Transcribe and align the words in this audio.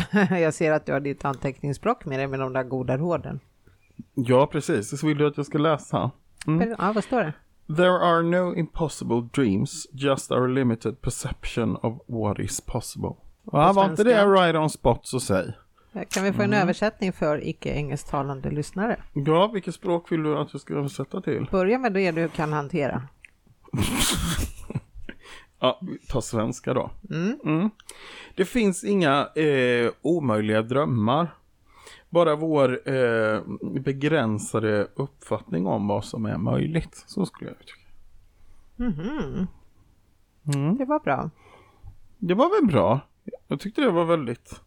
Pelle, 0.00 0.40
jag 0.40 0.54
ser 0.54 0.72
att 0.72 0.86
du 0.86 0.92
har 0.92 1.00
ditt 1.00 1.24
anteckningsblock 1.24 2.04
med 2.04 2.18
dig 2.18 2.26
med 2.26 2.40
de 2.40 2.52
där 2.52 2.62
goda 2.64 2.98
råden. 2.98 3.40
Ja, 4.14 4.46
precis. 4.46 5.00
Så 5.00 5.06
vill 5.06 5.18
du 5.18 5.26
att 5.26 5.36
jag 5.36 5.46
ska 5.46 5.58
läsa? 5.58 6.10
Mm. 6.46 6.74
Ja, 6.78 6.92
vad 6.92 7.04
står 7.04 7.20
det? 7.20 7.32
There 7.76 7.98
are 7.98 8.22
no 8.22 8.54
impossible 8.56 9.28
dreams, 9.34 9.86
just 9.92 10.30
our 10.32 10.48
limited 10.48 11.00
perception 11.00 11.76
of 11.76 11.98
what 12.06 12.38
is 12.38 12.60
possible. 12.60 13.10
Ja, 13.52 13.72
var 13.72 13.90
inte 13.90 14.04
det 14.04 14.26
right 14.26 14.56
on 14.56 14.70
spot 14.70 15.00
så 15.06 15.20
säg. 15.20 15.52
Kan 16.08 16.24
vi 16.24 16.32
få 16.32 16.42
Mm. 16.42 16.52
en 16.52 16.62
översättning 16.62 17.12
för 17.12 17.48
icke 17.48 17.68
engelsktalande 17.74 18.50
lyssnare? 18.50 19.02
Ja, 19.12 19.50
vilket 19.54 19.74
språk 19.74 20.12
vill 20.12 20.22
du 20.22 20.38
att 20.38 20.48
jag 20.52 20.60
ska 20.60 20.74
översätta 20.74 21.20
till? 21.20 21.48
Börja 21.50 21.78
med 21.78 21.92
det 21.92 22.10
du 22.10 22.28
kan 22.28 22.52
hantera. 22.52 23.02
Ja, 25.64 25.78
vi 25.82 25.98
tar 25.98 26.20
svenska 26.20 26.74
då. 26.74 26.90
Mm. 27.10 27.38
Mm. 27.44 27.70
Det 28.34 28.44
finns 28.44 28.84
inga 28.84 29.28
eh, 29.34 29.90
omöjliga 30.02 30.62
drömmar. 30.62 31.34
Bara 32.10 32.36
vår 32.36 32.88
eh, 32.94 33.40
begränsade 33.80 34.88
uppfattning 34.94 35.66
om 35.66 35.88
vad 35.88 36.04
som 36.04 36.26
är 36.26 36.38
möjligt. 36.38 37.04
Så 37.06 37.26
skulle 37.26 37.50
jag 37.50 37.58
tycka. 37.58 37.80
Mhm, 38.76 39.46
Mm. 40.54 40.76
Det 40.76 40.84
var 40.84 41.00
bra. 41.00 41.30
Det 42.18 42.34
var 42.34 42.60
väl 42.60 42.72
bra? 42.72 43.00
Jag 43.48 43.60
tyckte 43.60 43.80
det 43.80 43.90
var 43.90 44.04
väldigt... 44.04 44.60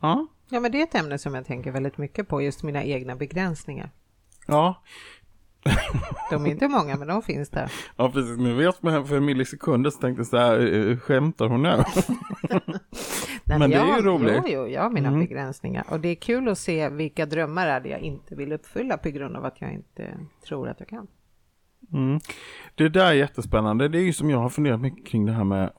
Ja. 0.00 0.26
Ja, 0.48 0.60
men 0.60 0.72
det 0.72 0.78
är 0.80 0.82
ett 0.82 0.94
ämne 0.94 1.18
som 1.18 1.34
jag 1.34 1.46
tänker 1.46 1.72
väldigt 1.72 1.98
mycket 1.98 2.28
på, 2.28 2.42
just 2.42 2.62
mina 2.62 2.84
egna 2.84 3.16
begränsningar. 3.16 3.90
Ja, 4.46 4.82
De 6.30 6.46
är 6.46 6.50
inte 6.50 6.68
många, 6.68 6.96
men 6.96 7.08
de 7.08 7.22
finns 7.22 7.48
där. 7.50 7.72
ja 7.96 8.10
precis. 8.10 8.38
Nu 8.38 8.54
vet 8.54 8.82
man 8.82 9.06
för 9.06 9.16
en 9.16 9.24
millisekund 9.24 9.92
så 9.92 10.00
tänkte 10.00 10.20
jag 10.20 10.26
så 10.26 10.36
här, 10.36 10.88
eh, 10.90 10.96
skämtar 10.98 11.46
hon 11.48 11.62
nu? 11.62 11.68
Nej, 13.44 13.58
Men 13.58 13.70
det 13.70 13.76
är 13.76 13.96
ju 13.96 14.02
roligt. 14.02 14.34
Jo, 14.36 14.42
jo, 14.46 14.68
jag 14.68 14.82
har 14.82 14.90
mina 14.90 15.08
Mm. 15.08 15.20
begränsningar. 15.20 15.84
Och 15.90 16.00
det 16.00 16.08
är 16.08 16.14
kul 16.14 16.48
att 16.48 16.58
se 16.58 16.88
vilka 16.88 17.26
drömmar 17.26 17.66
är 17.66 17.80
det 17.80 17.88
jag 17.88 18.00
inte 18.00 18.34
vill 18.34 18.52
uppfylla 18.52 18.96
på 18.96 19.08
grund 19.10 19.36
av 19.36 19.44
att 19.44 19.60
jag 19.60 19.72
inte 19.72 20.14
tror 20.48 20.68
att 20.68 20.80
jag 20.80 20.88
kan. 20.88 21.06
Mm. 21.92 22.20
Det 22.74 22.88
där 22.88 23.06
är 23.06 23.12
jättespännande. 23.12 23.88
Det 23.88 23.98
är 23.98 24.02
ju 24.02 24.12
som 24.12 24.30
jag 24.30 24.38
har 24.38 24.48
funderat 24.48 24.80
mycket 24.80 25.06
kring 25.06 25.26
det 25.26 25.32
här 25.32 25.44
med 25.44 25.72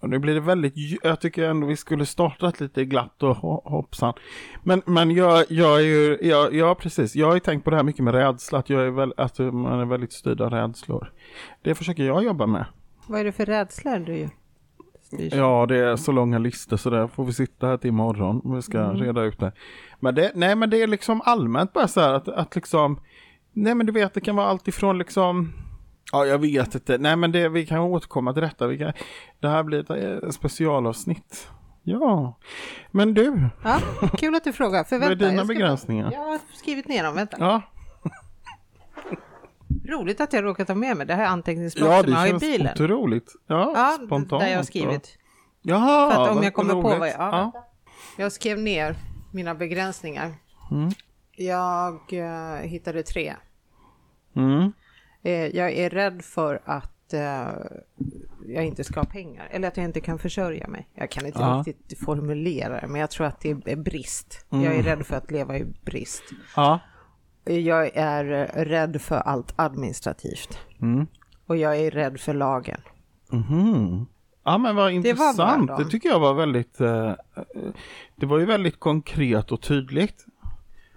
och 0.00 0.08
nu 0.10 0.18
blir 0.18 0.34
det 0.34 0.40
väldigt, 0.40 0.74
jag 1.04 1.20
tycker 1.20 1.44
ändå 1.44 1.66
vi 1.66 1.76
skulle 1.76 2.06
startat 2.06 2.60
lite 2.60 2.84
glatt 2.84 3.22
och 3.22 3.36
ho- 3.36 3.68
hoppsan. 3.70 4.14
Men, 4.62 4.82
men 4.86 5.10
jag, 5.10 5.44
jag 5.48 5.76
är 5.80 5.84
ju, 5.84 6.18
jag, 6.22 6.54
ja 6.54 6.74
precis, 6.74 7.16
jag 7.16 7.26
har 7.26 7.34
ju 7.34 7.40
tänkt 7.40 7.64
på 7.64 7.70
det 7.70 7.76
här 7.76 7.82
mycket 7.84 8.04
med 8.04 8.14
rädsla, 8.14 8.58
att, 8.58 8.70
jag 8.70 8.82
är 8.82 8.90
väl, 8.90 9.14
att 9.16 9.38
man 9.38 9.80
är 9.80 9.84
väldigt 9.84 10.12
styrd 10.12 10.40
av 10.40 10.50
rädslor. 10.50 11.12
Det 11.62 11.74
försöker 11.74 12.02
jag 12.04 12.24
jobba 12.24 12.46
med. 12.46 12.64
Vad 13.06 13.20
är 13.20 13.24
det 13.24 13.32
för 13.32 13.46
rädslor 13.46 13.98
du 13.98 14.28
styrs 15.02 15.34
Ja, 15.34 15.66
det 15.68 15.76
är 15.76 15.96
så 15.96 16.12
långa 16.12 16.38
listor 16.38 16.76
så 16.76 16.90
där 16.90 17.06
får 17.06 17.24
vi 17.24 17.32
sitta 17.32 17.66
här 17.66 17.76
till 17.76 17.88
imorgon 17.88 18.40
om 18.44 18.54
vi 18.54 18.62
ska 18.62 18.92
reda 18.92 19.22
ut 19.22 19.38
det. 19.38 19.52
Men 20.00 20.14
det, 20.14 20.32
nej 20.34 20.56
men 20.56 20.70
det 20.70 20.82
är 20.82 20.86
liksom 20.86 21.20
allmänt 21.24 21.72
bara 21.72 21.88
så 21.88 22.00
här 22.00 22.12
att, 22.14 22.28
att 22.28 22.54
liksom, 22.54 23.00
nej 23.52 23.74
men 23.74 23.86
du 23.86 23.92
vet 23.92 24.14
det 24.14 24.20
kan 24.20 24.36
vara 24.36 24.46
allt 24.46 24.68
ifrån 24.68 24.98
liksom, 24.98 25.52
ja 26.12 26.26
jag 26.26 26.38
vet 26.38 26.74
inte, 26.74 26.98
nej 26.98 27.16
men 27.16 27.32
det, 27.32 27.48
vi 27.48 27.66
kan 27.66 27.78
återkomma 27.78 28.32
till 28.32 28.42
detta, 28.42 28.66
vi 28.66 28.78
kan, 28.78 28.92
det 29.40 29.48
här 29.48 29.62
blir 29.62 29.80
ett 29.92 30.22
eh, 30.24 30.30
specialavsnitt. 30.30 31.48
Ja, 31.82 32.38
men 32.90 33.14
du, 33.14 33.48
Ja, 33.64 33.80
kul 34.18 34.34
att 34.34 34.44
du 34.44 34.52
frågar. 34.52 34.84
För 34.84 34.96
vad 34.98 35.04
är 35.04 35.08
vänta, 35.08 35.24
dina 35.24 35.36
jag 35.36 35.46
ska- 35.46 35.54
begränsningar? 35.54 36.12
Jag 36.12 36.20
har 36.20 36.38
skrivit 36.54 36.88
ner 36.88 37.04
dem, 37.04 37.14
vänta. 37.14 37.36
Ja, 37.40 37.62
Roligt 39.88 40.20
att 40.20 40.32
jag 40.32 40.44
råkat 40.44 40.66
ta 40.66 40.74
med 40.74 40.96
mig 40.96 41.06
det 41.06 41.14
här 41.14 41.26
anteckningsblock 41.26 41.88
ja 41.92 42.02
som 42.02 42.12
jag 42.12 42.18
har 42.18 42.24
det 42.24 42.28
i 42.28 42.30
känns 42.30 42.40
bilen. 42.42 42.72
otroligt. 42.74 43.32
Ja, 43.46 43.72
Ja, 43.74 44.06
spontant. 44.06 44.42
där 44.42 44.48
jag 44.50 44.56
har 44.56 44.62
skrivit. 44.64 45.18
Jaha, 45.62 46.10
För 46.14 46.22
att 46.24 46.36
om 46.36 46.42
jag 46.42 46.54
kommer 46.54 46.74
på 46.74 46.80
roligt. 46.88 46.98
vad 46.98 47.08
jag... 47.08 47.14
Ja. 47.18 47.50
Ja. 47.54 47.66
Jag 48.16 48.32
skrev 48.32 48.58
ner 48.58 48.96
mina 49.32 49.54
begränsningar. 49.54 50.34
Mm. 50.70 50.90
Jag 51.36 52.00
eh, 52.12 52.60
hittade 52.68 53.02
tre. 53.02 53.34
Mm. 54.36 54.72
Eh, 55.22 55.46
jag 55.56 55.72
är 55.72 55.90
rädd 55.90 56.22
för 56.24 56.60
att 56.64 57.12
eh, 57.12 57.48
jag 58.46 58.64
inte 58.64 58.84
ska 58.84 59.00
ha 59.00 59.04
pengar 59.06 59.48
eller 59.50 59.68
att 59.68 59.76
jag 59.76 59.84
inte 59.84 60.00
kan 60.00 60.18
försörja 60.18 60.68
mig. 60.68 60.88
Jag 60.94 61.10
kan 61.10 61.26
inte 61.26 61.38
Ja. 61.38 61.62
riktigt 61.66 61.98
formulera 61.98 62.80
det, 62.80 62.86
men 62.86 63.00
jag 63.00 63.10
tror 63.10 63.26
att 63.26 63.40
det 63.40 63.50
är 63.50 63.76
brist. 63.76 64.46
Mm. 64.52 64.64
Jag 64.64 64.74
är 64.74 64.82
rädd 64.82 65.06
för 65.06 65.16
att 65.16 65.30
leva 65.30 65.58
i 65.58 65.64
brist. 65.84 66.22
ja. 66.56 66.80
Jag 67.44 67.90
är 67.96 68.32
eh, 68.32 68.64
rädd 68.64 69.00
för 69.00 69.16
allt 69.16 69.52
administrativt 69.56 70.58
Mm. 70.82 71.06
och 71.46 71.56
jag 71.56 71.76
är 71.80 71.90
rädd 71.90 72.20
för 72.20 72.34
lagen. 72.34 72.80
Mhm. 73.30 74.06
Ja 74.44 74.58
men 74.58 74.76
vad 74.76 74.84
var 74.84 74.90
intressant. 74.90 75.68
Det, 75.68 75.82
då. 75.84 75.90
tycker 75.90 76.08
jag 76.08 76.20
var 76.20 76.34
väldigt, 76.34 76.80
eh, 76.80 77.08
eh, 77.08 77.14
det 78.16 78.26
var 78.26 78.38
ju 78.38 78.44
väldigt 78.44 78.80
konkret 78.80 79.52
och 79.52 79.60
tydligt. 79.60 80.26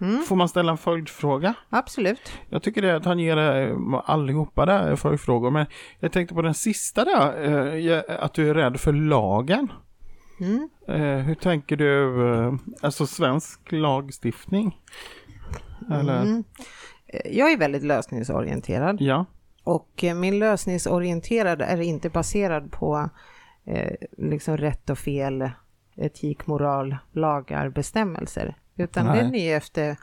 Mm. 0.04 0.22
Får 0.22 0.36
man 0.36 0.48
ställa 0.48 0.72
en 0.72 0.78
följdfråga? 0.78 1.54
Absolut. 1.70 2.32
Jag 2.48 2.62
tycker 2.62 2.82
det 2.82 3.22
ger 3.22 3.36
eh, 3.36 3.76
allihopa 4.04 4.66
där 4.66 4.96
följdfrågor. 4.96 5.50
Men 5.50 5.66
jag 6.00 6.12
tänkte 6.12 6.34
på 6.34 6.42
den 6.42 6.54
sista 6.54 7.04
där, 7.04 7.44
eh, 7.88 8.02
att 8.24 8.34
du 8.34 8.50
är 8.50 8.54
rädd 8.54 8.80
för 8.80 8.92
lagen. 8.92 9.72
Mm. 10.40 10.68
Eh, 10.88 11.24
hur 11.24 11.34
tänker 11.34 11.76
du, 11.76 12.58
alltså 12.82 13.06
svensk 13.06 13.72
lagstiftning? 13.72 14.80
Eller? 15.92 16.22
Mm. 16.22 16.44
Jag 17.24 17.52
är 17.52 17.58
väldigt 17.58 17.82
lösningsorienterad 17.82 18.96
Ja. 19.00 19.26
och 19.64 20.04
min 20.14 20.38
lösningsorienterad 20.38 21.62
är 21.62 21.80
inte 21.80 22.10
baserad 22.10 22.72
på 22.72 23.10
eh, 23.66 23.92
liksom 24.18 24.56
rätt 24.56 24.90
och 24.90 24.98
fel, 24.98 25.50
etik, 25.96 26.46
moral, 26.46 26.96
lagar, 27.12 27.68
bestämmelser. 27.68 28.56
Utan 28.76 29.06
Nej. 29.06 29.22
den 29.22 29.34
är 29.34 29.56
efter 29.56 29.96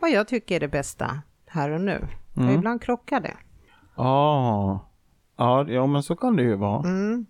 vad 0.00 0.10
jag 0.10 0.28
tycker 0.28 0.56
är 0.56 0.60
det 0.60 0.68
bästa 0.68 1.20
här 1.46 1.70
och 1.70 1.80
nu. 1.80 2.06
Och 2.34 2.42
Mm. 2.42 2.54
ibland 2.54 2.82
krockar 2.82 3.20
det. 3.20 3.34
Ah. 3.94 4.78
Ja, 5.36 5.68
ja, 5.68 5.86
men 5.86 6.02
så 6.02 6.16
kan 6.16 6.36
det 6.36 6.42
ju 6.42 6.56
vara. 6.56 6.88
Mm. 6.88 7.26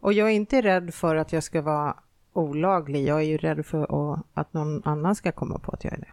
Och 0.00 0.12
jag 0.12 0.28
är 0.28 0.32
inte 0.34 0.60
rädd 0.62 0.94
för 0.94 1.16
att 1.16 1.32
jag 1.32 1.42
ska 1.42 1.62
vara 1.62 1.96
olaglig. 2.32 3.08
Jag 3.08 3.18
är 3.18 3.22
ju 3.26 3.36
rädd 3.36 3.66
för 3.66 3.82
att- 4.34 4.52
någon 4.52 4.82
annan 4.84 5.14
ska 5.14 5.32
komma 5.32 5.58
på 5.58 5.72
att 5.72 5.84
jag 5.84 5.92
är 5.92 5.98
det. 5.98 6.12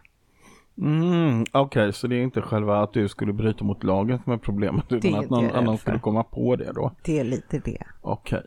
Mm, 0.82 1.44
Okej, 1.52 1.92
så 1.92 2.06
det 2.06 2.16
är 2.16 2.22
inte 2.22 2.42
själva 2.42 2.82
att 2.82 2.92
du 2.92 3.08
skulle 3.08 3.32
bryta 3.32 3.64
mot 3.64 3.84
lagen 3.84 4.18
som 4.24 4.32
är 4.32 4.36
problemet 4.36 4.92
utan 4.92 5.14
är 5.14 5.18
att 5.18 5.30
någon 5.30 5.50
annan 5.50 5.78
skulle 5.78 5.98
komma 5.98 6.22
på 6.24 6.56
det 6.56 6.72
då? 6.72 6.92
Det 7.04 7.18
är 7.20 7.24
lite 7.24 7.58
det. 7.58 7.82
Okej. 8.00 8.42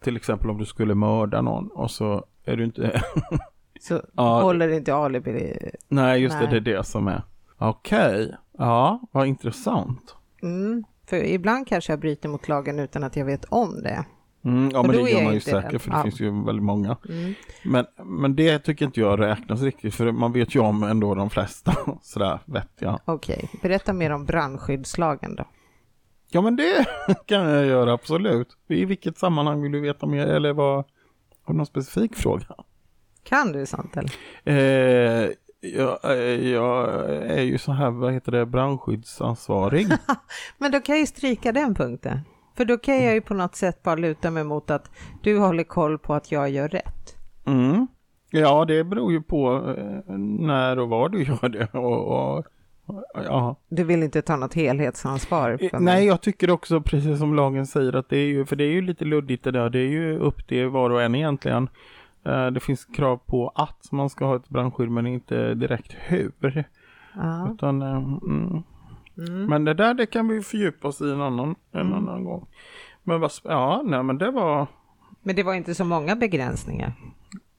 Till 0.00 0.16
exempel 0.16 0.50
om 0.50 0.58
du 0.58 0.64
skulle 0.66 0.94
mörda 0.94 1.42
någon 1.42 1.68
och 1.68 1.90
så 1.90 2.24
är 2.44 2.56
du 2.56 2.64
inte... 2.64 3.02
Så 3.80 4.02
Ja. 4.12 4.42
håller 4.42 4.68
inte 4.68 4.94
alibi. 4.94 5.70
Nej, 5.88 6.20
just 6.22 6.38
det, 6.38 6.44
Nej. 6.50 6.60
det 6.60 6.70
är 6.72 6.76
det 6.76 6.84
som 6.84 7.08
är. 7.08 7.22
Okej, 7.58 8.34
ja, 8.58 9.00
vad 9.12 9.26
intressant. 9.26 10.14
Mm. 10.42 10.84
För 11.06 11.16
ibland 11.24 11.66
kanske 11.68 11.92
jag 11.92 12.00
bryter 12.00 12.28
mot 12.28 12.48
lagen 12.48 12.78
utan 12.78 13.04
att 13.04 13.16
jag 13.16 13.24
vet 13.24 13.44
om 13.44 13.82
det. 13.82 14.04
Mm, 14.44 14.70
ja, 14.72 14.82
men 14.82 14.90
det 14.96 15.10
gör 15.10 15.24
man 15.24 15.34
ju 15.34 15.40
säkert 15.40 15.82
för 15.82 15.90
det 15.90 15.96
Ja. 15.96 16.02
finns 16.02 16.20
ju 16.20 16.44
väldigt 16.44 16.64
många. 16.64 16.96
Mm. 17.08 17.34
Men, 17.64 17.86
men 18.04 18.36
det 18.36 18.58
tycker 18.58 18.84
inte 18.86 19.00
jag 19.00 19.20
räknas 19.20 19.62
riktigt 19.62 19.94
för 19.94 20.12
man 20.12 20.32
vet 20.32 20.54
ju 20.54 20.60
om 20.60 20.82
ändå 20.82 21.14
de 21.14 21.30
flesta. 21.30 21.74
Sådär 22.02 22.38
vet 22.44 22.70
jag. 22.78 23.00
Okej, 23.04 23.48
berätta 23.62 23.92
mer 23.92 24.10
om 24.12 24.24
brandskyddslagen 24.24 25.36
då. 25.36 25.44
Ja 26.30 26.40
men 26.40 26.56
det 26.56 26.86
kan 27.26 27.48
jag 27.48 27.66
göra 27.66 27.92
absolut. 27.92 28.48
I 28.68 28.84
vilket 28.84 29.18
sammanhang 29.18 29.62
vill 29.62 29.72
du 29.72 29.80
veta 29.80 30.06
mer 30.06 30.26
eller 30.26 30.52
vad? 30.52 30.76
Har 31.42 31.54
du 31.54 31.56
någon 31.56 31.66
specifik 31.66 32.16
fråga? 32.16 32.46
Kan 33.28 33.52
du 33.52 33.66
sånt 33.66 33.96
eller? 33.96 34.12
Eh, 34.44 35.30
jag, 35.60 35.98
eh, 36.04 36.50
jag 36.50 37.04
är 37.10 37.42
ju 37.42 37.58
så 37.58 37.72
här, 37.72 37.90
vad 37.90 38.12
heter 38.12 38.32
det, 38.32 38.46
brandskyddsansvarig. 38.46 39.86
Men 40.58 40.72
då 40.72 40.80
kan 40.80 40.94
jag 40.94 41.00
ju 41.00 41.06
stryka 41.06 41.52
den 41.52 41.74
punkten. 41.74 42.20
För 42.56 42.64
då 42.64 42.78
kan 42.78 43.04
jag 43.04 43.14
ju 43.14 43.20
på 43.20 43.34
något 43.34 43.56
sätt 43.56 43.82
bara 43.82 43.94
luta 43.94 44.30
mig 44.30 44.44
mot 44.44 44.70
att 44.70 44.90
du 45.22 45.38
håller 45.38 45.64
koll 45.64 45.98
på 45.98 46.14
att 46.14 46.32
jag 46.32 46.50
gör 46.50 46.68
rätt. 46.68 47.16
Mm. 47.46 47.86
Ja, 48.30 48.64
det 48.64 48.84
beror 48.84 49.12
ju 49.12 49.22
på 49.22 49.74
eh, 49.78 50.14
när 50.18 50.78
och 50.78 50.88
var 50.88 51.08
du 51.08 51.22
gör 51.22 51.48
det. 51.48 51.78
Och, 51.78 52.36
och, 52.36 52.46
ja. 53.14 53.56
Du 53.68 53.84
vill 53.84 54.02
inte 54.02 54.22
ta 54.22 54.36
något 54.36 54.54
helhetsansvar 54.54 55.56
för 55.56 55.64
Eh, 55.64 55.80
mig. 55.80 55.94
Nej, 55.94 56.06
jag 56.06 56.20
tycker 56.20 56.50
också 56.50 56.80
precis 56.80 57.18
som 57.18 57.34
lagen 57.34 57.66
säger 57.66 57.96
att 57.96 58.08
det 58.08 58.16
är 58.18 58.26
ju, 58.26 58.46
för 58.46 58.56
det 58.56 58.64
är 58.64 58.72
ju 58.72 58.82
lite 58.82 59.04
luddigt 59.04 59.44
det 59.44 59.50
där. 59.50 59.70
Det 59.70 59.78
är 59.78 59.88
ju 59.88 60.18
upp 60.18 60.48
till 60.48 60.66
var 60.66 60.90
och 60.90 61.02
en 61.02 61.14
egentligen. 61.14 61.68
Eh, 62.24 62.46
Det 62.46 62.60
finns 62.60 62.84
krav 62.84 63.16
på 63.26 63.48
att 63.54 63.92
man 63.92 64.10
ska 64.10 64.24
ha 64.26 64.36
ett 64.36 64.48
brandskydd 64.48 64.90
men 64.90 65.06
inte 65.06 65.54
direkt 65.54 65.96
hur. 65.98 66.64
Ja. 67.16 67.50
Utan, 67.54 67.82
eh, 67.82 67.96
mm. 67.96 68.62
Mm. 69.18 69.46
Men 69.46 69.64
det 69.64 69.74
där 69.74 69.94
det 69.94 70.06
kan 70.06 70.28
vi 70.28 70.42
fördjupa 70.42 70.88
oss 70.88 71.00
i 71.00 71.10
en 71.10 71.20
annan, 71.20 71.54
en 71.72 71.92
annan 71.94 72.24
gång. 72.24 72.46
Men 73.02 73.20
vad, 73.20 73.30
ja, 73.44 73.82
nej 73.84 74.02
men 74.02 74.18
det 74.18 74.30
var, 74.30 74.66
Men 75.22 75.36
det 75.36 75.42
var 75.42 75.54
inte 75.54 75.74
så 75.74 75.84
många 75.84 76.16
begränsningar. 76.16 76.92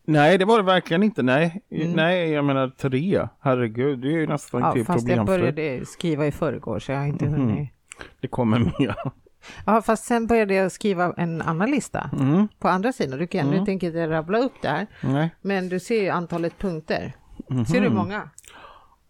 nej 0.05 0.37
det 0.37 0.45
var 0.45 0.57
det 0.57 0.63
verkligen 0.63 1.03
inte, 1.03 1.21
nej. 1.23 1.61
Mm. 1.71 1.91
Nej, 1.91 2.29
jag 2.29 2.45
menar 2.45 2.67
tre, 2.69 3.27
herregud, 3.39 3.99
det 3.99 4.07
är 4.07 4.11
ju 4.19 4.27
nästan 4.27 4.61
Ja, 4.61 4.71
till 4.71 4.85
fast 4.85 5.07
jag 5.07 5.25
började 5.25 5.85
skriva 5.85 6.27
i 6.27 6.31
förrgår 6.31 6.79
så 6.79 6.91
jag 6.91 6.99
har 6.99 7.05
inte 7.07 7.25
Mhm. 7.25 7.33
hunnit. 7.33 7.69
Det 8.21 8.27
kommer 8.27 8.59
mer. 8.79 8.95
Ja, 9.65 9.81
fast 9.81 10.03
sen 10.05 10.27
började 10.27 10.53
jag 10.53 10.71
skriva 10.71 11.13
en 11.17 11.41
annan 11.41 11.71
lista 11.71 12.09
Mm. 12.19 12.47
på 12.59 12.67
andra 12.67 12.91
sidan. 12.93 13.19
Du 13.19 13.27
kan, 13.27 13.47
Nu 13.47 13.53
Mm. 13.53 13.65
tänker 13.65 13.87
jag 13.87 13.91
inte 14.03 14.13
rabbla 14.13 14.37
upp 14.39 14.53
det 14.61 14.67
här, 14.69 14.87
Nej. 15.03 15.29
men 15.41 15.69
du 15.69 15.79
ser 15.79 16.01
ju 16.01 16.09
antalet 16.09 16.57
punkter. 16.59 17.13
Mhm. 17.49 17.65
Ser 17.65 17.81
du 17.81 17.89
många? 17.89 18.29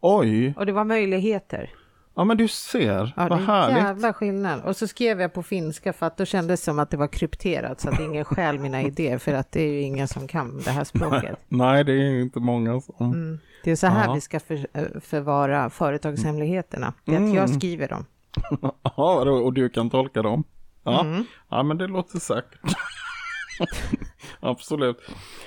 Oj, 0.01 0.53
Och 0.57 0.65
det 0.65 0.71
var 0.71 0.83
möjligheter. 0.83 1.69
ja 2.15 2.23
men 2.23 2.37
du 2.37 2.47
ser, 2.47 3.13
Ja, 3.17 3.27
vad 3.29 3.39
härligt. 3.39 3.77
jävla 3.77 4.13
skillnad. 4.13 4.61
Och 4.63 4.75
så 4.75 4.87
skrev 4.87 5.21
jag 5.21 5.33
på 5.33 5.43
finska 5.43 5.93
för 5.93 6.05
att 6.05 6.17
då 6.17 6.25
kändes 6.25 6.59
det 6.59 6.63
som 6.63 6.79
att 6.79 6.89
det 6.89 6.97
var 6.97 7.07
krypterat 7.07 7.79
så 7.81 7.89
att 7.89 7.99
ingen 7.99 8.25
stjäl 8.25 8.59
mina 8.59 8.81
idéer 8.91 9.17
för 9.17 9.33
att 9.33 9.51
det 9.51 9.61
är 9.61 9.71
ju 9.71 9.81
ingen 9.81 10.07
som 10.07 10.27
kan 10.27 10.61
det 10.65 10.71
här 10.71 10.83
språket. 10.83 11.39
Nej, 11.47 11.83
det 11.83 11.93
är 11.93 12.21
inte 12.21 12.39
många 12.39 12.81
som... 12.81 12.95
Mm. 13.13 13.39
Det 13.63 13.71
är 13.71 13.75
så 13.75 13.87
här 13.87 14.05
Ja. 14.05 14.13
vi 14.13 14.21
ska 14.21 14.39
för, 14.39 14.67
eh, 14.73 14.83
förvara 15.01 15.69
företagshemligheterna. 15.69 16.93
Det 17.05 17.11
är 17.15 17.15
att 17.15 17.33
jag 17.33 17.45
Mm. 17.49 17.59
skriver 17.59 17.87
dem. 17.87 18.05
Ja, 18.83 19.21
och 19.31 19.53
du 19.53 19.69
kan 19.69 19.89
tolka 19.89 20.21
dem? 20.21 20.43
Ja, 20.83 21.01
Mm. 21.01 21.23
ja 21.49 21.63
men 21.63 21.77
det 21.77 21.87
låter 21.87 22.19
säkert. 22.19 22.59
Absolut. 24.39 24.97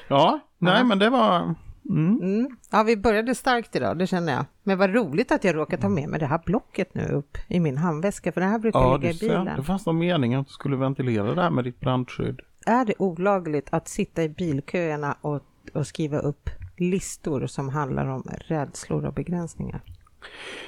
Ja, 0.09 0.41
nej 0.59 0.79
Ja. 0.79 0.85
men 0.85 0.99
det 0.99 1.11
var... 1.11 1.55
Mm. 1.91 2.19
Mm. 2.23 2.57
Ja, 2.71 2.83
vi 2.83 2.97
började 2.97 3.35
starkt 3.35 3.77
idag, 3.77 3.99
det 3.99 4.07
känner 4.07 4.33
jag. 4.33 4.45
Men 4.63 4.79
vad 4.79 4.95
roligt 4.95 5.33
att 5.33 5.45
jag 5.45 5.57
råkar 5.57 5.77
ta 5.77 5.89
med 5.89 6.09
mig 6.09 6.21
det 6.21 6.27
här 6.27 6.41
blocket 6.47 6.95
nu 6.95 7.05
upp 7.09 7.39
i 7.49 7.61
min 7.61 7.77
handväska, 7.79 8.33
för 8.33 8.41
det 8.41 8.47
här 8.47 8.59
brukar 8.59 8.81
Ja, 8.81 8.97
ligga 8.97 9.11
i 9.11 9.19
bilen. 9.21 9.45
Det 9.57 9.63
fanns 9.63 9.87
någon 9.87 9.99
mening 9.99 10.35
att 10.35 10.47
du 10.47 10.53
skulle 10.53 10.77
ventilera 10.77 11.35
det 11.35 11.43
här 11.43 11.51
med 11.51 11.65
ditt 11.65 11.81
brandskydd. 11.81 12.41
Är 12.67 12.85
det 12.85 12.95
olagligt 12.99 13.69
att 13.71 13.89
sitta 13.89 14.23
i 14.23 14.29
bilköerna 14.29 15.17
och, 15.21 15.41
och 15.75 15.87
skriva 15.87 16.19
upp 16.19 16.51
listor 16.77 17.47
som 17.47 17.69
handlar 17.69 18.07
om 18.07 18.23
rädslor 18.47 19.05
och 19.07 19.13
begränsningar? 19.15 19.81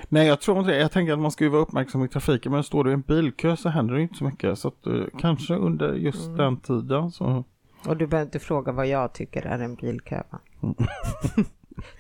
Nej, 0.08 0.26
jag 0.26 0.40
tror 0.40 0.58
inte 0.58 0.70
det. 0.70 0.78
Jag 0.78 0.92
tänker 0.92 1.12
att 1.12 1.18
man 1.18 1.30
ska 1.30 1.44
ju 1.44 1.50
vara 1.50 1.62
uppmärksam 1.62 2.04
i 2.04 2.08
trafiken, 2.08 2.52
men 2.52 2.62
står 2.64 2.84
du 2.84 2.90
i 2.90 2.94
en 2.94 3.00
bilkö 3.00 3.56
så 3.56 3.68
händer 3.68 3.94
det 3.94 4.02
inte 4.02 4.14
så 4.14 4.24
mycket. 4.24 4.58
Så 4.58 4.68
att 4.68 4.86
uh, 4.86 5.04
kanske 5.20 5.54
under 5.54 5.94
just 5.94 6.24
Mm. 6.26 6.36
den 6.36 6.56
tiden 6.56 7.10
så... 7.10 7.44
Och 7.86 7.96
du 7.96 8.06
behöver 8.06 8.26
inte 8.26 8.38
fråga 8.38 8.72
vad 8.72 8.86
jag 8.86 9.12
tycker 9.12 9.42
är 9.46 9.58
en 9.58 9.74
bilkö, 9.74 10.22
va? 10.30 10.38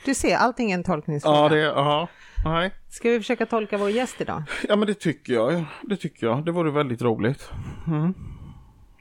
Du 0.04 0.14
ser, 0.14 0.36
allting 0.36 0.70
är 0.70 0.74
en 0.74 0.84
tolkningsfråga. 0.84 1.38
Ja, 1.38 1.48
det... 1.48 1.58
Ja, 1.60 2.08
nej. 2.44 2.70
Ska 2.88 3.10
vi 3.10 3.18
försöka 3.18 3.46
tolka 3.46 3.78
vår 3.78 3.90
gäst 3.90 4.20
idag? 4.20 4.42
Ja, 4.68 4.76
men 4.76 4.86
det 4.86 4.94
tycker 4.94 5.32
jag. 5.32 5.64
Det 5.82 5.96
tycker 5.96 6.26
jag. 6.26 6.44
Det 6.44 6.52
vore 6.52 6.70
väldigt 6.70 7.02
roligt. 7.02 7.50
Mm. 7.86 8.14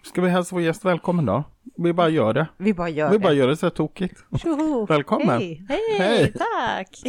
Ska 0.03 0.21
vi 0.21 0.29
hälsa 0.29 0.55
vår 0.55 0.61
gäst 0.63 0.85
välkommen 0.85 1.25
då? 1.25 1.43
Vi 1.77 1.93
bara 1.93 2.09
gör 2.09 2.33
det. 2.33 2.47
Vi 2.57 2.73
bara 2.73 2.89
gör 2.89 3.09
Vi 3.09 3.17
det. 3.17 3.23
bara 3.23 3.33
gör 3.33 3.47
det 3.47 3.57
så 3.57 3.65
här 3.65 3.71
tokigt. 3.71 4.23
Tjoho! 4.41 4.85
Välkommen. 4.85 5.39
Hej! 5.39 5.65
Hej, 5.69 5.97
Hej. 5.99 6.33
tack! 6.33 7.01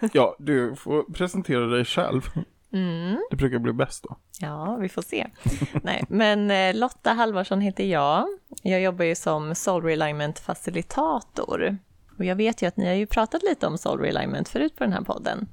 Ja, 0.12 0.36
du 0.38 0.74
får 0.76 1.02
presentera 1.12 1.66
dig 1.66 1.84
själv. 1.84 2.22
Mm, 2.72 3.18
Det 3.30 3.36
brukar 3.36 3.58
bli 3.58 3.72
bäst 3.72 4.02
då. 4.08 4.16
ja, 4.40 4.76
vi 4.80 4.88
får 4.88 5.02
se. 5.02 5.26
Nej, 5.82 6.04
men 6.08 6.50
eh, 6.50 6.74
Lotta 6.74 7.12
Halvarsson 7.12 7.60
heter 7.60 7.84
jag. 7.84 8.26
Jag 8.62 8.80
jobbar 8.80 9.04
ju 9.04 9.14
som 9.14 9.54
Soul 9.54 9.82
Realignment 9.84 10.38
facilitator. 10.38 11.76
Och 12.18 12.24
jag 12.24 12.36
vet 12.36 12.62
ju 12.62 12.66
att 12.66 12.76
ni 12.76 12.86
har 12.86 12.94
ju 12.94 13.06
pratat 13.06 13.42
lite 13.42 13.66
om 13.66 13.78
Soul 13.78 14.00
Realignment 14.00 14.48
förut 14.48 14.76
på 14.76 14.84
den 14.84 14.92
här 14.92 15.00
podden. 15.02 15.48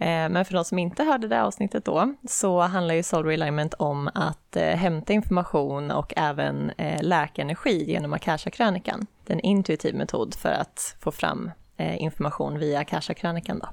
Eh, 0.00 0.28
Men 0.28 0.44
för 0.44 0.54
de 0.54 0.64
som 0.64 0.78
inte 0.78 1.04
hörde 1.04 1.28
det 1.28 1.42
avsnittet 1.42 1.84
då, 1.84 2.14
så 2.28 2.60
handlar 2.60 2.94
ju 2.94 3.02
Soul 3.02 3.26
Realignment 3.26 3.74
om 3.74 4.10
att 4.14 4.56
eh, 4.56 4.62
hämta 4.64 5.12
information 5.12 5.90
och 5.90 6.12
även 6.16 6.70
eh, 6.70 7.02
läka 7.02 7.42
energi 7.42 7.84
genom 7.90 8.12
Akasha-krönikan. 8.12 9.06
Det 9.26 9.32
är 9.32 9.34
en 9.34 9.40
intuitiv 9.40 9.94
metod 9.94 10.34
för 10.34 10.48
att 10.52 10.96
få 11.00 11.10
fram 11.12 11.50
information 11.98 12.58
via 12.58 12.80
Akasha-krönikan 12.80 13.58
då. 13.58 13.68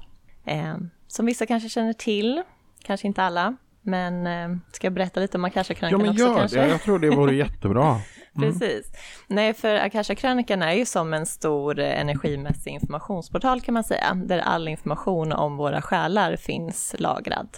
Som 1.06 1.26
vissa 1.26 1.46
kanske 1.46 1.68
känner 1.68 1.92
till, 1.92 2.42
kanske 2.82 3.06
inte 3.06 3.22
alla, 3.22 3.56
men 3.82 4.24
ska 4.72 4.86
jag 4.86 4.94
berätta 4.94 5.20
lite 5.20 5.36
om 5.36 5.44
Ja, 5.44 5.48
Akasha-krönikan 5.48 6.00
men 6.00 6.10
också 6.10 6.24
gör 6.24 6.34
kanske? 6.38 6.60
det. 6.60 6.68
Jag 6.68 6.82
tror 6.82 6.98
det 6.98 7.10
vore 7.10 7.34
jättebra. 7.36 7.96
Mm. 8.38 8.52
Precis. 8.52 8.92
Nej, 9.26 9.54
för 9.54 9.74
Akasha-krönikan 9.74 10.62
är 10.62 10.72
ju 10.72 10.86
som 10.86 11.14
en 11.14 11.26
stor 11.26 11.78
eh, 11.78 12.00
energimässig 12.00 12.70
informationsportal 12.70 13.60
kan 13.60 13.74
man 13.74 13.84
säga, 13.84 14.14
där 14.14 14.38
all 14.38 14.68
information 14.68 15.32
om 15.32 15.56
våra 15.56 15.82
själar 15.82 16.36
finns 16.36 16.94
lagrad. 16.98 17.48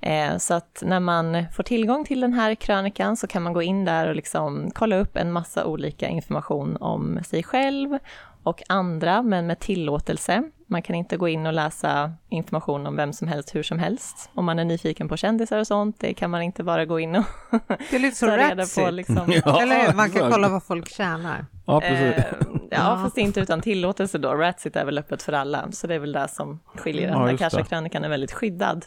Eh, 0.00 0.36
så 0.36 0.54
att 0.54 0.82
när 0.86 1.00
man 1.00 1.44
får 1.56 1.62
tillgång 1.62 2.04
till 2.04 2.20
den 2.20 2.32
här 2.32 2.54
krönikan 2.54 3.16
så 3.16 3.26
kan 3.26 3.42
man 3.42 3.52
gå 3.52 3.62
in 3.62 3.84
där 3.84 4.08
och 4.08 4.16
liksom 4.16 4.70
kolla 4.74 4.96
upp 4.96 5.16
en 5.16 5.32
massa 5.32 5.64
olika 5.64 6.08
information 6.08 6.76
om 6.80 7.20
sig 7.24 7.42
själv 7.42 7.98
och 8.42 8.62
andra, 8.68 9.22
men 9.22 9.46
med 9.46 9.58
tillåtelse. 9.58 10.42
Man 10.70 10.82
kan 10.82 10.96
inte 10.96 11.16
gå 11.16 11.28
in 11.28 11.46
och 11.46 11.52
läsa 11.52 12.12
information 12.28 12.86
om 12.86 12.96
vem 12.96 13.12
som 13.12 13.28
helst 13.28 13.54
hur 13.54 13.62
som 13.62 13.78
helst. 13.78 14.30
Om 14.34 14.44
man 14.44 14.58
är 14.58 14.64
nyfiken 14.64 15.08
på 15.08 15.16
kändisar 15.16 15.58
och 15.58 15.66
sånt, 15.66 15.96
det 16.00 16.14
kan 16.14 16.30
man 16.30 16.42
inte 16.42 16.64
bara 16.64 16.84
gå 16.84 17.00
in 17.00 17.16
och 17.16 17.24
Det 17.90 17.96
är 17.96 17.98
lite 17.98 18.16
så 18.16 18.26
ta 18.26 18.36
reda 18.36 18.64
på. 18.76 18.90
Liksom. 18.90 19.32
Ja, 19.44 19.62
Eller? 19.62 19.94
Man 19.94 20.10
kan 20.10 20.16
exakt. 20.16 20.32
kolla 20.32 20.48
vad 20.48 20.64
folk 20.64 20.88
tjänar. 20.88 21.46
Ja, 21.66 21.80
precis. 21.80 22.24
Eh, 22.24 22.24
ja, 22.70 23.00
fast 23.02 23.18
inte 23.18 23.40
utan 23.40 23.60
tillåtelse 23.60 24.18
då. 24.18 24.34
Ratsit 24.34 24.76
är 24.76 24.84
väl 24.84 24.98
öppet 24.98 25.22
för 25.22 25.32
alla, 25.32 25.72
så 25.72 25.86
det 25.86 25.94
är 25.94 25.98
väl 25.98 26.12
det 26.12 26.28
som 26.28 26.60
skiljer 26.74 27.08
den. 27.08 27.18
Ja. 27.18 27.34
Akasha-krönikan 27.34 28.04
är 28.04 28.08
väldigt 28.08 28.32
skyddad. 28.32 28.86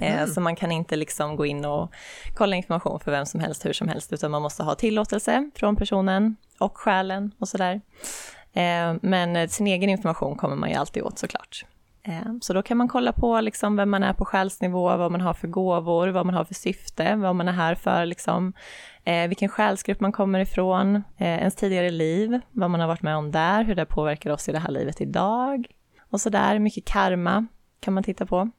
Eh, 0.00 0.26
så 0.26 0.40
man 0.40 0.56
kan 0.56 0.72
inte 0.72 0.96
liksom 0.96 1.36
gå 1.36 1.46
in 1.46 1.64
och 1.64 1.92
kolla 2.34 2.56
information 2.56 3.00
för 3.00 3.10
vem 3.10 3.26
som 3.26 3.40
helst, 3.40 3.66
hur 3.66 3.72
som 3.72 3.88
helst, 3.88 4.12
utan 4.12 4.30
man 4.30 4.42
måste 4.42 4.62
ha 4.62 4.74
tillåtelse 4.74 5.50
från 5.54 5.76
personen 5.76 6.36
och 6.58 6.78
själen 6.78 7.30
och 7.38 7.48
sådär. 7.48 7.80
Eh, 8.54 8.94
men 9.02 9.36
eh, 9.36 9.48
sin 9.48 9.66
egen 9.66 9.90
information 9.90 10.36
kommer 10.36 10.56
man 10.56 10.70
ju 10.70 10.74
alltid 10.76 11.02
åt 11.02 11.18
såklart. 11.18 11.64
Eh, 12.02 12.32
Så 12.40 12.52
då 12.52 12.62
kan 12.62 12.76
man 12.76 12.88
kolla 12.88 13.12
på 13.12 13.40
liksom 13.40 13.76
vem 13.76 13.90
man 13.90 14.02
är 14.02 14.12
på 14.12 14.24
själsnivå, 14.24 14.96
vad 14.96 15.12
man 15.12 15.20
har 15.20 15.34
för 15.34 15.48
gåvor, 15.48 16.08
vad 16.08 16.26
man 16.26 16.34
har 16.34 16.44
för 16.44 16.54
syfte, 16.54 17.16
vad 17.16 17.36
man 17.36 17.48
är 17.48 17.52
här 17.52 17.74
för, 17.74 18.06
liksom, 18.06 18.52
vilken 19.28 19.48
själsgrupp 19.48 20.00
man 20.00 20.12
kommer 20.12 20.38
ifrån, 20.38 21.02
ens 21.18 21.54
tidigare 21.54 21.90
liv, 21.90 22.40
vad 22.52 22.70
man 22.70 22.80
har 22.80 22.86
varit 22.88 23.02
med 23.02 23.16
om 23.16 23.30
där, 23.30 23.64
hur 23.64 23.74
det 23.74 23.84
påverkar 23.86 24.30
oss 24.30 24.48
i 24.48 24.52
det 24.52 24.58
här 24.58 24.70
livet 24.70 25.00
idag. 25.00 25.66
Och 26.10 26.20
så 26.20 26.30
där, 26.30 26.58
mycket 26.58 26.84
karma 26.84 27.46
kan 27.80 27.94
man 27.94 28.02
titta 28.02 28.26
på 28.26 28.50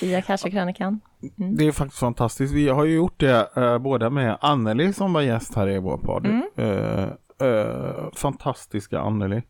i 0.00 0.14
Akasha-krönikan. 0.14 1.00
Det 1.36 1.66
är 1.66 1.72
faktiskt 1.72 2.00
fantastiskt. 2.00 2.54
Vi 2.54 2.68
har 2.68 2.84
ju 2.84 2.94
gjort 2.94 3.20
det 3.20 3.48
eh, 3.56 3.78
både 3.78 4.10
med 4.10 4.36
Anneli 4.40 4.92
som 4.92 5.12
var 5.12 5.22
gäst 5.22 5.54
här 5.54 5.68
i 5.68 5.78
vår 5.78 5.98
podd. 5.98 6.26
Mm. 6.26 6.42
Eh, 6.56 7.08
eh, 7.40 8.10
fantastiska 8.16 9.00
Anneli. 9.00 9.42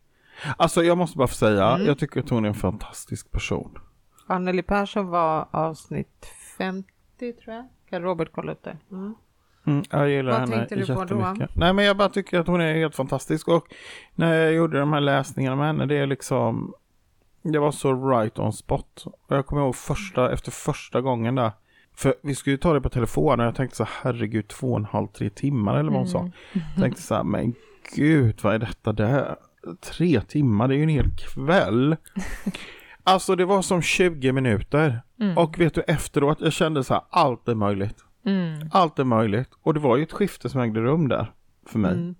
Alltså 0.56 0.82
jag 0.82 0.98
måste 0.98 1.18
bara 1.18 1.28
få 1.28 1.34
säga, 1.34 1.68
Mm. 1.68 1.86
jag 1.86 1.98
tycker 1.98 2.20
att 2.20 2.28
hon 2.28 2.44
är 2.44 2.48
en 2.48 2.54
fantastisk 2.54 3.30
person. 3.30 3.78
Anneli 4.26 4.62
Persson 4.62 5.06
var 5.08 5.48
avsnitt 5.50 6.26
50 6.58 6.88
tror 7.32 7.54
jag. 7.54 7.68
Kan 7.90 8.02
Robert 8.02 8.28
kolla 8.32 8.52
upp 8.52 8.62
det? 8.64 8.76
Mm. 8.90 9.14
Mm, 9.66 9.82
jag 9.90 10.10
gillar 10.10 10.30
Vad 10.32 10.40
henne 10.40 10.56
tänkte 10.66 10.74
du 10.74 10.94
på 10.94 11.04
då? 11.04 11.36
Nej 11.54 11.72
men 11.72 11.84
jag 11.84 11.96
bara 11.96 12.08
tycker 12.08 12.40
att 12.40 12.46
hon 12.46 12.60
är 12.60 12.74
helt 12.74 12.94
fantastisk 12.96 13.48
och 13.48 13.66
när 14.14 14.34
jag 14.34 14.52
gjorde 14.52 14.78
de 14.78 14.92
här 14.92 15.00
läsningarna 15.00 15.56
med 15.56 15.66
henne 15.66 15.86
det 15.86 15.96
är 15.96 16.06
liksom 16.06 16.74
det 17.42 17.58
var 17.58 17.70
så 17.72 18.08
right 18.10 18.38
on 18.38 18.52
spot. 18.52 19.04
Och 19.06 19.36
jag 19.36 19.46
kommer 19.46 19.62
ihåg 19.62 19.76
första, 19.76 20.32
efter 20.32 20.50
första 20.50 21.00
gången 21.00 21.34
där. 21.34 21.52
För 21.94 22.14
vi 22.22 22.34
skulle 22.34 22.54
ju 22.54 22.58
ta 22.58 22.72
det 22.72 22.80
på 22.80 22.88
telefon 22.88 23.40
och 23.40 23.46
jag 23.46 23.54
tänkte 23.54 23.76
så 23.76 23.84
här, 23.84 23.92
herregud 24.02 24.48
två 24.48 24.72
och 24.72 24.78
en 24.78 24.84
halv, 24.84 25.06
tre 25.06 25.30
timmar 25.30 25.76
eller 25.76 25.90
vad 25.90 25.98
hon 25.98 26.08
sa. 26.08 26.30
Jag 26.52 26.82
tänkte 26.82 27.02
så 27.02 27.14
här, 27.14 27.22
men 27.24 27.54
gud 27.94 28.40
vad 28.42 28.54
är 28.54 28.58
detta 28.58 28.92
där? 28.92 29.36
Tre 29.80 30.20
timmar, 30.20 30.68
det 30.68 30.74
är 30.74 30.76
ju 30.76 30.82
en 30.82 30.88
hel 30.88 31.10
kväll. 31.16 31.96
Alltså 33.06 33.36
det 33.36 33.44
var 33.44 33.62
som 33.62 33.82
20 33.82 34.32
minuter. 34.32 35.02
Mm. 35.20 35.38
Och 35.38 35.60
vet 35.60 35.74
du 35.74 35.80
efteråt, 35.80 36.38
jag 36.40 36.52
kände 36.52 36.84
så 36.84 36.94
här, 36.94 37.02
allt 37.10 37.48
är 37.48 37.54
möjligt. 37.54 38.04
Mm. 38.26 38.68
Allt 38.72 38.98
är 38.98 39.04
möjligt. 39.04 39.48
Och 39.62 39.74
det 39.74 39.80
var 39.80 39.96
ju 39.96 40.02
ett 40.02 40.12
skifte 40.12 40.48
som 40.48 40.60
ägde 40.60 40.80
rum 40.80 41.08
där. 41.08 41.32
För 41.66 41.78
mig. 41.78 41.92
Mm. 41.92 42.14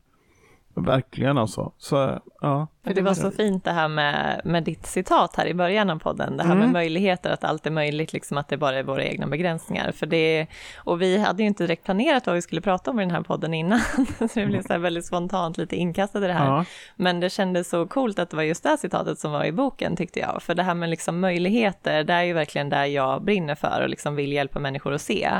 Verkligen 0.74 1.38
alltså. 1.38 1.72
Så 1.78 2.20
ja. 2.40 2.66
För 2.84 2.94
det 2.94 3.02
var 3.02 3.14
så 3.14 3.30
fint 3.30 3.64
det 3.64 3.70
här 3.70 3.88
med, 3.88 4.40
med 4.44 4.64
ditt 4.64 4.86
citat 4.86 5.36
här 5.36 5.46
i 5.46 5.54
början 5.54 5.90
av 5.90 5.98
podden, 5.98 6.36
det 6.36 6.42
här 6.42 6.54
med 6.54 6.62
Mm. 6.64 6.72
möjligheter, 6.72 7.30
att 7.30 7.44
allt 7.44 7.66
är 7.66 7.70
möjligt, 7.70 8.12
liksom 8.12 8.38
att 8.38 8.48
det 8.48 8.56
bara 8.56 8.78
är 8.78 8.82
våra 8.82 9.04
egna 9.04 9.26
begränsningar. 9.26 9.92
För 9.92 10.06
det, 10.06 10.46
och 10.76 11.02
vi 11.02 11.18
hade 11.18 11.42
ju 11.42 11.46
inte 11.46 11.62
direkt 11.64 11.84
planerat 11.84 12.26
vad 12.26 12.34
vi 12.34 12.42
skulle 12.42 12.60
prata 12.60 12.90
om 12.90 13.00
i 13.00 13.02
den 13.02 13.10
här 13.10 13.22
podden 13.22 13.54
innan, 13.54 13.80
så 14.18 14.28
det 14.34 14.46
blev 14.46 14.62
så 14.62 14.78
väldigt 14.78 15.06
spontant 15.06 15.58
lite 15.58 15.76
inkastat 15.76 16.22
i 16.22 16.26
det 16.26 16.32
här. 16.32 16.46
ja. 16.46 16.64
Men 16.96 17.20
det 17.20 17.30
kändes 17.30 17.68
så 17.68 17.86
coolt 17.86 18.18
att 18.18 18.30
det 18.30 18.36
var 18.36 18.42
just 18.42 18.62
det 18.62 18.68
här 18.68 18.76
citatet 18.76 19.18
som 19.18 19.32
var 19.32 19.44
i 19.44 19.52
boken 19.52 19.96
tyckte 19.96 20.20
jag. 20.20 20.42
För 20.42 20.54
det 20.54 20.62
här 20.62 20.74
med 20.74 20.88
liksom 20.90 21.20
möjligheter, 21.20 22.04
det 22.04 22.12
är 22.12 22.22
ju 22.22 22.32
verkligen 22.32 22.68
där 22.68 22.84
jag 22.84 23.22
brinner 23.24 23.54
för 23.54 23.80
och 23.82 23.88
liksom 23.88 24.16
vill 24.16 24.32
hjälpa 24.32 24.58
människor 24.58 24.92
att 24.94 25.00
se 25.02 25.30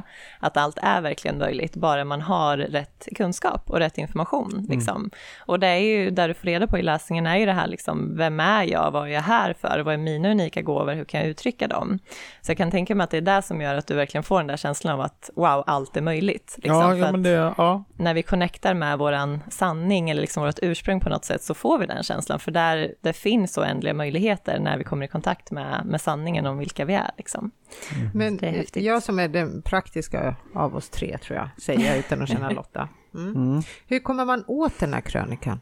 att 0.41 0.57
allt 0.57 0.79
är 0.83 1.01
verkligen 1.01 1.39
möjligt, 1.39 1.77
bara 1.77 2.05
man 2.05 2.21
har 2.21 2.57
rätt 2.57 3.09
kunskap 3.17 3.71
och 3.71 3.79
rätt 3.79 3.99
information. 3.99 4.67
Liksom. 4.71 5.11
Och 5.39 5.61
det 5.61 5.67
är 5.67 5.79
ju 5.79 6.11
där 6.11 6.29
du 6.29 6.35
får 6.35 6.47
reda 6.47 6.67
på 6.67 6.79
i 6.79 6.83
läsningen 6.83 7.27
är 7.35 7.45
är 7.45 7.47
ju 7.47 7.47
det 7.47 7.53
här 7.53 7.67
liksom, 7.67 8.17
vem 8.17 8.41
är 8.41 8.63
jag, 8.63 8.91
vad 8.91 9.09
är 9.09 9.13
jag 9.13 9.23
här 9.23 9.53
för, 9.53 9.81
vad 9.85 9.95
är 9.95 9.99
mina 9.99 10.31
unika 10.31 10.63
gåvor, 10.63 10.93
hur 10.93 11.05
kan 11.05 11.21
jag 11.21 11.29
uttrycka 11.29 11.69
dem? 11.69 11.99
Så 12.41 12.51
jag 12.51 12.59
kan 12.59 12.71
tänka 12.71 12.95
mig 12.95 13.05
att 13.05 13.11
det 13.11 13.17
är 13.17 13.21
det 13.21 13.43
som 13.43 13.61
gör 13.61 13.75
att 13.75 13.87
du 13.87 13.95
verkligen 13.95 14.23
får 14.23 14.39
den 14.39 14.47
där 14.47 14.57
känslan 14.57 14.95
av 14.95 15.01
att 15.01 15.31
wow, 15.37 15.65
allt 15.67 15.97
är 15.97 16.01
möjligt. 16.01 16.55
Liksom, 16.57 16.81
ja, 16.81 16.97
ja, 16.97 17.13
men 17.13 17.23
det, 17.23 17.55
ja. 17.57 17.85
När 17.97 18.15
vi 18.15 18.23
connectar 18.23 18.75
med 18.75 18.99
våran 18.99 19.41
sanning 19.51 20.11
eller 20.11 20.21
liksom 20.21 20.43
vårt 20.43 20.59
ursprung 20.63 21.01
på 21.01 21.09
något 21.09 21.25
sätt 21.25 21.43
så 21.43 21.55
får 21.55 21.79
vi 21.79 21.87
den 21.87 22.03
känslan, 22.03 22.39
för 22.39 22.51
där 22.51 22.95
det 23.01 23.13
finns 23.13 23.59
oändliga 23.59 23.95
möjligheter 23.95 24.59
när 24.59 24.79
vi 24.79 24.85
kommer 24.85 25.05
i 25.05 25.09
kontakt 25.09 25.51
med, 25.51 25.87
med 25.87 26.01
sanningen 26.01 26.47
om 26.47 26.59
vilka 26.59 26.85
vi 26.85 26.95
är. 26.95 27.11
Liksom. 27.17 27.51
Mm. 27.95 28.39
Men 28.39 28.65
jag 28.75 29.03
som 29.03 29.19
är 29.19 29.29
den 29.29 29.63
praktiska 29.63 30.37
av 30.55 30.77
oss 30.77 30.89
tre, 30.89 31.19
tror 31.19 31.39
jag, 31.39 31.49
säger 31.63 31.91
jag 31.91 31.99
utan 31.99 32.23
att 32.23 32.29
känna 32.29 32.51
Lotta. 32.55 32.89
Mm. 33.15 33.35
Mm. 33.35 33.63
Hur 33.87 33.99
kommer 33.99 34.25
man 34.25 34.45
åt 34.47 34.79
den 34.79 34.95
här 34.95 35.01
krönikan? 35.01 35.61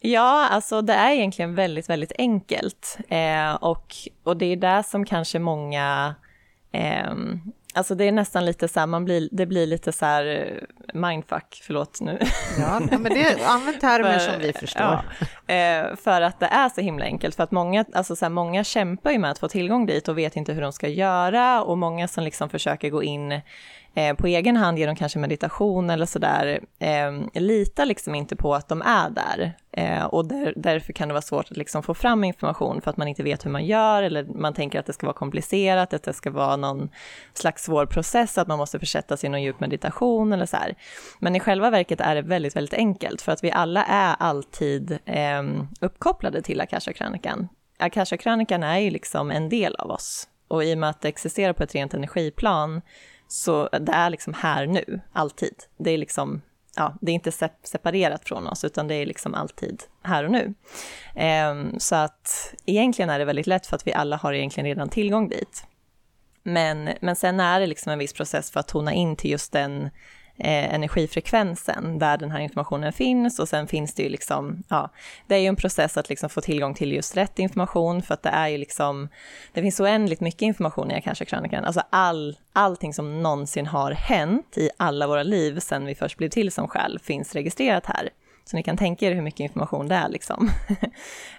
Ja, 0.00 0.48
alltså 0.48 0.82
det 0.82 0.92
är 0.92 1.12
egentligen 1.12 1.54
väldigt, 1.54 1.90
väldigt 1.90 2.12
enkelt. 2.18 2.98
Eh, 3.08 3.54
och, 3.54 3.94
och 4.22 4.36
det 4.36 4.46
är 4.46 4.56
det 4.56 4.82
som 4.82 5.04
kanske 5.04 5.38
många 5.38 6.14
eh, 6.72 7.14
Alltså 7.74 7.94
det 7.94 8.04
är 8.04 8.12
nästan 8.12 8.44
lite 8.44 8.68
så 8.68 8.80
här, 8.80 8.86
man 8.86 9.04
blir, 9.04 9.28
det 9.32 9.46
blir 9.46 9.66
lite 9.66 9.92
så 9.92 10.06
här 10.06 10.52
mindfuck, 10.94 11.62
förlåt 11.62 12.00
nu. 12.00 12.18
Ja, 12.58 12.80
men 12.90 13.02
det 13.02 13.44
använd 13.46 13.80
termer 13.80 14.18
som 14.18 14.40
vi 14.40 14.52
förstår. 14.52 14.82
Ja, 14.82 15.04
eh, 15.48 15.96
för 15.96 16.20
att 16.20 16.40
det 16.40 16.46
är 16.46 16.68
så 16.68 16.80
himla 16.80 17.04
enkelt, 17.04 17.34
för 17.34 17.42
att 17.42 17.50
många, 17.50 17.84
alltså 17.92 18.16
så 18.16 18.24
här, 18.24 18.30
många 18.30 18.64
kämpar 18.64 19.10
ju 19.10 19.18
med 19.18 19.30
att 19.30 19.38
få 19.38 19.48
tillgång 19.48 19.86
dit 19.86 20.08
och 20.08 20.18
vet 20.18 20.36
inte 20.36 20.52
hur 20.52 20.62
de 20.62 20.72
ska 20.72 20.88
göra 20.88 21.62
och 21.62 21.78
många 21.78 22.08
som 22.08 22.24
liksom 22.24 22.48
försöker 22.48 22.90
gå 22.90 23.02
in 23.02 23.40
eh, 23.94 24.14
på 24.14 24.26
egen 24.26 24.56
hand 24.56 24.78
genom 24.78 24.96
kanske 24.96 25.18
meditation 25.18 25.90
eller 25.90 26.06
sådär, 26.06 26.60
eh, 26.78 27.40
litar 27.42 27.86
liksom 27.86 28.14
inte 28.14 28.36
på 28.36 28.54
att 28.54 28.68
de 28.68 28.82
är 28.82 29.10
där. 29.10 29.54
Eh, 29.72 30.04
och 30.04 30.28
där, 30.28 30.52
därför 30.56 30.92
kan 30.92 31.08
det 31.08 31.14
vara 31.14 31.22
svårt 31.22 31.50
att 31.50 31.56
liksom 31.56 31.82
få 31.82 31.94
fram 31.94 32.24
information 32.24 32.80
för 32.80 32.90
att 32.90 32.96
man 32.96 33.08
inte 33.08 33.22
vet 33.22 33.46
hur 33.46 33.50
man 33.50 33.66
gör 33.66 34.02
eller 34.02 34.24
man 34.24 34.54
tänker 34.54 34.78
att 34.80 34.86
det 34.86 34.92
ska 34.92 35.06
vara 35.06 35.16
komplicerat, 35.16 35.94
att 35.94 36.02
det 36.02 36.12
ska 36.12 36.30
vara 36.30 36.56
någon 36.56 36.88
slags 37.34 37.64
svår 37.64 37.86
process, 37.86 38.38
att 38.38 38.48
man 38.48 38.58
måste 38.58 38.78
försätta 38.78 39.16
sig 39.16 39.26
i 39.26 39.30
någon 39.30 39.42
djup 39.42 39.60
meditation 39.60 40.32
eller 40.32 40.46
så 40.46 40.56
här. 40.56 40.74
Men 41.18 41.36
i 41.36 41.40
själva 41.40 41.70
verket 41.70 42.00
är 42.00 42.14
det 42.14 42.22
väldigt, 42.22 42.56
väldigt 42.56 42.74
enkelt 42.74 43.22
för 43.22 43.32
att 43.32 43.44
vi 43.44 43.50
alla 43.50 43.84
är 43.84 44.16
alltid 44.18 44.98
eh, 45.04 45.37
Ehm, 45.38 45.68
uppkopplade 45.80 46.42
till 46.42 46.60
Akasha-krönikan. 46.60 47.48
Akasha-krönikan 47.78 48.62
är 48.62 48.78
ju 48.78 48.90
liksom 48.90 49.30
en 49.30 49.48
del 49.48 49.74
av 49.74 49.90
oss 49.90 50.28
och 50.48 50.64
i 50.64 50.74
och 50.74 50.78
med 50.78 50.90
att 50.90 51.00
det 51.00 51.08
existerar 51.08 51.52
på 51.52 51.62
ett 51.62 51.74
rent 51.74 51.94
energiplan 51.94 52.80
så 53.28 53.68
det 53.68 53.92
är 53.92 54.10
liksom 54.10 54.34
här 54.34 54.66
nu, 54.66 55.00
alltid. 55.12 55.54
Det 55.78 55.90
är 55.90 55.98
liksom, 55.98 56.42
ja, 56.76 56.94
det 57.00 57.12
är 57.12 57.14
inte 57.14 57.32
separerat 57.62 58.24
från 58.24 58.46
oss, 58.46 58.64
utan 58.64 58.88
det 58.88 58.94
är 58.94 59.06
liksom 59.06 59.34
alltid 59.34 59.82
här 60.02 60.24
och 60.24 60.30
nu. 60.30 60.54
Ehm, 61.14 61.80
så 61.80 61.94
att 61.94 62.54
egentligen 62.66 63.10
är 63.10 63.18
det 63.18 63.24
väldigt 63.24 63.46
lätt 63.46 63.66
för 63.66 63.76
att 63.76 63.86
vi 63.86 63.92
alla 63.92 64.16
har 64.16 64.32
egentligen 64.32 64.66
redan 64.66 64.88
tillgång 64.88 65.28
dit. 65.28 65.66
Men, 66.42 66.90
men 67.00 67.16
sen 67.16 67.40
är 67.40 67.60
det 67.60 67.66
liksom 67.66 67.92
en 67.92 67.98
viss 67.98 68.12
process 68.12 68.50
för 68.50 68.60
att 68.60 68.68
tona 68.68 68.92
in 68.92 69.16
till 69.16 69.30
just 69.30 69.52
den 69.52 69.90
eh, 70.38 70.74
energifrekvensen 70.74 71.98
där 71.98 72.16
den 72.16 72.30
här 72.30 72.40
informationen 72.40 72.92
finns 72.92 73.38
och 73.38 73.48
sen 73.48 73.66
finns 73.66 73.94
det 73.94 74.02
ju 74.02 74.08
liksom, 74.08 74.62
ja, 74.68 74.90
det 75.26 75.34
är 75.34 75.38
ju 75.38 75.46
en 75.46 75.56
process 75.56 75.96
att 75.96 76.08
liksom 76.08 76.30
få 76.30 76.40
tillgång 76.40 76.74
till 76.74 76.92
just 76.92 77.16
rätt 77.16 77.38
information 77.38 78.02
för 78.02 78.14
att 78.14 78.22
det 78.22 78.28
är 78.28 78.48
ju 78.48 78.58
liksom, 78.58 79.08
det 79.52 79.62
finns 79.62 79.80
oändligt 79.80 80.20
mycket 80.20 80.42
information 80.42 80.90
i 80.90 80.94
Akasha-krönikan, 80.94 81.64
alltså 81.64 81.82
all, 81.90 82.36
allting 82.52 82.94
som 82.94 83.22
någonsin 83.22 83.66
har 83.66 83.92
hänt 83.92 84.58
i 84.58 84.70
alla 84.76 85.06
våra 85.06 85.22
liv 85.22 85.60
sedan 85.60 85.86
vi 85.86 85.94
först 85.94 86.16
blev 86.16 86.28
till 86.28 86.52
som 86.52 86.68
själ 86.68 86.98
finns 87.02 87.34
registrerat 87.34 87.86
här. 87.86 88.10
Så 88.50 88.56
ni 88.56 88.62
kan 88.62 88.76
tänka 88.76 89.06
er 89.06 89.14
hur 89.14 89.22
mycket 89.22 89.40
information 89.40 89.88
det 89.88 89.94
är 89.94 90.08
liksom. 90.08 90.50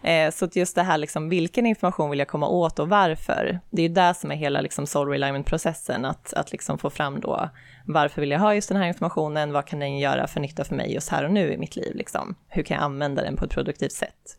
Eh, 0.03 0.31
så 0.31 0.49
just 0.53 0.75
det 0.75 0.83
här 0.83 0.97
liksom, 0.97 1.29
vilken 1.29 1.65
information 1.65 2.09
vill 2.09 2.19
jag 2.19 2.27
komma 2.27 2.47
åt 2.47 2.79
och 2.79 2.89
varför? 2.89 3.59
Det 3.69 3.81
är 3.81 3.87
ju 3.87 3.93
det 3.93 4.13
som 4.13 4.31
är 4.31 4.35
hela 4.35 4.61
liksom 4.61 4.87
soul 4.87 5.09
relignment-processen, 5.09 6.05
att, 6.05 6.33
att 6.33 6.51
liksom 6.51 6.77
få 6.77 6.89
fram 6.89 7.19
då 7.19 7.49
varför 7.93 8.21
vill 8.21 8.31
jag 8.31 8.39
ha 8.39 8.55
just 8.55 8.69
den 8.69 8.77
här 8.77 8.87
informationen? 8.87 9.53
Vad 9.53 9.65
kan 9.65 9.79
den 9.79 9.97
göra 9.97 10.27
för 10.27 10.39
nytta 10.39 10.63
för 10.63 10.75
mig 10.75 10.93
just 10.93 11.09
här 11.09 11.23
och 11.23 11.31
nu 11.31 11.53
i 11.53 11.57
mitt 11.57 11.75
liv? 11.75 11.95
Liksom? 11.95 12.35
Hur 12.47 12.63
kan 12.63 12.75
jag 12.75 12.83
använda 12.83 13.21
den 13.21 13.35
på 13.35 13.45
ett 13.45 13.51
produktivt 13.51 13.91
sätt? 13.91 14.37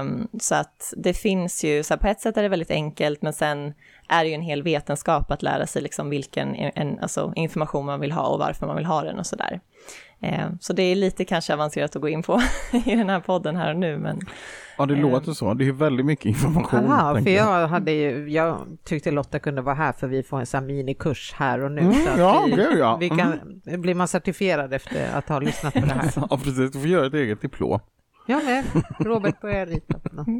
Um, 0.00 0.28
så 0.40 0.54
att 0.54 0.94
det 0.96 1.14
finns 1.14 1.64
ju, 1.64 1.82
så 1.82 1.94
här, 1.94 1.98
på 1.98 2.06
ett 2.06 2.20
sätt 2.20 2.36
är 2.36 2.42
det 2.42 2.48
väldigt 2.48 2.70
enkelt, 2.70 3.22
men 3.22 3.32
sen 3.32 3.74
är 4.08 4.24
det 4.24 4.28
ju 4.28 4.34
en 4.34 4.42
hel 4.42 4.62
vetenskap 4.62 5.30
att 5.30 5.42
lära 5.42 5.66
sig 5.66 5.82
liksom 5.82 6.10
vilken 6.10 6.54
en, 6.54 6.98
alltså, 6.98 7.32
information 7.36 7.86
man 7.86 8.00
vill 8.00 8.12
ha 8.12 8.26
och 8.26 8.38
varför 8.38 8.66
man 8.66 8.76
vill 8.76 8.86
ha 8.86 9.02
den 9.02 9.18
och 9.18 9.26
sådär. 9.26 9.60
Um, 10.22 10.58
så 10.60 10.72
det 10.72 10.82
är 10.82 10.94
lite 10.94 11.24
kanske 11.24 11.54
avancerat 11.54 11.96
att 11.96 12.02
gå 12.02 12.08
in 12.08 12.22
på 12.22 12.40
i 12.86 12.96
den 12.96 13.10
här 13.10 13.20
podden 13.20 13.56
här 13.56 13.70
och 13.70 13.80
nu, 13.80 13.98
men 13.98 14.20
Ja, 14.78 14.86
det 14.86 14.94
um, 14.94 15.00
låter 15.00 15.32
så. 15.32 15.54
Det 15.54 15.68
är 15.68 15.72
väldigt 15.72 16.06
mycket 16.06 16.26
information. 16.26 16.90
Aha, 16.90 17.22
för 17.22 17.30
jag, 17.30 17.68
hade 17.68 17.92
ju, 17.92 18.28
jag 18.28 18.78
tyckte 18.84 19.10
Lotta 19.10 19.38
kunde 19.38 19.62
vara 19.62 19.74
här 19.74 19.92
för 19.92 20.08
vi 20.08 20.22
får 20.22 20.40
en 20.40 20.46
sån 20.46 20.66
minikurs 20.66 21.32
här 21.36 21.60
och 21.60 21.72
nu. 21.72 21.80
Mm, 21.80 21.94
så 21.94 22.10
ja, 22.18 22.44
vi, 22.46 22.56
det 22.56 22.78
ja. 22.78 22.96
Vi 22.96 23.08
kan, 23.08 23.32
mm. 23.66 23.80
Blir 23.80 23.94
man 23.94 24.08
certifierad 24.08 24.74
efter 24.74 25.12
att 25.14 25.28
ha 25.28 25.40
lyssnat 25.40 25.74
på 25.74 25.80
det 25.80 25.92
här? 25.92 26.12
ja, 26.30 26.36
precis. 26.36 26.72
Du 26.72 26.80
får 26.80 26.86
göra 26.88 27.06
ett 27.06 27.14
eget 27.14 27.40
diplom. 27.40 27.80
Ja, 28.26 28.40
med. 28.44 28.64
Robert 28.98 29.40
börjar 29.40 29.66
rita 29.66 29.98
på 29.98 30.16
något. 30.16 30.26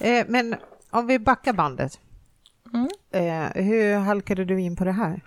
Mm. 0.00 0.20
Eh, 0.20 0.26
men 0.28 0.54
om 0.90 1.06
vi 1.06 1.18
backar 1.18 1.52
bandet. 1.52 2.00
Mm. 2.74 2.88
Eh, 3.12 3.64
hur 3.64 3.98
halkade 3.98 4.44
du 4.44 4.60
in 4.60 4.76
på 4.76 4.84
det 4.84 4.92
här? 4.92 5.20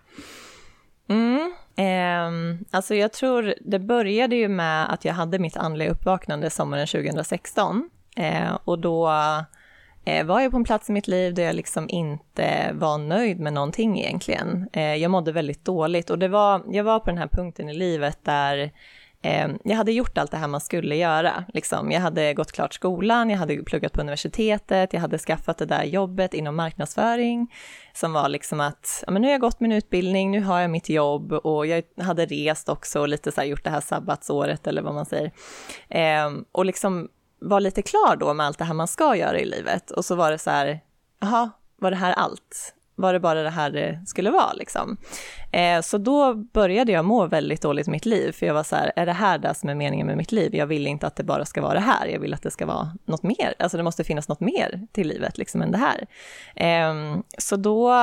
Mm. 1.08 1.54
Eh, 1.80 2.32
alltså 2.72 2.96
jag 2.96 3.14
tror 3.14 3.54
det 3.62 3.80
började 3.80 4.36
ju 4.36 4.48
med 4.48 4.94
att 4.94 5.06
jag 5.06 5.14
hade 5.14 5.40
mitt 5.40 5.58
andliga 5.58 5.90
uppvaknande 5.90 6.50
sommaren 6.50 6.88
2016. 6.88 7.90
Eh, 8.16 8.58
och 8.66 8.80
då 8.80 9.10
eh, 10.06 10.26
var 10.26 10.42
jag 10.42 10.52
på 10.52 10.58
en 10.58 10.64
plats 10.64 10.90
i 10.90 10.94
mitt 10.94 11.08
liv 11.08 11.34
där 11.34 11.44
jag 11.44 11.56
liksom 11.56 11.90
inte 11.90 12.70
var 12.74 12.98
nöjd 12.98 13.40
med 13.40 13.54
någonting 13.54 14.00
egentligen. 14.00 14.70
Ehm, 14.74 15.00
jag 15.00 15.12
mådde 15.12 15.32
väldigt 15.32 15.66
dåligt 15.66 16.10
och 16.10 16.20
det 16.20 16.28
var, 16.28 16.62
jag 16.72 16.84
var 16.84 17.00
på 17.00 17.06
den 17.06 17.18
här 17.18 17.28
punkten 17.28 17.70
i 17.70 17.74
livet 17.74 18.20
där 18.24 18.72
Ehm, 19.22 19.60
jag 19.64 19.76
hade 19.76 19.92
gjort 19.92 20.18
allt 20.18 20.32
det 20.32 20.38
här 20.38 20.48
man 20.48 20.62
skulle 20.62 20.96
göra. 20.96 21.44
Liksom. 21.54 21.92
Jag 21.92 22.02
hade 22.02 22.34
gått 22.34 22.52
klart 22.52 22.74
skolan, 22.74 23.30
jag 23.30 23.38
hade 23.38 23.64
pluggat 23.64 23.94
på 23.94 24.02
universitetet, 24.02 24.94
jag 24.94 25.02
hade 25.02 25.18
skaffat 25.18 25.58
det 25.58 25.66
där 25.66 25.84
jobbet 25.84 26.34
inom 26.34 26.56
marknadsföring 26.56 27.54
som 27.94 28.14
var 28.14 28.30
liksom 28.30 28.60
att 28.60 29.04
ja, 29.06 29.12
men 29.12 29.22
nu 29.22 29.28
har 29.28 29.32
jag 29.32 29.42
gått 29.42 29.60
min 29.60 29.72
utbildning, 29.72 30.32
nu 30.32 30.42
har 30.42 30.60
jag 30.60 30.70
mitt 30.70 30.90
jobb 30.90 31.32
och 31.32 31.68
jag 31.68 31.84
hade 32.02 32.26
rest 32.26 32.70
också 32.70 33.00
och 33.00 33.08
lite 33.08 33.32
så 33.32 33.42
här 33.42 33.48
gjort 33.48 33.64
det 33.64 33.70
här 33.70 33.82
sabbatsåret 33.82 34.68
eller 34.68 34.82
vad 34.82 34.94
man 34.94 35.06
säger. 35.06 35.32
Ehm, 35.90 36.46
och 36.52 36.66
liksom 36.66 37.10
var 37.42 37.60
lite 37.60 37.82
klar 37.82 38.16
då 38.16 38.34
med 38.34 38.46
allt 38.46 38.58
det 38.58 38.66
här 38.66 38.74
man 38.74 38.88
ska 38.88 39.16
göra 39.16 39.40
i 39.40 39.46
livet 39.46 39.92
och 39.92 40.06
så 40.06 40.16
var 40.16 40.32
det 40.32 40.38
så 40.38 40.50
här, 40.50 40.80
jaha, 41.20 41.50
var 41.78 41.92
det 41.92 41.98
här 41.98 42.14
allt? 42.14 42.76
var 43.00 43.14
det 43.14 43.20
bara 43.20 43.44
det 43.44 43.50
här 43.50 43.70
det 43.72 44.04
skulle 44.06 44.32
vara 44.32 44.54
liksom. 44.54 44.98
Eh, 45.52 45.82
så 45.82 45.98
då 45.98 46.34
började 46.34 46.92
jag 46.92 47.06
må 47.06 47.28
väldigt 47.28 47.62
dåligt 47.62 47.88
i 47.88 47.92
mitt 47.92 48.06
liv, 48.06 48.32
för 48.32 48.46
jag 48.46 48.54
var 48.54 48.64
så 48.64 48.76
här, 48.76 48.92
är 48.96 49.06
det 49.06 49.14
här 49.14 49.38
det 49.38 49.54
som 49.54 49.70
är 49.70 49.76
meningen 49.76 50.08
med 50.08 50.18
mitt 50.18 50.32
liv? 50.32 50.56
Jag 50.56 50.68
vill 50.68 50.88
inte 50.88 51.08
att 51.08 51.16
det 51.16 51.24
bara 51.24 51.46
ska 51.46 51.62
vara 51.62 51.74
det 51.74 51.80
här, 51.80 52.08
jag 52.08 52.20
vill 52.20 52.34
att 52.34 52.44
det 52.44 52.52
ska 52.52 52.66
vara 52.66 52.92
något 53.06 53.24
mer, 53.24 53.54
alltså 53.60 53.78
det 53.78 53.84
måste 53.84 54.04
finnas 54.04 54.28
något 54.28 54.40
mer 54.40 54.88
till 54.92 55.08
livet 55.08 55.38
liksom 55.38 55.62
än 55.62 55.72
det 55.72 55.78
här. 55.78 56.08
Eh, 56.56 57.20
så 57.38 57.56
då, 57.56 57.94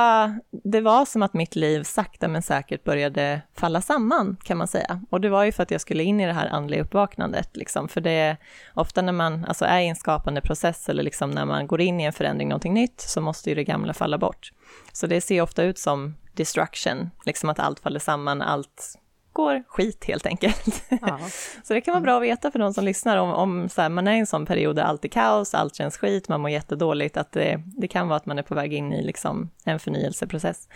det 0.63 0.81
var 0.81 1.05
som 1.05 1.21
att 1.21 1.33
mitt 1.33 1.55
liv 1.55 1.83
sakta 1.83 2.27
men 2.27 2.41
säkert 2.41 2.83
började 2.83 3.41
falla 3.55 3.81
samman, 3.81 4.37
kan 4.43 4.57
man 4.57 4.67
säga. 4.67 5.01
Och 5.09 5.21
det 5.21 5.29
var 5.29 5.43
ju 5.43 5.51
för 5.51 5.63
att 5.63 5.71
jag 5.71 5.81
skulle 5.81 6.03
in 6.03 6.19
i 6.19 6.25
det 6.25 6.33
här 6.33 6.47
andliga 6.47 6.81
uppvaknandet, 6.81 7.57
liksom, 7.57 7.87
för 7.87 8.01
det 8.01 8.11
är 8.11 8.37
ofta 8.73 9.01
när 9.01 9.13
man 9.13 9.45
alltså 9.45 9.65
är 9.65 9.79
i 9.79 9.87
en 9.87 9.95
skapande 9.95 10.41
process, 10.41 10.89
eller 10.89 11.03
liksom 11.03 11.31
när 11.31 11.45
man 11.45 11.67
går 11.67 11.81
in 11.81 11.99
i 11.99 12.03
en 12.03 12.13
förändring, 12.13 12.49
någonting 12.49 12.73
nytt, 12.73 13.01
så 13.01 13.21
måste 13.21 13.49
ju 13.49 13.55
det 13.55 13.63
gamla 13.63 13.93
falla 13.93 14.17
bort. 14.17 14.51
Så 14.93 15.07
det 15.07 15.21
ser 15.21 15.41
ofta 15.41 15.63
ut 15.63 15.79
som 15.79 16.15
destruction, 16.37 17.09
liksom 17.25 17.49
att 17.49 17.59
allt 17.59 17.79
faller 17.79 17.99
samman, 17.99 18.41
allt 18.41 18.97
går 19.37 19.63
skit 19.67 20.05
helt 20.07 20.25
enkelt. 20.25 20.83
Ja. 21.01 21.19
så 21.63 21.73
det 21.73 21.81
kan 21.81 21.91
vara 21.91 22.01
bra 22.01 22.17
att 22.17 22.23
veta 22.23 22.51
för 22.51 22.59
de 22.59 22.73
som 22.73 22.85
lyssnar 22.85 23.17
om, 23.17 23.33
om 23.33 23.69
så 23.69 23.81
här, 23.81 23.89
man 23.89 24.07
är 24.07 24.15
i 24.15 24.19
en 24.19 24.27
sån 24.27 24.45
period 24.45 24.75
där 24.75 24.83
allt 24.83 25.05
är 25.05 25.09
kaos, 25.09 25.53
allt 25.53 25.75
känns 25.75 25.97
skit, 25.97 26.29
man 26.29 26.41
mår 26.41 26.51
jättedåligt, 26.51 27.17
att 27.17 27.31
det, 27.31 27.63
det 27.65 27.87
kan 27.87 28.07
vara 28.07 28.17
att 28.17 28.25
man 28.25 28.39
är 28.39 28.43
på 28.43 28.55
väg 28.55 28.73
in 28.73 28.93
i 28.93 29.03
liksom 29.03 29.49
en 29.63 29.79
förnyelseprocess. 29.79 30.67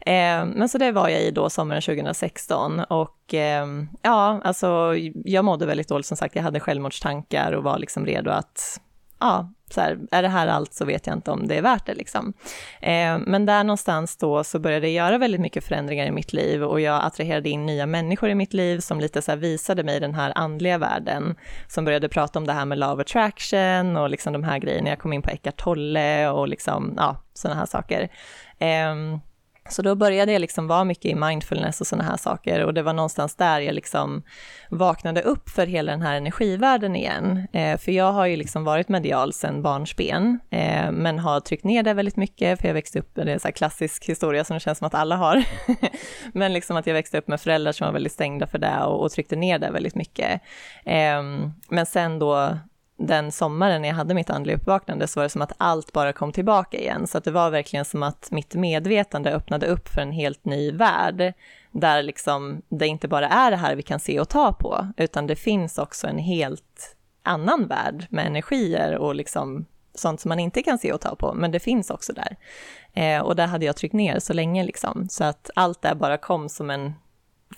Eh, 0.00 0.44
men 0.44 0.68
så 0.68 0.78
det 0.78 0.92
var 0.92 1.08
jag 1.08 1.22
i 1.22 1.30
då 1.30 1.50
sommaren 1.50 1.82
2016 1.82 2.80
och 2.80 3.34
eh, 3.34 3.66
ja, 4.02 4.40
alltså 4.44 4.94
jag 5.24 5.44
mådde 5.44 5.66
väldigt 5.66 5.88
dåligt 5.88 6.06
som 6.06 6.16
sagt, 6.16 6.36
jag 6.36 6.42
hade 6.42 6.60
självmordstankar 6.60 7.52
och 7.52 7.64
var 7.64 7.78
liksom 7.78 8.06
redo 8.06 8.30
att 8.30 8.80
ja, 9.22 9.52
så 9.70 9.80
här, 9.80 9.98
är 10.10 10.22
det 10.22 10.28
här 10.28 10.46
allt 10.46 10.74
så 10.74 10.84
vet 10.84 11.06
jag 11.06 11.16
inte 11.16 11.30
om 11.30 11.48
det 11.48 11.54
är 11.54 11.62
värt 11.62 11.86
det 11.86 11.94
liksom. 11.94 12.32
Eh, 12.80 13.18
men 13.18 13.46
där 13.46 13.64
någonstans 13.64 14.16
då 14.16 14.44
så 14.44 14.58
började 14.58 14.88
jag 14.88 15.06
göra 15.06 15.18
väldigt 15.18 15.40
mycket 15.40 15.64
förändringar 15.64 16.06
i 16.06 16.10
mitt 16.10 16.32
liv 16.32 16.64
och 16.64 16.80
jag 16.80 17.04
attraherade 17.04 17.48
in 17.48 17.66
nya 17.66 17.86
människor 17.86 18.30
i 18.30 18.34
mitt 18.34 18.52
liv 18.52 18.78
som 18.78 19.00
lite 19.00 19.22
så 19.22 19.30
här 19.30 19.38
visade 19.38 19.84
mig 19.84 20.00
den 20.00 20.14
här 20.14 20.32
andliga 20.34 20.78
världen, 20.78 21.34
som 21.68 21.84
började 21.84 22.08
prata 22.08 22.38
om 22.38 22.46
det 22.46 22.52
här 22.52 22.64
med 22.64 22.78
love 22.78 23.02
attraction 23.02 23.96
och 23.96 24.10
liksom 24.10 24.32
de 24.32 24.44
här 24.44 24.58
grejerna. 24.58 24.88
Jag 24.88 24.98
kom 24.98 25.12
in 25.12 25.22
på 25.22 25.30
Eckart 25.30 25.56
Tolle 25.56 26.28
och 26.28 26.48
liksom, 26.48 26.94
ja, 26.96 27.16
sådana 27.34 27.60
här 27.60 27.66
saker. 27.66 28.08
Eh, 28.58 28.94
så 29.72 29.82
då 29.82 29.94
började 29.94 30.32
jag 30.32 30.40
liksom 30.40 30.66
vara 30.66 30.84
mycket 30.84 31.04
i 31.04 31.14
mindfulness 31.14 31.80
och 31.80 31.86
sådana 31.86 32.08
här 32.08 32.16
saker 32.16 32.64
och 32.64 32.74
det 32.74 32.82
var 32.82 32.92
någonstans 32.92 33.36
där 33.36 33.60
jag 33.60 33.74
liksom 33.74 34.22
vaknade 34.70 35.22
upp 35.22 35.48
för 35.48 35.66
hela 35.66 35.92
den 35.92 36.02
här 36.02 36.14
energivärlden 36.14 36.96
igen. 36.96 37.46
Eh, 37.52 37.78
för 37.78 37.92
jag 37.92 38.12
har 38.12 38.26
ju 38.26 38.36
liksom 38.36 38.64
varit 38.64 38.88
medial 38.88 39.32
sedan 39.32 39.62
barnsben, 39.62 40.40
eh, 40.50 40.92
men 40.92 41.18
har 41.18 41.40
tryckt 41.40 41.64
ner 41.64 41.82
det 41.82 41.94
väldigt 41.94 42.16
mycket, 42.16 42.60
för 42.60 42.68
jag 42.68 42.74
växte 42.74 42.98
upp, 42.98 43.10
det 43.14 43.22
är 43.22 43.26
en 43.26 43.40
så 43.40 43.52
klassisk 43.52 44.04
historia 44.04 44.44
som 44.44 44.54
det 44.54 44.60
känns 44.60 44.78
som 44.78 44.86
att 44.86 44.94
alla 44.94 45.16
har, 45.16 45.44
men 46.32 46.52
liksom 46.52 46.76
att 46.76 46.86
jag 46.86 46.94
växte 46.94 47.18
upp 47.18 47.28
med 47.28 47.40
föräldrar 47.40 47.72
som 47.72 47.86
var 47.86 47.92
väldigt 47.92 48.12
stängda 48.12 48.46
för 48.46 48.58
det 48.58 48.80
och, 48.84 49.02
och 49.02 49.10
tryckte 49.10 49.36
ner 49.36 49.58
det 49.58 49.70
väldigt 49.70 49.94
mycket. 49.94 50.40
Eh, 50.84 51.22
men 51.68 51.86
sen 51.86 52.18
då 52.18 52.58
den 52.96 53.32
sommaren 53.32 53.82
när 53.82 53.88
jag 53.88 53.96
hade 53.96 54.14
mitt 54.14 54.30
andliga 54.30 54.56
uppvaknande 54.56 55.06
så 55.06 55.20
var 55.20 55.22
det 55.22 55.30
som 55.30 55.42
att 55.42 55.52
allt 55.56 55.92
bara 55.92 56.12
kom 56.12 56.32
tillbaka 56.32 56.78
igen. 56.78 57.06
Så 57.06 57.18
att 57.18 57.24
det 57.24 57.30
var 57.30 57.50
verkligen 57.50 57.84
som 57.84 58.02
att 58.02 58.30
mitt 58.30 58.54
medvetande 58.54 59.32
öppnade 59.32 59.66
upp 59.66 59.88
för 59.88 60.00
en 60.00 60.12
helt 60.12 60.44
ny 60.44 60.72
värld. 60.72 61.32
Där 61.70 62.02
liksom 62.02 62.62
det 62.68 62.86
inte 62.86 63.08
bara 63.08 63.28
är 63.28 63.50
det 63.50 63.56
här 63.56 63.76
vi 63.76 63.82
kan 63.82 64.00
se 64.00 64.20
och 64.20 64.28
ta 64.28 64.52
på, 64.52 64.86
utan 64.96 65.26
det 65.26 65.36
finns 65.36 65.78
också 65.78 66.06
en 66.06 66.18
helt 66.18 66.96
annan 67.22 67.66
värld 67.66 68.06
med 68.10 68.26
energier 68.26 68.98
och 68.98 69.14
liksom 69.14 69.66
sånt 69.94 70.20
som 70.20 70.28
man 70.28 70.38
inte 70.38 70.62
kan 70.62 70.78
se 70.78 70.92
och 70.92 71.00
ta 71.00 71.16
på, 71.16 71.34
men 71.34 71.50
det 71.50 71.60
finns 71.60 71.90
också 71.90 72.12
där. 72.12 72.36
Eh, 72.92 73.22
och 73.22 73.36
där 73.36 73.46
hade 73.46 73.66
jag 73.66 73.76
tryckt 73.76 73.94
ner 73.94 74.18
så 74.18 74.32
länge 74.32 74.64
liksom, 74.64 75.08
så 75.08 75.24
att 75.24 75.50
allt 75.54 75.82
det 75.82 75.94
bara 75.94 76.16
kom 76.16 76.48
som 76.48 76.70
en 76.70 76.94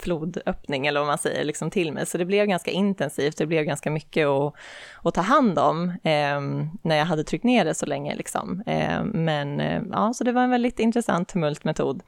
flodöppning 0.05 0.87
eller 0.87 1.01
vad 1.01 1.07
man 1.07 1.19
säger, 1.19 1.45
liksom 1.45 1.71
till 1.71 1.93
mig. 1.93 2.07
Så 2.07 2.19
det 2.19 2.25
blev 2.25 2.47
ganska 2.47 2.71
intensivt, 2.71 3.37
det 3.37 3.47
blev 3.47 3.65
ganska 3.65 3.91
mycket 3.91 4.27
att, 4.27 4.55
att 5.03 5.15
ta 5.15 5.21
hand 5.21 5.59
om 5.59 5.89
eh, 5.89 6.41
när 6.83 6.97
jag 6.97 7.05
hade 7.05 7.25
tryckt 7.25 7.45
ner 7.45 7.65
det 7.65 7.75
så 7.75 7.87
länge. 7.87 8.15
Liksom. 8.15 8.63
Eh, 8.67 9.05
men 9.05 9.61
eh, 9.61 9.83
ja, 9.93 10.13
så 10.15 10.25
det 10.25 10.33
var 10.33 10.43
en 10.43 10.51
väldigt 10.51 10.79
intressant 10.81 11.29
tumultmetod. 11.29 12.03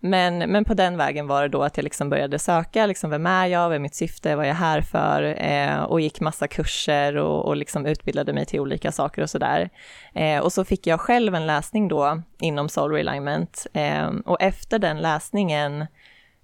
Men, 0.00 0.38
men 0.38 0.64
på 0.64 0.74
den 0.74 0.96
vägen 0.96 1.26
var 1.26 1.42
det 1.42 1.48
då 1.48 1.62
att 1.62 1.76
jag 1.76 1.84
liksom 1.84 2.10
började 2.10 2.38
söka, 2.38 2.86
liksom, 2.86 3.10
vem 3.10 3.26
är 3.26 3.46
jag, 3.46 3.68
vad 3.68 3.74
är 3.74 3.78
mitt 3.78 3.94
syfte, 3.94 4.36
vad 4.36 4.44
är 4.44 4.48
jag 4.48 4.54
här 4.54 4.80
för? 4.80 5.34
Eh, 5.38 5.82
och 5.82 6.00
gick 6.00 6.20
massa 6.20 6.48
kurser 6.48 7.16
och, 7.16 7.46
och 7.46 7.56
liksom 7.56 7.86
utbildade 7.86 8.32
mig 8.32 8.46
till 8.46 8.60
olika 8.60 8.92
saker 8.92 9.22
och 9.22 9.30
sådär. 9.30 9.70
Eh, 10.14 10.38
och 10.38 10.52
så 10.52 10.64
fick 10.64 10.86
jag 10.86 11.00
själv 11.00 11.34
en 11.34 11.46
läsning 11.46 11.88
då 11.88 12.22
inom 12.40 12.68
Soul 12.68 12.92
Realignment. 12.92 13.66
Eh, 13.72 14.10
och 14.24 14.42
efter 14.42 14.78
den 14.78 15.00
läsningen 15.00 15.86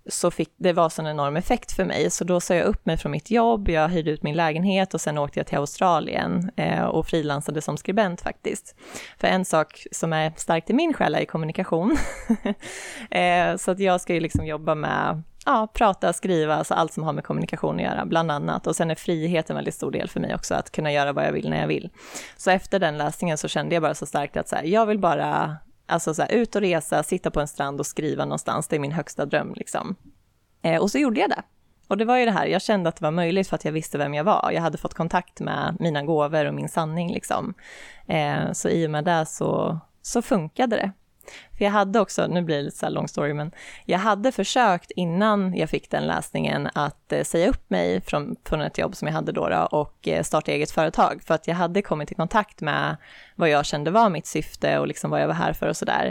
så 0.07 0.31
fick 0.31 0.55
det 0.57 0.73
var 0.73 0.89
sån 0.89 1.07
enorm 1.07 1.37
effekt 1.37 1.73
för 1.73 1.85
mig, 1.85 2.11
så 2.11 2.25
då 2.25 2.41
sa 2.41 2.55
jag 2.55 2.67
upp 2.67 2.87
mig 2.87 2.97
från 2.97 3.13
mitt 3.13 3.31
jobb, 3.31 3.69
jag 3.69 3.89
hyrde 3.89 4.11
ut 4.11 4.23
min 4.23 4.37
lägenhet 4.37 4.95
och 4.95 5.01
sen 5.01 5.19
åkte 5.19 5.39
jag 5.39 5.47
till 5.47 5.59
Australien 5.59 6.51
eh, 6.57 6.85
och 6.85 7.07
frilansade 7.07 7.63
som 7.63 7.77
skribent 7.77 8.21
faktiskt. 8.21 8.77
För 9.19 9.29
en 9.29 9.45
sak 9.45 9.87
som 9.93 10.13
är 10.13 10.33
starkt 10.37 10.71
i 10.71 10.73
min 10.73 10.95
själ 10.95 11.15
är 11.15 11.25
kommunikation. 11.25 11.97
eh, 13.11 13.57
så 13.57 13.71
att 13.71 13.79
jag 13.79 14.01
ska 14.01 14.15
ju 14.15 14.21
liksom 14.21 14.47
jobba 14.47 14.75
med 14.75 15.23
ja, 15.47 15.69
prata, 15.75 16.13
skriva, 16.13 16.55
alltså 16.55 16.75
allt 16.75 16.93
som 16.93 17.05
har 17.05 17.13
med 17.13 17.25
kommunikation 17.25 17.77
att 17.77 17.83
göra, 17.83 18.07
bland 18.07 18.31
annat. 18.31 18.67
Och 18.67 18.77
sen 18.77 18.91
är 18.91 18.95
frihet 18.95 19.51
en 19.51 19.57
väldigt 19.57 19.75
stor 19.75 19.91
del 19.91 20.09
för 20.09 20.21
mig 20.21 20.35
också, 20.35 20.55
att 20.55 20.73
kunna 20.73 20.93
göra 20.93 21.13
vad 21.13 21.25
jag 21.27 21.33
vill 21.33 21.51
när 21.51 21.61
jag 21.61 21.69
vill. 21.69 21.91
Så 22.37 22.51
efter 22.51 22.79
den 22.79 22.99
läsningen 22.99 23.39
så 23.39 23.49
kände 23.49 23.75
jag 23.75 23.83
bara 23.83 23.95
så 23.95 24.07
starkt 24.07 24.37
att 24.37 24.49
så 24.49 24.57
här, 24.57 24.65
jag 24.65 24.87
vill 24.87 24.99
bara 24.99 25.57
Alltså 25.93 26.15
så 26.15 26.23
här, 26.23 26.33
ut 26.33 26.57
och 26.57 26.61
resa, 26.61 27.03
sitta 27.03 27.31
på 27.31 27.41
en 27.41 27.49
strand 27.49 27.81
och 27.81 27.87
skriva 27.87 28.25
någonstans, 28.25 28.69
det 28.69 28.77
är 28.77 28.81
min 28.81 28.93
högsta 28.93 29.27
dröm 29.27 29.55
liksom. 29.57 29.97
Eh, 30.63 30.83
och 30.83 30.91
så 30.91 30.99
gjorde 30.99 31.21
jag 31.21 31.31
det. 31.31 31.43
Och 31.89 31.97
det 31.97 32.05
var 32.05 32.19
ju 32.19 32.25
det 32.25 32.31
här, 32.31 32.47
jag 32.47 32.63
kände 32.63 32.89
att 32.89 32.97
det 32.97 33.05
var 33.05 33.11
möjligt 33.11 33.49
för 33.49 33.57
att 33.57 33.65
jag 33.65 33.73
visste 33.73 33.99
vem 33.99 34.15
jag 34.15 34.25
var. 34.25 34.51
Jag 34.55 34.63
hade 34.63 34.79
fått 34.79 34.95
kontakt 34.95 35.41
med 35.41 35.77
mina 35.81 36.03
gåvor 36.03 36.45
och 36.45 36.55
min 36.55 36.69
sanning 36.69 37.13
liksom. 37.13 37.55
Eh, 38.07 38.53
så 38.53 38.69
i 38.69 38.87
och 38.87 38.91
med 38.91 39.05
det 39.05 39.27
så, 39.27 39.79
så 40.03 40.23
funkade 40.23 40.77
det. 40.77 40.93
För 41.59 41.65
jag 41.65 41.73
hade 41.73 42.01
också, 42.01 42.27
nu 42.27 42.43
blir 42.43 42.57
det 42.57 42.63
lite 42.63 42.77
så 42.77 42.87
här 42.87 42.91
long 42.91 43.09
story, 43.09 43.35
men 43.35 43.53
jag 43.85 43.99
hade 43.99 44.33
försökt 44.33 44.91
innan 44.91 45.57
jag 45.57 45.71
fick 45.71 45.91
den 45.91 46.07
läsningen 46.07 46.69
att 46.75 47.13
eh, 47.13 47.23
säga 47.23 47.49
upp 47.49 47.71
mig 47.71 48.01
från, 48.01 48.37
från 48.45 48.61
ett 48.61 48.79
jobb 48.79 48.97
som 48.97 49.09
jag 49.09 49.15
hade 49.15 49.33
då, 49.33 49.49
då 49.49 49.69
och 49.71 50.09
eh, 50.09 50.23
starta 50.23 50.53
eget 50.53 50.71
företag, 50.71 51.23
för 51.27 51.35
att 51.35 51.47
jag 51.47 51.55
hade 51.55 51.83
kommit 51.83 52.13
i 52.13 52.15
kontakt 52.15 52.61
med 52.61 52.97
vad 53.37 53.49
jag 53.49 53.67
kände 53.67 53.91
var 53.91 54.11
mitt 54.11 54.27
syfte 54.27 54.79
och 54.79 54.87
liksom 54.87 55.11
vad 55.11 55.21
jag 55.21 55.27
var 55.27 55.35
här 55.35 55.53
för 55.53 55.69
och 55.69 55.77
sådär. 55.77 56.07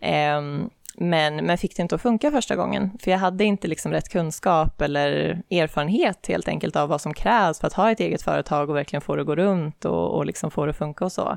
Um, 0.00 0.08
ehm, 0.08 0.70
men, 0.98 1.36
men 1.36 1.58
fick 1.58 1.76
det 1.76 1.82
inte 1.82 1.94
att 1.94 2.02
funka 2.02 2.30
första 2.30 2.56
gången, 2.56 2.90
för 3.00 3.10
jag 3.10 3.18
hade 3.18 3.44
inte 3.44 3.68
liksom 3.68 3.92
rätt 3.92 4.08
kunskap 4.08 4.80
eller 4.80 5.42
erfarenhet 5.50 6.26
helt 6.26 6.48
enkelt 6.48 6.76
av 6.76 6.88
vad 6.88 7.00
som 7.00 7.14
krävs 7.14 7.60
för 7.60 7.66
att 7.66 7.72
ha 7.72 7.90
ett 7.90 8.00
eget 8.00 8.22
företag 8.22 8.70
och 8.70 8.76
verkligen 8.76 9.00
få 9.00 9.16
det 9.16 9.20
att 9.20 9.26
gå 9.26 9.36
runt 9.36 9.84
och, 9.84 10.16
och 10.16 10.26
liksom 10.26 10.50
få 10.50 10.66
det 10.66 10.70
att 10.70 10.76
funka 10.76 11.04
och 11.04 11.12
så. 11.12 11.36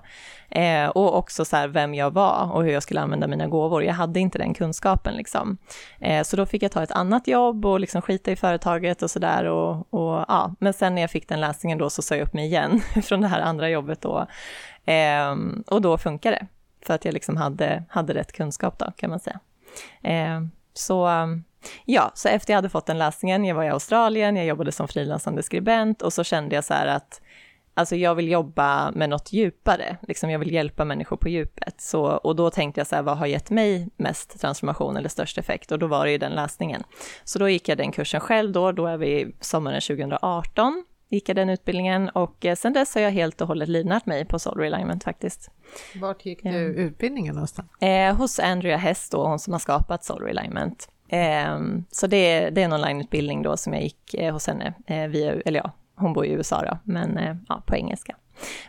Eh, 0.50 0.88
och 0.88 1.18
också 1.18 1.46
så 1.46 1.56
här 1.56 1.68
vem 1.68 1.94
jag 1.94 2.12
var 2.12 2.52
och 2.52 2.64
hur 2.64 2.72
jag 2.72 2.84
skulle 2.84 3.02
använda 3.02 3.28
mina 3.28 3.48
gåvor. 3.48 3.84
Jag 3.84 3.94
hade 3.94 4.20
inte 4.20 4.38
den 4.38 4.54
kunskapen 4.54 5.14
liksom. 5.14 5.58
Eh, 6.00 6.24
så 6.24 6.36
då 6.36 6.46
fick 6.46 6.64
jag 6.64 6.72
ta 6.72 6.84
ett 6.84 6.92
annat 6.92 7.28
jobb 7.28 7.66
och 7.66 7.80
liksom 7.80 8.02
skita 8.02 8.32
i 8.32 8.36
företaget 8.36 9.02
och 9.02 9.12
sådär. 9.12 9.46
Och, 9.46 9.94
och, 9.94 10.26
ja. 10.28 10.56
Men 10.60 10.74
sen 10.74 10.96
när 10.96 11.02
jag 11.02 11.12
fick 11.12 11.28
den 11.28 11.42
läsningen 11.42 11.78
då 11.78 11.90
så 11.90 12.02
sa 12.02 12.16
jag 12.16 12.28
upp 12.28 12.34
mig 12.34 12.46
igen 12.46 12.82
från 13.04 13.22
det 13.22 13.28
här 13.28 13.42
andra 13.42 13.70
jobbet 13.70 14.02
då. 14.02 14.28
Eh, 14.86 15.36
och 15.68 15.82
då 15.82 15.98
funkar 15.98 16.32
det 16.32 16.48
för 16.86 16.94
att 16.94 17.06
jag 17.06 17.14
liksom 17.14 17.38
hade, 17.38 17.84
hade 17.90 18.14
rätt 18.14 18.32
kunskap 18.32 18.80
då, 18.80 18.92
kan 18.98 19.10
man 19.10 19.20
säga. 19.20 19.40
Eh, 20.04 20.42
så 20.74 21.08
um, 21.08 21.44
ja, 21.86 22.12
så 22.14 22.28
efter 22.28 22.54
jag 22.54 22.58
hade 22.58 22.70
fått 22.70 22.86
den 22.86 22.98
läsningen, 22.98 23.46
jag 23.46 23.56
var 23.56 23.64
i 23.64 23.70
Australien, 23.70 24.36
jag 24.36 24.46
jobbade 24.46 24.72
som 24.72 24.88
frilansande 24.88 25.44
skribent 25.44 26.02
och 26.02 26.14
så 26.14 26.24
kände 26.24 26.56
jag 26.56 26.64
så 26.64 26.74
här 26.74 26.88
att 26.88 27.22
Alltså 27.80 27.96
jag 27.96 28.16
vill 28.16 28.32
jobba 28.32 28.92
med 28.92 29.10
något 29.10 29.34
djupare, 29.34 29.98
liksom 30.08 30.30
jag 30.30 30.40
vill 30.40 30.54
hjälpa 30.54 30.86
människor 30.86 31.18
på 31.18 31.30
djupet. 31.30 31.82
Så, 31.82 32.04
och 32.04 32.36
då 32.36 32.50
tänkte 32.50 32.80
jag 32.80 32.88
så 32.88 32.96
här, 32.96 33.04
vad 33.04 33.18
har 33.18 33.26
gett 33.26 33.50
mig 33.50 33.90
mest 33.98 34.40
transformation 34.42 34.98
eller 34.98 35.10
störst 35.10 35.38
effekt? 35.38 35.72
Och 35.72 35.80
då 35.80 35.88
var 35.88 36.06
det 36.06 36.12
ju 36.12 36.18
den 36.18 36.32
läsningen. 36.32 36.84
Så 37.24 37.40
då 37.40 37.50
gick 37.50 37.70
jag 37.70 37.78
den 37.78 37.92
kursen 37.92 38.20
själv 38.20 38.52
då, 38.52 38.72
då 38.72 38.86
är 38.86 38.98
vi 38.98 39.36
sommaren 39.40 39.82
2018 39.82 40.84
gick 41.10 41.30
jag 41.30 41.36
den 41.36 41.50
utbildningen 41.50 42.10
och 42.10 42.46
eh, 42.46 42.56
sen 42.56 42.74
dess 42.74 42.96
har 42.96 43.02
jag 43.02 43.12
helt 43.12 43.42
och 43.42 43.48
hållet 43.48 43.70
livnärt 43.70 44.06
mig 44.06 44.26
på 44.26 44.40
Soul 44.40 44.58
Realignment 44.58 45.04
faktiskt. 45.04 45.52
Vart 45.96 46.26
gick 46.26 46.44
du 46.44 46.50
utbildningen 46.60 47.36
någonstans? 47.36 47.70
Eh, 47.82 48.16
hos 48.16 48.40
Andrea 48.40 48.78
Hess 48.78 49.10
då, 49.10 49.28
hon 49.28 49.40
som 49.40 49.54
har 49.54 49.60
skapat 49.60 50.04
Soul 50.04 50.22
Realignment. 50.22 50.90
Eh, 51.08 51.60
så 51.92 52.08
det, 52.08 52.50
det 52.50 52.62
är 52.62 52.66
en 52.66 52.74
onlineutbildning 52.74 53.42
då 53.42 53.58
som 53.58 53.74
jag 53.74 53.84
gick 53.84 54.14
eh, 54.14 54.34
hos 54.34 54.48
henne 54.48 54.74
eh, 54.88 55.08
via, 55.08 55.34
eller 55.46 55.60
ja, 55.60 55.72
hon 55.96 56.14
bor 56.14 56.26
i 56.26 56.32
USA 56.32 56.62
då, 56.62 56.78
men 56.84 57.18
eh, 57.18 57.36
ja, 57.48 57.64
på 57.66 57.76
engelska. 57.76 58.16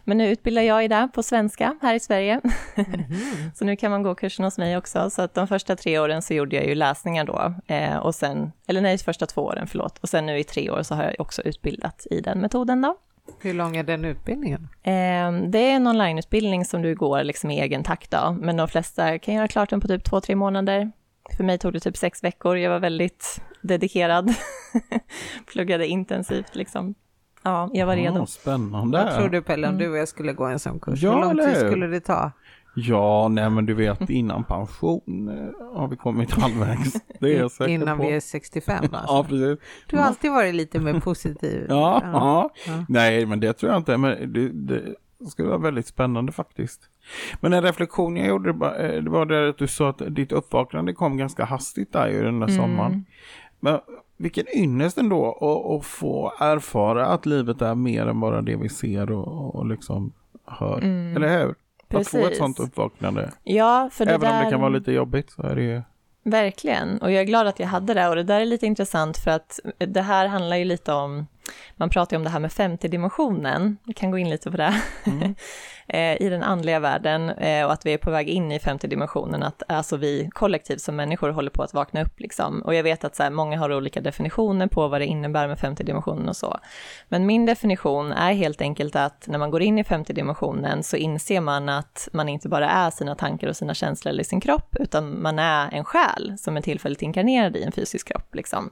Men 0.05 0.19
nu 0.19 0.29
utbildar 0.29 0.63
jag 0.63 0.85
i 0.85 0.89
det 0.89 1.09
på 1.15 1.23
svenska 1.23 1.77
här 1.83 1.95
i 1.95 2.01
Sverige. 2.01 2.41
Mm 2.75 3.05
så 3.55 3.65
nu 3.65 3.77
kan 3.77 3.91
man 3.91 4.03
gå 4.03 4.15
kursen 4.15 4.45
hos 4.45 4.59
mig 4.59 4.77
också. 4.77 5.11
Så 5.11 5.23
att 5.23 5.35
de 5.35 5.49
första 5.49 5.77
tre 5.77 5.99
åren 5.99 6.23
så 6.23 6.35
gjorde 6.35 6.57
jag 6.57 6.67
ju 6.67 6.75
läsningar 6.75 7.25
då. 7.25 7.55
Eh, 7.67 7.97
och 7.97 8.15
sen, 8.15 8.53
eller 8.67 8.81
nej, 8.81 8.99
första 8.99 9.27
två 9.27 9.43
åren, 9.43 9.67
förlåt. 9.67 9.99
Och 9.99 10.09
sen 10.09 10.27
nu 10.27 10.39
i 10.39 10.45
tre 10.45 10.71
år 10.71 10.83
så 10.83 10.95
har 10.95 11.05
jag 11.05 11.15
också 11.19 11.43
utbildat 11.43 12.07
i 12.11 12.21
den 12.21 12.39
metoden 12.39 12.83
då. 12.83 12.97
Hur 13.41 13.55
lång 13.55 13.77
är 13.77 13.83
den 13.83 14.05
utbildningen? 14.05 14.69
Eh, 14.83 15.33
det 15.49 15.59
är 15.59 15.77
en 15.77 15.87
onlineutbildning 15.87 16.65
som 16.65 16.83
du 16.83 16.95
går 16.95 17.25
liksom 17.25 17.51
i 17.51 17.61
egen 17.61 17.85
takt 17.85 18.11
då. 18.11 18.37
Men 18.41 18.57
de 18.57 18.69
flesta 18.69 19.19
kan 19.19 19.35
göra 19.35 19.49
klart 19.49 19.71
den 19.71 19.81
på 19.81 19.89
typ 19.89 20.05
två, 20.05 20.21
tre 20.21 20.37
månader. 20.37 20.93
För 21.37 21.45
mig 21.45 21.59
tog 21.59 21.73
det 21.73 21.81
typ 21.81 21.97
sex 21.97 22.25
veckor. 22.25 22.57
Jag 22.57 22.71
var 22.71 22.79
väldigt 22.79 23.41
dedikerad. 23.63 24.35
Pluggade 25.53 25.87
intensivt 25.87 26.55
liksom. 26.55 26.95
Ja, 27.43 27.71
jag 27.73 27.87
var 27.87 27.97
redo. 27.97 28.19
Ja, 28.19 28.27
spännande. 28.27 29.05
Vad 29.05 29.15
tror 29.15 29.29
du 29.29 29.43
Pelle 29.43 29.69
om 29.69 29.79
du 29.79 29.91
och 29.91 29.97
jag 29.97 30.09
skulle 30.09 30.33
gå 30.33 30.45
en 30.45 30.59
sån 30.59 30.81
kurs? 30.81 31.03
Ja, 31.03 31.15
Hur 31.15 31.21
lång 31.21 31.47
tid 31.47 31.57
skulle 31.57 31.87
det 31.87 32.01
ta? 32.01 32.33
Ja, 32.75 33.29
nej 33.29 33.51
men 33.51 33.67
du 33.67 33.75
vet 33.75 34.11
innan 34.11 34.45
pension 34.45 35.29
eh, 35.29 35.77
har 35.79 35.89
vi 35.89 35.97
kommit 35.97 36.31
halvvägs. 36.31 36.93
Det 37.21 37.35
är 37.35 37.39
jag 37.39 37.51
säker 37.51 37.73
Innan 37.73 37.99
på. 37.99 38.05
vi 38.05 38.13
är 38.13 38.21
65 38.21 38.85
alltså. 38.93 38.99
ja, 39.07 39.27
precis. 39.29 39.59
Du 39.87 39.97
har 39.97 40.05
alltid 40.05 40.31
varit 40.31 40.55
lite 40.55 40.79
mer 40.81 41.01
positiv. 41.01 41.67
ja, 41.69 42.01
ja, 42.05 42.51
ja. 42.67 42.85
nej 42.89 43.27
men 43.27 43.41
det 43.41 43.53
tror 43.53 43.73
jag 43.73 43.81
inte. 43.81 43.97
Men 43.97 44.33
det, 44.33 44.49
det 44.49 44.95
skulle 45.31 45.49
vara 45.49 45.59
väldigt 45.59 45.87
spännande 45.87 46.33
faktiskt. 46.33 46.81
Men 47.41 47.53
en 47.53 47.63
reflektion 47.63 48.17
jag 48.17 48.29
gjorde, 48.29 48.53
det 49.01 49.11
var 49.11 49.27
det 49.27 49.49
att 49.49 49.59
du 49.59 49.67
sa 49.67 49.89
att 49.89 50.03
ditt 50.09 50.33
uppvaknande 50.33 50.93
kom 50.93 51.17
ganska 51.17 51.45
hastigt 51.45 51.93
där 51.93 52.09
ju 52.09 52.23
den 52.23 52.41
där 52.41 52.49
mm. 52.49 52.61
sommaren. 52.61 53.05
Men 53.61 53.81
vilken 54.21 54.47
ynnest 54.55 54.99
ändå 54.99 55.29
att, 55.31 55.79
att 55.79 55.87
få 55.87 56.33
erfara 56.39 57.07
att 57.07 57.27
livet 57.27 57.63
är 57.63 57.75
mer 57.75 58.07
än 58.07 58.21
bara 58.21 58.43
det 58.43 58.57
vi 58.57 58.69
ser 58.69 59.13
och, 59.13 59.55
och 59.55 59.67
liksom 59.67 60.13
hör. 60.47 60.79
Mm. 60.79 61.17
Eller 61.17 61.39
hur? 61.39 61.55
Precis. 61.89 62.15
Att 62.15 62.21
få 62.21 62.27
ett 62.29 62.37
sånt 62.37 62.61
uppvaknande. 62.61 63.31
Ja, 63.45 63.91
för 63.93 64.05
det 64.05 64.11
Även 64.11 64.21
där... 64.21 64.39
om 64.39 64.45
det 64.45 64.51
kan 64.51 64.61
vara 64.61 64.71
lite 64.71 64.93
jobbigt 64.93 65.31
så 65.31 65.43
är 65.43 65.57
det 65.57 65.63
ju... 65.63 65.83
Verkligen, 66.25 66.99
och 66.99 67.13
jag 67.13 67.21
är 67.21 67.25
glad 67.25 67.47
att 67.47 67.61
jag 67.61 67.67
hade 67.67 67.95
det 67.95 68.09
och 68.09 68.17
det 68.17 68.23
där 68.23 68.41
är 68.41 68.45
lite 68.45 68.67
intressant 68.67 69.19
för 69.19 69.31
att 69.31 69.61
det 69.79 70.03
här 70.03 70.27
handlar 70.27 70.57
ju 70.57 70.65
lite 70.65 70.93
om 70.93 71.27
man 71.77 71.91
pratar 71.91 72.17
ju 72.17 72.19
om 72.19 72.25
det 72.25 72.31
här 72.31 72.41
med 72.41 72.51
50-dimensionen, 72.51 73.77
vi 73.85 73.95
kan 73.95 74.11
gå 74.11 74.19
in 74.19 74.31
lite 74.31 74.51
på 74.51 74.57
det, 74.57 74.81
mm. 75.07 75.35
Eh, 75.93 76.23
i 76.23 76.29
den 76.29 76.43
andliga 76.43 76.81
världen 76.81 77.31
eh, 77.31 77.65
och 77.65 77.73
att 77.73 77.87
vi 77.87 77.93
är 77.93 77.99
på 77.99 78.11
väg 78.11 78.29
in 78.29 78.53
i 78.53 78.59
50-dimensionen, 78.59 79.47
att 79.47 79.63
alltså 79.69 79.97
vi 79.97 80.31
kollektivt 80.33 80.81
som 80.81 80.97
människor 80.97 81.31
håller 81.31 81.51
på 81.51 81.63
att 81.63 81.75
vakna 81.75 82.03
upp 82.03 82.21
liksom. 82.21 82.63
Och 82.63 82.75
jag 82.75 82.83
vet 82.83 83.05
att 83.05 83.17
så 83.17 83.23
här, 83.23 83.31
många 83.31 83.59
har 83.59 83.73
olika 83.73 84.01
definitioner 84.01 84.67
på 84.67 84.89
vad 84.89 85.01
det 85.01 85.07
innebär 85.07 85.49
med 85.49 85.59
50-dimensionen 85.59 86.29
och 86.29 86.37
så. 86.37 86.59
Men 87.09 87.27
min 87.27 87.47
definition 87.47 88.13
är 88.13 88.33
helt 88.33 88.61
enkelt 88.61 88.97
att 88.97 89.25
när 89.29 89.39
man 89.39 89.51
går 89.51 89.63
in 89.63 89.79
i 89.79 89.83
50-dimensionen 89.83 90.83
så 90.83 90.97
inser 90.97 91.41
man 91.41 91.69
att 91.69 92.09
man 92.13 92.29
inte 92.29 92.49
bara 92.49 92.71
är 92.71 92.91
sina 92.91 93.15
tankar 93.15 93.49
och 93.49 93.57
sina 93.57 93.75
känslor 93.75 94.11
eller 94.11 94.25
sin 94.25 94.41
kropp, 94.41 94.77
utan 94.81 95.23
man 95.23 95.39
är 95.39 95.69
en 95.73 95.85
själ 95.85 96.35
som 96.39 96.57
är 96.57 96.61
tillfälligt 96.61 97.03
inkarnerad 97.03 97.57
i 97.57 97.63
en 97.63 97.73
fysisk 97.73 98.09
kropp. 98.09 98.35
Liksom 98.35 98.71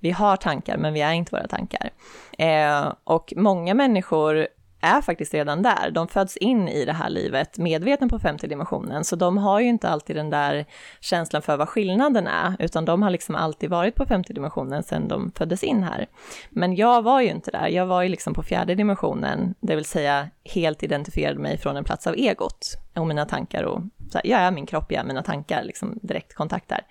vi 0.00 0.10
har 0.10 0.36
tankar, 0.36 0.76
men 0.76 0.92
vi 0.92 1.00
är 1.00 1.12
inte 1.12 1.36
våra 1.36 1.46
tankar. 1.46 1.90
Eh, 2.38 2.92
och 3.04 3.32
många 3.36 3.74
människor 3.74 4.48
är 4.86 5.00
faktiskt 5.00 5.34
redan 5.34 5.62
där. 5.62 5.90
De 5.90 6.08
föds 6.08 6.36
in 6.36 6.68
i 6.68 6.84
det 6.84 6.92
här 6.92 7.10
livet 7.10 7.58
medveten 7.58 8.08
på 8.08 8.18
femte 8.18 8.46
dimensionen, 8.46 9.04
så 9.04 9.16
de 9.16 9.38
har 9.38 9.60
ju 9.60 9.66
inte 9.66 9.88
alltid 9.88 10.16
den 10.16 10.30
där 10.30 10.64
känslan 11.00 11.42
för 11.42 11.56
vad 11.56 11.68
skillnaden 11.68 12.26
är, 12.26 12.56
utan 12.58 12.84
de 12.84 13.02
har 13.02 13.10
liksom 13.10 13.34
alltid 13.34 13.70
varit 13.70 13.94
på 13.94 14.06
femte 14.06 14.32
dimensionen 14.32 14.82
sedan 14.82 15.08
de 15.08 15.32
föddes 15.36 15.64
in 15.64 15.82
här. 15.82 16.06
Men 16.50 16.76
jag 16.76 17.02
var 17.02 17.20
ju 17.20 17.28
inte 17.28 17.50
där, 17.50 17.68
jag 17.68 17.86
var 17.86 18.02
ju 18.02 18.08
liksom 18.08 18.34
på 18.34 18.42
fjärde 18.42 18.74
dimensionen, 18.74 19.54
det 19.60 19.76
vill 19.76 19.84
säga 19.84 20.28
helt 20.44 20.82
identifierade 20.82 21.38
mig 21.38 21.58
från 21.58 21.76
en 21.76 21.84
plats 21.84 22.06
av 22.06 22.14
egot 22.14 22.76
och 22.94 23.06
mina 23.06 23.24
tankar 23.24 23.62
och 23.62 23.80
så 24.10 24.18
här, 24.18 24.26
jag 24.26 24.40
är 24.40 24.50
min 24.50 24.66
kropp, 24.66 24.92
jag 24.92 25.00
är 25.00 25.04
mina 25.04 25.22
tankar, 25.22 25.64
liksom 25.64 25.98
direkt 26.02 26.34
kontakt 26.34 26.68
där. 26.68 26.82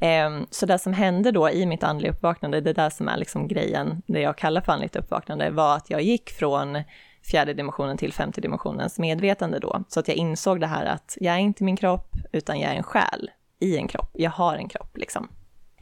Eh, 0.00 0.42
så 0.50 0.66
det 0.66 0.78
som 0.78 0.92
hände 0.92 1.30
då 1.30 1.50
i 1.50 1.66
mitt 1.66 1.82
andliga 1.82 2.12
uppvaknande, 2.12 2.60
det 2.60 2.72
där 2.72 2.90
som 2.90 3.08
är 3.08 3.16
liksom 3.16 3.48
grejen, 3.48 4.02
det 4.06 4.20
jag 4.20 4.36
kallar 4.38 4.60
för 4.60 4.72
andligt 4.72 4.96
uppvaknande, 4.96 5.50
var 5.50 5.76
att 5.76 5.90
jag 5.90 6.02
gick 6.02 6.30
från 6.30 6.82
fjärde 7.30 7.54
dimensionen 7.54 7.96
till 7.96 8.12
femte 8.12 8.40
dimensionens 8.40 8.98
medvetande 8.98 9.58
då. 9.58 9.84
Så 9.88 10.00
att 10.00 10.08
jag 10.08 10.16
insåg 10.16 10.60
det 10.60 10.66
här 10.66 10.84
att 10.84 11.16
jag 11.20 11.34
är 11.34 11.38
inte 11.38 11.64
min 11.64 11.76
kropp, 11.76 12.10
utan 12.32 12.60
jag 12.60 12.72
är 12.72 12.76
en 12.76 12.82
själ 12.82 13.30
i 13.60 13.76
en 13.76 13.88
kropp. 13.88 14.10
Jag 14.12 14.30
har 14.30 14.56
en 14.56 14.68
kropp 14.68 14.96
liksom. 14.96 15.28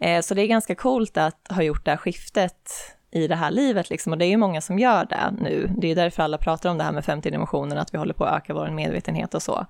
Eh, 0.01 0.21
så 0.21 0.35
det 0.35 0.43
är 0.43 0.47
ganska 0.47 0.75
coolt 0.75 1.17
att 1.17 1.47
ha 1.51 1.63
gjort 1.63 1.85
det 1.85 1.91
här 1.91 1.99
skiftet 1.99 2.71
i 3.11 3.29
det 3.29 3.35
här 3.35 3.51
livet 3.51 3.91
liksom. 3.91 4.13
Och 4.13 4.19
det 4.19 4.25
är 4.25 4.29
ju 4.29 4.37
många 4.37 4.61
som 4.61 4.79
gör 4.79 5.05
det 5.05 5.35
nu. 5.41 5.71
Det 5.79 5.91
är 5.91 5.95
därför 5.95 6.23
alla 6.23 6.39
pratar 6.39 6.71
om 6.71 6.79
det 6.79 6.85
här 6.85 6.93
med 6.93 7.05
femte 7.05 7.31
dimensionen, 7.31 7.79
att 7.79 7.95
vi 7.95 7.99
håller 7.99 8.15
på 8.15 8.25
att 8.25 8.37
öka 8.37 8.55
vår 8.55 8.71
medvetenhet 8.71 9.35
och 9.35 9.43
så. 9.43 9.67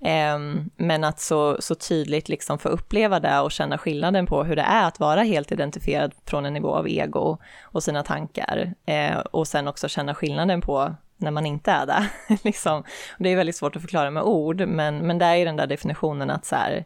Eh, 0.00 0.38
men 0.76 1.04
att 1.04 1.20
så, 1.20 1.56
så 1.60 1.74
tydligt 1.74 2.28
liksom 2.28 2.58
få 2.58 2.68
uppleva 2.68 3.20
det 3.20 3.40
och 3.40 3.52
känna 3.52 3.78
skillnaden 3.78 4.26
på 4.26 4.44
hur 4.44 4.56
det 4.56 4.62
är 4.62 4.84
att 4.88 5.00
vara 5.00 5.22
helt 5.22 5.52
identifierad 5.52 6.12
från 6.24 6.46
en 6.46 6.54
nivå 6.54 6.74
av 6.74 6.88
ego 6.88 7.38
och 7.62 7.82
sina 7.82 8.02
tankar. 8.02 8.74
Eh, 8.86 9.18
och 9.18 9.48
sen 9.48 9.68
också 9.68 9.88
känna 9.88 10.14
skillnaden 10.14 10.60
på 10.60 10.94
när 11.16 11.30
man 11.30 11.46
inte 11.46 11.70
är 11.70 11.86
det. 11.86 12.10
liksom. 12.44 12.84
Det 13.18 13.28
är 13.28 13.36
väldigt 13.36 13.56
svårt 13.56 13.76
att 13.76 13.82
förklara 13.82 14.10
med 14.10 14.22
ord, 14.22 14.68
men, 14.68 14.98
men 14.98 15.18
det 15.18 15.24
är 15.24 15.34
ju 15.34 15.44
den 15.44 15.56
där 15.56 15.66
definitionen 15.66 16.30
att 16.30 16.44
så 16.44 16.56
här, 16.56 16.84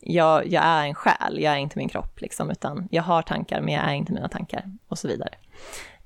jag, 0.00 0.46
jag 0.46 0.64
är 0.64 0.86
en 0.86 0.94
själ, 0.94 1.40
jag 1.40 1.52
är 1.52 1.58
inte 1.58 1.78
min 1.78 1.88
kropp, 1.88 2.20
liksom, 2.20 2.50
utan 2.50 2.88
jag 2.90 3.02
har 3.02 3.22
tankar, 3.22 3.60
men 3.60 3.74
jag 3.74 3.84
är 3.84 3.94
inte 3.94 4.12
mina 4.12 4.28
tankar, 4.28 4.62
och 4.88 4.98
så 4.98 5.08
vidare. 5.08 5.30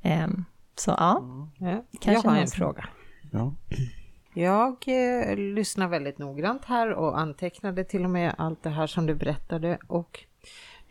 Um, 0.02 0.44
så 0.76 0.90
ja, 0.98 1.18
mm. 1.61 1.82
jag 2.04 2.22
har 2.22 2.37
en 2.37 2.46
fråga. 2.46 2.88
Ja. 3.30 3.52
Jag 4.35 4.85
eh, 4.87 5.37
lyssnar 5.37 5.88
väldigt 5.88 6.18
noggrant 6.18 6.64
här 6.64 6.92
och 6.92 7.18
antecknade 7.18 7.85
till 7.85 8.04
och 8.04 8.11
med 8.11 8.35
allt 8.38 8.62
det 8.62 8.70
här 8.70 8.87
som 8.87 9.06
du 9.06 9.14
berättade 9.14 9.78
och 9.87 10.24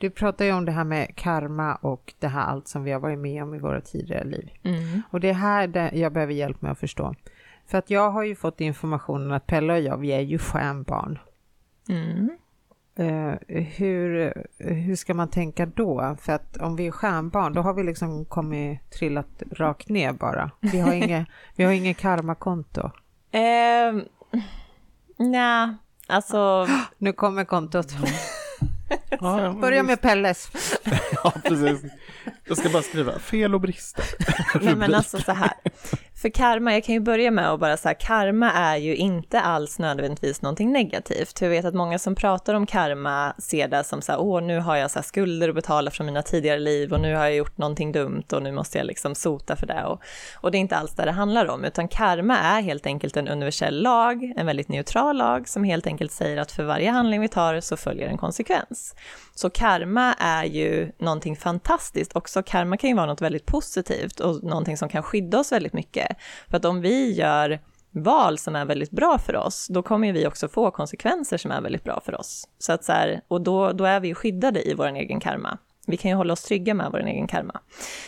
du 0.02 0.10
pratar 0.10 0.46
ju 0.46 0.52
om 0.52 0.66
det 0.66 0.72
här 0.72 0.84
med 0.84 1.16
karma 1.16 1.76
och 1.76 2.14
det 2.20 2.28
här 2.28 2.42
allt 2.42 2.68
som 2.68 2.84
vi 2.84 2.92
har 2.92 3.00
varit 3.00 3.20
med 3.20 3.44
om 3.44 3.56
i 3.56 3.60
våra 3.60 3.82
tidigare 3.82 4.24
liv. 4.24 4.50
Mm. 4.64 5.02
Och 5.10 5.20
det 5.20 5.30
är 5.30 5.34
här 5.34 5.68
det 5.68 5.92
jag 5.94 6.14
behöver 6.14 6.34
hjälp 6.34 6.62
med 6.62 6.72
att 6.72 6.80
förstå. 6.80 7.16
För 7.68 7.78
att 7.78 7.90
jag 7.90 8.12
har 8.12 8.24
ju 8.24 8.36
fått 8.36 8.62
informationen 8.62 9.32
att 9.32 9.48
Pelle 9.48 9.74
och 9.74 9.80
jag, 9.80 9.98
vi 9.98 10.12
är 10.12 10.20
ju 10.20 10.38
stjärnbarn. 10.38 11.20
Mm. 11.90 12.30
Uh, 13.00 13.36
hur, 13.48 14.34
hur 14.58 14.96
ska 14.96 15.14
man 15.14 15.30
tänka 15.30 15.66
då? 15.66 16.16
För 16.20 16.34
att 16.34 16.58
om 16.58 16.76
vi 16.76 16.88
är 16.88 16.92
stjärnbarn, 16.92 17.54
då 17.54 17.62
har 17.62 17.74
vi 17.74 17.84
liksom 17.84 18.26
kommit 18.26 18.92
trillat 18.92 19.44
rakt 19.52 19.90
ner 19.90 20.14
bara. 20.14 20.52
Vi 20.60 20.80
har 20.80 20.94
inget, 20.94 21.28
vi 21.56 21.64
har 21.64 21.72
inget 21.72 21.98
karmakonto. 21.98 22.82
Uh, 22.82 24.04
Nej, 25.18 25.76
alltså... 26.08 26.68
Nu 26.98 27.14
kommer 27.14 27.46
kontot. 27.46 27.88
Ja, 29.10 29.54
Börja 29.62 29.84
med 29.84 30.02
Pelles. 30.02 30.52
ja, 31.24 31.34
precis. 31.44 31.92
Jag 32.48 32.58
ska 32.58 32.70
bara 32.70 32.84
skriva 32.84 33.20
fel 33.20 33.56
och 33.56 33.62
brister. 33.62 34.06
Nej, 34.62 34.76
men 34.76 34.94
alltså 34.94 35.20
så 35.20 35.32
här. 35.32 35.54
För 36.22 36.30
karma, 36.30 36.74
jag 36.74 36.84
kan 36.84 36.96
ju 36.96 37.02
börja 37.02 37.32
med 37.32 37.52
att 37.52 37.60
bara 37.60 37.78
säga, 37.78 37.94
karma 37.94 38.52
är 38.52 38.78
ju 38.78 38.96
inte 38.96 39.42
alls 39.42 39.80
nödvändigtvis 39.80 40.42
någonting 40.42 40.72
negativt. 40.72 41.42
Jag 41.42 41.50
vet 41.50 41.66
att 41.66 41.74
många 41.74 42.00
som 42.00 42.16
pratar 42.16 42.54
om 42.54 42.66
karma 42.66 43.34
ser 43.38 43.68
det 43.68 43.84
som 43.84 44.02
så 44.02 44.12
här, 44.12 44.22
åh, 44.22 44.42
nu 44.42 44.60
har 44.60 44.76
jag 44.76 44.92
så 44.92 45.02
skulder 45.02 45.50
att 45.50 45.56
betala 45.56 45.92
från 45.92 46.06
mina 46.06 46.22
tidigare 46.22 46.60
liv 46.60 46.94
och 46.94 47.02
nu 47.02 47.16
har 47.16 47.24
jag 47.24 47.36
gjort 47.36 47.58
någonting 47.58 47.92
dumt 47.92 48.24
och 48.32 48.44
nu 48.44 48.52
måste 48.52 48.78
jag 48.78 48.88
liksom 48.88 49.16
sota 49.16 49.56
för 49.56 49.68
det. 49.68 49.84
Och, 49.84 50.02
och 50.36 50.52
det 50.52 50.58
är 50.58 50.60
inte 50.60 50.76
alls 50.76 50.92
det 50.92 51.06
det 51.06 51.12
handlar 51.12 51.50
om, 51.50 51.66
utan 51.66 51.88
karma 51.88 52.38
är 52.38 52.62
helt 52.62 52.86
enkelt 52.86 53.18
en 53.18 53.28
universell 53.28 53.82
lag, 53.82 54.34
en 54.38 54.46
väldigt 54.46 54.68
neutral 54.68 55.18
lag 55.18 55.50
som 55.50 55.64
helt 55.64 55.88
enkelt 55.88 56.12
säger 56.12 56.38
att 56.38 56.52
för 56.52 56.64
varje 56.64 56.92
handling 56.92 57.22
vi 57.22 57.28
tar 57.28 57.60
så 57.60 57.78
följer 57.78 58.08
en 58.08 58.18
konsekvens. 58.18 58.96
Så 59.36 59.50
karma 59.50 60.14
är 60.14 60.44
ju 60.44 60.92
någonting 60.98 61.36
fantastiskt 61.36 62.16
också. 62.16 62.44
Karma 62.44 62.78
kan 62.78 62.90
ju 62.90 62.96
vara 62.96 63.06
något 63.06 63.22
väldigt 63.22 63.46
positivt 63.46 64.20
och 64.20 64.44
någonting 64.44 64.78
som 64.78 64.90
kan 64.90 65.04
skydda 65.04 65.40
oss 65.40 65.52
väldigt 65.52 65.74
mycket. 65.74 66.11
För 66.50 66.58
att 66.58 66.66
om 66.66 66.82
vi 66.82 67.12
gör 67.12 67.60
val 67.92 68.38
som 68.38 68.56
är 68.56 68.66
väldigt 68.66 68.92
bra 68.92 69.18
för 69.18 69.36
oss, 69.36 69.68
då 69.68 69.84
kommer 69.84 70.14
vi 70.14 70.28
också 70.28 70.48
få 70.48 70.72
konsekvenser 70.72 71.38
som 71.38 71.52
är 71.52 71.62
väldigt 71.62 71.84
bra 71.84 72.02
för 72.06 72.20
oss. 72.20 72.48
Så 72.60 72.74
att 72.74 72.84
så 72.84 72.92
här, 72.92 73.22
och 73.28 73.42
då, 73.42 73.72
då 73.72 73.84
är 73.84 74.00
vi 74.00 74.08
ju 74.08 74.16
skyddade 74.16 74.70
i 74.70 74.74
vår 74.74 74.88
egen 74.88 75.20
karma. 75.20 75.58
Vi 75.88 75.98
kan 75.98 76.12
ju 76.12 76.18
hålla 76.18 76.34
oss 76.34 76.44
trygga 76.44 76.74
med 76.74 76.92
vår 76.92 77.00
egen 77.00 77.28
karma. 77.28 77.60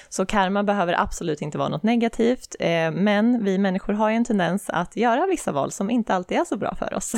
Så 0.09 0.25
karma 0.25 0.63
behöver 0.63 1.01
absolut 1.01 1.41
inte 1.41 1.57
vara 1.57 1.69
något 1.69 1.83
negativt, 1.83 2.55
eh, 2.59 2.91
men 2.91 3.43
vi 3.43 3.57
människor 3.57 3.93
har 3.93 4.09
ju 4.09 4.15
en 4.15 4.25
tendens 4.25 4.69
att 4.69 4.95
göra 4.95 5.25
vissa 5.25 5.51
val 5.51 5.71
som 5.71 5.89
inte 5.89 6.13
alltid 6.13 6.37
är 6.37 6.45
så 6.45 6.57
bra 6.57 6.75
för 6.75 6.93
oss. 6.93 7.11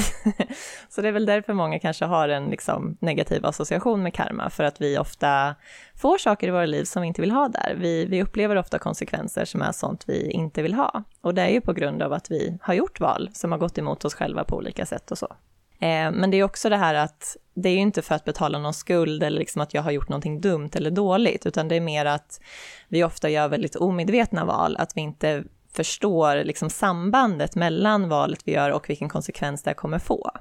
så 0.90 1.02
det 1.02 1.08
är 1.08 1.12
väl 1.12 1.26
därför 1.26 1.54
många 1.54 1.80
kanske 1.80 2.06
har 2.06 2.30
en 2.30 2.46
liksom, 2.46 2.98
negativ 3.00 3.46
association 3.46 4.04
med 4.04 4.14
karma, 4.14 4.50
för 4.50 4.64
att 4.64 4.82
vi 4.82 4.98
ofta 4.98 5.56
får 5.96 6.18
saker 6.18 6.48
i 6.48 6.52
våra 6.52 6.66
liv 6.66 6.84
som 6.84 7.02
vi 7.02 7.08
inte 7.08 7.22
vill 7.22 7.32
ha 7.32 7.48
där. 7.48 7.76
Vi, 7.80 8.06
vi 8.06 8.24
upplever 8.24 8.56
ofta 8.56 8.80
konsekvenser 8.80 9.46
som 9.46 9.62
är 9.62 9.72
sånt 9.72 10.04
vi 10.08 10.32
inte 10.32 10.62
vill 10.62 10.74
ha. 10.74 11.04
Och 11.22 11.34
det 11.34 11.42
är 11.42 11.50
ju 11.50 11.62
på 11.62 11.74
grund 11.74 12.02
av 12.02 12.14
att 12.14 12.32
vi 12.32 12.58
har 12.62 12.74
gjort 12.74 13.00
val 13.00 13.30
som 13.34 13.52
har 13.52 13.60
gått 13.60 13.78
emot 13.78 14.06
oss 14.06 14.14
själva 14.14 14.44
på 14.44 14.56
olika 14.56 14.86
sätt 14.86 15.12
och 15.12 15.18
så. 15.18 15.36
Eh, 15.80 16.12
men 16.12 16.32
det 16.32 16.38
är 16.38 16.44
också 16.44 16.70
det 16.70 16.78
här 16.78 16.94
att 16.94 17.38
det 17.54 17.70
är 17.70 17.74
ju 17.74 17.80
inte 17.80 18.02
för 18.02 18.16
att 18.16 18.26
betala 18.26 18.60
någon 18.60 18.74
skuld 18.74 19.24
eller 19.24 19.40
liksom 19.40 19.62
att 19.62 19.74
jag 19.74 19.82
har 19.82 19.92
gjort 19.92 20.10
någonting 20.10 20.42
dumt 20.42 20.70
eller 20.74 20.92
dåligt, 20.92 21.46
utan 21.46 21.68
det 21.68 21.76
är 21.76 21.82
mer 21.82 22.06
att 22.06 22.40
vi 22.88 23.04
ofta 23.04 23.30
gör 23.30 23.48
väldigt 23.48 23.76
omedvetna 23.76 24.46
val, 24.46 24.76
att 24.80 24.98
vi 24.98 25.02
inte 25.02 25.44
förstår 25.74 26.44
liksom 26.44 26.70
sambandet 26.70 27.56
mellan 27.56 28.10
valet 28.10 28.40
vi 28.46 28.54
gör 28.54 28.72
och 28.72 28.90
vilken 28.90 29.10
konsekvens 29.10 29.64
det 29.64 29.74
kommer 29.74 30.00
få. 30.00 30.32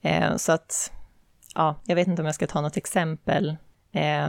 Eh, 0.00 0.36
så 0.36 0.52
att, 0.52 0.92
ja, 1.54 1.74
jag 1.84 1.96
vet 1.96 2.08
inte 2.08 2.22
om 2.22 2.26
jag 2.26 2.34
ska 2.34 2.46
ta 2.46 2.60
något 2.60 2.76
exempel. 2.76 3.56
Eh, 3.92 4.28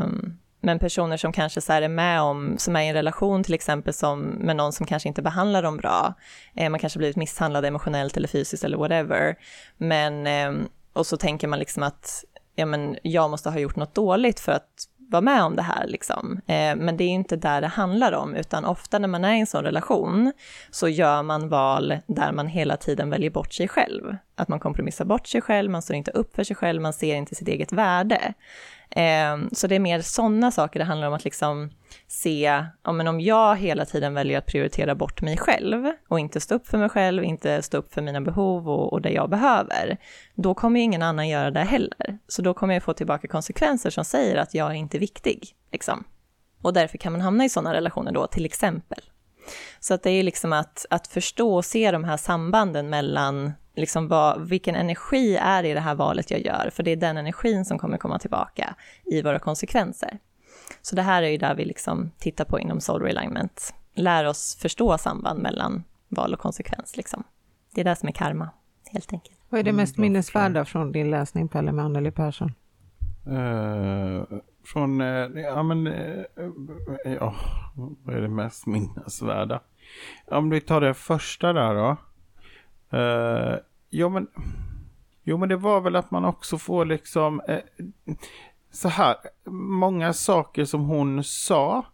men 0.61 0.79
personer 0.79 1.17
som 1.17 1.31
kanske 1.31 1.61
så 1.61 1.73
är 1.73 1.87
med 1.87 2.21
om, 2.21 2.55
som 2.57 2.75
är 2.75 2.81
i 2.81 2.87
en 2.87 2.93
relation 2.93 3.43
till 3.43 3.53
exempel 3.53 3.93
som, 3.93 4.21
med 4.21 4.55
någon 4.55 4.73
som 4.73 4.85
kanske 4.85 5.09
inte 5.09 5.21
behandlar 5.21 5.63
dem 5.63 5.77
bra, 5.77 6.13
eh, 6.55 6.69
man 6.69 6.79
kanske 6.79 6.99
blivit 6.99 7.17
misshandlad 7.17 7.65
emotionellt 7.65 8.17
eller 8.17 8.27
fysiskt 8.27 8.63
eller 8.63 8.77
whatever, 8.77 9.35
men, 9.77 10.27
eh, 10.27 10.67
och 10.93 11.05
så 11.05 11.17
tänker 11.17 11.47
man 11.47 11.59
liksom 11.59 11.83
att 11.83 12.23
ja, 12.55 12.65
men 12.65 12.97
jag 13.03 13.29
måste 13.29 13.49
ha 13.49 13.59
gjort 13.59 13.75
något 13.75 13.95
dåligt 13.95 14.39
för 14.39 14.51
att 14.51 14.87
vara 15.11 15.21
med 15.21 15.43
om 15.43 15.55
det 15.55 15.61
här 15.61 15.87
liksom. 15.87 16.41
Eh, 16.47 16.75
men 16.75 16.97
det 16.97 17.03
är 17.03 17.09
inte 17.09 17.35
där 17.35 17.61
det 17.61 17.67
handlar 17.67 18.11
om, 18.11 18.35
utan 18.35 18.65
ofta 18.65 18.99
när 18.99 19.07
man 19.07 19.25
är 19.25 19.33
i 19.33 19.39
en 19.39 19.47
sån 19.47 19.63
relation 19.63 20.33
så 20.71 20.87
gör 20.87 21.23
man 21.23 21.49
val 21.49 21.97
där 22.07 22.31
man 22.31 22.47
hela 22.47 22.77
tiden 22.77 23.09
väljer 23.09 23.29
bort 23.29 23.53
sig 23.53 23.67
själv. 23.67 24.15
Att 24.35 24.47
man 24.47 24.59
kompromissar 24.59 25.05
bort 25.05 25.27
sig 25.27 25.41
själv, 25.41 25.71
man 25.71 25.81
står 25.81 25.95
inte 25.95 26.11
upp 26.11 26.35
för 26.35 26.43
sig 26.43 26.55
själv, 26.55 26.81
man 26.81 26.93
ser 26.93 27.15
inte 27.15 27.35
sitt 27.35 27.47
eget 27.47 27.71
värde. 27.71 28.33
Ehm, 28.95 29.49
så 29.51 29.67
det 29.67 29.75
är 29.75 29.79
mer 29.79 30.01
sådana 30.01 30.51
saker 30.51 30.79
det 30.79 30.85
handlar 30.85 31.07
om 31.07 31.13
att 31.13 31.23
liksom 31.23 31.69
se, 32.07 32.65
ja, 32.83 32.91
men 32.91 33.07
om 33.07 33.21
jag 33.21 33.57
hela 33.57 33.85
tiden 33.85 34.13
väljer 34.13 34.37
att 34.37 34.45
prioritera 34.45 34.95
bort 34.95 35.21
mig 35.21 35.37
själv 35.37 35.91
och 36.07 36.19
inte 36.19 36.39
stå 36.39 36.55
upp 36.55 36.67
för 36.67 36.77
mig 36.77 36.89
själv, 36.89 37.23
inte 37.23 37.61
stå 37.61 37.77
upp 37.77 37.93
för 37.93 38.01
mina 38.01 38.21
behov 38.21 38.69
och, 38.69 38.93
och 38.93 39.01
det 39.01 39.09
jag 39.09 39.29
behöver, 39.29 39.97
då 40.35 40.53
kommer 40.53 40.79
ingen 40.79 41.01
annan 41.01 41.29
göra 41.29 41.51
det 41.51 41.59
heller. 41.59 42.17
Så 42.27 42.41
då 42.41 42.53
kommer 42.53 42.73
jag 42.73 42.83
få 42.83 42.93
tillbaka 42.93 43.27
konsekvenser 43.27 43.89
som 43.89 44.05
säger 44.05 44.35
att 44.35 44.53
jag 44.53 44.71
är 44.71 44.75
inte 44.75 44.99
viktig. 44.99 45.55
Liksom. 45.71 46.03
Och 46.61 46.73
därför 46.73 46.97
kan 46.97 47.11
man 47.11 47.21
hamna 47.21 47.45
i 47.45 47.49
sådana 47.49 47.73
relationer 47.73 48.11
då, 48.11 48.27
till 48.27 48.45
exempel. 48.45 48.99
Så 49.79 49.93
att 49.93 50.03
det 50.03 50.11
är 50.11 50.23
liksom 50.23 50.53
att, 50.53 50.85
att 50.89 51.07
förstå 51.07 51.55
och 51.55 51.65
se 51.65 51.91
de 51.91 52.03
här 52.03 52.17
sambanden 52.17 52.89
mellan 52.89 53.53
liksom 53.75 54.07
vad, 54.07 54.41
vilken 54.41 54.75
energi 54.75 55.35
är 55.35 55.63
i 55.63 55.73
det 55.73 55.79
här 55.79 55.95
valet 55.95 56.31
jag 56.31 56.45
gör, 56.45 56.69
för 56.73 56.83
det 56.83 56.91
är 56.91 56.95
den 56.95 57.17
energin 57.17 57.65
som 57.65 57.77
kommer 57.77 57.97
komma 57.97 58.19
tillbaka 58.19 58.75
i 59.05 59.21
våra 59.21 59.39
konsekvenser. 59.39 60.19
Så 60.81 60.95
det 60.95 61.01
här 61.01 61.23
är 61.23 61.27
ju 61.27 61.37
där 61.37 61.55
vi 61.55 61.65
liksom 61.65 62.11
tittar 62.17 62.45
på 62.45 62.59
inom 62.59 62.81
Soul 62.81 63.01
Realignment. 63.01 63.73
lär 63.95 64.25
oss 64.25 64.57
förstå 64.61 64.97
samband 64.97 65.41
mellan 65.41 65.83
val 66.07 66.33
och 66.33 66.39
konsekvens. 66.39 66.97
Liksom. 66.97 67.23
Det 67.75 67.81
är 67.81 67.85
det 67.85 67.95
som 67.95 68.09
är 68.09 68.13
karma, 68.13 68.49
helt 68.91 69.13
enkelt. 69.13 69.37
Vad 69.49 69.59
är 69.59 69.63
det 69.63 69.71
mest 69.71 69.97
mm, 69.97 70.01
minnesvärda 70.01 70.65
från 70.65 70.91
din 70.91 71.11
läsning 71.11 71.47
Pelle 71.47 71.71
med 71.71 71.85
Anneli 71.85 72.11
Persson? 72.11 72.51
Uh, 73.27 74.23
från, 74.65 75.01
uh, 75.01 75.41
ja 75.41 75.63
men, 75.63 75.87
uh, 75.87 76.23
ja, 77.03 77.35
vad 77.75 78.15
är 78.15 78.21
det 78.21 78.27
mest 78.27 78.67
minnesvärda? 78.67 79.61
Om 80.25 80.49
vi 80.49 80.61
tar 80.61 80.81
det 80.81 80.93
första 80.93 81.53
där 81.53 81.75
då. 81.75 81.97
Uh, 82.93 83.57
ja 83.89 84.09
men, 84.09 84.27
jo 85.23 85.37
men 85.37 85.49
det 85.49 85.55
var 85.57 85.81
väl 85.81 85.95
att 85.95 86.11
man 86.11 86.25
också 86.25 86.57
får 86.57 86.85
liksom, 86.85 87.41
så 88.71 88.87
här, 88.87 89.15
många 89.49 90.13
saker 90.13 90.65
som 90.65 90.81
hon 90.81 91.23
sa 91.23 91.85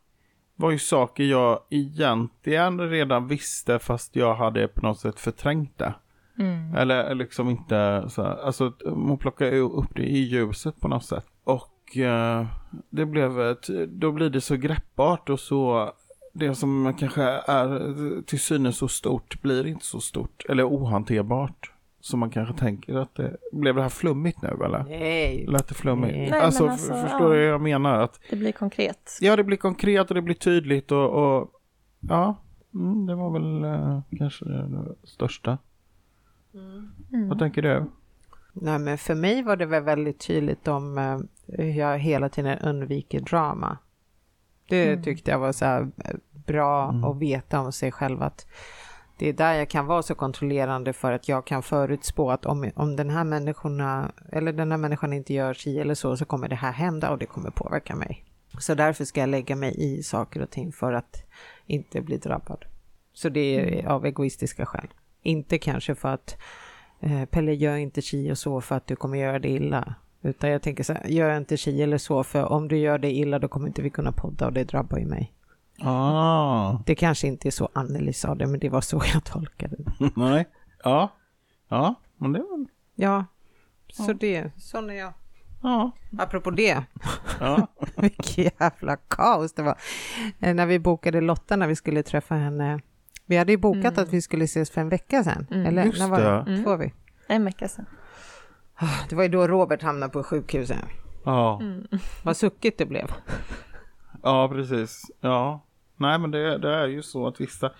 var 0.55 0.71
ju 0.71 0.79
saker 0.79 1.23
jag 1.23 1.59
egentligen 1.69 2.89
redan 2.89 3.27
visste 3.27 3.79
fast 3.79 4.15
jag 4.15 4.35
hade 4.35 4.67
på 4.67 4.81
något 4.81 4.99
sätt 4.99 5.19
förträngt 5.19 5.77
det. 5.77 5.93
Mm. 6.39 6.75
Eller 6.75 7.15
liksom 7.15 7.49
inte 7.49 8.05
så 8.09 8.23
här, 8.23 8.45
alltså 8.45 8.73
hon 8.85 9.17
plockade 9.17 9.57
upp 9.57 9.95
det 9.95 10.03
i 10.03 10.19
ljuset 10.19 10.79
på 10.79 10.87
något 10.87 11.05
sätt. 11.05 11.25
Och 11.43 11.97
eh, 11.97 12.45
det 12.89 13.05
blev, 13.05 13.41
ett, 13.41 13.67
då 13.87 14.11
blir 14.11 14.29
det 14.29 14.41
så 14.41 14.55
greppbart 14.55 15.29
och 15.29 15.39
så, 15.39 15.91
det 16.37 16.55
som 16.55 16.93
kanske 16.99 17.23
är 17.47 18.21
till 18.21 18.39
synes 18.39 18.77
så 18.77 18.87
stort 18.87 19.41
blir 19.41 19.67
inte 19.67 19.85
så 19.85 19.99
stort. 19.99 20.45
Eller 20.49 20.63
ohanterbart. 20.63 21.71
Som 21.99 22.19
man 22.19 22.29
kanske 22.29 22.55
tänker 22.55 22.95
att 22.95 23.15
det, 23.15 23.37
blev 23.51 23.75
det 23.75 23.81
här 23.81 23.89
flummigt 23.89 24.41
nu 24.41 24.47
eller? 24.65 24.83
Nej. 24.83 25.45
Lät 25.47 25.67
det 25.67 25.73
flummigt? 25.73 26.31
Nej. 26.31 26.31
alltså, 26.31 26.67
alltså 26.67 26.93
förstår 26.93 27.33
du 27.33 27.43
ja. 27.43 27.57
vad 27.57 27.69
jag 27.69 27.81
menar? 27.81 27.99
Att, 27.99 28.19
det 28.29 28.35
blir 28.35 28.51
konkret. 28.51 29.17
Ja, 29.21 29.35
det 29.35 29.43
blir 29.43 29.57
konkret 29.57 30.09
och 30.09 30.15
det 30.15 30.21
blir 30.21 30.35
tydligt 30.35 30.91
och, 30.91 31.09
och 31.09 31.51
ja, 31.99 32.35
mm, 32.73 33.05
det 33.05 33.15
var 33.15 33.31
väl 33.31 33.63
eh, 33.63 34.01
kanske 34.17 34.45
det 34.45 34.95
största. 35.03 35.57
Mm. 36.53 37.29
Vad 37.29 37.39
tänker 37.39 37.61
du? 37.61 37.85
Nej, 38.53 38.79
men 38.79 38.97
för 38.97 39.15
mig 39.15 39.43
var 39.43 39.55
det 39.55 39.65
väl 39.65 39.83
väldigt 39.83 40.19
tydligt 40.19 40.67
om 40.67 40.97
eh, 40.97 41.19
hur 41.47 41.71
jag 41.71 41.99
hela 41.99 42.29
tiden 42.29 42.59
undviker 42.59 43.19
drama. 43.19 43.77
Det 44.69 44.87
mm. 44.87 45.03
tyckte 45.03 45.31
jag 45.31 45.39
var 45.39 45.51
så 45.51 45.65
här 45.65 45.81
eh, 45.81 46.15
bra 46.47 46.89
mm. 46.89 47.03
att 47.03 47.17
veta 47.17 47.59
om 47.59 47.71
sig 47.71 47.91
själv 47.91 48.23
att 48.23 48.45
det 49.17 49.29
är 49.29 49.33
där 49.33 49.53
jag 49.53 49.69
kan 49.69 49.85
vara 49.85 50.01
så 50.01 50.15
kontrollerande 50.15 50.93
för 50.93 51.11
att 51.11 51.27
jag 51.27 51.45
kan 51.45 51.63
förutspå 51.63 52.31
att 52.31 52.45
om, 52.45 52.71
om 52.75 52.95
den 52.95 53.09
här 53.09 53.23
människorna 53.23 54.11
eller 54.31 54.53
den 54.53 54.71
här 54.71 54.77
människan 54.77 55.13
inte 55.13 55.33
gör 55.33 55.53
si 55.53 55.79
eller 55.79 55.95
så 55.95 56.17
så 56.17 56.25
kommer 56.25 56.47
det 56.47 56.55
här 56.55 56.71
hända 56.71 57.09
och 57.09 57.17
det 57.17 57.25
kommer 57.25 57.49
påverka 57.49 57.95
mig. 57.95 58.25
Så 58.59 58.75
därför 58.75 59.05
ska 59.05 59.19
jag 59.19 59.29
lägga 59.29 59.55
mig 59.55 59.75
i 59.77 60.03
saker 60.03 60.41
och 60.41 60.49
ting 60.49 60.71
för 60.71 60.93
att 60.93 61.23
inte 61.65 62.01
bli 62.01 62.17
drabbad. 62.17 62.65
Så 63.13 63.29
det 63.29 63.39
är 63.39 63.79
mm. 63.79 63.91
av 63.91 64.05
egoistiska 64.05 64.65
skäl. 64.65 64.87
Inte 65.21 65.57
kanske 65.57 65.95
för 65.95 66.09
att 66.09 66.37
eh, 66.99 67.25
Pelle 67.25 67.53
gör 67.53 67.75
inte 67.75 68.01
si 68.01 68.31
och 68.31 68.37
så 68.37 68.61
för 68.61 68.75
att 68.75 68.87
du 68.87 68.95
kommer 68.95 69.17
göra 69.17 69.39
det 69.39 69.49
illa. 69.49 69.95
Utan 70.21 70.49
jag 70.49 70.61
tänker 70.61 70.83
så 70.83 70.93
här, 70.93 71.07
gör 71.07 71.37
inte 71.37 71.57
si 71.57 71.81
eller 71.81 71.97
så 71.97 72.23
för 72.23 72.45
om 72.45 72.67
du 72.67 72.77
gör 72.77 72.97
det 72.97 73.11
illa 73.11 73.39
då 73.39 73.47
kommer 73.47 73.67
inte 73.67 73.81
vi 73.81 73.89
kunna 73.89 74.11
podda 74.11 74.45
och 74.45 74.53
det 74.53 74.63
drabbar 74.63 74.97
ju 74.97 75.05
mig. 75.05 75.33
Ah. 75.81 76.79
Det 76.85 76.95
kanske 76.95 77.27
inte 77.27 77.49
är 77.49 77.51
så 77.51 77.69
Anneli 77.73 78.13
sa 78.13 78.35
det, 78.35 78.47
men 78.47 78.59
det 78.59 78.69
var 78.69 78.81
så 78.81 79.01
jag 79.13 79.23
tolkade 79.23 79.75
det. 79.77 80.11
Nej, 80.15 80.47
ja, 80.83 81.09
ja, 81.69 81.95
men 82.17 82.33
det 82.33 82.39
var... 82.39 82.65
Ja, 82.95 83.25
så 83.89 84.11
ja. 84.11 84.13
det, 84.13 84.51
sån 84.57 84.89
är 84.89 84.93
jag. 84.93 85.13
Ja. 85.63 85.91
Apropå 86.17 86.51
det, 86.51 86.83
ja. 87.39 87.67
vilket 87.95 88.37
jävla 88.37 88.95
kaos 88.95 89.53
det 89.53 89.63
var. 89.63 89.77
Eh, 90.39 90.53
när 90.53 90.65
vi 90.65 90.79
bokade 90.79 91.21
Lotta 91.21 91.55
när 91.55 91.67
vi 91.67 91.75
skulle 91.75 92.03
träffa 92.03 92.35
henne 92.35 92.81
vi 93.29 93.37
hade 93.37 93.51
ju 93.51 93.57
bokat 93.57 93.93
mm. 93.93 94.03
att 94.03 94.13
vi 94.13 94.21
skulle 94.21 94.45
ses 94.45 94.71
för 94.71 94.81
en 94.81 94.89
vecka 94.89 95.23
sedan. 95.23 95.47
Mm. 95.51 95.65
Eller 95.65 95.85
Just 95.85 95.99
när 95.99 96.07
var 96.07 96.19
det? 96.19 96.51
Mm. 96.51 96.63
Får 96.63 96.77
vi? 96.77 96.93
En 97.27 97.45
vecka 97.45 97.67
sedan. 97.67 97.85
Ah, 98.75 99.05
det 99.09 99.15
var 99.15 99.23
ju 99.23 99.29
då 99.29 99.47
Robert 99.47 99.81
hamnade 99.81 100.11
på 100.11 100.23
sjukhuset. 100.23 100.77
Ja. 101.25 101.59
Mm. 101.61 101.87
Vad 102.23 102.37
suckigt 102.37 102.77
det 102.77 102.85
blev. 102.85 103.11
Ja, 104.23 104.49
precis. 104.49 105.11
Ja. 105.21 105.63
Nej, 105.97 106.19
men 106.19 106.31
det, 106.31 106.57
det, 106.57 106.75
är 106.75 106.87
ju 106.87 107.01
så 107.01 107.27
att 107.27 107.41
vissa, 107.41 107.71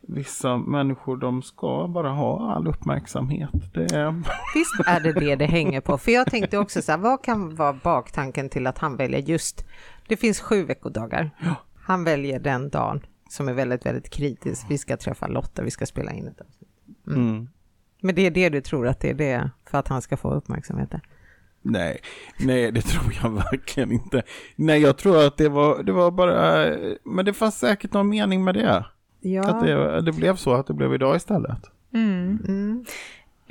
vissa 0.00 0.56
människor 0.56 1.16
de 1.16 1.42
ska 1.42 1.86
bara 1.88 2.10
ha 2.10 2.52
all 2.52 2.66
uppmärksamhet. 2.68 3.50
Det 3.74 3.92
är... 3.92 4.10
Visst 4.54 4.80
är 4.86 5.00
det 5.00 5.12
det 5.12 5.36
det 5.36 5.46
hänger 5.46 5.80
på. 5.80 5.98
För 5.98 6.12
jag 6.12 6.30
tänkte 6.30 6.58
också 6.58 6.82
så 6.82 6.92
här, 6.92 6.98
vad 6.98 7.24
kan 7.24 7.54
vara 7.54 7.72
baktanken 7.72 8.48
till 8.48 8.66
att 8.66 8.78
han 8.78 8.96
väljer 8.96 9.20
just, 9.20 9.64
det 10.08 10.16
finns 10.16 10.40
sju 10.40 10.64
veckodagar. 10.64 11.30
Ja. 11.38 11.54
Han 11.76 12.04
väljer 12.04 12.40
den 12.40 12.70
dagen 12.70 13.00
som 13.28 13.48
är 13.48 13.52
väldigt, 13.52 13.86
väldigt 13.86 14.10
kritisk. 14.10 14.66
Vi 14.68 14.78
ska 14.78 14.96
träffa 14.96 15.26
Lotta, 15.26 15.62
vi 15.62 15.70
ska 15.70 15.86
spela 15.86 16.12
in 16.12 16.28
ett 16.28 16.40
avsnitt. 16.40 16.70
Mm. 17.06 17.28
Mm. 17.28 17.48
Men 18.02 18.14
det 18.14 18.26
är 18.26 18.30
det 18.30 18.48
du 18.48 18.60
tror 18.60 18.86
att 18.88 19.00
det 19.00 19.10
är 19.10 19.14
det 19.14 19.50
för 19.64 19.78
att 19.78 19.88
han 19.88 20.02
ska 20.02 20.16
få 20.16 20.34
uppmärksamhet? 20.34 20.94
Nej, 21.62 22.00
nej 22.38 22.72
det 22.72 22.82
tror 22.82 23.18
jag 23.22 23.30
verkligen 23.30 23.92
inte. 23.92 24.22
Nej, 24.56 24.80
jag 24.80 24.96
tror 24.96 25.26
att 25.26 25.36
det 25.36 25.48
var, 25.48 25.82
det 25.82 25.92
var 25.92 26.10
bara, 26.10 26.66
men 27.04 27.24
det 27.24 27.32
fanns 27.32 27.58
säkert 27.58 27.92
någon 27.92 28.08
mening 28.08 28.44
med 28.44 28.54
det. 28.54 28.84
Ja. 29.20 29.42
Att 29.42 29.64
det, 29.66 30.00
det 30.00 30.12
blev 30.12 30.36
så 30.36 30.52
att 30.52 30.66
det 30.66 30.74
blev 30.74 30.94
idag 30.94 31.16
istället. 31.16 31.60
Mm. 31.94 32.38
Mm. 32.48 32.84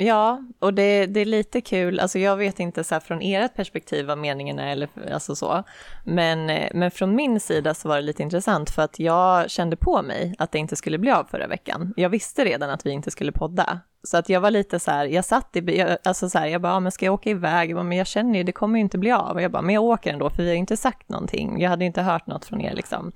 Ja, 0.02 0.43
och 0.60 0.74
det, 0.74 1.06
det, 1.06 1.19
är 1.19 1.26
lite 1.26 1.62
kul, 1.62 2.00
alltså 2.00 2.19
jag 2.19 2.38
vet 2.38 2.60
inte 2.60 2.84
så 2.84 2.95
här 2.95 3.00
från 3.00 3.22
ert 3.22 3.56
perspektiv 3.56 4.06
vad 4.06 4.17
meningen 4.17 4.60
är 4.60 4.72
eller 4.72 4.89
alltså 5.13 5.36
så, 5.36 5.63
men, 6.04 6.45
men 6.74 6.91
från 6.91 7.15
min 7.15 7.39
sida 7.39 7.74
så 7.74 7.88
var 7.89 7.95
det 7.95 8.02
lite 8.02 8.24
intressant 8.24 8.69
för 8.69 8.82
att 8.82 9.00
jag 9.00 9.50
kände 9.50 9.76
på 9.76 10.02
mig 10.02 10.36
att 10.38 10.52
det 10.52 10.60
inte 10.60 10.76
skulle 10.76 10.98
bli 10.98 11.12
av 11.12 11.24
förra 11.24 11.48
veckan. 11.48 11.93
Jag 11.98 12.10
visste 12.10 12.45
redan 12.45 12.69
att 12.69 12.86
vi 12.86 12.91
inte 12.91 13.12
skulle 13.12 13.32
podda 13.32 13.80
så 14.04 14.18
att 14.18 14.30
jag 14.30 14.42
var 14.42 14.52
lite 14.52 14.80
så 14.80 14.92
här, 14.92 15.06
jag 15.06 15.26
satt 15.26 15.56
i, 15.56 15.96
alltså 16.04 16.30
så 16.30 16.40
här, 16.40 16.48
jag 16.48 16.62
bara, 16.62 16.74
ja, 16.74 16.80
men 16.80 16.92
ska 16.92 17.06
jag 17.06 17.14
åka 17.14 17.30
iväg? 17.30 17.70
Jag 17.70 17.76
bara, 17.76 17.84
men 17.84 17.98
jag 17.98 18.08
känner 18.08 18.40
ju, 18.40 18.44
det 18.44 18.52
kommer 18.52 18.80
ju 18.80 18.82
inte 18.82 18.98
bli 18.98 19.12
av. 19.12 19.36
Och 19.36 19.42
jag 19.42 19.52
bara, 19.52 19.62
men 19.62 19.76
jag 19.76 19.84
åker 19.84 20.14
ändå, 20.14 20.30
för 20.30 20.44
vi 20.44 20.50
har 20.50 20.56
inte 20.56 20.78
sagt 20.78 21.10
någonting. 21.10 21.62
Jag 21.62 21.70
hade 21.70 21.86
inte 21.86 22.02
hört 22.02 22.28
något 22.28 22.46
från 22.46 22.62
er 22.62 22.74
liksom. 22.74 23.12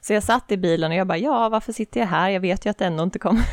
Så 0.00 0.12
jag 0.12 0.22
satt 0.22 0.52
i 0.52 0.56
bilen 0.56 0.90
och 0.90 0.96
jag 0.96 1.06
bara, 1.06 1.18
ja, 1.18 1.48
varför 1.48 1.72
sitter 1.72 2.00
jag 2.00 2.06
här? 2.06 2.30
Jag 2.30 2.40
vet 2.40 2.66
ju 2.66 2.70
att 2.70 2.78
det 2.78 2.84
ändå 2.86 3.02
inte 3.02 3.18
kommer 3.18 3.44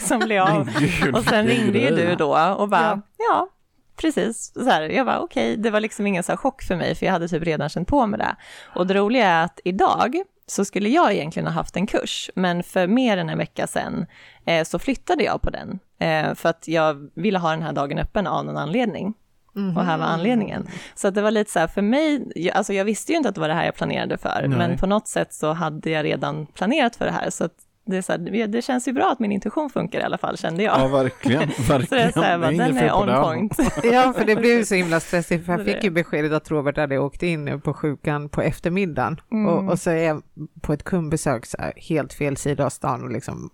som 0.08 0.18
bli 0.18 0.38
av. 0.38 0.70
och 1.14 1.24
sen 1.24 1.46
ringde 1.46 1.78
ju 1.78 1.96
du 1.96 2.14
då 2.14 2.54
och 2.58 2.68
bara, 2.68 2.82
ja, 2.82 3.00
ja 3.30 3.48
precis. 3.96 4.52
Så 4.54 4.64
här, 4.64 4.82
jag 4.82 5.04
var 5.04 5.18
okej, 5.18 5.52
okay. 5.52 5.62
det 5.62 5.70
var 5.70 5.80
liksom 5.80 6.06
ingen 6.06 6.22
så 6.22 6.36
chock 6.36 6.62
för 6.62 6.76
mig, 6.76 6.94
för 6.94 7.06
jag 7.06 7.12
hade 7.12 7.28
typ 7.28 7.42
redan 7.42 7.68
känt 7.68 7.88
på 7.88 8.06
med 8.06 8.20
det. 8.20 8.36
Och 8.74 8.86
det 8.86 8.94
roliga 8.94 9.26
är 9.26 9.44
att 9.44 9.60
idag 9.64 10.22
så 10.50 10.64
skulle 10.64 10.88
jag 10.88 11.12
egentligen 11.12 11.46
ha 11.46 11.52
haft 11.52 11.76
en 11.76 11.86
kurs, 11.86 12.30
men 12.34 12.62
för 12.62 12.86
mer 12.86 13.16
än 13.16 13.28
en 13.28 13.38
vecka 13.38 13.66
sedan 13.66 14.06
eh, 14.46 14.64
så 14.64 14.78
flyttade 14.78 15.24
jag 15.24 15.42
på 15.42 15.50
den, 15.50 15.78
eh, 15.98 16.34
för 16.34 16.48
att 16.48 16.68
jag 16.68 17.10
ville 17.14 17.38
ha 17.38 17.50
den 17.50 17.62
här 17.62 17.72
dagen 17.72 17.98
öppen 17.98 18.26
av 18.26 18.44
någon 18.44 18.56
anledning. 18.56 19.14
Mm 19.56 19.70
-hmm. 19.70 19.76
Och 19.76 19.84
här 19.84 19.98
var 19.98 20.06
anledningen. 20.06 20.68
Så 20.94 21.10
det 21.10 21.22
var 21.22 21.30
lite 21.30 21.50
så 21.50 21.58
här, 21.58 21.66
för 21.66 21.82
mig, 21.82 22.32
alltså 22.54 22.72
jag 22.72 22.84
visste 22.84 23.12
ju 23.12 23.16
inte 23.16 23.28
att 23.28 23.34
det 23.34 23.40
var 23.40 23.48
det 23.48 23.54
här 23.54 23.64
jag 23.64 23.74
planerade 23.74 24.18
för, 24.18 24.44
Nej. 24.48 24.58
men 24.58 24.78
på 24.78 24.86
något 24.86 25.08
sätt 25.08 25.34
så 25.34 25.52
hade 25.52 25.90
jag 25.90 26.04
redan 26.04 26.46
planerat 26.46 26.96
för 26.96 27.04
det 27.04 27.12
här, 27.12 27.30
så 27.30 27.44
att 27.44 27.67
det, 27.90 27.96
är 27.96 28.02
så 28.02 28.12
här, 28.12 28.46
det 28.46 28.62
känns 28.62 28.88
ju 28.88 28.92
bra 28.92 29.10
att 29.12 29.18
min 29.18 29.32
intuition 29.32 29.70
funkar 29.70 30.00
i 30.00 30.02
alla 30.02 30.18
fall, 30.18 30.36
kände 30.36 30.62
jag. 30.62 30.80
Ja, 30.80 30.88
verkligen. 30.88 31.48
verkligen. 31.68 31.86
så 31.86 31.94
det 31.94 32.02
är 32.02 32.12
så 32.12 32.20
här, 32.20 32.38
bara, 32.38 32.50
den 32.50 32.76
är 32.76 32.94
on 32.94 33.24
point. 33.24 33.58
ja, 33.82 34.12
för 34.16 34.24
det 34.24 34.36
blev 34.36 34.58
ju 34.58 34.64
så 34.64 34.74
himla 34.74 35.00
stressigt, 35.08 35.46
för 35.46 35.52
jag 35.52 35.64
fick 35.64 35.84
ju 35.84 35.90
beskedet 35.90 36.32
att 36.32 36.50
Robert 36.50 36.76
hade 36.76 36.98
åkt 36.98 37.22
in 37.22 37.60
på 37.60 37.74
sjukan 37.74 38.28
på 38.28 38.42
eftermiddagen. 38.42 39.20
Mm. 39.32 39.46
Och, 39.48 39.72
och, 39.72 39.78
så 39.78 39.90
är 39.90 40.06
jag 40.06 40.22
på 40.60 40.72
ett 40.72 40.84
kundbesök, 40.84 41.46
så 41.46 41.56
här, 41.60 41.72
helt 41.76 42.12
fel 42.12 42.36
sida 42.36 42.66
av 42.66 42.70
stan 42.70 43.02
och 43.02 43.10
liksom 43.10 43.50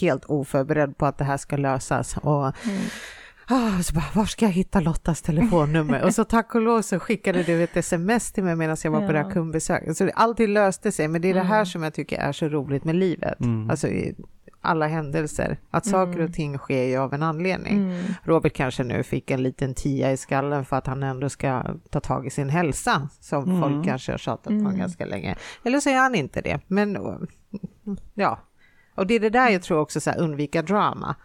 helt 0.00 0.24
oförberedd 0.24 0.98
på 0.98 1.06
att 1.06 1.18
det 1.18 1.24
här 1.24 1.36
ska 1.36 1.56
lösas. 1.56 2.16
Och, 2.16 2.66
mm. 2.66 2.80
Oh, 3.50 3.80
så 3.80 3.94
bara, 3.94 4.04
var 4.14 4.24
ska 4.24 4.44
jag 4.44 4.52
hitta 4.52 4.80
Lottas 4.80 5.22
telefonnummer? 5.22 6.02
och 6.04 6.14
så 6.14 6.24
tack 6.24 6.54
och 6.54 6.60
lov 6.60 6.82
så 6.82 6.98
skickade 6.98 7.42
du 7.42 7.62
ett 7.62 7.76
sms 7.76 8.32
till 8.32 8.44
mig 8.44 8.56
medan 8.56 8.76
jag 8.84 8.90
var 8.90 9.00
ja. 9.00 9.06
på 9.06 9.12
det 9.12 9.18
här 9.18 9.30
kundbesöket. 9.30 9.96
Så 9.96 10.10
alltid 10.14 10.48
löste 10.48 10.92
sig, 10.92 11.08
men 11.08 11.22
det 11.22 11.28
är 11.28 11.32
mm. 11.32 11.42
det 11.42 11.48
här 11.48 11.56
mm. 11.56 11.66
som 11.66 11.82
jag 11.82 11.94
tycker 11.94 12.18
är 12.18 12.32
så 12.32 12.48
roligt 12.48 12.84
med 12.84 12.94
livet. 12.94 13.40
Mm. 13.40 13.70
Alltså 13.70 13.88
i 13.88 14.14
alla 14.60 14.86
händelser, 14.86 15.58
att 15.70 15.86
saker 15.86 16.12
och 16.12 16.18
mm. 16.18 16.32
ting 16.32 16.58
sker 16.58 16.82
ju 16.82 16.96
av 16.96 17.14
en 17.14 17.22
anledning. 17.22 17.74
Mm. 17.74 18.04
Robert 18.22 18.52
kanske 18.52 18.84
nu 18.84 19.02
fick 19.02 19.30
en 19.30 19.42
liten 19.42 19.74
tia 19.74 20.12
i 20.12 20.16
skallen 20.16 20.64
för 20.64 20.76
att 20.76 20.86
han 20.86 21.02
ändå 21.02 21.28
ska 21.28 21.62
ta 21.90 22.00
tag 22.00 22.26
i 22.26 22.30
sin 22.30 22.48
hälsa, 22.48 23.08
som 23.20 23.44
mm. 23.44 23.60
folk 23.60 23.84
kanske 23.84 24.12
har 24.12 24.18
tjatat 24.18 24.64
på 24.64 24.70
ganska 24.70 25.06
länge. 25.06 25.36
Eller 25.64 25.80
så 25.80 25.90
är 25.90 25.98
han 25.98 26.14
inte 26.14 26.40
det, 26.40 26.60
men 26.66 26.98
ja. 28.14 28.38
Och 28.94 29.06
det 29.06 29.14
är 29.14 29.20
det 29.20 29.30
där 29.30 29.48
jag 29.48 29.62
tror 29.62 29.78
också, 29.78 30.00
så 30.00 30.10
här, 30.10 30.18
undvika 30.18 30.62
drama. 30.62 31.16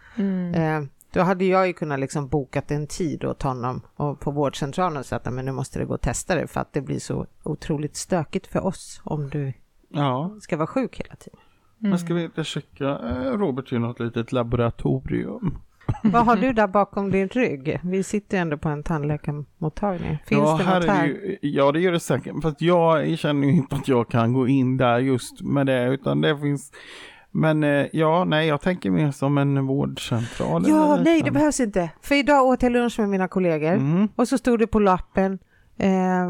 Eh, 0.56 0.82
då 1.14 1.22
hade 1.22 1.46
jag 1.46 1.68
ju 1.68 1.74
kunnat 1.74 2.00
liksom 2.00 2.28
bokat 2.28 2.72
en 2.72 2.88
tid 2.88 3.26
åt 3.26 3.44
honom 3.44 3.82
och 3.96 4.20
på 4.20 4.32
vårdcentralen 4.32 4.98
och 4.98 5.06
sagt 5.06 5.28
att 5.28 5.34
men 5.34 5.46
nu 5.46 5.52
måste 5.52 5.80
det 5.80 5.86
gå 5.86 5.94
och 5.94 6.02
testa 6.02 6.36
det 6.36 6.48
för 6.48 6.62
att 6.62 6.74
det 6.74 6.82
blir 6.82 7.00
så 7.00 7.26
otroligt 7.44 7.96
stökigt 7.96 8.48
för 8.48 8.66
oss 8.66 9.02
om 9.04 9.30
du 9.30 9.54
ja. 9.90 10.36
ska 10.42 10.58
vara 10.58 10.68
sjuk 10.68 11.00
hela 11.00 11.16
tiden. 11.16 11.40
Mm. 11.80 11.90
Men 11.90 12.00
ska 12.00 12.14
vi 12.14 12.24
inte 12.24 12.44
checka 12.44 12.86
eh, 12.86 13.38
Robert 13.38 13.72
i 13.72 13.80
något 13.80 14.00
litet 14.00 14.32
laboratorium? 14.32 15.58
Vad 16.04 16.26
har 16.26 16.36
du 16.36 16.54
där 16.54 16.68
bakom 16.68 17.12
din 17.12 17.28
rygg? 17.28 17.80
Vi 17.84 18.04
sitter 18.04 18.38
ändå 18.38 18.58
på 18.58 18.70
en 18.70 18.84
tandläkarmottagning. 18.84 20.18
Finns 20.26 20.42
ja, 20.42 20.58
det 20.58 20.80
något 20.80 20.90
här? 20.90 21.06
Ju, 21.06 21.38
ja, 21.42 21.72
det 21.72 21.80
gör 21.80 21.92
det 21.92 22.00
säkert. 22.00 22.42
Fast 22.42 22.62
jag 22.62 23.20
känner 23.20 23.48
ju 23.48 23.54
inte 23.54 23.76
att 23.76 23.88
jag 23.88 24.10
kan 24.10 24.34
gå 24.34 24.48
in 24.48 24.78
där 24.78 25.00
just 25.00 25.42
med 25.42 25.66
det, 25.66 25.88
utan 25.88 26.22
det 26.22 26.38
finns 26.38 26.72
Men 27.32 27.64
eh, 27.64 27.88
ja, 27.94 28.24
nej, 28.24 28.48
jag 28.48 28.62
tänker 28.62 28.92
mer 28.92 29.12
som 29.12 29.38
en 29.38 29.68
vårdcentral. 29.68 30.64
Ja, 30.68 30.96
nej, 31.04 31.22
det 31.22 31.32
behövs 31.32 31.60
inte. 31.60 31.90
För 32.02 32.16
idag 32.16 32.46
åt 32.46 32.64
jag 32.64 32.72
lunch 32.72 33.00
med 33.00 33.10
mina 33.10 33.28
kollegor 33.28 33.74
mm. 33.74 34.08
och 34.16 34.28
så 34.28 34.38
stod 34.38 34.60
det 34.60 34.68
på 34.68 34.80
lappen 34.80 35.40
eh, 35.78 36.30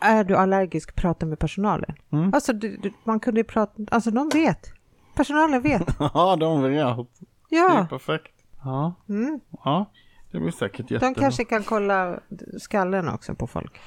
är 0.00 0.24
du 0.24 0.36
allergisk, 0.36 0.94
prata 0.94 1.26
med 1.26 1.38
personalen. 1.38 1.94
Mm. 2.12 2.30
Alltså, 2.34 2.52
du, 2.52 2.76
du, 2.76 2.92
man 3.04 3.20
kunde 3.20 3.44
prata, 3.44 3.82
alltså 3.90 4.10
de 4.10 4.28
vet. 4.28 4.72
Personalen 5.14 5.62
vet. 5.62 5.86
ja, 5.98 6.36
de 6.40 6.62
vet. 6.62 6.78
Ja. 6.78 7.06
Det 7.48 7.78
är 7.78 7.86
perfekt. 7.86 8.32
Ja. 8.64 8.94
Mm. 9.08 9.40
ja, 9.64 9.90
det 10.32 10.40
blir 10.40 10.50
säkert 10.50 10.90
jättebra. 10.90 11.14
De 11.14 11.20
kanske 11.20 11.44
kan 11.44 11.62
kolla 11.62 12.20
skallen 12.58 13.08
också 13.08 13.34
på 13.34 13.46
folk. 13.46 13.80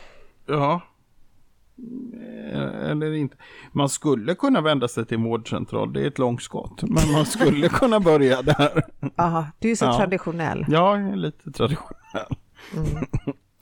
Ja. 0.45 0.81
Eh, 2.53 2.89
eller 2.91 3.13
inte. 3.13 3.37
Man 3.71 3.89
skulle 3.89 4.35
kunna 4.35 4.61
vända 4.61 4.87
sig 4.87 5.05
till 5.05 5.17
vårdcentral, 5.17 5.93
det 5.93 6.01
är 6.01 6.07
ett 6.07 6.19
långt 6.19 6.41
skott. 6.41 6.83
Men 6.83 7.11
man 7.11 7.25
skulle 7.25 7.69
kunna 7.69 7.99
börja 7.99 8.41
där. 8.41 8.83
Jaha, 9.15 9.47
du 9.59 9.71
är 9.71 9.75
så 9.75 9.85
ja. 9.85 9.97
traditionell. 9.97 10.65
Ja, 10.67 10.99
jag 10.99 11.09
är 11.09 11.15
lite 11.15 11.51
traditionell. 11.51 12.35
Mm. 12.75 13.05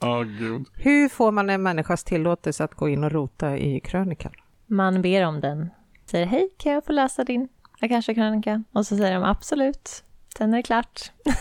oh, 0.00 0.22
gud. 0.22 0.66
Hur 0.74 1.08
får 1.08 1.32
man 1.32 1.50
en 1.50 1.62
människas 1.62 2.04
tillåtelse 2.04 2.64
att 2.64 2.74
gå 2.74 2.88
in 2.88 3.04
och 3.04 3.12
rota 3.12 3.56
i 3.56 3.80
krönikan? 3.80 4.32
Man 4.66 5.02
ber 5.02 5.26
om 5.26 5.40
den. 5.40 5.70
Säger 6.06 6.26
hej, 6.26 6.48
kan 6.56 6.72
jag 6.72 6.84
få 6.84 6.92
läsa 6.92 7.24
din 7.24 7.48
Akasha-krönika? 7.80 8.64
Och 8.72 8.86
så 8.86 8.96
säger 8.96 9.14
de 9.14 9.24
absolut, 9.24 10.04
sen 10.38 10.52
är 10.52 10.56
det 10.56 10.62
klart. 10.62 11.12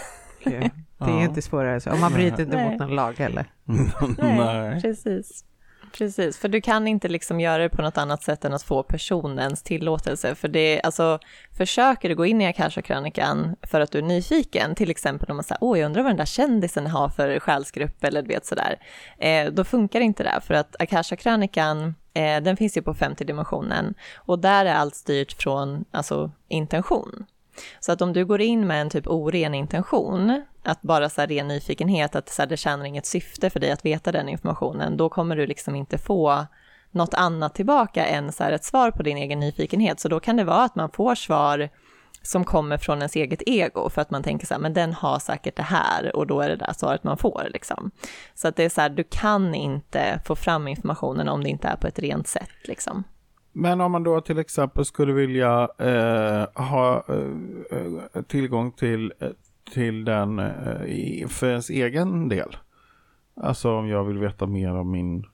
Okay. 0.45 0.69
Det 0.97 1.05
är 1.05 1.09
ja. 1.09 1.23
inte 1.23 1.41
svårare 1.41 1.79
så. 1.79 1.91
Och 1.91 1.99
man 1.99 2.13
bryter 2.13 2.43
inte 2.43 2.69
mot 2.69 2.79
någon 2.79 2.95
lag 2.95 3.13
heller. 3.13 3.45
Nej, 4.17 4.81
precis. 4.81 5.45
Precis, 5.91 6.37
för 6.37 6.47
du 6.47 6.61
kan 6.61 6.87
inte 6.87 7.07
liksom 7.07 7.39
göra 7.39 7.63
det 7.63 7.69
på 7.69 7.81
något 7.81 7.97
annat 7.97 8.23
sätt 8.23 8.45
än 8.45 8.53
att 8.53 8.63
få 8.63 8.83
personens 8.83 9.63
tillåtelse. 9.63 10.35
För 10.35 10.47
det, 10.47 10.81
alltså, 10.81 11.19
försöker 11.57 12.09
du 12.09 12.15
gå 12.15 12.25
in 12.25 12.41
i 12.41 12.47
Akasha-krönikan 12.47 13.55
för 13.61 13.81
att 13.81 13.91
du 13.91 13.97
är 13.97 14.03
nyfiken, 14.03 14.75
till 14.75 14.91
exempel 14.91 15.29
om 15.29 15.37
man 15.37 15.43
säger 15.43 15.63
åh, 15.63 15.79
jag 15.79 15.85
undrar 15.85 16.03
vad 16.03 16.09
den 16.09 16.17
där 16.17 16.25
kändisen 16.25 16.87
har 16.87 17.09
för 17.09 17.39
själsgrupp 17.39 18.03
eller 18.03 18.21
du 18.21 18.27
vet 18.27 18.45
sådär, 18.45 18.79
eh, 19.17 19.51
då 19.51 19.63
funkar 19.63 20.01
inte 20.01 20.23
det, 20.23 20.41
för 20.43 20.53
att 20.53 20.75
Akasha-krönikan 20.79 21.95
eh, 22.13 22.41
den 22.41 22.57
finns 22.57 22.77
ju 22.77 22.81
på 22.81 22.93
femte 22.93 23.23
dimensionen 23.23 23.93
och 24.15 24.39
där 24.39 24.65
är 24.65 24.73
allt 24.73 24.95
styrt 24.95 25.41
från 25.41 25.85
alltså, 25.91 26.31
intention. 26.47 27.25
Så 27.79 27.91
att 27.91 28.01
om 28.01 28.13
du 28.13 28.25
går 28.25 28.41
in 28.41 28.67
med 28.67 28.81
en 28.81 28.89
typ 28.89 29.07
oren 29.07 29.53
intention, 29.53 30.45
att 30.63 30.81
bara 30.81 31.09
så 31.09 31.21
här 31.21 31.27
ren 31.27 31.47
nyfikenhet, 31.47 32.15
att 32.15 32.29
så 32.29 32.41
här, 32.41 32.49
det 32.49 32.57
tjänar 32.57 32.85
inget 32.85 33.05
syfte 33.05 33.49
för 33.49 33.59
dig 33.59 33.71
att 33.71 33.85
veta 33.85 34.11
den 34.11 34.29
informationen, 34.29 34.97
då 34.97 35.09
kommer 35.09 35.35
du 35.35 35.47
liksom 35.47 35.75
inte 35.75 35.97
få 35.97 36.45
något 36.91 37.13
annat 37.13 37.55
tillbaka 37.55 38.05
än 38.05 38.31
så 38.31 38.43
här 38.43 38.51
ett 38.51 38.63
svar 38.63 38.91
på 38.91 39.03
din 39.03 39.17
egen 39.17 39.39
nyfikenhet. 39.39 39.99
Så 39.99 40.09
då 40.09 40.19
kan 40.19 40.37
det 40.37 40.43
vara 40.43 40.63
att 40.63 40.75
man 40.75 40.91
får 40.91 41.15
svar 41.15 41.69
som 42.21 42.43
kommer 42.43 42.77
från 42.77 42.97
ens 42.97 43.15
eget 43.15 43.41
ego, 43.45 43.89
för 43.89 44.01
att 44.01 44.11
man 44.11 44.23
tänker 44.23 44.47
så 44.47 44.53
här, 44.53 44.61
men 44.61 44.73
den 44.73 44.93
har 44.93 45.19
säkert 45.19 45.55
det 45.55 45.63
här 45.63 46.15
och 46.15 46.27
då 46.27 46.41
är 46.41 46.49
det 46.49 46.55
där 46.55 46.73
svaret 46.73 47.03
man 47.03 47.17
får 47.17 47.47
liksom. 47.53 47.91
Så 48.35 48.47
att 48.47 48.55
det 48.55 48.63
är 48.63 48.69
så 48.69 48.81
här, 48.81 48.89
du 48.89 49.03
kan 49.03 49.55
inte 49.55 50.19
få 50.25 50.35
fram 50.35 50.67
informationen 50.67 51.29
om 51.29 51.43
det 51.43 51.49
inte 51.49 51.67
är 51.67 51.75
på 51.75 51.87
ett 51.87 51.99
rent 51.99 52.27
sätt 52.27 52.49
liksom. 52.63 53.03
Men 53.59 53.81
om 53.81 53.91
man 53.91 54.03
då 54.03 54.21
till 54.21 54.39
exempel 54.39 54.85
skulle 54.85 55.13
vilja 55.13 55.69
eh, 55.77 56.63
ha 56.63 57.03
eh, 57.09 58.21
tillgång 58.27 58.71
till, 58.71 59.13
till 59.73 60.05
den 60.05 60.39
eh, 60.39 61.27
för 61.27 61.49
ens 61.49 61.69
egen 61.69 62.29
del. 62.29 62.57
Alltså 63.41 63.71
om 63.71 63.87
jag 63.87 64.03
vill 64.03 64.17
veta 64.17 64.45
mer 64.45 64.75
om 64.75 64.91
min 64.91 65.25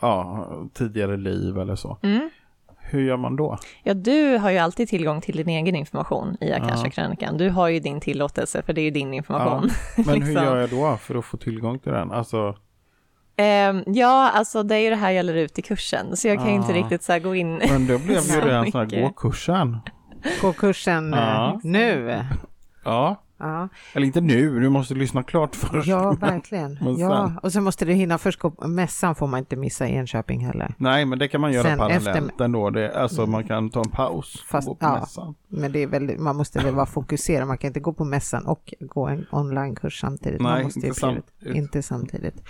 ja, 0.00 0.48
tidigare 0.74 1.16
liv 1.16 1.58
eller 1.58 1.76
så. 1.76 1.98
Mm. 2.02 2.30
Hur 2.76 3.02
gör 3.02 3.16
man 3.16 3.36
då? 3.36 3.58
Ja, 3.82 3.94
du 3.94 4.36
har 4.36 4.50
ju 4.50 4.58
alltid 4.58 4.88
tillgång 4.88 5.20
till 5.20 5.36
din 5.36 5.48
egen 5.48 5.76
information 5.76 6.36
i 6.40 6.52
Akasha-krönikan. 6.52 7.36
Du 7.36 7.50
har 7.50 7.68
ju 7.68 7.80
din 7.80 8.00
tillåtelse, 8.00 8.62
för 8.62 8.72
det 8.72 8.80
är 8.80 8.84
ju 8.84 8.90
din 8.90 9.14
information. 9.14 9.70
Ja. 9.96 10.02
Men 10.06 10.14
liksom. 10.14 10.36
hur 10.36 10.42
gör 10.42 10.56
jag 10.56 10.70
då 10.70 10.96
för 10.96 11.14
att 11.14 11.24
få 11.24 11.36
tillgång 11.36 11.78
till 11.78 11.92
den? 11.92 12.12
Alltså... 12.12 12.56
Um, 13.38 13.84
ja, 13.86 14.30
alltså 14.34 14.62
det 14.62 14.74
är 14.74 14.78
ju 14.78 14.90
det 14.90 14.96
här 14.96 15.10
jag 15.10 15.26
lär 15.26 15.34
ut 15.34 15.58
i 15.58 15.62
kursen, 15.62 16.16
så 16.16 16.28
jag 16.28 16.38
kan 16.38 16.48
ju 16.48 16.54
inte 16.54 16.72
riktigt 16.72 17.02
så 17.02 17.18
gå 17.18 17.34
in 17.34 17.56
Men 17.70 17.86
då 17.86 17.98
blev 17.98 18.22
ju 18.22 18.40
det 18.40 18.56
en 18.56 18.72
sån 18.72 18.80
här 18.80 19.02
gå-kursen. 19.02 19.80
Gå-kursen 20.42 21.12
ja. 21.12 21.60
nu. 21.62 22.24
Ja. 22.84 23.22
Ja. 23.38 23.68
Eller 23.94 24.06
inte 24.06 24.20
nu, 24.20 24.60
du 24.60 24.68
måste 24.68 24.94
lyssna 24.94 25.22
klart 25.22 25.56
först. 25.56 25.88
Ja, 25.88 26.10
verkligen. 26.20 26.78
ja, 26.98 27.32
och 27.42 27.52
så 27.52 27.60
måste 27.60 27.84
du 27.84 27.92
hinna 27.92 28.18
först 28.18 28.38
gå, 28.38 28.66
mässan 28.66 29.14
får 29.14 29.26
man 29.26 29.38
inte 29.38 29.56
missa 29.56 29.88
i 29.88 29.92
Enköping 29.92 30.46
heller. 30.46 30.74
Nej, 30.78 31.04
men 31.04 31.18
det 31.18 31.28
kan 31.28 31.40
man 31.40 31.52
göra 31.52 31.64
Sen 31.64 31.78
parallellt 31.78 32.08
efter... 32.08 32.44
ändå. 32.44 32.70
Det, 32.70 32.94
alltså 32.94 33.26
man 33.26 33.44
kan 33.44 33.70
ta 33.70 33.80
en 33.80 33.90
paus 33.90 34.44
Fast, 34.48 34.68
och 34.68 34.74
gå 34.74 34.86
på 34.86 34.86
ja, 34.86 35.00
mässan. 35.00 35.34
Men 35.48 35.72
det 35.72 35.82
är 35.82 35.86
väldigt, 35.86 36.20
man 36.20 36.36
måste 36.36 36.58
väl 36.58 36.74
vara 36.74 36.86
fokuserad, 36.86 37.48
man 37.48 37.58
kan 37.58 37.68
inte 37.68 37.80
gå 37.80 37.92
på 37.92 38.04
mässan 38.04 38.46
och 38.46 38.74
gå 38.80 39.06
en 39.06 39.26
onlinekurs 39.30 40.00
samtidigt. 40.00 40.40
Nej, 40.40 40.52
man 40.52 40.62
måste 40.62 40.86
inte, 40.86 41.00
samtidigt. 41.00 41.56
inte 41.56 41.82
samtidigt. 41.82 42.42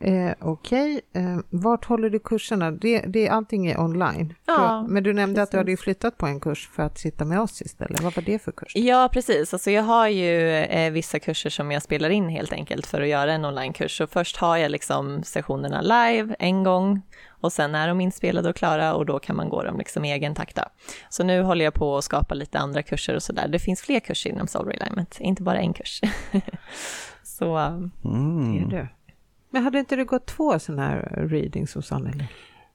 Eh, 0.00 0.32
Okej, 0.40 1.00
okay. 1.10 1.22
eh, 1.22 1.38
vart 1.50 1.84
håller 1.84 2.10
du 2.10 2.18
kurserna? 2.18 2.70
Det, 2.70 3.00
det, 3.00 3.28
allting 3.28 3.66
är 3.66 3.80
online. 3.80 4.34
Ja, 4.46 4.86
men 4.88 5.02
du 5.02 5.12
nämnde 5.12 5.34
precis. 5.34 5.48
att 5.48 5.50
du 5.50 5.56
hade 5.56 5.76
flyttat 5.76 6.18
på 6.18 6.26
en 6.26 6.40
kurs 6.40 6.68
för 6.72 6.82
att 6.82 6.98
sitta 6.98 7.24
med 7.24 7.40
oss 7.40 7.62
istället. 7.62 8.00
Vad 8.00 8.14
var 8.14 8.22
det 8.22 8.38
för 8.38 8.52
kurs? 8.52 8.72
Ja, 8.76 9.08
precis. 9.12 9.52
Alltså 9.52 9.70
jag 9.70 9.82
har 9.82 10.08
ju 10.08 10.50
eh, 10.50 10.92
vissa 10.92 11.18
kurser 11.18 11.50
som 11.50 11.70
jag 11.70 11.82
spelar 11.82 12.10
in 12.10 12.28
helt 12.28 12.52
enkelt 12.52 12.86
för 12.86 13.00
att 13.00 13.08
göra 13.08 13.32
en 13.32 13.44
onlinekurs. 13.44 13.96
Så 13.96 14.06
först 14.06 14.36
har 14.36 14.56
jag 14.56 14.70
liksom 14.70 15.22
sessionerna 15.22 15.80
live 15.80 16.36
en 16.38 16.64
gång 16.64 17.02
och 17.40 17.52
sen 17.52 17.74
är 17.74 17.88
de 17.88 18.00
inspelade 18.00 18.48
och 18.48 18.56
klara 18.56 18.94
och 18.94 19.06
då 19.06 19.18
kan 19.18 19.36
man 19.36 19.48
gå 19.48 19.62
dem 19.62 19.78
liksom 19.78 20.04
i 20.04 20.12
egen 20.12 20.34
takt. 20.34 20.56
Då. 20.56 20.62
Så 21.10 21.24
nu 21.24 21.42
håller 21.42 21.64
jag 21.64 21.74
på 21.74 21.96
att 21.96 22.04
skapa 22.04 22.34
lite 22.34 22.58
andra 22.58 22.82
kurser 22.82 23.14
och 23.14 23.22
sådär. 23.22 23.48
Det 23.48 23.58
finns 23.58 23.80
fler 23.80 24.00
kurser 24.00 24.30
inom 24.30 24.46
Soul 24.46 24.68
Realignment, 24.68 25.16
inte 25.20 25.42
bara 25.42 25.58
en 25.58 25.72
kurs. 25.72 26.00
så 27.22 27.56
mm. 27.56 27.90
det 28.52 28.76
är 28.76 28.80
det. 28.80 28.88
Men 29.50 29.62
hade 29.62 29.78
inte 29.78 29.96
du 29.96 30.04
gått 30.04 30.26
två 30.26 30.58
sådana 30.58 30.82
här 30.82 31.26
readings 31.30 31.74
hos 31.74 31.92
Anneli? 31.92 32.28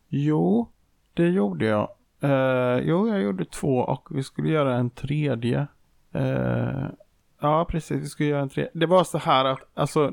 Jo, 0.07 0.69
det 1.13 1.27
gjorde 1.27 1.65
jag. 1.65 1.89
Uh, 2.23 2.79
jo, 2.83 3.07
jag 3.07 3.21
gjorde 3.21 3.45
två 3.45 3.77
och 3.77 4.07
vi 4.11 4.23
skulle 4.23 4.49
göra 4.49 4.75
en 4.75 4.89
tredje. 4.89 5.67
Uh, 6.15 6.85
ja, 7.41 7.65
precis, 7.69 8.03
vi 8.03 8.05
skulle 8.05 8.29
göra 8.29 8.41
en 8.41 8.49
tredje. 8.49 8.71
Det 8.73 8.85
var 8.85 9.03
så 9.03 9.17
här 9.17 9.45
att, 9.45 9.59
alltså, 9.73 10.11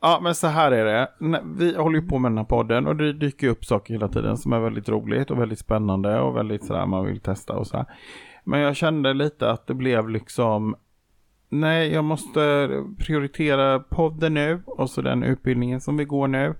ja 0.00 0.20
men 0.22 0.34
så 0.34 0.46
här 0.46 0.72
är 0.72 0.84
det. 0.84 1.08
Vi 1.56 1.76
håller 1.76 2.00
ju 2.00 2.08
på 2.08 2.18
med 2.18 2.30
den 2.30 2.38
här 2.38 2.44
podden 2.44 2.86
och 2.86 2.96
det 2.96 3.12
dyker 3.12 3.48
upp 3.48 3.64
saker 3.64 3.94
hela 3.94 4.08
tiden 4.08 4.36
som 4.36 4.52
är 4.52 4.60
väldigt 4.60 4.88
roligt 4.88 5.30
och 5.30 5.40
väldigt 5.40 5.58
spännande 5.58 6.20
och 6.20 6.36
väldigt 6.36 6.64
sådär 6.64 6.86
man 6.86 7.06
vill 7.06 7.20
testa 7.20 7.52
och 7.52 7.66
så 7.66 7.76
här. 7.76 7.86
Men 8.44 8.60
jag 8.60 8.76
kände 8.76 9.14
lite 9.14 9.50
att 9.50 9.66
det 9.66 9.74
blev 9.74 10.08
liksom 10.08 10.76
nej, 11.52 11.92
jag 11.92 12.04
måste 12.04 12.68
prioritera 12.98 13.80
podden 13.80 14.34
nu 14.34 14.62
och 14.66 14.90
så 14.90 15.02
den 15.02 15.22
utbildningen 15.22 15.80
som 15.80 15.96
vi 15.96 16.04
går 16.04 16.28
nu. 16.28 16.54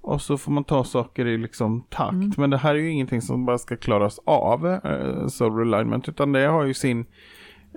Och 0.00 0.22
så 0.22 0.38
får 0.38 0.52
man 0.52 0.64
ta 0.64 0.84
saker 0.84 1.26
i 1.26 1.38
liksom 1.38 1.84
takt. 1.88 2.12
Mm. 2.12 2.32
Men 2.36 2.50
det 2.50 2.56
här 2.56 2.74
är 2.74 2.78
ju 2.78 2.90
ingenting 2.90 3.22
som 3.22 3.46
bara 3.46 3.58
ska 3.58 3.76
klaras 3.76 4.20
av, 4.24 4.66
uh, 4.66 5.26
Soul 5.26 5.74
Alignment, 5.74 6.08
utan 6.08 6.32
det 6.32 6.46
har 6.46 6.64
ju 6.64 6.74
sin, 6.74 7.06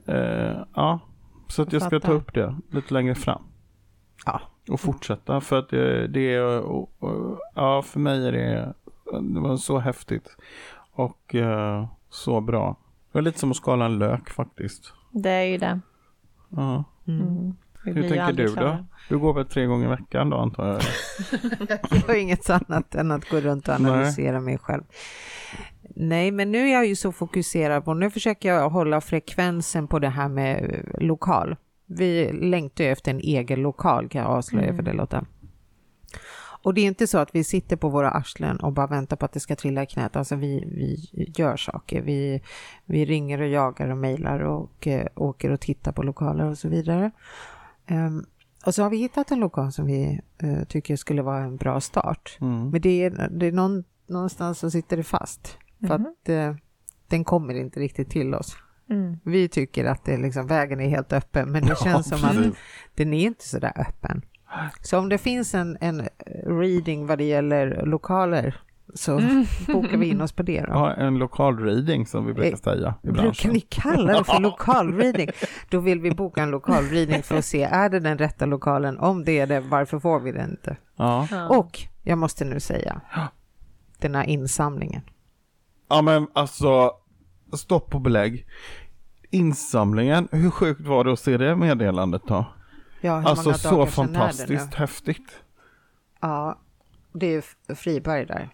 uh, 0.10 0.64
ja, 0.76 1.00
så 1.48 1.62
att 1.62 1.74
jag 1.74 1.82
ska 1.82 2.00
ta 2.00 2.12
upp 2.12 2.34
det 2.34 2.56
lite 2.72 2.94
längre 2.94 3.16
fram. 3.16 3.42
Ja. 4.26 4.42
Och 4.70 4.80
fortsätta 4.80 5.42
för 5.42 5.60
att 5.60 5.70
det, 5.70 6.08
det 6.08 6.34
är, 6.34 6.60
och, 6.60 6.92
och, 7.00 7.40
ja, 7.56 7.82
för 7.82 8.00
mig 8.00 8.28
är 8.28 8.32
det, 8.32 8.74
det 9.22 9.40
var 9.40 9.58
så 9.58 9.80
häftigt. 9.80 10.38
Och 10.92 11.36
uh, 11.36 11.88
så 12.10 12.42
bra. 12.42 12.78
Det 13.12 13.18
var 13.18 13.22
lite 13.22 13.40
som 13.40 13.52
att 13.52 13.58
skala 13.58 13.86
en 13.86 14.00
lök 14.00 14.30
faktiskt. 14.30 14.94
Det 15.12 15.30
är 15.30 15.44
ju 15.44 15.58
det. 15.58 15.80
Ja. 16.56 16.84
Mm. 17.08 17.22
mm. 17.22 17.54
Hur 17.84 18.10
tänker 18.10 18.34
du 18.34 18.46
då? 18.46 18.86
Du 19.10 19.20
går 19.20 19.34
väl 19.34 19.46
tre 19.46 19.66
gånger 19.66 19.86
i 19.86 19.90
veckan 19.90 20.30
då 20.30 20.38
antar 20.38 20.68
jag? 20.68 20.82
jag 21.92 22.08
har 22.08 22.16
inget 22.16 22.50
annat 22.50 22.96
än 22.96 23.12
att 23.12 23.30
gå 23.30 23.40
runt 23.40 23.68
och 23.68 23.76
analysera 23.76 24.32
Nej. 24.32 24.42
mig 24.42 24.58
själv. 24.58 24.84
Nej, 25.96 26.32
men 26.32 26.52
nu 26.52 26.58
är 26.58 26.74
jag 26.74 26.86
ju 26.86 26.96
så 26.96 27.12
fokuserad 27.12 27.86
på, 27.86 27.94
nu 27.94 28.10
försöker 28.10 28.50
jag 28.50 28.70
hålla 28.70 29.02
frekvensen 29.02 29.88
på 29.88 30.00
det 30.00 30.10
här 30.10 30.30
med 30.30 30.86
lokal. 30.98 31.56
Vi 31.86 32.32
längtar 32.34 32.84
ju 32.84 32.90
efter 32.90 33.12
en 33.12 33.20
egen 33.20 33.62
lokal 33.62 34.10
kan 34.10 34.22
jag 34.22 34.32
avslöja 34.32 34.68
mm. 34.68 34.76
för 34.76 34.84
det 34.84 34.94
Lotta. 34.94 35.26
Och 36.64 36.74
det 36.74 36.82
är 36.82 36.86
inte 36.86 37.08
så 37.08 37.18
att 37.18 37.36
vi 37.36 37.44
sitter 37.44 37.76
på 37.76 37.90
våra 37.90 38.12
arslen 38.12 38.58
och 38.58 38.74
bara 38.74 38.88
väntar 38.88 39.16
på 39.16 39.26
att 39.26 39.32
det 39.32 39.40
ska 39.40 39.56
trilla 39.56 39.84
i 39.84 39.86
knät. 39.86 40.16
Alltså 40.16 40.36
vi, 40.36 40.64
vi 40.68 41.10
gör 41.36 41.58
saker. 41.58 42.02
Vi, 42.02 42.42
vi 42.86 43.06
ringer 43.06 43.42
och 43.42 43.48
jagar 43.48 43.90
och 43.90 43.98
mejlar 43.98 44.40
och 44.40 44.88
eh, 44.88 45.08
åker 45.16 45.52
och 45.52 45.60
tittar 45.60 45.92
på 45.92 46.04
lokaler 46.04 46.46
och 46.46 46.58
så 46.58 46.70
vidare. 46.70 47.12
Um, 47.90 48.26
och 48.66 48.76
så 48.76 48.84
har 48.84 48.90
vi 48.90 48.98
hittat 48.98 49.32
en 49.32 49.40
lokal 49.40 49.72
som 49.72 49.86
vi 49.86 50.22
uh, 50.44 50.64
tycker 50.64 50.96
skulle 50.96 51.22
vara 51.22 51.44
en 51.44 51.58
bra 51.58 51.82
start. 51.82 52.38
Mm. 52.42 52.70
Men 52.70 52.82
det 52.82 53.04
är, 53.04 53.30
det 53.32 53.46
är 53.46 53.52
någon, 53.52 53.84
någonstans 54.08 54.60
så 54.60 54.72
sitter 54.72 54.98
det 54.98 55.04
fast. 55.04 55.58
För 55.80 55.96
mm. 55.96 56.08
att 56.08 56.30
uh, 56.30 56.56
den 57.08 57.24
kommer 57.24 57.54
inte 57.54 57.80
riktigt 57.80 58.10
till 58.10 58.34
oss. 58.34 58.58
Mm. 58.90 59.18
Vi 59.24 59.50
tycker 59.50 59.86
att 59.86 60.06
det 60.06 60.18
liksom, 60.18 60.48
vägen 60.48 60.80
är 60.80 60.90
helt 60.90 61.14
öppen, 61.14 61.52
men 61.52 61.66
det 61.66 61.78
känns 61.84 62.12
ja, 62.12 62.18
som 62.18 62.30
att 62.30 62.56
den 62.96 63.14
är 63.14 63.26
inte 63.26 63.48
så 63.48 63.60
där 63.60 63.82
öppen. 63.82 64.22
Så 64.82 64.98
om 64.98 65.10
det 65.10 65.18
finns 65.18 65.56
en, 65.56 65.78
en 65.82 66.08
reading 66.46 67.08
vad 67.08 67.18
det 67.18 67.24
gäller 67.24 67.86
lokaler 67.86 68.62
så 68.94 69.18
mm. 69.18 69.46
bokar 69.68 69.98
vi 69.98 70.10
in 70.10 70.22
oss 70.22 70.32
på 70.32 70.44
det. 70.44 70.62
Då. 70.62 70.68
Ja, 70.68 70.94
en 70.94 71.18
lokal 71.18 71.60
reading 71.60 72.06
som 72.06 72.26
vi 72.26 72.34
brukar 72.34 72.52
eh, 72.52 72.58
säga 72.58 72.96
i 73.04 73.08
branschen. 73.08 73.24
Brukar 73.24 73.50
ni 73.50 73.60
kalla 73.60 74.18
det 74.18 74.24
för 74.24 74.40
lokal 74.42 74.94
reading? 74.94 75.30
Då 75.70 75.80
vill 75.80 76.00
vi 76.02 76.12
boka 76.12 76.44
en 76.44 76.52
lokal 76.52 76.84
reading 76.84 77.24
för 77.24 77.38
att 77.38 77.46
se, 77.46 77.64
är 77.64 77.90
det 77.90 78.00
den 78.00 78.18
rätta 78.18 78.46
lokalen? 78.46 79.00
Om 79.00 79.26
det 79.26 79.40
är 79.40 79.48
det, 79.48 79.60
varför 79.60 80.00
får 80.00 80.20
vi 80.20 80.32
det 80.32 80.44
inte? 80.44 80.78
Ja. 80.96 81.28
Och 81.50 81.80
jag 82.04 82.18
måste 82.18 82.46
nu 82.46 82.60
säga, 82.60 83.02
den 84.00 84.16
här 84.16 84.24
insamlingen. 84.24 85.02
Ja 85.90 86.02
men 86.02 86.28
alltså, 86.34 86.92
stopp 87.54 87.90
på 87.90 88.00
belägg. 88.00 88.46
Insamlingen, 89.30 90.28
hur 90.32 90.50
sjukt 90.50 90.82
var 90.82 91.04
det 91.04 91.14
att 91.14 91.20
se 91.20 91.38
det 91.38 91.56
meddelandet 91.56 92.22
då? 92.28 92.46
Ja, 93.02 93.24
alltså 93.26 93.54
så 93.54 93.86
fantastiskt 93.86 94.74
häftigt. 94.74 95.32
Ja, 96.20 96.60
det 97.14 97.36
är 97.36 97.76
Friberg 97.76 98.26
där. 98.26 98.50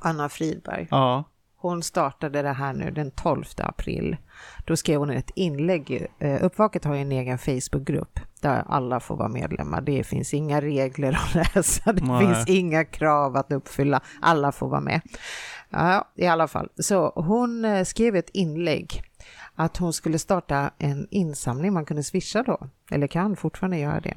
Anna 0.00 0.28
Fridberg. 0.28 0.88
Ja. 0.90 1.24
Hon 1.56 1.82
startade 1.82 2.42
det 2.42 2.52
här 2.52 2.72
nu 2.72 2.90
den 2.90 3.10
12 3.10 3.44
april. 3.58 4.16
Då 4.64 4.76
skrev 4.76 4.98
hon 4.98 5.10
ett 5.10 5.30
inlägg. 5.34 6.06
Eh, 6.18 6.44
Uppvaket 6.44 6.84
har 6.84 6.94
ju 6.94 7.00
en 7.00 7.12
egen 7.12 7.38
Facebookgrupp 7.38 8.20
där 8.40 8.64
alla 8.68 9.00
får 9.00 9.16
vara 9.16 9.28
medlemmar. 9.28 9.80
Det 9.80 10.04
finns 10.04 10.34
inga 10.34 10.60
regler 10.60 11.12
att 11.12 11.34
läsa. 11.54 11.92
Det 11.92 12.04
Nej. 12.04 12.26
finns 12.26 12.48
inga 12.48 12.84
krav 12.84 13.36
att 13.36 13.52
uppfylla. 13.52 14.00
Alla 14.22 14.52
får 14.52 14.68
vara 14.68 14.80
med. 14.80 15.00
Ja, 15.70 16.12
i 16.14 16.26
alla 16.26 16.48
fall. 16.48 16.68
Så 16.76 17.12
hon 17.14 17.64
eh, 17.64 17.84
skrev 17.84 18.16
ett 18.16 18.30
inlägg 18.32 19.02
att 19.56 19.76
hon 19.76 19.92
skulle 19.92 20.18
starta 20.18 20.70
en 20.78 21.06
insamling. 21.10 21.72
Man 21.72 21.84
kunde 21.84 22.02
swisha 22.02 22.42
då, 22.42 22.68
eller 22.90 23.06
kan 23.06 23.36
fortfarande 23.36 23.78
göra 23.78 24.00
det. 24.00 24.14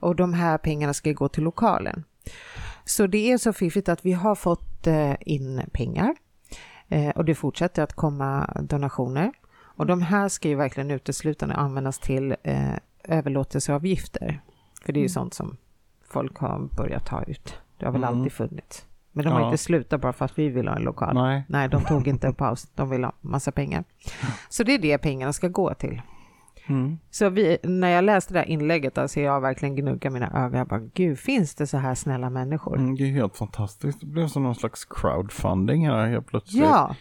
Och 0.00 0.16
de 0.16 0.34
här 0.34 0.58
pengarna 0.58 0.94
ska 0.94 1.12
gå 1.12 1.28
till 1.28 1.44
lokalen. 1.44 2.04
Så 2.84 3.06
det 3.06 3.32
är 3.32 3.38
så 3.38 3.52
fiffigt 3.52 3.88
att 3.88 4.06
vi 4.06 4.12
har 4.12 4.34
fått 4.34 4.86
eh, 4.86 5.14
in 5.20 5.62
pengar 5.72 6.14
eh, 6.88 7.10
och 7.10 7.24
det 7.24 7.34
fortsätter 7.34 7.82
att 7.82 7.92
komma 7.92 8.56
donationer. 8.62 9.32
Och 9.54 9.86
de 9.86 10.02
här 10.02 10.28
ska 10.28 10.48
ju 10.48 10.54
verkligen 10.54 10.90
uteslutande 10.90 11.54
användas 11.54 11.98
till 11.98 12.36
eh, 12.42 12.76
överlåtelseavgifter. 13.04 14.40
För 14.84 14.92
det 14.92 14.98
är 14.98 15.02
ju 15.02 15.06
mm. 15.06 15.08
sånt 15.08 15.34
som 15.34 15.56
folk 16.08 16.38
har 16.38 16.68
börjat 16.76 17.06
ta 17.06 17.22
ut. 17.22 17.54
Det 17.78 17.84
har 17.84 17.92
väl 17.92 18.04
mm. 18.04 18.18
alltid 18.18 18.32
funnits. 18.32 18.86
Men 19.12 19.24
de 19.24 19.30
har 19.30 19.40
ja. 19.40 19.46
inte 19.46 19.58
slutat 19.58 20.00
bara 20.00 20.12
för 20.12 20.24
att 20.24 20.38
vi 20.38 20.48
vill 20.48 20.68
ha 20.68 20.76
en 20.76 20.82
lokal. 20.82 21.14
Nej, 21.14 21.44
Nej 21.48 21.68
de 21.68 21.84
tog 21.84 22.08
inte 22.08 22.26
en 22.26 22.34
paus. 22.34 22.70
De 22.74 22.90
vill 22.90 23.04
ha 23.04 23.12
massa 23.20 23.52
pengar. 23.52 23.84
Så 24.48 24.62
det 24.62 24.74
är 24.74 24.78
det 24.78 24.98
pengarna 24.98 25.32
ska 25.32 25.48
gå 25.48 25.74
till. 25.74 26.02
Mm. 26.66 26.98
Så 27.10 27.28
vi, 27.28 27.58
när 27.62 27.88
jag 27.88 28.04
läste 28.04 28.32
det 28.32 28.38
här 28.38 28.46
inlägget, 28.46 28.98
alltså 28.98 29.20
jag 29.20 29.40
verkligen 29.40 29.76
gnugga 29.76 30.10
mina 30.10 30.44
ögon. 30.44 30.58
Jag 30.58 30.66
bara, 30.66 30.80
gud, 30.94 31.18
finns 31.18 31.54
det 31.54 31.66
så 31.66 31.76
här 31.76 31.94
snälla 31.94 32.30
människor? 32.30 32.76
Mm, 32.76 32.94
det 32.94 33.02
är 33.02 33.12
helt 33.12 33.36
fantastiskt. 33.36 34.00
Det 34.00 34.06
blev 34.06 34.28
som 34.28 34.42
någon 34.42 34.54
slags 34.54 34.84
crowdfunding 34.84 35.88
här 35.88 36.06
helt 36.06 36.26
plötsligt. 36.26 36.62
Ja. 36.62 36.96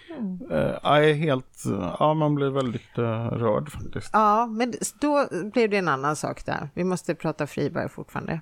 Uh, 0.51 0.57
jag 0.83 1.09
är 1.09 1.13
helt, 1.13 1.63
ja 1.99 2.13
man 2.13 2.35
blir 2.35 2.49
väldigt 2.49 2.97
uh, 2.97 3.05
rörd 3.05 3.71
faktiskt. 3.71 4.09
Ja, 4.13 4.45
men 4.45 4.73
då 5.01 5.27
blev 5.53 5.69
det 5.69 5.77
en 5.77 5.87
annan 5.87 6.15
sak 6.15 6.45
där. 6.45 6.69
Vi 6.73 6.83
måste 6.83 7.15
prata 7.15 7.47
Friberg 7.47 7.89
fortfarande. 7.89 8.41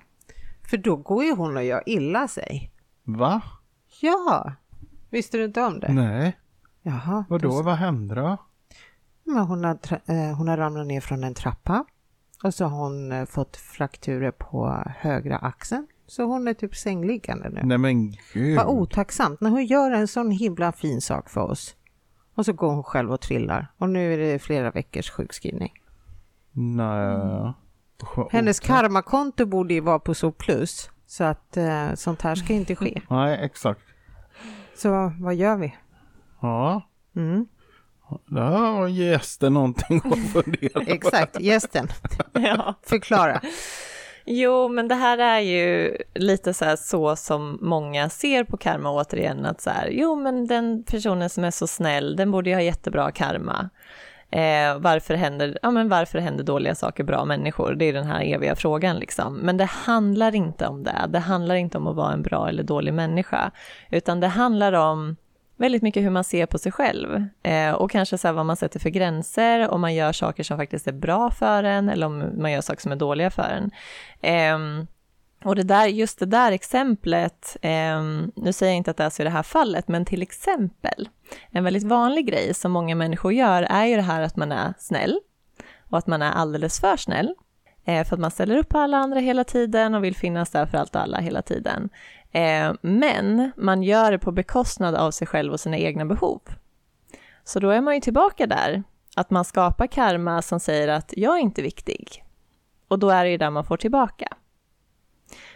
För 0.70 0.76
då 0.76 0.96
går 0.96 1.24
ju 1.24 1.34
hon 1.34 1.56
och 1.56 1.64
gör 1.64 1.82
illa 1.86 2.28
sig. 2.28 2.70
Va? 3.04 3.42
Ja. 4.00 4.52
Visste 5.10 5.36
du 5.36 5.44
inte 5.44 5.62
om 5.62 5.80
det? 5.80 5.92
Nej. 5.92 6.38
Jaha. 6.82 7.24
Vadå, 7.28 7.48
då... 7.48 7.62
vad 7.62 7.74
hände 7.74 8.14
då? 8.14 8.36
Men 9.24 9.38
hon, 9.38 9.64
har, 9.64 9.78
eh, 10.06 10.36
hon 10.36 10.48
har 10.48 10.56
ramlat 10.56 10.86
ner 10.86 11.00
från 11.00 11.24
en 11.24 11.34
trappa 11.34 11.84
och 12.44 12.54
så 12.54 12.64
har 12.64 12.78
hon 12.78 13.12
eh, 13.12 13.24
fått 13.24 13.56
frakturer 13.56 14.30
på 14.30 14.84
högra 14.96 15.36
axeln. 15.36 15.86
Så 16.06 16.24
hon 16.24 16.48
är 16.48 16.54
typ 16.54 16.76
sängliggande 16.76 17.50
nu. 17.50 17.60
Nej 17.64 17.78
men 17.78 18.10
gud. 18.32 18.56
Vad 18.56 18.66
otacksamt 18.66 19.40
när 19.40 19.50
hon 19.50 19.66
gör 19.66 19.90
en 19.90 20.08
sån 20.08 20.30
himla 20.30 20.72
fin 20.72 21.00
sak 21.00 21.30
för 21.30 21.40
oss. 21.40 21.76
Och 22.34 22.44
så 22.44 22.52
går 22.52 22.70
hon 22.70 22.82
själv 22.82 23.12
och 23.12 23.20
trillar. 23.20 23.72
Och 23.78 23.88
nu 23.88 24.14
är 24.14 24.18
det 24.18 24.38
flera 24.38 24.70
veckors 24.70 25.10
sjukskrivning. 25.10 25.72
Nej. 26.52 27.14
Mm. 27.14 27.52
Hennes 28.30 28.60
karmakonto 28.60 29.46
borde 29.46 29.74
ju 29.74 29.80
vara 29.80 29.98
på 29.98 30.14
så 30.14 30.32
plus. 30.32 30.90
Så 31.06 31.24
att 31.24 31.56
eh, 31.56 31.94
sånt 31.94 32.22
här 32.22 32.34
ska 32.34 32.52
inte 32.52 32.76
ske. 32.76 33.02
Nej, 33.10 33.44
exakt. 33.44 33.80
Så 34.82 35.12
vad 35.20 35.34
gör 35.34 35.56
vi? 35.56 35.76
Ja. 36.40 36.82
Mm. 37.16 37.46
Där 38.26 38.50
har 38.50 38.88
gästen 38.88 39.54
någonting 39.54 40.00
att 40.04 40.32
fundera 40.32 40.84
på. 40.84 40.90
Exakt, 40.90 41.40
gästen. 41.40 41.88
ja. 42.32 42.74
Förklara. 42.82 43.40
Jo, 44.24 44.68
men 44.68 44.88
det 44.88 44.94
här 44.94 45.18
är 45.18 45.40
ju 45.40 45.96
lite 46.14 46.54
så, 46.54 46.76
så 46.76 47.16
som 47.16 47.58
många 47.60 48.08
ser 48.08 48.44
på 48.44 48.56
karma 48.56 48.90
återigen, 48.90 49.46
att 49.46 49.60
så 49.60 49.70
här, 49.70 49.88
jo 49.92 50.16
men 50.16 50.46
den 50.46 50.84
personen 50.84 51.30
som 51.30 51.44
är 51.44 51.50
så 51.50 51.66
snäll, 51.66 52.16
den 52.16 52.30
borde 52.30 52.50
ju 52.50 52.56
ha 52.56 52.62
jättebra 52.62 53.12
karma. 53.12 53.70
Eh, 54.30 54.78
varför, 54.78 55.14
händer, 55.14 55.58
ja, 55.62 55.70
men 55.70 55.88
varför 55.88 56.18
händer 56.18 56.44
dåliga 56.44 56.74
saker 56.74 57.04
bra 57.04 57.24
människor? 57.24 57.74
Det 57.74 57.84
är 57.84 57.92
den 57.92 58.06
här 58.06 58.24
eviga 58.24 58.56
frågan 58.56 58.98
liksom. 58.98 59.36
Men 59.36 59.56
det 59.56 59.64
handlar 59.64 60.34
inte 60.34 60.66
om 60.66 60.82
det. 60.82 61.06
Det 61.08 61.18
handlar 61.18 61.54
inte 61.54 61.78
om 61.78 61.86
att 61.86 61.96
vara 61.96 62.12
en 62.12 62.22
bra 62.22 62.48
eller 62.48 62.62
dålig 62.62 62.94
människa, 62.94 63.50
utan 63.90 64.20
det 64.20 64.26
handlar 64.26 64.72
om 64.72 65.16
väldigt 65.56 65.82
mycket 65.82 66.02
hur 66.02 66.10
man 66.10 66.24
ser 66.24 66.46
på 66.46 66.58
sig 66.58 66.72
själv 66.72 67.24
eh, 67.42 67.70
och 67.70 67.90
kanske 67.90 68.18
så 68.18 68.32
vad 68.32 68.46
man 68.46 68.56
sätter 68.56 68.80
för 68.80 68.90
gränser, 68.90 69.68
om 69.68 69.80
man 69.80 69.94
gör 69.94 70.12
saker 70.12 70.42
som 70.42 70.56
faktiskt 70.56 70.86
är 70.86 70.92
bra 70.92 71.30
för 71.30 71.64
en 71.64 71.88
eller 71.88 72.06
om 72.06 72.42
man 72.42 72.52
gör 72.52 72.60
saker 72.60 72.80
som 72.80 72.92
är 72.92 72.96
dåliga 72.96 73.30
för 73.30 73.42
en. 73.42 73.70
Eh, 74.20 74.84
och 75.44 75.56
det 75.56 75.62
där, 75.62 75.86
just 75.86 76.18
det 76.18 76.26
där 76.26 76.52
exemplet, 76.52 77.56
eh, 77.62 78.02
nu 78.34 78.52
säger 78.52 78.72
jag 78.72 78.76
inte 78.76 78.90
att 78.90 78.96
det 78.96 79.04
är 79.04 79.10
så 79.10 79.22
i 79.22 79.24
det 79.24 79.30
här 79.30 79.42
fallet, 79.42 79.88
men 79.88 80.04
till 80.04 80.22
exempel, 80.22 81.08
en 81.50 81.64
väldigt 81.64 81.84
vanlig 81.84 82.26
grej 82.26 82.54
som 82.54 82.72
många 82.72 82.94
människor 82.94 83.32
gör 83.32 83.62
är 83.62 83.84
ju 83.84 83.96
det 83.96 84.02
här 84.02 84.22
att 84.22 84.36
man 84.36 84.52
är 84.52 84.74
snäll 84.78 85.20
och 85.90 85.98
att 85.98 86.06
man 86.06 86.22
är 86.22 86.32
alldeles 86.32 86.80
för 86.80 86.96
snäll. 86.96 87.34
Eh, 87.84 88.04
för 88.04 88.16
att 88.16 88.20
man 88.20 88.30
ställer 88.30 88.56
upp 88.56 88.68
på 88.68 88.78
alla 88.78 88.96
andra 88.96 89.20
hela 89.20 89.44
tiden 89.44 89.94
och 89.94 90.04
vill 90.04 90.16
finnas 90.16 90.50
där 90.50 90.66
för 90.66 90.78
allt 90.78 90.94
och 90.94 91.02
alla 91.02 91.18
hela 91.18 91.42
tiden. 91.42 91.90
Eh, 92.32 92.72
men 92.80 93.52
man 93.56 93.82
gör 93.82 94.12
det 94.12 94.18
på 94.18 94.32
bekostnad 94.32 94.94
av 94.94 95.10
sig 95.10 95.26
själv 95.26 95.52
och 95.52 95.60
sina 95.60 95.78
egna 95.78 96.04
behov. 96.04 96.40
Så 97.44 97.60
då 97.60 97.70
är 97.70 97.80
man 97.80 97.94
ju 97.94 98.00
tillbaka 98.00 98.46
där, 98.46 98.82
att 99.16 99.30
man 99.30 99.44
skapar 99.44 99.86
karma 99.86 100.42
som 100.42 100.60
säger 100.60 100.88
att 100.88 101.14
jag 101.16 101.36
är 101.36 101.40
inte 101.40 101.62
viktig. 101.62 102.24
Och 102.88 102.98
då 102.98 103.10
är 103.10 103.24
det 103.24 103.30
ju 103.30 103.36
där 103.36 103.50
man 103.50 103.64
får 103.64 103.76
tillbaka. 103.76 104.28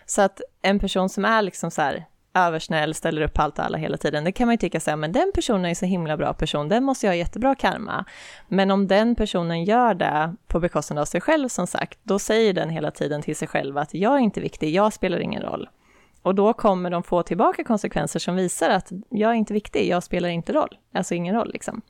Så 0.06 0.22
att 0.22 0.40
en 0.62 0.78
person 0.78 1.08
som 1.08 1.24
är 1.24 1.42
liksom 1.42 1.70
så 1.70 1.82
här 1.82 2.06
översnäll, 2.34 2.94
ställer 2.94 3.22
upp 3.22 3.32
på 3.32 3.42
allt 3.42 3.58
och 3.58 3.64
alla 3.64 3.78
hela 3.78 3.96
tiden, 3.96 4.24
det 4.24 4.32
kan 4.32 4.46
man 4.46 4.52
ju 4.52 4.58
tycka 4.58 4.80
så 4.80 4.90
här, 4.90 4.96
men 4.96 5.12
den 5.12 5.32
personen 5.34 5.64
är 5.64 5.74
så 5.74 5.86
himla 5.86 6.16
bra 6.16 6.34
person, 6.34 6.68
den 6.68 6.84
måste 6.84 7.06
ju 7.06 7.10
ha 7.10 7.14
jättebra 7.14 7.54
karma. 7.54 8.04
Men 8.48 8.70
om 8.70 8.86
den 8.86 9.14
personen 9.14 9.64
gör 9.64 9.94
det 9.94 10.34
på 10.46 10.60
bekostnad 10.60 10.98
av 10.98 11.04
sig 11.04 11.20
själv 11.20 11.48
som 11.48 11.66
sagt, 11.66 11.98
då 12.02 12.18
säger 12.18 12.52
den 12.52 12.70
hela 12.70 12.90
tiden 12.90 13.22
till 13.22 13.36
sig 13.36 13.48
själv 13.48 13.78
att 13.78 13.94
jag 13.94 14.14
är 14.14 14.18
inte 14.18 14.40
viktig, 14.40 14.74
jag 14.74 14.92
spelar 14.92 15.18
ingen 15.18 15.42
roll. 15.42 15.68
Och 16.22 16.34
då 16.34 16.52
kommer 16.52 16.90
de 16.90 17.02
få 17.02 17.22
tillbaka 17.22 17.64
konsekvenser 17.64 18.20
som 18.20 18.36
visar 18.36 18.70
att 18.70 18.92
jag 19.10 19.30
är 19.30 19.34
inte 19.34 19.52
viktig, 19.52 19.88
jag 19.88 20.02
spelar 20.02 20.28
inte 20.28 20.52
roll, 20.52 20.78
alltså 20.94 21.14
ingen 21.14 21.34
roll 21.34 21.50
liksom. 21.52 21.82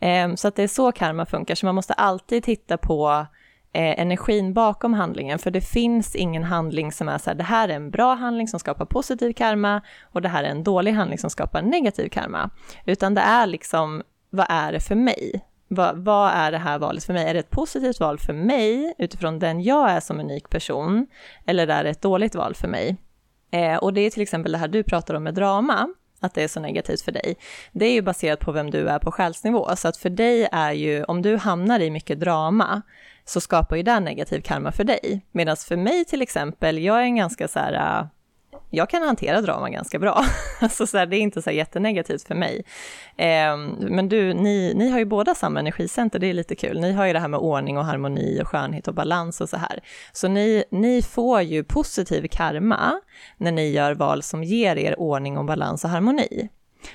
Ehm, 0.00 0.36
så 0.36 0.48
att 0.48 0.56
det 0.56 0.62
är 0.62 0.68
så 0.68 0.92
karma 0.92 1.26
funkar, 1.26 1.54
så 1.54 1.66
man 1.66 1.74
måste 1.74 1.92
alltid 1.92 2.44
titta 2.44 2.76
på 2.76 3.26
eh, 3.72 4.00
energin 4.00 4.54
bakom 4.54 4.94
handlingen, 4.94 5.38
för 5.38 5.50
det 5.50 5.60
finns 5.60 6.14
ingen 6.14 6.44
handling 6.44 6.92
som 6.92 7.08
är 7.08 7.18
så 7.18 7.30
här, 7.30 7.34
det 7.34 7.44
här 7.44 7.68
är 7.68 7.72
en 7.72 7.90
bra 7.90 8.14
handling 8.14 8.48
som 8.48 8.60
skapar 8.60 8.84
positiv 8.84 9.32
karma 9.32 9.82
och 10.02 10.22
det 10.22 10.28
här 10.28 10.44
är 10.44 10.48
en 10.48 10.64
dålig 10.64 10.92
handling 10.92 11.18
som 11.18 11.30
skapar 11.30 11.62
negativ 11.62 12.08
karma, 12.08 12.50
utan 12.84 13.14
det 13.14 13.20
är 13.20 13.46
liksom, 13.46 14.02
vad 14.30 14.46
är 14.48 14.72
det 14.72 14.80
för 14.80 14.94
mig? 14.94 15.48
Vad, 15.68 16.04
vad, 16.04 16.32
är 16.34 16.52
det 16.52 16.58
här 16.58 16.78
valet 16.78 17.04
för 17.04 17.12
mig? 17.12 17.28
Är 17.28 17.34
det 17.34 17.40
ett 17.40 17.50
positivt 17.50 18.00
val 18.00 18.18
för 18.18 18.32
mig 18.32 18.94
utifrån 18.98 19.38
den 19.38 19.62
jag 19.62 19.90
är 19.90 20.00
som 20.00 20.20
unik 20.20 20.50
person? 20.50 21.06
Eller 21.46 21.68
är 21.68 21.84
det 21.84 21.90
ett 21.90 22.02
dåligt 22.02 22.34
val 22.34 22.54
för 22.54 22.68
mig? 22.68 22.96
Eh, 23.50 23.76
och 23.76 23.92
det 23.92 24.00
är 24.00 24.10
till 24.10 24.22
exempel 24.22 24.52
det 24.52 24.58
här 24.58 24.68
du 24.68 24.82
pratar 24.82 25.14
om 25.14 25.22
med 25.22 25.34
drama, 25.34 25.88
att 26.20 26.34
det 26.34 26.42
är 26.42 26.48
så 26.48 26.60
negativt 26.60 27.00
för 27.00 27.12
dig. 27.12 27.36
Det 27.72 27.84
är 27.86 27.92
ju 27.92 28.02
baserat 28.02 28.40
på 28.40 28.52
vem 28.52 28.70
du 28.70 28.88
är 28.88 28.98
på 28.98 29.12
själsnivå, 29.12 29.76
så 29.76 29.88
att 29.88 29.96
för 29.96 30.10
dig 30.10 30.48
är 30.52 30.72
ju, 30.72 31.04
om 31.04 31.22
du 31.22 31.36
hamnar 31.36 31.80
i 31.80 31.90
mycket 31.90 32.20
drama, 32.20 32.82
så 33.24 33.40
skapar 33.40 33.76
ju 33.76 33.82
det 33.82 34.00
negativ 34.00 34.40
karma 34.40 34.72
för 34.72 34.84
dig. 34.84 35.26
Medan 35.32 35.56
för 35.56 35.76
mig 35.76 36.04
till 36.04 36.22
exempel, 36.22 36.78
jag 36.78 36.98
är 36.98 37.02
en 37.02 37.16
ganska 37.16 37.48
så 37.48 37.58
här, 37.58 38.00
äh, 38.00 38.06
jag 38.74 38.90
kan 38.90 39.02
hantera 39.02 39.40
drama 39.40 39.70
ganska 39.70 39.98
bra. 39.98 40.24
alltså 40.60 40.86
så 40.86 40.98
här, 40.98 41.06
det 41.06 41.16
är 41.16 41.20
inte 41.20 41.42
så 41.42 41.50
jättenegativt 41.50 42.22
för 42.22 42.34
mig. 42.34 42.64
Eh, 43.16 43.56
men 43.78 44.08
du, 44.08 44.34
ni, 44.34 44.72
ni 44.76 44.90
har 44.90 44.98
ju 44.98 45.04
båda 45.04 45.34
samma 45.34 45.60
energicenter, 45.60 46.18
det 46.18 46.26
är 46.26 46.34
lite 46.34 46.54
kul. 46.54 46.80
Ni 46.80 46.92
har 46.92 47.06
ju 47.06 47.12
det 47.12 47.20
här 47.20 47.28
med 47.28 47.40
ordning 47.40 47.78
och 47.78 47.84
harmoni 47.84 48.42
och 48.42 48.48
skönhet 48.48 48.88
och 48.88 48.94
balans 48.94 49.40
och 49.40 49.48
så 49.48 49.56
här. 49.56 49.80
Så 50.12 50.28
ni, 50.28 50.64
ni 50.70 51.02
får 51.02 51.42
ju 51.42 51.64
positiv 51.64 52.28
karma 52.30 53.00
när 53.36 53.52
ni 53.52 53.70
gör 53.70 53.94
val 53.94 54.22
som 54.22 54.44
ger 54.44 54.76
er 54.76 55.00
ordning 55.00 55.38
och 55.38 55.44
balans 55.44 55.84
och 55.84 55.90
harmoni. 55.90 56.48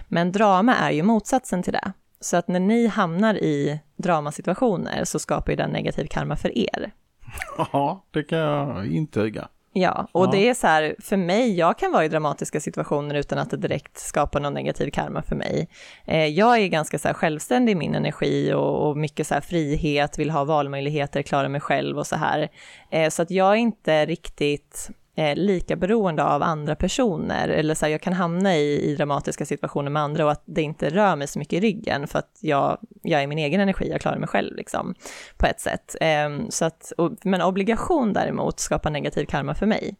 Men 0.07 0.31
drama 0.31 0.75
är 0.75 0.91
ju 0.91 1.03
motsatsen 1.03 1.63
till 1.63 1.73
det. 1.73 1.91
Så 2.19 2.37
att 2.37 2.47
när 2.47 2.59
ni 2.59 2.87
hamnar 2.87 3.35
i 3.35 3.79
dramasituationer 3.97 5.03
så 5.03 5.19
skapar 5.19 5.51
ju 5.51 5.55
den 5.55 5.69
negativ 5.69 6.07
karma 6.07 6.35
för 6.35 6.57
er. 6.57 6.91
Ja, 7.57 8.05
det 8.11 8.23
kan 8.23 8.39
jag 8.39 8.87
intyga. 8.87 9.47
Ja, 9.73 10.07
och 10.11 10.25
ja. 10.25 10.31
det 10.31 10.49
är 10.49 10.53
så 10.53 10.67
här, 10.67 10.95
för 10.99 11.17
mig, 11.17 11.57
jag 11.57 11.77
kan 11.77 11.91
vara 11.91 12.05
i 12.05 12.09
dramatiska 12.09 12.59
situationer 12.59 13.15
utan 13.15 13.37
att 13.37 13.49
det 13.49 13.57
direkt 13.57 13.97
skapar 13.97 14.39
någon 14.39 14.53
negativ 14.53 14.89
karma 14.89 15.21
för 15.21 15.35
mig. 15.35 15.69
Eh, 16.05 16.25
jag 16.25 16.59
är 16.59 16.67
ganska 16.67 16.99
så 16.99 17.07
här 17.07 17.13
självständig 17.13 17.71
i 17.71 17.75
min 17.75 17.95
energi 17.95 18.53
och, 18.53 18.89
och, 18.89 18.97
mycket 18.97 19.27
så 19.27 19.33
här 19.33 19.41
frihet, 19.41 20.19
vill 20.19 20.29
ha 20.29 20.43
valmöjligheter, 20.43 21.21
klara 21.21 21.49
mig 21.49 21.61
själv 21.61 21.97
och 21.97 22.07
så 22.07 22.15
här. 22.15 22.49
Eh, 22.91 23.09
så 23.09 23.21
att 23.21 23.31
jag 23.31 23.51
är 23.51 23.55
inte 23.55 24.05
riktigt 24.05 24.89
eh, 25.17 25.35
lika 25.35 25.75
beroende 25.75 26.23
av 26.23 26.43
andra 26.43 26.75
personer, 26.75 27.47
eller 27.47 27.75
så 27.75 27.85
här, 27.85 27.91
jag 27.91 28.01
kan 28.01 28.13
hamna 28.13 28.55
i, 28.55 28.91
i 28.91 28.95
dramatiska 28.95 29.45
situationer 29.45 29.91
med 29.91 30.01
andra 30.01 30.25
och 30.25 30.31
att 30.31 30.43
det 30.45 30.61
inte 30.61 30.89
rör 30.89 31.15
mig 31.15 31.27
så 31.27 31.39
mycket 31.39 31.53
i 31.53 31.59
ryggen 31.59 32.07
för 32.07 32.19
att 32.19 32.37
jag, 32.41 32.77
jag 33.03 33.23
är 33.23 33.27
min 33.27 33.37
egen 33.37 33.61
energi, 33.61 33.89
jag 33.89 34.01
klarar 34.01 34.17
mig 34.17 34.27
själv 34.27 34.55
liksom, 34.55 34.95
på 35.37 35.45
ett 35.45 35.59
sätt. 35.59 35.95
Eh, 36.01 36.29
så 36.49 36.65
att, 36.65 36.93
och, 36.97 37.11
men 37.23 37.41
obligation 37.41 38.13
däremot 38.13 38.59
skapar 38.59 38.89
negativ 38.89 39.25
karma 39.25 39.55
för 39.55 39.65
mig. 39.65 39.95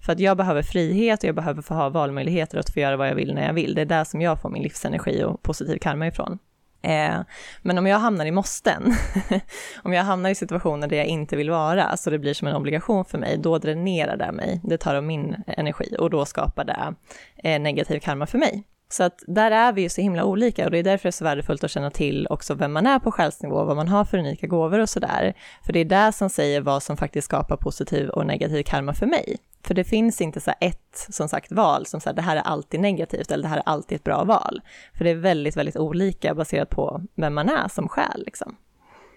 För 0.00 0.12
att 0.12 0.20
jag 0.20 0.36
behöver 0.36 0.62
frihet 0.62 1.22
och 1.22 1.28
jag 1.28 1.34
behöver 1.34 1.62
få 1.62 1.74
ha 1.74 1.88
valmöjligheter 1.88 2.58
att 2.58 2.70
få 2.70 2.80
göra 2.80 2.96
vad 2.96 3.08
jag 3.08 3.14
vill 3.14 3.34
när 3.34 3.46
jag 3.46 3.54
vill. 3.54 3.74
Det 3.74 3.80
är 3.80 3.86
där 3.86 4.04
som 4.04 4.20
jag 4.20 4.40
får 4.40 4.50
min 4.50 4.62
livsenergi 4.62 5.24
och 5.24 5.42
positiv 5.42 5.78
karma 5.78 6.06
ifrån. 6.06 6.38
Eh, 6.86 7.20
men 7.62 7.78
om 7.78 7.86
jag 7.86 7.98
hamnar 7.98 8.26
i 8.26 8.30
måsten, 8.30 8.94
om 9.82 9.92
jag 9.92 10.04
hamnar 10.04 10.30
i 10.30 10.34
situationer 10.34 10.88
där 10.88 10.96
jag 10.96 11.06
inte 11.06 11.36
vill 11.36 11.50
vara, 11.50 11.96
så 11.96 12.10
det 12.10 12.18
blir 12.18 12.34
som 12.34 12.48
en 12.48 12.56
obligation 12.56 13.04
för 13.04 13.18
mig, 13.18 13.38
då 13.38 13.58
dränerar 13.58 14.16
det 14.16 14.32
mig, 14.32 14.60
det 14.64 14.78
tar 14.78 14.94
av 14.94 15.04
min 15.04 15.36
energi 15.46 15.96
och 15.98 16.10
då 16.10 16.24
skapar 16.24 16.64
det 16.64 16.94
eh, 17.36 17.60
negativ 17.60 18.00
karma 18.00 18.26
för 18.26 18.38
mig. 18.38 18.64
Så 18.88 19.02
att 19.02 19.22
där 19.26 19.50
är 19.50 19.72
vi 19.72 19.82
ju 19.82 19.88
så 19.88 20.00
himla 20.00 20.24
olika 20.24 20.64
och 20.64 20.70
det 20.70 20.78
är 20.78 20.82
därför 20.82 21.02
det 21.02 21.08
är 21.08 21.12
så 21.12 21.24
värdefullt 21.24 21.64
att 21.64 21.70
känna 21.70 21.90
till 21.90 22.26
också 22.30 22.54
vem 22.54 22.72
man 22.72 22.86
är 22.86 22.98
på 22.98 23.12
själsnivå, 23.12 23.64
vad 23.64 23.76
man 23.76 23.88
har 23.88 24.04
för 24.04 24.18
unika 24.18 24.46
gåvor 24.46 24.78
och 24.78 24.88
sådär. 24.88 25.34
För 25.64 25.72
det 25.72 25.80
är 25.80 25.84
det 25.84 26.12
som 26.12 26.30
säger 26.30 26.60
vad 26.60 26.82
som 26.82 26.96
faktiskt 26.96 27.24
skapar 27.24 27.56
positiv 27.56 28.08
och 28.08 28.26
negativ 28.26 28.62
karma 28.62 28.94
för 28.94 29.06
mig. 29.06 29.36
För 29.66 29.74
det 29.74 29.84
finns 29.84 30.20
inte 30.20 30.40
så 30.40 30.52
ett, 30.60 31.06
som 31.10 31.28
sagt, 31.28 31.52
val 31.52 31.86
som 31.86 32.00
säger 32.00 32.14
det 32.14 32.22
här 32.22 32.36
är 32.36 32.40
alltid 32.40 32.80
negativt 32.80 33.30
eller 33.30 33.42
det 33.42 33.48
här 33.48 33.56
är 33.56 33.62
alltid 33.66 33.96
ett 33.96 34.04
bra 34.04 34.24
val. 34.24 34.60
För 34.94 35.04
det 35.04 35.10
är 35.10 35.14
väldigt, 35.14 35.56
väldigt 35.56 35.76
olika 35.76 36.34
baserat 36.34 36.70
på 36.70 37.02
vem 37.14 37.34
man 37.34 37.48
är 37.48 37.68
som 37.68 37.88
själ 37.88 38.22
liksom. 38.26 38.56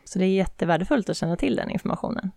Så 0.03 0.19
det 0.19 0.25
är 0.25 0.29
jättevärdefullt 0.29 1.09
att 1.09 1.17
känna 1.17 1.35
till 1.35 1.55
den 1.55 1.69
informationen. 1.69 2.31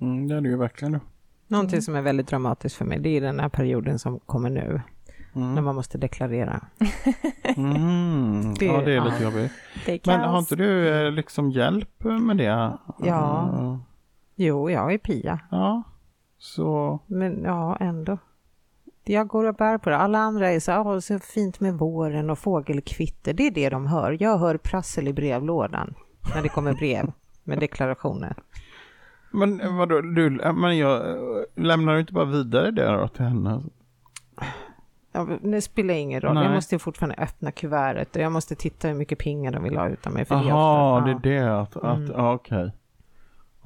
Mm, 0.00 0.28
det 0.28 0.34
är 0.34 0.40
det 0.40 0.48
ju 0.48 0.56
verkligen. 0.56 1.00
Någonting 1.46 1.76
mm. 1.76 1.82
som 1.82 1.96
är 1.96 2.02
väldigt 2.02 2.28
dramatiskt 2.28 2.76
för 2.76 2.84
mig, 2.84 2.98
det 2.98 3.08
är 3.08 3.20
den 3.20 3.40
här 3.40 3.48
perioden 3.48 3.98
som 3.98 4.20
kommer 4.20 4.50
nu. 4.50 4.82
Mm. 5.34 5.54
När 5.54 5.62
man 5.62 5.74
måste 5.74 5.98
deklarera. 5.98 6.66
Mm. 7.56 8.54
det, 8.54 8.64
ja, 8.66 8.80
det 8.80 8.92
är 8.92 9.04
lite 9.04 9.16
ja. 9.16 9.22
jobbigt. 9.22 9.52
Men 10.06 10.20
har 10.20 10.38
inte 10.38 10.56
du 10.56 10.88
eh, 10.88 11.12
liksom 11.12 11.50
hjälp 11.50 12.04
med 12.04 12.36
det? 12.36 12.78
Ja. 12.98 13.50
Uh. 13.52 13.78
Jo, 14.34 14.70
jag 14.70 14.94
är 14.94 14.98
Pia. 14.98 15.40
Ja. 15.50 15.82
Så... 16.38 16.98
Men 17.06 17.42
ja, 17.42 17.76
ändå. 17.80 18.18
Jag 19.04 19.28
går 19.28 19.44
och 19.44 19.54
bär 19.54 19.78
på 19.78 19.90
det. 19.90 19.96
Alla 19.96 20.18
andra 20.18 20.50
är 20.50 20.60
så 20.60 20.72
här, 20.72 21.00
så 21.00 21.18
fint 21.18 21.60
med 21.60 21.74
våren 21.74 22.30
och 22.30 22.38
fågelkvitter. 22.38 23.32
Det 23.32 23.46
är 23.46 23.50
det 23.50 23.68
de 23.68 23.86
hör. 23.86 24.16
Jag 24.20 24.38
hör 24.38 24.56
prassel 24.56 25.08
i 25.08 25.12
brevlådan 25.12 25.94
när 26.34 26.42
det 26.42 26.48
kommer 26.48 26.72
brev 26.72 27.12
med 27.44 27.58
deklarationer. 27.58 28.34
Men 29.30 29.76
vadå, 29.76 30.00
du, 30.00 30.30
men 30.54 30.78
jag 30.78 31.02
lämnar 31.54 31.94
du 31.94 32.00
inte 32.00 32.12
bara 32.12 32.24
vidare 32.24 32.70
det 32.70 32.92
då 32.92 33.08
till 33.08 33.24
henne? 33.24 33.62
Ja, 35.12 35.28
det 35.42 35.60
spelar 35.60 35.94
ingen 35.94 36.20
roll. 36.20 36.34
Nej. 36.34 36.44
Jag 36.44 36.54
måste 36.54 36.78
fortfarande 36.78 37.16
öppna 37.16 37.52
kuvertet 37.52 38.16
och 38.16 38.22
jag 38.22 38.32
måste 38.32 38.54
titta 38.54 38.88
hur 38.88 38.94
mycket 38.94 39.18
pengar 39.18 39.52
de 39.52 39.62
vill 39.62 39.76
ha 39.76 39.88
utav 39.88 40.12
mig. 40.12 40.26
Jaha, 40.28 41.00
det, 41.00 41.20
det 41.22 41.36
är 41.36 41.44
det. 41.44 41.60
Att, 41.60 41.76
att, 41.76 41.96
mm. 41.96 42.10
okej. 42.10 42.58
Okay. 42.58 42.70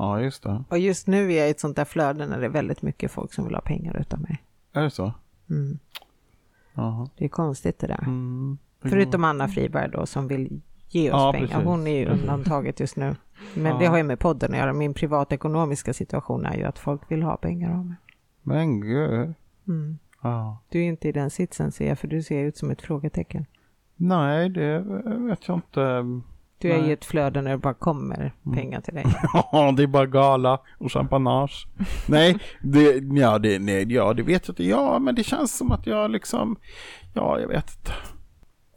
Ja, 0.02 0.20
just 0.20 0.42
det. 0.42 0.64
Och 0.68 0.78
just 0.78 1.06
nu 1.06 1.32
är 1.32 1.38
jag 1.38 1.48
i 1.48 1.50
ett 1.50 1.60
sånt 1.60 1.76
där 1.76 1.84
flöde 1.84 2.26
när 2.26 2.40
det 2.40 2.46
är 2.46 2.50
väldigt 2.50 2.82
mycket 2.82 3.10
folk 3.10 3.32
som 3.32 3.44
vill 3.44 3.54
ha 3.54 3.60
pengar 3.60 4.00
utav 4.00 4.20
mig. 4.20 4.42
Är 4.72 4.82
det 4.82 4.90
så? 4.90 5.12
Mm. 5.50 5.78
Det 7.16 7.24
är 7.24 7.28
konstigt 7.28 7.78
det 7.78 7.86
där. 7.86 8.02
Mm. 8.02 8.58
Förutom 8.80 9.24
Anna 9.24 9.48
Friberg 9.48 9.90
då 9.90 10.06
som 10.06 10.28
vill 10.28 10.60
ge 10.88 11.10
oss 11.10 11.20
ja, 11.20 11.32
pengar. 11.32 11.46
Precis. 11.46 11.64
Hon 11.64 11.86
är 11.86 11.98
ju 11.98 12.06
undantaget 12.06 12.80
just 12.80 12.96
nu. 12.96 13.16
Men 13.54 13.72
ja. 13.72 13.78
det 13.78 13.86
har 13.86 13.96
ju 13.96 14.02
med 14.02 14.18
podden 14.18 14.52
att 14.52 14.58
göra. 14.58 14.72
Min 14.72 14.94
privatekonomiska 14.94 15.92
situation 15.92 16.46
är 16.46 16.56
ju 16.56 16.64
att 16.64 16.78
folk 16.78 17.10
vill 17.10 17.22
ha 17.22 17.36
pengar 17.36 17.78
av 17.78 17.86
mig. 17.86 17.96
Men 18.42 18.80
gud. 18.80 19.34
Mm. 19.68 19.98
Ja. 20.22 20.58
Du 20.68 20.78
är 20.78 20.84
inte 20.84 21.08
i 21.08 21.12
den 21.12 21.30
sitsen 21.30 21.72
ser 21.72 21.88
jag, 21.88 21.98
för 21.98 22.08
du 22.08 22.22
ser 22.22 22.44
ut 22.44 22.56
som 22.56 22.70
ett 22.70 22.82
frågetecken. 22.82 23.46
Nej, 23.96 24.48
det 24.48 24.78
vet 25.04 25.48
jag 25.48 25.56
inte. 25.56 26.04
Du 26.62 26.72
är 26.72 26.88
i 26.88 26.92
ett 26.92 27.04
flöde 27.04 27.42
när 27.42 27.50
det 27.50 27.58
bara 27.58 27.74
kommer 27.74 28.32
mm. 28.44 28.58
pengar 28.58 28.80
till 28.80 28.94
dig. 28.94 29.04
Ja, 29.52 29.72
det 29.76 29.82
är 29.82 29.86
bara 29.86 30.06
gala 30.06 30.60
och 30.78 30.92
champagnage. 30.92 31.66
nej, 32.08 32.38
det, 32.62 33.02
ja, 33.20 33.38
det, 33.38 33.58
nej, 33.58 33.92
ja, 33.92 34.14
det 34.14 34.22
vet 34.22 34.48
jag 34.48 34.52
inte. 34.52 34.64
Ja, 34.64 34.98
men 34.98 35.14
det 35.14 35.24
känns 35.24 35.56
som 35.56 35.72
att 35.72 35.86
jag 35.86 36.10
liksom, 36.10 36.56
ja, 37.14 37.40
jag 37.40 37.48
vet 37.48 37.70
inte. 37.78 37.92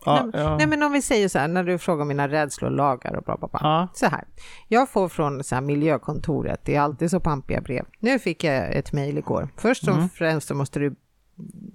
Ja, 0.05 0.29
nej, 0.33 0.43
ja. 0.43 0.57
nej, 0.57 0.67
men 0.67 0.83
om 0.83 0.91
vi 0.91 1.01
säger 1.01 1.27
så 1.27 1.39
här, 1.39 1.47
när 1.47 1.63
du 1.63 1.77
frågar 1.77 2.05
mina 2.05 2.27
rädslor, 2.27 2.69
lagar 2.69 3.15
och 3.15 3.23
bla 3.23 3.37
bla 3.37 3.47
bla. 3.47 3.59
Ja. 3.63 3.87
Så 3.93 4.05
här, 4.05 4.23
jag 4.67 4.89
får 4.89 5.09
från 5.09 5.43
så 5.43 5.55
här, 5.55 5.61
miljökontoret, 5.61 6.61
det 6.65 6.75
är 6.75 6.81
alltid 6.81 7.11
så 7.11 7.19
pampiga 7.19 7.61
brev. 7.61 7.85
Nu 7.99 8.19
fick 8.19 8.43
jag 8.43 8.75
ett 8.75 8.93
mejl 8.93 9.17
igår. 9.17 9.49
Först 9.57 9.87
och 9.87 9.95
mm. 9.95 10.09
främst 10.09 10.47
så 10.47 10.55
måste 10.55 10.79
du 10.79 10.95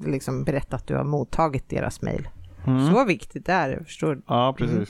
liksom 0.07 0.45
berätta 0.45 0.77
att 0.77 0.87
du 0.87 0.97
har 0.97 1.05
mottagit 1.05 1.69
deras 1.69 2.03
mejl. 2.03 2.29
Mm. 2.67 2.93
Så 2.93 3.05
viktigt 3.05 3.49
är 3.49 3.69
det, 3.69 3.85
förstår 3.85 4.15
du? 4.15 4.23
Ja, 4.27 4.55
precis. 4.59 4.77
Mm. 4.77 4.87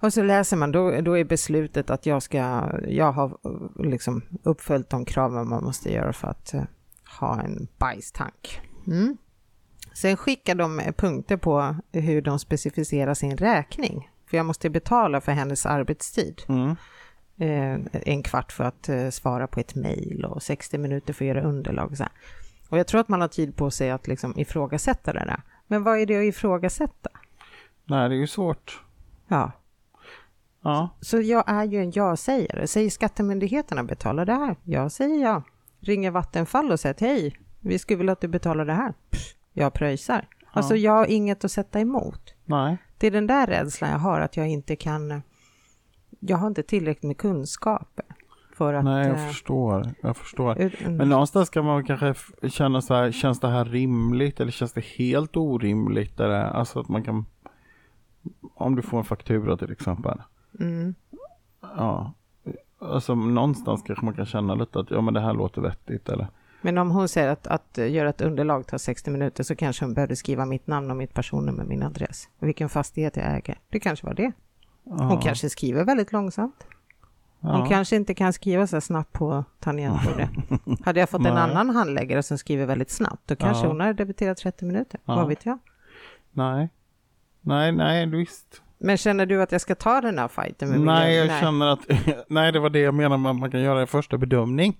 Och 0.00 0.12
så 0.12 0.22
läser 0.22 0.56
man, 0.56 0.72
då, 0.72 1.00
då 1.00 1.18
är 1.18 1.24
beslutet 1.24 1.90
att 1.90 2.06
jag 2.06 2.22
ska, 2.22 2.70
jag 2.88 3.12
har 3.12 3.38
liksom 3.84 4.22
uppföljt 4.42 4.90
de 4.90 5.04
kraven 5.04 5.48
man 5.48 5.64
måste 5.64 5.92
göra 5.92 6.12
för 6.12 6.28
att 6.28 6.54
uh, 6.54 6.62
ha 7.20 7.40
en 7.40 7.68
bajstank. 7.78 8.60
Mm. 8.86 9.16
Sen 9.94 10.16
skickar 10.16 10.54
de 10.54 10.82
punkter 10.96 11.36
på 11.36 11.76
hur 11.92 12.22
de 12.22 12.38
specificerar 12.38 13.14
sin 13.14 13.36
räkning. 13.36 14.10
För 14.26 14.36
jag 14.36 14.46
måste 14.46 14.70
betala 14.70 15.20
för 15.20 15.32
hennes 15.32 15.66
arbetstid. 15.66 16.42
Mm. 16.48 16.76
Eh, 17.38 17.80
en 17.92 18.22
kvart 18.22 18.52
för 18.52 18.64
att 18.64 18.88
eh, 18.88 19.08
svara 19.10 19.46
på 19.46 19.60
ett 19.60 19.74
mejl 19.74 20.24
och 20.24 20.42
60 20.42 20.78
minuter 20.78 21.12
för 21.12 21.24
att 21.24 21.28
göra 21.28 21.42
underlag. 21.42 21.90
Och, 21.90 21.96
så 21.96 22.02
här. 22.02 22.12
och 22.68 22.78
jag 22.78 22.86
tror 22.86 23.00
att 23.00 23.08
man 23.08 23.20
har 23.20 23.28
tid 23.28 23.56
på 23.56 23.70
sig 23.70 23.90
att 23.90 24.08
liksom 24.08 24.38
ifrågasätta 24.38 25.12
det 25.12 25.24
där. 25.24 25.42
Men 25.66 25.82
vad 25.82 25.98
är 25.98 26.06
det 26.06 26.18
att 26.18 26.24
ifrågasätta? 26.24 27.10
Nej, 27.84 28.08
det 28.08 28.14
är 28.14 28.18
ju 28.18 28.26
svårt. 28.26 28.84
Ja. 29.28 29.52
Ja. 30.62 30.88
Så 31.00 31.20
jag 31.20 31.44
är 31.46 31.64
ju 31.64 31.82
en 31.82 31.90
ja-sägare. 31.90 32.66
Säger 32.66 32.90
skattemyndigheterna 32.90 33.84
betala 33.84 34.24
det 34.24 34.34
här? 34.34 34.56
Jag 34.64 34.92
säger 34.92 35.22
ja. 35.22 35.42
Ringer 35.80 36.10
Vattenfall 36.10 36.72
och 36.72 36.80
säger 36.80 36.96
hej, 37.00 37.36
vi 37.60 37.78
skulle 37.78 37.96
vilja 37.96 38.12
att 38.12 38.20
du 38.20 38.28
betalar 38.28 38.64
det 38.64 38.72
här. 38.72 38.94
Pff, 39.10 39.34
jag 39.52 39.72
pröjsar. 39.72 40.28
Ja. 40.40 40.46
Alltså 40.52 40.76
jag 40.76 40.92
har 40.92 41.06
inget 41.06 41.44
att 41.44 41.50
sätta 41.50 41.80
emot. 41.80 42.34
Nej. 42.44 42.78
Det 42.98 43.06
är 43.06 43.10
den 43.10 43.26
där 43.26 43.46
rädslan 43.46 43.90
jag 43.90 43.98
har, 43.98 44.20
att 44.20 44.36
jag 44.36 44.48
inte 44.48 44.76
kan... 44.76 45.22
Jag 46.20 46.36
har 46.36 46.46
inte 46.46 46.62
tillräckligt 46.62 47.02
med 47.02 47.16
kunskaper. 47.16 48.04
För 48.56 48.74
att, 48.74 48.84
Nej, 48.84 49.08
jag 49.08 49.18
äh, 49.18 49.26
förstår. 49.26 49.94
Jag 50.00 50.16
förstår. 50.16 50.88
Men 50.90 51.08
någonstans 51.08 51.50
kan 51.50 51.64
man 51.64 51.84
kanske 51.84 52.14
känna 52.48 52.82
så 52.82 52.94
här, 52.94 53.12
känns 53.12 53.40
det 53.40 53.48
här 53.48 53.64
rimligt 53.64 54.40
eller 54.40 54.52
känns 54.52 54.72
det 54.72 54.84
helt 54.84 55.36
orimligt? 55.36 56.20
Eller, 56.20 56.40
alltså 56.40 56.80
att 56.80 56.88
man 56.88 57.02
kan, 57.04 57.26
om 58.54 58.76
du 58.76 58.82
får 58.82 58.98
en 58.98 59.04
faktura 59.04 59.56
till 59.56 59.72
exempel. 59.72 60.18
Mm. 60.60 60.94
Ja, 61.60 62.12
alltså 62.78 63.14
någonstans 63.14 63.82
kanske 63.86 64.04
man 64.04 64.14
kan 64.14 64.26
känna 64.26 64.54
lite 64.54 64.80
att 64.80 64.90
ja 64.90 65.00
men 65.00 65.14
det 65.14 65.20
här 65.20 65.34
låter 65.34 65.60
vettigt 65.60 66.08
eller. 66.08 66.26
Men 66.62 66.78
om 66.78 66.90
hon 66.90 67.08
säger 67.08 67.28
att, 67.28 67.46
att 67.46 67.78
göra 67.78 68.08
ett 68.08 68.20
underlag 68.20 68.66
tar 68.66 68.78
60 68.78 69.10
minuter 69.10 69.44
så 69.44 69.56
kanske 69.56 69.84
hon 69.84 69.94
behöver 69.94 70.14
skriva 70.14 70.46
mitt 70.46 70.66
namn 70.66 70.90
och 70.90 70.96
mitt 70.96 71.14
personnummer, 71.14 71.64
min 71.64 71.82
adress 71.82 72.28
vilken 72.38 72.68
fastighet 72.68 73.16
jag 73.16 73.36
äger. 73.36 73.58
Det 73.68 73.80
kanske 73.80 74.06
var 74.06 74.14
det. 74.14 74.32
Hon 74.84 75.10
ja. 75.10 75.20
kanske 75.20 75.50
skriver 75.50 75.84
väldigt 75.84 76.12
långsamt. 76.12 76.66
Hon 77.40 77.60
ja. 77.60 77.66
kanske 77.66 77.96
inte 77.96 78.14
kan 78.14 78.32
skriva 78.32 78.66
så 78.66 78.80
snabbt 78.80 79.12
på 79.12 79.44
tangentbordet. 79.58 80.30
hade 80.84 81.00
jag 81.00 81.10
fått 81.10 81.26
en 81.26 81.36
annan 81.36 81.70
handläggare 81.70 82.22
som 82.22 82.38
skriver 82.38 82.66
väldigt 82.66 82.90
snabbt, 82.90 83.28
då 83.28 83.36
kanske 83.36 83.64
ja. 83.64 83.68
hon 83.68 83.80
hade 83.80 83.92
debiterat 83.92 84.38
30 84.38 84.64
minuter. 84.64 85.00
Vad 85.04 85.28
vet 85.28 85.46
jag? 85.46 85.58
Nej, 86.30 86.68
nej, 87.40 87.72
nej, 87.72 88.06
visst. 88.06 88.62
Men 88.80 88.96
känner 88.96 89.26
du 89.26 89.42
att 89.42 89.52
jag 89.52 89.60
ska 89.60 89.74
ta 89.74 90.00
den 90.00 90.18
här 90.18 90.28
fighten 90.28 90.68
med 90.68 90.80
Nej, 90.80 91.14
jag 91.14 91.26
nej. 91.26 91.40
känner 91.40 91.66
att, 91.66 91.80
nej 92.28 92.52
det 92.52 92.60
var 92.60 92.70
det 92.70 92.80
jag 92.80 92.94
menar 92.94 93.16
med 93.16 93.30
att 93.30 93.38
man 93.38 93.50
kan 93.50 93.60
göra 93.60 93.80
en 93.80 93.86
första 93.86 94.18
bedömning. 94.18 94.78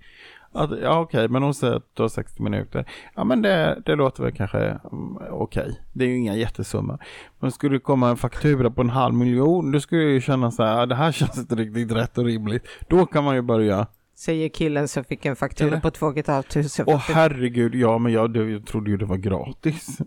Att, 0.53 0.71
ja 0.83 1.01
okej, 1.01 1.19
okay, 1.19 1.29
men 1.29 1.43
hon 1.43 1.55
säger 1.55 1.75
att 1.75 1.87
du 1.95 2.03
har 2.03 2.09
60 2.09 2.43
minuter. 2.43 2.85
Ja 3.15 3.25
men 3.25 3.43
det, 3.43 3.83
det 3.87 3.95
låter 3.95 4.23
väl 4.23 4.33
kanske 4.33 4.59
mm, 4.59 5.17
okej. 5.17 5.63
Okay. 5.63 5.75
Det 5.93 6.05
är 6.05 6.09
ju 6.09 6.17
inga 6.17 6.37
jättesummor. 6.37 6.99
Men 7.41 7.53
skulle 7.53 7.77
det 7.77 7.81
komma 7.81 8.09
en 8.09 8.17
faktura 8.17 8.71
på 8.71 8.81
en 8.81 8.91
halv 8.91 9.15
miljon, 9.15 9.73
då 9.73 9.81
skulle 9.81 10.03
jag 10.03 10.11
ju 10.11 10.21
känna 10.21 10.51
så 10.51 10.65
här, 10.65 10.87
det 10.87 10.95
här 10.95 11.13
känns 11.21 11.39
inte 11.39 11.55
riktigt 11.55 11.93
rätt 11.93 12.19
och 12.19 12.25
rimligt. 12.25 12.67
Då 12.89 13.07
kan 13.07 13.25
man 13.25 13.35
ju 13.35 13.43
börja 13.43 13.87
Säger 14.15 14.49
killen 14.49 14.89
som 14.89 15.05
fick 15.05 15.27
en 15.27 15.37
faktura 15.37 15.69
Eller? 15.69 15.81
på 15.81 15.91
2 15.91 16.13
500. 16.13 16.45
Åh 16.87 16.97
herregud, 16.99 17.75
ja 17.75 17.99
men 17.99 18.13
jag, 18.13 18.37
jag 18.37 18.67
trodde 18.67 18.91
ju 18.91 18.97
det 18.97 19.05
var 19.05 19.17
gratis. 19.17 19.99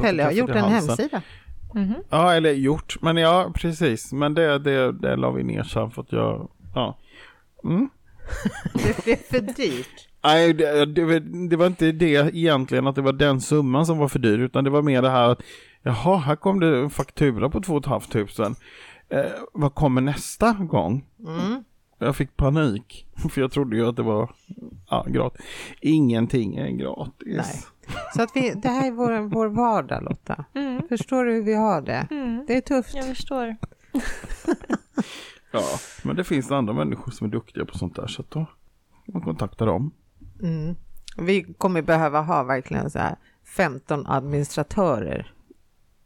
Pelle 0.00 0.22
har 0.22 0.30
gjort 0.30 0.50
en 0.50 0.64
hemsida. 0.64 1.22
Mm 1.74 1.88
-hmm. 1.88 2.02
Ja, 2.10 2.34
eller 2.34 2.52
gjort. 2.52 2.96
Men 3.02 3.16
ja, 3.16 3.52
precis. 3.54 4.12
Men 4.12 4.34
det, 4.34 4.58
det, 4.58 4.92
det 4.92 5.16
la 5.16 5.30
vi 5.30 5.42
ner 5.42 5.62
sen 5.62 5.90
för 5.90 6.02
att 6.02 6.12
jag, 6.12 6.48
ja. 6.74 6.98
Mm. 7.64 7.88
det 8.74 9.04
blev 9.04 9.16
för 9.16 9.40
dyrt. 9.40 10.08
Nej, 10.24 10.52
det, 10.52 10.86
det, 10.86 11.20
det, 11.48 11.56
var 11.56 11.66
inte 11.66 11.92
det 11.92 12.36
egentligen 12.36 12.86
att 12.86 12.94
det 12.94 13.02
var 13.02 13.12
den 13.12 13.40
summan 13.40 13.86
som 13.86 13.98
var 13.98 14.08
för 14.08 14.18
dyr, 14.18 14.38
utan 14.38 14.64
det 14.64 14.70
var 14.70 14.82
mer 14.82 15.02
det 15.02 15.10
här 15.10 15.28
att 15.28 15.42
jaha, 15.82 16.16
här 16.16 16.36
kom 16.36 16.60
det 16.60 16.78
en 16.78 16.90
faktura 16.90 17.50
på 17.50 17.60
2 17.60 17.82
500. 17.82 18.54
Eh, 19.08 19.20
vad 19.52 19.74
kommer 19.74 20.00
nästa 20.00 20.52
gång? 20.52 21.04
Mm. 21.26 21.64
Jag 21.98 22.16
fick 22.16 22.36
panik, 22.36 23.06
för 23.30 23.40
jag 23.40 23.52
trodde 23.52 23.76
ju 23.76 23.88
att 23.88 23.96
det 23.96 24.02
var 24.02 24.30
ja, 24.90 25.06
gratis. 25.08 25.46
Ingenting 25.80 26.56
är 26.56 26.70
gratis. 26.70 27.36
Nej. 27.36 27.64
Så 28.14 28.22
att 28.22 28.36
vi, 28.36 28.54
det 28.54 28.68
här 28.68 28.86
är 28.86 28.90
vår, 28.90 29.20
vår 29.20 29.48
vardag 29.48 30.02
Lotta. 30.02 30.44
Mm. 30.54 30.82
Förstår 30.88 31.24
du 31.24 31.32
hur 31.32 31.42
vi 31.42 31.54
har 31.54 31.80
det? 31.80 32.06
Mm. 32.10 32.44
Det 32.46 32.56
är 32.56 32.60
tufft. 32.60 32.94
Jag 32.94 33.04
förstår. 33.04 33.56
ja, 35.52 35.62
men 36.02 36.16
det 36.16 36.24
finns 36.24 36.50
andra 36.50 36.72
människor 36.72 37.12
som 37.12 37.26
är 37.26 37.30
duktiga 37.30 37.64
på 37.64 37.78
sånt 37.78 37.96
där 37.96 38.06
så 38.06 38.22
att 38.22 38.30
då 38.30 38.46
man 39.12 39.22
kontaktar 39.22 39.66
dem. 39.66 39.90
Mm. 40.42 40.76
Vi 41.16 41.54
kommer 41.58 41.82
behöva 41.82 42.20
ha 42.20 42.42
verkligen 42.42 42.90
så 42.90 42.98
här 42.98 43.16
15 43.56 44.06
administratörer. 44.06 45.32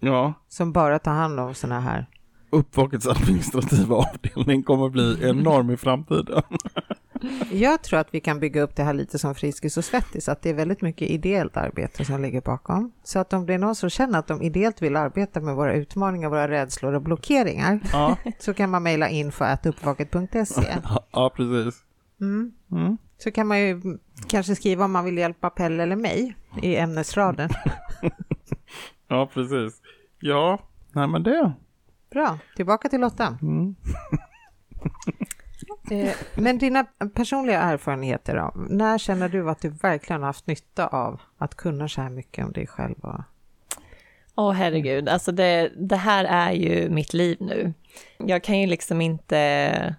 Ja. 0.01 0.35
Som 0.49 0.73
bara 0.73 0.99
tar 0.99 1.13
hand 1.13 1.41
om 1.41 1.55
sådana 1.55 1.81
här. 1.81 2.07
Uppvakets 2.51 3.07
administrativa 3.07 3.97
avdelning 3.97 4.63
kommer 4.63 4.89
bli 4.89 5.19
enorm 5.23 5.71
i 5.71 5.77
framtiden. 5.77 6.43
Jag 7.51 7.83
tror 7.83 7.99
att 7.99 8.15
vi 8.15 8.21
kan 8.21 8.41
bygga 8.41 8.63
upp 8.63 8.77
det 8.77 8.83
här 8.83 8.95
lite 8.95 9.19
som 9.19 9.35
Friskis 9.35 9.77
och 9.77 9.85
Svettis, 9.85 10.29
att 10.29 10.43
det 10.43 10.51
är 10.51 10.55
väldigt 10.55 10.83
mycket 10.83 11.11
ideellt 11.11 11.57
arbete 11.57 12.05
som 12.05 12.23
ligger 12.23 12.41
bakom. 12.41 12.93
Så 13.03 13.19
att 13.19 13.33
om 13.33 13.47
det 13.47 13.55
är 13.55 13.59
någon 13.59 13.75
som 13.75 13.91
känner 13.91 14.19
att 14.19 14.27
de 14.27 14.43
ideellt 14.43 14.83
vill 14.83 14.97
arbeta 14.97 15.41
med 15.41 15.57
våra 15.57 15.75
utmaningar, 15.75 16.29
våra 16.29 16.49
rädslor 16.49 16.93
och 16.93 17.03
blockeringar, 17.03 17.81
ja. 17.93 18.17
så 18.39 18.55
kan 18.55 18.71
man 18.71 18.83
mejla 18.83 19.09
info 19.09 19.45
uppvaket.se. 19.65 20.77
Ja, 21.13 21.33
precis. 21.37 21.83
Mm. 22.21 22.53
Mm. 22.73 22.99
Så 23.19 23.31
kan 23.31 23.47
man 23.47 23.61
ju 23.61 23.99
kanske 24.29 24.55
skriva 24.55 24.85
om 24.85 24.93
man 24.93 25.05
vill 25.05 25.19
hjälpa 25.19 25.51
Pelle 25.51 25.83
eller 25.83 25.97
mig 25.97 26.37
i 26.63 26.77
ämnesraden. 26.77 27.51
ja, 29.09 29.31
precis. 29.35 29.81
Ja, 30.21 30.59
nej 30.93 31.09
men 31.09 31.23
det. 31.23 31.53
Bra, 32.11 32.39
tillbaka 32.57 32.89
till 32.89 33.01
Lotta. 33.01 33.39
Mm. 33.43 33.75
Men 36.35 36.59
dina 36.59 36.85
personliga 37.15 37.61
erfarenheter 37.61 38.37
då? 38.37 38.53
När 38.69 38.99
känner 38.99 39.29
du 39.29 39.51
att 39.51 39.61
du 39.61 39.69
verkligen 39.69 40.23
haft 40.23 40.47
nytta 40.47 40.87
av 40.87 41.21
att 41.39 41.55
kunna 41.55 41.89
så 41.89 42.01
här 42.01 42.11
mycket 42.11 42.45
om 42.45 42.53
dig 42.53 42.67
själv? 42.67 42.95
Åh 43.03 43.21
oh, 44.37 44.53
herregud, 44.53 45.09
alltså 45.09 45.33
det, 45.33 45.73
det 45.77 45.97
här 45.97 46.25
är 46.25 46.53
ju 46.53 46.91
mitt 46.91 47.13
liv 47.13 47.37
nu. 47.41 47.73
Jag 48.17 48.45
kan 48.45 48.61
ju 48.61 48.67
liksom 48.67 49.01
inte 49.01 49.95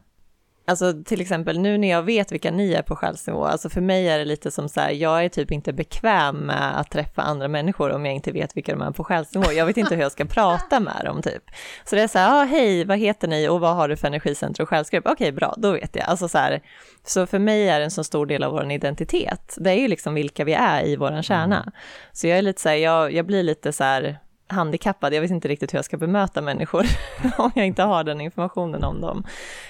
Alltså 0.66 1.04
till 1.06 1.22
exempel 1.22 1.60
nu 1.60 1.78
när 1.78 1.90
jag 1.90 2.04
vet 2.04 2.32
vilka 2.32 2.52
ni 2.52 2.74
är 2.74 2.82
på 2.82 2.96
själsnivå, 2.96 3.46
alltså 3.46 3.70
för 3.70 3.82
mig 3.82 4.10
är 4.10 4.20
det 4.20 4.26
lite 4.26 4.52
som 4.52 4.70
så 4.70 4.80
här, 4.80 4.92
jag 4.92 5.26
är 5.26 5.30
typ 5.30 5.52
inte 5.52 5.74
bekväm 5.74 6.38
med 6.38 6.80
att 6.80 6.92
träffa 6.92 7.22
andra 7.22 7.48
människor 7.48 7.92
om 7.92 8.06
jag 8.06 8.16
inte 8.16 8.32
vet 8.32 8.58
vilka 8.58 8.72
de 8.72 8.82
är 8.82 8.92
på 8.92 9.04
själsnivå. 9.04 9.52
Jag 9.52 9.66
vet 9.66 9.78
inte 9.78 9.96
hur 9.96 10.02
jag 10.02 10.12
ska 10.12 10.26
prata 10.26 10.80
med 10.80 11.02
dem 11.06 11.22
typ. 11.22 11.44
Så 11.86 11.96
det 11.96 12.02
är 12.02 12.08
så 12.08 12.20
här, 12.20 12.42
ah, 12.42 12.46
hej, 12.46 12.86
vad 12.86 12.98
heter 12.98 13.28
ni 13.28 13.48
och 13.48 13.60
vad 13.60 13.76
har 13.76 13.90
du 13.90 13.98
för 13.98 14.08
energicenter 14.08 14.64
och 14.64 14.70
själsgrupp? 14.70 15.08
Okej, 15.08 15.32
bra, 15.32 15.54
då 15.58 15.72
vet 15.72 15.96
jag. 15.96 16.06
Alltså 16.06 16.28
så 16.28 16.38
här, 16.38 16.62
så 17.04 17.26
för 17.26 17.40
mig 17.40 17.70
är 17.70 17.80
det 17.80 17.86
en 17.86 17.92
så 17.92 18.04
stor 18.04 18.26
del 18.26 18.44
av 18.44 18.52
vår 18.52 18.72
identitet. 18.72 19.56
Det 19.58 19.70
är 19.70 19.80
ju 19.80 19.88
liksom 19.88 20.14
vilka 20.14 20.44
vi 20.44 20.54
är 20.54 20.86
i 20.86 20.96
våran 20.96 21.24
kärna. 21.24 21.72
Så 22.12 22.28
jag 22.28 22.38
är 22.38 22.42
lite 22.42 22.62
så 22.62 22.70
här, 22.70 22.76
jag, 22.76 23.14
jag 23.14 23.26
blir 23.26 23.44
lite 23.44 23.74
så 23.74 23.84
här, 23.84 24.20
handikappad, 24.54 25.14
jag 25.14 25.22
vet 25.22 25.32
inte 25.32 25.48
riktigt 25.48 25.74
hur 25.74 25.78
jag 25.78 25.86
ska 25.86 25.98
bemöta 25.98 26.42
människor 26.42 26.86
om 27.38 27.52
jag 27.56 27.68
inte 27.68 27.84
har 27.84 28.04
den 28.04 28.22
informationen 28.22 28.84
om 28.84 29.02
dem. 29.02 29.24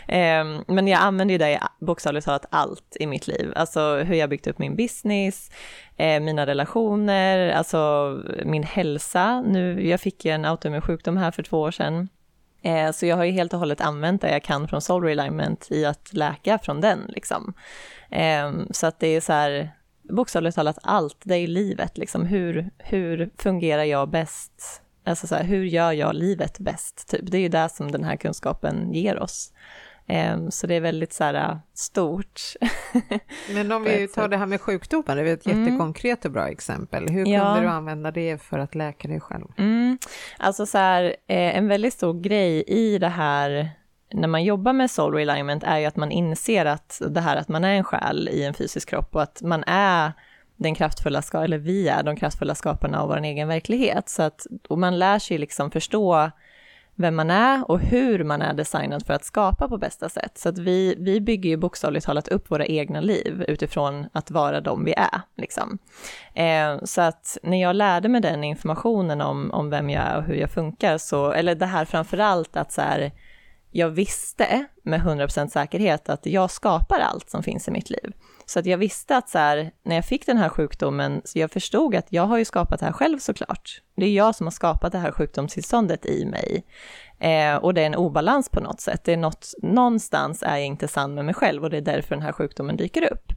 Ehm, 0.08 0.64
men 0.68 0.88
jag 0.88 1.02
använder 1.02 1.34
ju 1.34 1.38
det 1.38 1.60
bokstavligt 1.80 2.26
talat 2.26 2.46
allt 2.50 2.98
i 3.00 3.08
mitt 3.08 3.28
liv, 3.28 3.54
alltså 3.56 3.96
hur 3.98 4.16
jag 4.16 4.30
byggt 4.30 4.48
upp 4.48 4.60
min 4.60 4.76
business, 4.76 5.52
eh, 5.98 6.20
mina 6.20 6.46
relationer, 6.46 7.50
alltså 7.50 8.12
min 8.46 8.64
hälsa. 8.64 9.42
Nu, 9.42 9.88
jag 9.88 10.02
fick 10.02 10.26
ju 10.26 10.32
en 10.32 10.46
autoimmun 10.46 10.82
sjukdom 10.82 11.18
här 11.18 11.32
för 11.32 11.44
två 11.44 11.62
år 11.62 11.72
sedan, 11.72 12.10
eh, 12.62 12.92
så 12.92 13.06
jag 13.06 13.16
har 13.16 13.24
ju 13.24 13.32
helt 13.32 13.54
och 13.54 13.60
hållet 13.60 13.82
använt 13.82 14.22
det 14.22 14.32
jag 14.32 14.44
kan 14.44 14.68
från 14.68 14.82
Soul 14.82 15.04
Realignment 15.04 15.68
i 15.72 15.86
att 15.86 16.14
läka 16.14 16.60
från 16.60 16.82
den 16.82 17.06
liksom. 17.08 17.54
Ehm, 18.10 18.68
så 18.72 18.88
att 18.88 19.00
det 19.00 19.08
är 19.08 19.22
så 19.22 19.34
här, 19.34 19.72
bokstavligt 20.10 20.56
talat 20.56 20.78
allt, 20.84 21.18
det 21.24 21.36
är 21.36 21.48
livet 21.48 21.98
liksom. 21.98 22.26
Hur, 22.26 22.70
hur 22.78 23.30
fungerar 23.38 23.84
jag 23.84 24.10
bäst? 24.10 24.82
Alltså 25.06 25.28
så 25.28 25.36
här, 25.36 25.44
hur 25.44 25.64
gör 25.64 25.92
jag 25.92 26.16
livet 26.16 26.60
bäst? 26.60 27.08
Typ. 27.10 27.32
Det 27.32 27.38
är 27.38 27.42
ju 27.42 27.50
det 27.50 27.70
som 27.70 27.92
den 27.92 28.04
här 28.04 28.16
kunskapen 28.16 28.94
ger 28.94 29.20
oss. 29.20 29.54
Um, 30.08 30.52
så 30.52 30.68
det 30.68 30.76
är 30.76 30.82
väldigt 30.82 31.14
så 31.14 31.24
här, 31.24 31.34
äh, 31.34 31.58
stort. 31.74 32.42
Men 33.54 33.72
om 33.72 33.84
vi 33.84 34.08
tar 34.08 34.28
det 34.28 34.38
här 34.38 34.46
med 34.46 34.62
sjukdomen, 34.62 35.18
det 35.18 35.30
är 35.30 35.34
ett 35.34 35.46
mm. 35.46 35.64
jättekonkret 35.64 36.26
och 36.26 36.32
bra 36.32 36.48
exempel. 36.48 37.10
Hur 37.10 37.28
ja. 37.28 37.44
kunde 37.44 37.62
du 37.62 37.68
använda 37.68 38.12
det 38.12 38.42
för 38.42 38.60
att 38.60 38.76
läka 38.76 39.08
dig 39.08 39.20
själv? 39.20 39.46
Mm. 39.58 39.98
Alltså 40.38 40.66
så 40.66 40.78
här, 40.78 41.04
eh, 41.04 41.58
en 41.58 41.68
väldigt 41.68 41.94
stor 41.94 42.22
grej 42.22 42.64
i 42.68 42.98
det 42.98 43.10
här 43.10 43.72
när 44.14 44.28
man 44.28 44.44
jobbar 44.44 44.74
med 44.74 44.92
soul 44.92 45.14
realignment 45.14 45.64
är 45.64 45.78
ju 45.78 45.86
att 45.86 45.96
man 45.96 46.12
inser 46.12 46.66
att 46.66 47.02
det 47.10 47.22
här 47.22 47.36
att 47.36 47.48
man 47.48 47.64
är 47.64 47.74
en 47.74 47.84
själ 47.84 48.30
i 48.30 48.44
en 48.44 48.54
fysisk 48.54 48.90
kropp 48.90 49.16
och 49.16 49.22
att 49.22 49.42
man 49.42 49.64
är 49.68 50.12
den 50.56 50.76
kraftfulla, 50.76 51.22
ska 51.22 51.44
eller 51.44 51.58
vi 51.58 51.88
är 51.88 52.04
de 52.04 52.16
kraftfulla 52.16 52.56
skaparna 52.56 53.02
av 53.02 53.08
vår 53.08 53.24
egen 53.24 53.48
verklighet. 53.48 54.10
Så 54.10 54.24
att, 54.24 54.48
och 54.70 54.80
man 54.80 55.00
lär 55.00 55.20
sig 55.20 55.38
liksom 55.38 55.72
förstå 55.72 56.32
vem 56.96 57.16
man 57.16 57.30
är 57.30 57.72
och 57.72 57.80
hur 57.80 58.24
man 58.24 58.42
är 58.42 58.54
designad 58.54 59.06
för 59.06 59.14
att 59.14 59.26
skapa 59.26 59.68
på 59.68 59.78
bästa 59.78 60.10
sätt. 60.10 60.38
Så 60.38 60.50
att 60.50 60.58
vi, 60.58 60.96
vi 61.00 61.22
bygger 61.22 61.50
ju 61.50 61.58
bokstavligt 61.58 62.06
talat 62.06 62.28
upp 62.28 62.52
våra 62.52 62.66
egna 62.66 63.02
liv 63.02 63.46
utifrån 63.48 64.06
att 64.12 64.32
vara 64.32 64.62
de 64.62 64.86
vi 64.86 64.94
är. 64.94 65.22
Liksom. 65.38 65.78
Eh, 66.34 66.84
så 66.84 67.02
att 67.02 67.38
när 67.44 67.62
jag 67.62 67.76
lärde 67.76 68.10
mig 68.10 68.22
den 68.22 68.44
informationen 68.44 69.22
om, 69.22 69.52
om 69.52 69.70
vem 69.70 69.90
jag 69.90 70.04
är 70.04 70.18
och 70.18 70.24
hur 70.24 70.36
jag 70.36 70.52
funkar, 70.52 70.98
så, 70.98 71.32
eller 71.32 71.56
det 71.56 71.66
här 71.66 71.86
framför 71.86 72.18
allt 72.18 72.58
att 72.58 72.72
så 72.72 72.82
här, 72.82 73.12
jag 73.76 73.90
visste 73.90 74.66
med 74.84 75.02
100% 75.02 75.48
säkerhet 75.48 76.10
att 76.10 76.26
jag 76.26 76.52
skapar 76.52 77.00
allt 77.00 77.30
som 77.30 77.44
finns 77.44 77.68
i 77.68 77.72
mitt 77.72 77.90
liv. 77.90 78.14
Så 78.46 78.60
att 78.60 78.66
jag 78.66 78.78
visste 78.78 79.18
att 79.18 79.30
så 79.30 79.38
här, 79.38 79.72
när 79.84 79.96
jag 79.96 80.06
fick 80.06 80.26
den 80.26 80.38
här 80.38 80.50
sjukdomen, 80.50 81.22
så 81.26 81.40
jag 81.40 81.52
förstod 81.52 81.96
att 81.96 82.08
jag 82.10 82.24
har 82.24 82.38
ju 82.38 82.46
skapat 82.46 82.80
det 82.80 82.86
här 82.86 82.94
själv 82.94 83.20
såklart. 83.20 83.82
Det 83.96 84.06
är 84.06 84.12
jag 84.12 84.36
som 84.36 84.48
har 84.48 84.52
skapat 84.52 84.92
det 84.92 84.98
här 84.98 85.12
sjukdomstillståndet 85.12 86.06
i 86.06 86.26
mig. 86.26 86.66
Eh, 87.20 87.56
och 87.56 87.74
det 87.74 87.82
är 87.82 87.86
en 87.86 87.96
obalans 87.96 88.50
på 88.50 88.60
något 88.60 88.82
sätt. 88.82 89.02
Det 89.04 89.14
är 89.14 89.18
något, 89.18 89.54
någonstans 89.62 90.44
är 90.44 90.58
jag 90.58 90.66
inte 90.66 90.88
sann 90.88 91.16
med 91.16 91.26
mig 91.26 91.34
själv 91.34 91.64
och 91.64 91.70
det 91.70 91.78
är 91.78 91.82
därför 91.82 92.16
den 92.16 92.24
här 92.24 92.32
sjukdomen 92.32 92.78
dyker 92.78 93.12
upp. 93.12 93.32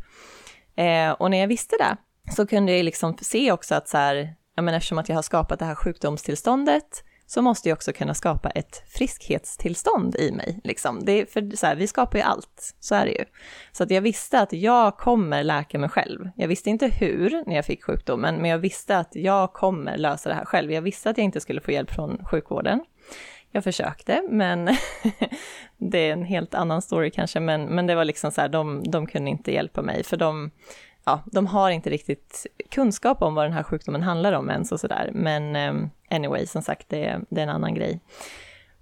Eh, 0.76 1.11
och 1.11 1.30
när 1.30 1.39
jag 1.39 1.49
visste 1.49 1.76
det 1.76 1.97
så 2.32 2.47
kunde 2.47 2.76
jag 2.76 2.84
liksom 2.84 3.16
se 3.20 3.53
också 3.53 3.74
att 3.74 3.89
så 3.89 3.99
här, 3.99 4.34
ja 4.57 4.62
men 4.62 4.74
eftersom 4.74 4.99
att 4.99 5.09
jag 5.09 5.16
har 5.16 5.22
skapat 5.22 5.59
det 5.59 5.64
här 5.64 5.74
sjukdomstillståndet 5.74 7.05
så 7.27 7.43
måste 7.43 7.68
jag 7.68 7.77
också 7.77 7.93
kunna 7.93 8.14
skapa 8.14 8.51
ett 8.51 8.83
friskhetstillstånd 8.89 10.16
i 10.16 10.33
mig. 10.33 10.61
Liksom. 10.64 11.05
Det 11.05 11.12
är 11.12 11.27
för 11.27 11.57
så 11.57 11.66
här, 11.66 11.77
vi 11.77 11.87
skapar 11.87 12.18
ju 12.18 12.24
allt, 12.24 12.74
så 12.81 12.95
är 12.95 13.07
det 13.07 13.12
ju. 13.12 13.24
Så 13.72 13.83
att 13.83 13.91
jag 13.91 14.01
visste 14.01 14.41
att 14.41 14.53
jag 14.53 14.97
kommer 14.97 15.45
läka 15.45 15.79
mig 15.79 15.89
själv. 15.89 16.31
Jag 16.37 16.49
visste 16.49 16.70
inte 16.70 16.87
hur 16.87 17.45
när 17.47 17.57
jag 17.57 17.64
fick 17.64 17.85
sjukdomen, 17.85 18.37
men 18.37 18.51
jag 18.51 18.59
visste 18.59 18.99
att 18.99 19.11
jag 19.14 19.53
kommer 19.53 19.97
lösa 19.97 20.29
det 20.29 20.35
här 20.35 20.45
själv. 20.45 20.72
Jag 20.72 20.83
visste 20.83 21.11
att 21.11 21.18
jag 21.18 21.24
inte 21.24 21.41
skulle 21.41 21.61
få 21.61 21.70
hjälp 21.72 21.91
från 21.91 22.24
sjukvården. 22.31 22.81
Jag 23.51 23.64
försökte, 23.64 24.22
men 24.31 24.64
det 25.77 25.99
är 25.99 26.12
en 26.12 26.24
helt 26.24 26.55
annan 26.55 26.83
story 26.83 27.11
kanske, 27.11 27.41
men, 27.41 27.64
men 27.64 27.87
det 27.87 27.95
var 27.95 28.05
liksom 28.05 28.31
så 28.31 28.41
här, 28.41 28.49
de, 28.49 28.83
de 28.91 29.07
kunde 29.07 29.31
inte 29.31 29.53
hjälpa 29.53 29.83
mig, 29.83 30.05
för 30.05 30.16
de, 30.16 30.51
ja, 31.07 31.22
de 31.26 31.46
har 31.46 31.70
inte 31.70 31.90
riktigt 31.90 32.46
kunskap 32.70 33.22
om 33.22 33.34
vad 33.34 33.44
den 33.44 33.52
här 33.52 33.62
sjukdomen 33.62 34.02
handlar 34.02 34.32
om 34.32 34.50
ens 34.50 34.72
och 34.72 34.80
sådär. 34.80 35.11
Men 35.14 35.57
ehm, 35.57 35.90
anyway, 36.11 36.46
som 36.46 36.62
sagt, 36.62 36.88
det, 36.88 37.20
det, 37.28 37.40
är 37.40 37.42
en 37.42 37.48
annan 37.48 37.74
grej. 37.74 38.00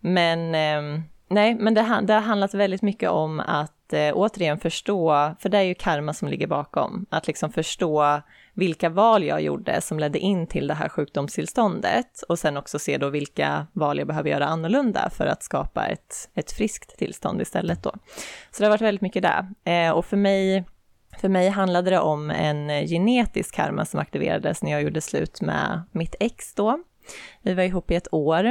Men 0.00 0.54
ehm, 0.54 1.02
nej, 1.28 1.54
men 1.54 1.74
det, 1.74 2.00
det 2.02 2.14
har 2.14 2.20
handlat 2.20 2.54
väldigt 2.54 2.82
mycket 2.82 3.10
om 3.10 3.40
att 3.40 3.92
eh, 3.92 4.12
återigen 4.14 4.58
förstå, 4.58 5.34
för 5.38 5.48
det 5.48 5.58
är 5.58 5.62
ju 5.62 5.74
karma 5.74 6.14
som 6.14 6.28
ligger 6.28 6.46
bakom, 6.46 7.06
att 7.10 7.26
liksom 7.26 7.52
förstå 7.52 8.20
vilka 8.54 8.88
val 8.88 9.24
jag 9.24 9.40
gjorde 9.40 9.80
som 9.80 9.98
ledde 9.98 10.18
in 10.18 10.46
till 10.46 10.66
det 10.66 10.74
här 10.74 10.88
sjukdomstillståndet 10.88 12.22
och 12.28 12.38
sen 12.38 12.56
också 12.56 12.78
se 12.78 12.98
då 12.98 13.08
vilka 13.08 13.66
val 13.72 13.98
jag 13.98 14.06
behöver 14.06 14.30
göra 14.30 14.46
annorlunda 14.46 15.10
för 15.10 15.26
att 15.26 15.42
skapa 15.42 15.86
ett, 15.86 16.30
ett 16.34 16.52
friskt 16.52 16.98
tillstånd 16.98 17.42
istället 17.42 17.82
då. 17.82 17.90
Så 18.50 18.58
det 18.58 18.64
har 18.64 18.70
varit 18.70 18.80
väldigt 18.80 19.02
mycket 19.02 19.22
där. 19.22 19.46
Eh, 19.64 19.90
och 19.90 20.04
för 20.04 20.16
mig 20.16 20.64
för 21.20 21.28
mig 21.28 21.48
handlade 21.48 21.90
det 21.90 22.00
om 22.00 22.30
en 22.30 22.68
genetisk 22.68 23.54
karma 23.54 23.84
som 23.84 24.00
aktiverades 24.00 24.62
när 24.62 24.70
jag 24.70 24.82
gjorde 24.82 25.00
slut 25.00 25.40
med 25.40 25.82
mitt 25.92 26.14
ex 26.20 26.54
då. 26.54 26.78
Vi 27.42 27.54
var 27.54 27.62
ihop 27.62 27.90
i 27.90 27.94
ett 27.94 28.14
år 28.14 28.44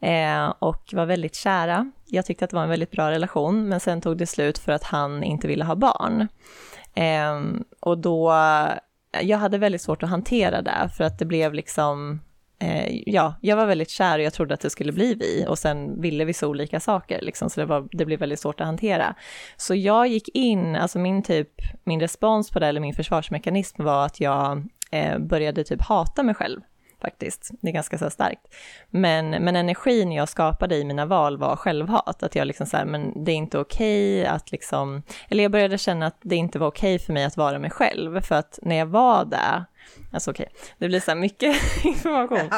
eh, 0.00 0.54
och 0.58 0.90
var 0.92 1.06
väldigt 1.06 1.34
kära. 1.34 1.90
Jag 2.06 2.26
tyckte 2.26 2.44
att 2.44 2.50
det 2.50 2.56
var 2.56 2.62
en 2.62 2.68
väldigt 2.68 2.90
bra 2.90 3.10
relation, 3.10 3.68
men 3.68 3.80
sen 3.80 4.00
tog 4.00 4.18
det 4.18 4.26
slut 4.26 4.58
för 4.58 4.72
att 4.72 4.84
han 4.84 5.24
inte 5.24 5.48
ville 5.48 5.64
ha 5.64 5.74
barn. 5.74 6.28
Ehm, 6.94 7.64
och 7.80 7.98
då, 7.98 8.32
jag 9.22 9.38
hade 9.38 9.58
väldigt 9.58 9.82
svårt 9.82 10.02
att 10.02 10.10
hantera 10.10 10.62
det, 10.62 10.90
för 10.96 11.04
att 11.04 11.18
det 11.18 11.24
blev 11.24 11.54
liksom 11.54 12.20
Eh, 12.64 13.02
ja, 13.06 13.34
jag 13.40 13.56
var 13.56 13.66
väldigt 13.66 13.90
kär 13.90 14.18
och 14.18 14.24
jag 14.24 14.32
trodde 14.32 14.54
att 14.54 14.60
det 14.60 14.70
skulle 14.70 14.92
bli 14.92 15.14
vi 15.14 15.44
och 15.48 15.58
sen 15.58 16.00
ville 16.00 16.24
vi 16.24 16.32
så 16.32 16.48
olika 16.48 16.80
saker 16.80 17.20
liksom, 17.22 17.50
så 17.50 17.60
det, 17.60 17.66
var, 17.66 17.88
det 17.92 18.04
blev 18.04 18.20
väldigt 18.20 18.40
svårt 18.40 18.60
att 18.60 18.66
hantera. 18.66 19.14
Så 19.56 19.74
jag 19.74 20.06
gick 20.06 20.28
in, 20.28 20.76
alltså 20.76 20.98
min 20.98 21.22
typ, 21.22 21.50
min 21.84 22.00
respons 22.00 22.50
på 22.50 22.58
det 22.58 22.66
eller 22.66 22.80
min 22.80 22.94
försvarsmekanism 22.94 23.84
var 23.84 24.06
att 24.06 24.20
jag 24.20 24.68
eh, 24.90 25.18
började 25.18 25.64
typ 25.64 25.82
hata 25.82 26.22
mig 26.22 26.34
själv 26.34 26.60
faktiskt. 27.02 27.50
Det 27.60 27.68
är 27.68 27.72
ganska 27.72 27.98
så 27.98 28.10
starkt. 28.10 28.54
Men, 28.90 29.30
men 29.30 29.56
energin 29.56 30.12
jag 30.12 30.28
skapade 30.28 30.76
i 30.76 30.84
mina 30.84 31.06
val 31.06 31.38
var 31.38 31.56
självhat, 31.56 32.22
att 32.22 32.34
jag 32.34 32.46
liksom 32.46 32.66
så 32.66 32.76
här, 32.76 32.84
men 32.84 33.24
det 33.24 33.32
är 33.32 33.36
inte 33.36 33.58
okej 33.58 34.20
okay 34.20 34.34
att 34.34 34.52
liksom, 34.52 35.02
eller 35.28 35.42
jag 35.42 35.52
började 35.52 35.78
känna 35.78 36.06
att 36.06 36.18
det 36.22 36.36
inte 36.36 36.58
var 36.58 36.66
okej 36.66 36.94
okay 36.94 37.06
för 37.06 37.12
mig 37.12 37.24
att 37.24 37.36
vara 37.36 37.58
mig 37.58 37.70
själv, 37.70 38.20
för 38.20 38.34
att 38.34 38.58
när 38.62 38.76
jag 38.76 38.86
var 38.86 39.24
där, 39.24 39.64
Alltså 40.12 40.30
okej, 40.30 40.46
okay. 40.50 40.68
det 40.78 40.88
blir 40.88 41.00
så 41.00 41.10
här 41.10 41.18
mycket 41.18 41.56
information. 41.84 42.50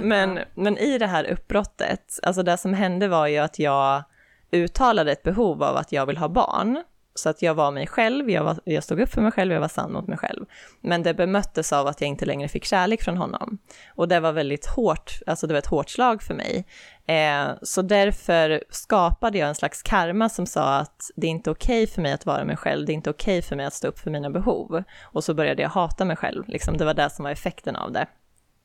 Men, 0.00 0.38
men 0.54 0.78
i 0.78 0.98
det 0.98 1.06
här 1.06 1.24
uppbrottet, 1.24 2.18
alltså 2.22 2.42
det 2.42 2.56
som 2.56 2.74
hände 2.74 3.08
var 3.08 3.26
ju 3.26 3.38
att 3.38 3.58
jag 3.58 4.02
uttalade 4.50 5.12
ett 5.12 5.22
behov 5.22 5.62
av 5.62 5.76
att 5.76 5.92
jag 5.92 6.06
vill 6.06 6.16
ha 6.16 6.28
barn. 6.28 6.82
Så 7.14 7.28
att 7.28 7.42
jag 7.42 7.54
var 7.54 7.70
mig 7.70 7.86
själv, 7.86 8.30
jag, 8.30 8.44
var, 8.44 8.60
jag 8.64 8.84
stod 8.84 9.00
upp 9.00 9.08
för 9.08 9.20
mig 9.20 9.32
själv, 9.32 9.52
jag 9.52 9.60
var 9.60 9.68
sann 9.68 9.92
mot 9.92 10.06
mig 10.06 10.18
själv. 10.18 10.46
Men 10.80 11.02
det 11.02 11.14
bemöttes 11.14 11.72
av 11.72 11.86
att 11.86 12.00
jag 12.00 12.08
inte 12.08 12.24
längre 12.24 12.48
fick 12.48 12.64
kärlek 12.64 13.02
från 13.02 13.16
honom. 13.16 13.58
Och 13.94 14.08
det 14.08 14.20
var 14.20 14.32
väldigt 14.32 14.66
hårt, 14.66 15.12
alltså 15.26 15.46
det 15.46 15.54
var 15.54 15.58
ett 15.58 15.66
hårt 15.66 15.90
slag 15.90 16.22
för 16.22 16.34
mig. 16.34 16.66
Eh, 17.06 17.48
så 17.62 17.82
därför 17.82 18.64
skapade 18.70 19.38
jag 19.38 19.48
en 19.48 19.54
slags 19.54 19.82
karma 19.82 20.28
som 20.28 20.46
sa 20.46 20.76
att 20.76 21.10
det 21.16 21.26
är 21.26 21.30
inte 21.30 21.50
okej 21.50 21.82
okay 21.82 21.94
för 21.94 22.02
mig 22.02 22.12
att 22.12 22.26
vara 22.26 22.44
mig 22.44 22.56
själv, 22.56 22.86
det 22.86 22.92
är 22.92 22.94
inte 22.94 23.10
okej 23.10 23.38
okay 23.38 23.48
för 23.48 23.56
mig 23.56 23.66
att 23.66 23.74
stå 23.74 23.88
upp 23.88 23.98
för 23.98 24.10
mina 24.10 24.30
behov. 24.30 24.82
Och 25.02 25.24
så 25.24 25.34
började 25.34 25.62
jag 25.62 25.68
hata 25.68 26.04
mig 26.04 26.16
själv, 26.16 26.48
liksom, 26.48 26.76
det 26.76 26.84
var 26.84 26.94
det 26.94 27.10
som 27.10 27.22
var 27.22 27.30
effekten 27.30 27.76
av 27.76 27.92
det. 27.92 28.06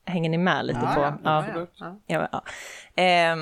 Hänger 0.06 0.30
ni 0.30 0.38
med 0.38 0.66
lite 0.66 0.80
ja, 0.84 0.94
på? 0.96 1.02
Ja, 1.24 1.46
ja, 1.78 2.00
ja. 2.08 2.28
ja. 2.32 2.44
Eh, 3.04 3.36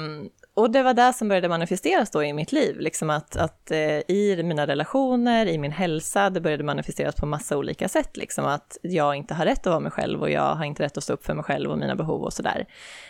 och 0.55 0.71
det 0.71 0.83
var 0.83 0.93
det 0.93 1.13
som 1.13 1.27
började 1.27 1.49
manifesteras 1.49 2.09
då 2.09 2.23
i 2.23 2.33
mitt 2.33 2.51
liv, 2.51 2.79
liksom 2.79 3.09
att, 3.09 3.35
att 3.35 3.71
eh, 3.71 3.99
i 4.07 4.41
mina 4.43 4.67
relationer, 4.67 5.45
i 5.45 5.57
min 5.57 5.71
hälsa, 5.71 6.29
det 6.29 6.41
började 6.41 6.63
manifesteras 6.63 7.15
på 7.15 7.25
massa 7.25 7.57
olika 7.57 7.89
sätt, 7.89 8.17
liksom 8.17 8.45
att 8.45 8.77
jag 8.81 9.15
inte 9.15 9.33
har 9.33 9.45
rätt 9.45 9.59
att 9.59 9.65
vara 9.65 9.79
mig 9.79 9.91
själv 9.91 10.21
och 10.21 10.29
jag 10.29 10.55
har 10.55 10.65
inte 10.65 10.83
rätt 10.83 10.97
att 10.97 11.03
stå 11.03 11.13
upp 11.13 11.25
för 11.25 11.33
mig 11.33 11.43
själv 11.43 11.71
och 11.71 11.77
mina 11.77 11.95
behov 11.95 12.21
och 12.21 12.33
sådär. 12.33 12.65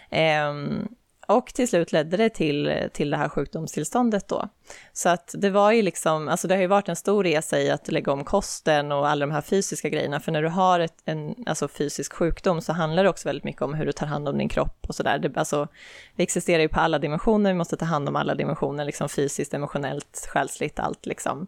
Eh, 0.10 0.54
och 1.28 1.47
till 1.47 1.67
slut 1.67 1.91
ledde 1.91 2.17
det 2.17 2.30
till, 2.30 2.89
till 2.93 3.09
det 3.09 3.17
här 3.17 3.30
sjukdomstillståndet 3.30 4.28
då. 4.28 4.49
Så 4.93 5.09
att 5.09 5.36
det 5.38 5.49
var 5.49 5.71
ju 5.71 5.82
liksom, 5.82 6.28
alltså 6.28 6.47
det 6.47 6.55
har 6.55 6.61
ju 6.61 6.67
varit 6.67 6.89
en 6.89 6.95
stor 6.95 7.23
resa 7.23 7.59
i 7.59 7.71
att 7.71 7.91
lägga 7.91 8.11
om 8.11 8.23
kosten 8.23 8.91
och 8.91 9.07
alla 9.07 9.26
de 9.26 9.32
här 9.32 9.41
fysiska 9.41 9.89
grejerna, 9.89 10.19
för 10.19 10.32
när 10.32 10.41
du 10.41 10.49
har 10.49 10.80
ett, 10.80 11.01
en 11.05 11.36
alltså 11.45 11.67
fysisk 11.67 12.13
sjukdom 12.13 12.61
så 12.61 12.73
handlar 12.73 13.03
det 13.03 13.09
också 13.09 13.30
väldigt 13.30 13.43
mycket 13.43 13.61
om 13.61 13.73
hur 13.73 13.86
du 13.86 13.91
tar 13.91 14.07
hand 14.07 14.28
om 14.30 14.38
din 14.38 14.49
kropp 14.49 14.86
och 14.88 14.95
sådär. 14.95 15.32
Alltså, 15.36 15.67
vi 16.15 16.23
existerar 16.23 16.61
ju 16.61 16.67
på 16.67 16.80
alla 16.80 16.99
dimensioner, 16.99 17.51
vi 17.51 17.57
måste 17.57 17.78
ta 17.78 17.86
hand 17.86 18.09
om 18.09 18.15
alla 18.15 18.36
dimensioner, 18.36 18.86
liksom 18.86 19.09
fysiskt, 19.09 19.53
emotionellt, 19.53 20.28
själsligt, 20.30 20.80
allt 20.80 21.05
liksom. 21.05 21.47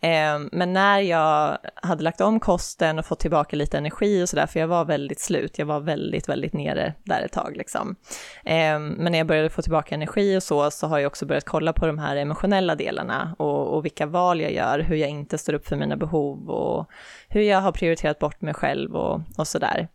Ehm, 0.00 0.48
men 0.52 0.72
när 0.72 1.00
jag 1.00 1.58
hade 1.74 2.02
lagt 2.02 2.20
om 2.20 2.40
kosten 2.40 2.98
och 2.98 3.06
fått 3.06 3.20
tillbaka 3.20 3.56
lite 3.56 3.78
energi 3.78 4.22
och 4.22 4.28
sådär, 4.28 4.46
för 4.46 4.60
jag 4.60 4.68
var 4.68 4.84
väldigt 4.84 5.20
slut, 5.20 5.58
jag 5.58 5.66
var 5.66 5.80
väldigt, 5.80 6.28
väldigt 6.28 6.52
nere 6.52 6.94
där 7.04 7.22
ett 7.22 7.32
tag 7.32 7.56
liksom. 7.56 7.96
Ehm, 8.44 8.88
men 8.88 9.12
när 9.12 9.18
jag 9.18 9.26
började 9.26 9.50
få 9.50 9.62
tillbaka 9.62 9.94
energi 9.94 10.36
och 10.36 10.42
så, 10.42 10.70
så 10.70 10.86
har 10.86 10.98
jag 10.98 11.06
också 11.06 11.26
börjat 11.26 11.44
kolla 11.44 11.72
på 11.72 11.86
de 11.86 11.98
här 11.98 12.16
emotionella 12.16 12.74
delarna 12.74 13.34
och, 13.38 13.76
och 13.76 13.84
vilka 13.84 14.06
val 14.06 14.40
jag 14.40 14.52
gör, 14.52 14.78
hur 14.78 14.96
jag 14.96 15.10
inte 15.10 15.38
står 15.38 15.52
upp 15.52 15.66
för 15.66 15.76
mina 15.76 15.96
behov 15.96 16.50
och 16.50 16.90
hur 17.28 17.42
jag 17.42 17.60
har 17.60 17.72
prioriterat 17.72 18.18
bort 18.18 18.40
mig 18.40 18.54
själv 18.54 18.96
och, 18.96 19.20
och 19.36 19.48
sådär. 19.48 19.88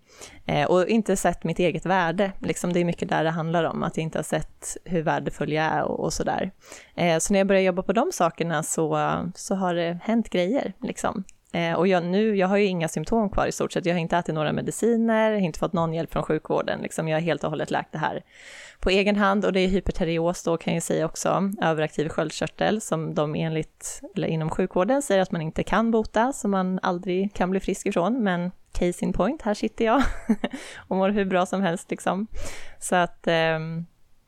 Eh, 0.45 0.65
och 0.65 0.87
inte 0.87 1.15
sett 1.17 1.43
mitt 1.43 1.59
eget 1.59 1.85
värde, 1.85 2.31
liksom 2.39 2.73
det 2.73 2.79
är 2.79 2.85
mycket 2.85 3.09
där 3.09 3.23
det 3.23 3.29
handlar 3.29 3.63
om, 3.63 3.83
att 3.83 3.97
jag 3.97 4.03
inte 4.03 4.17
har 4.17 4.23
sett 4.23 4.77
hur 4.85 5.01
värdefull 5.01 5.51
jag 5.51 5.65
är 5.65 5.83
och, 5.83 5.99
och 5.99 6.13
sådär. 6.13 6.51
Eh, 6.95 7.17
så 7.19 7.33
när 7.33 7.39
jag 7.39 7.47
började 7.47 7.65
jobba 7.65 7.83
på 7.83 7.93
de 7.93 8.11
sakerna 8.11 8.63
så, 8.63 9.15
så 9.35 9.55
har 9.55 9.73
det 9.73 9.99
hänt 10.03 10.29
grejer, 10.29 10.73
liksom. 10.81 11.23
Eh, 11.53 11.73
och 11.73 11.87
jag, 11.87 12.03
nu, 12.03 12.35
jag 12.35 12.47
har 12.47 12.57
ju 12.57 12.65
inga 12.65 12.87
symptom 12.87 13.29
kvar 13.29 13.47
i 13.47 13.51
stort 13.51 13.71
sett, 13.71 13.85
jag 13.85 13.93
har 13.93 13.99
inte 13.99 14.17
ätit 14.17 14.35
några 14.35 14.53
mediciner, 14.53 15.33
inte 15.33 15.59
fått 15.59 15.73
någon 15.73 15.93
hjälp 15.93 16.11
från 16.11 16.23
sjukvården, 16.23 16.79
liksom. 16.81 17.07
jag 17.07 17.15
har 17.15 17.21
helt 17.21 17.43
och 17.43 17.49
hållet 17.49 17.71
läkt 17.71 17.91
det 17.91 17.97
här 17.97 18.23
på 18.79 18.89
egen 18.89 19.15
hand 19.15 19.45
och 19.45 19.53
det 19.53 19.59
är 19.59 19.67
hyperterios 19.67 20.43
då 20.43 20.57
kan 20.57 20.73
jag 20.73 20.83
säga 20.83 21.05
också, 21.05 21.51
överaktiv 21.61 22.09
sköldkörtel 22.09 22.81
som 22.81 23.13
de 23.15 23.35
enligt, 23.35 24.01
eller 24.15 24.27
inom 24.27 24.49
sjukvården 24.49 25.01
säger 25.01 25.21
att 25.21 25.31
man 25.31 25.41
inte 25.41 25.63
kan 25.63 25.91
bota, 25.91 26.33
som 26.33 26.51
man 26.51 26.79
aldrig 26.81 27.33
kan 27.33 27.49
bli 27.49 27.59
frisk 27.59 27.85
ifrån, 27.85 28.23
men 28.23 28.51
case 28.71 29.05
in 29.05 29.13
point, 29.13 29.41
här 29.41 29.53
sitter 29.53 29.85
jag 29.85 30.03
och 30.87 30.97
mår 30.97 31.09
hur 31.09 31.25
bra 31.25 31.45
som 31.45 31.61
helst 31.61 31.91
liksom. 31.91 32.27
Så 32.79 32.95
att 32.95 33.27
eh, 33.27 33.59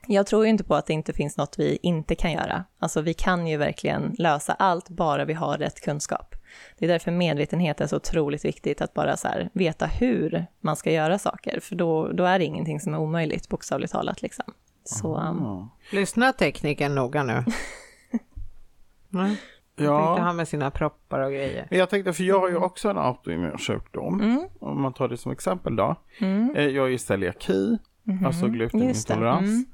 jag 0.08 0.28
tror 0.28 0.44
ju 0.44 0.50
inte 0.50 0.64
på 0.64 0.76
att 0.76 0.86
det 0.86 0.94
inte 0.94 1.14
finns 1.14 1.38
något 1.38 1.60
vi 1.60 1.80
inte 1.82 2.16
kan 2.16 2.32
göra. 2.32 2.64
Alltså 2.80 3.02
vi 3.02 3.14
kan 3.14 3.48
ju 3.48 3.58
verkligen 3.58 4.16
lösa 4.18 4.54
allt 4.54 4.90
bara 4.90 5.26
vi 5.26 5.34
har 5.34 5.58
rätt 5.58 5.82
kunskap. 5.82 6.36
Det 6.78 6.86
är 6.86 6.90
därför 6.90 7.12
medvetenhet 7.12 7.82
är 7.82 7.88
så 7.88 7.96
otroligt 7.96 8.46
viktigt, 8.46 8.82
att 8.82 8.94
bara 8.94 9.18
så 9.18 9.28
här, 9.28 9.50
veta 9.54 9.86
hur 9.86 10.46
man 10.60 10.76
ska 10.76 10.92
göra 10.92 11.20
saker, 11.20 11.60
för 11.60 11.76
då, 11.76 12.12
då 12.12 12.24
är 12.24 12.40
det 12.40 12.46
ingenting 12.46 12.80
som 12.80 12.94
är 12.94 12.98
omöjligt, 12.98 13.50
bokstavligt 13.50 13.92
talat. 13.92 14.22
Liksom. 14.22 14.46
Så, 14.84 15.18
um... 15.18 15.70
Lyssna 15.92 16.34
tekniken 16.34 16.96
noga 16.96 17.24
nu. 17.24 17.34
mm. 19.14 19.36
Ja. 19.76 20.06
Tänkte 20.06 20.22
han 20.22 20.36
med 20.36 20.48
sina 20.48 20.72
proppar 20.72 21.20
och 21.20 21.32
grejer. 21.32 21.68
Jag 21.72 21.90
tänkte, 21.90 22.14
för 22.14 22.24
jag 22.24 22.40
har 22.40 22.50
ju 22.50 22.56
också 22.56 22.90
en 22.90 22.98
autoimmun 22.98 23.58
sjukdom. 23.58 24.22
Mm. 24.22 24.48
Om 24.60 24.82
man 24.82 24.94
tar 24.94 25.08
det 25.08 25.18
som 25.18 25.32
exempel 25.32 25.76
då. 25.76 25.96
Mm. 26.20 26.56
Eh, 26.56 26.68
jag 26.68 26.86
är 26.86 26.90
ju 26.90 26.98
celiaki, 26.98 27.78
mm. 28.08 28.26
alltså 28.26 28.48
glutenintolerans. 28.48 29.44
Mm. 29.44 29.66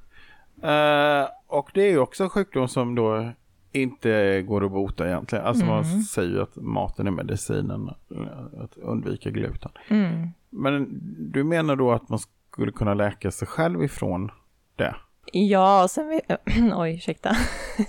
Uh, 0.64 1.28
och 1.48 1.72
det 1.74 1.82
är 1.82 1.90
ju 1.90 2.00
också 2.00 2.24
en 2.24 2.30
sjukdom 2.30 2.68
som 2.68 2.96
då 2.96 3.32
inte 3.72 4.42
går 4.42 4.66
att 4.66 4.72
bota 4.72 5.08
egentligen. 5.08 5.46
Alltså 5.46 5.64
mm. 5.64 5.76
man 5.76 6.02
säger 6.04 6.30
ju 6.30 6.42
att 6.42 6.56
maten 6.56 7.08
är 7.08 7.12
medicinen, 7.12 7.90
att 8.64 8.78
undvika 8.78 9.30
gluten. 9.30 9.72
Mm. 9.88 10.28
Men 10.50 10.88
du 11.32 11.44
menar 11.44 11.76
då 11.76 11.92
att 11.92 12.10
man 12.10 12.20
skulle 12.52 12.72
kunna 12.72 12.94
läka 12.94 13.32
sig 13.32 13.48
själv 13.48 13.84
ifrån 13.84 14.32
det? 14.76 14.96
Ja, 15.34 15.88
sen 15.90 16.08
vet, 16.08 16.42
oj, 16.76 16.96
ursäkta. 16.96 17.36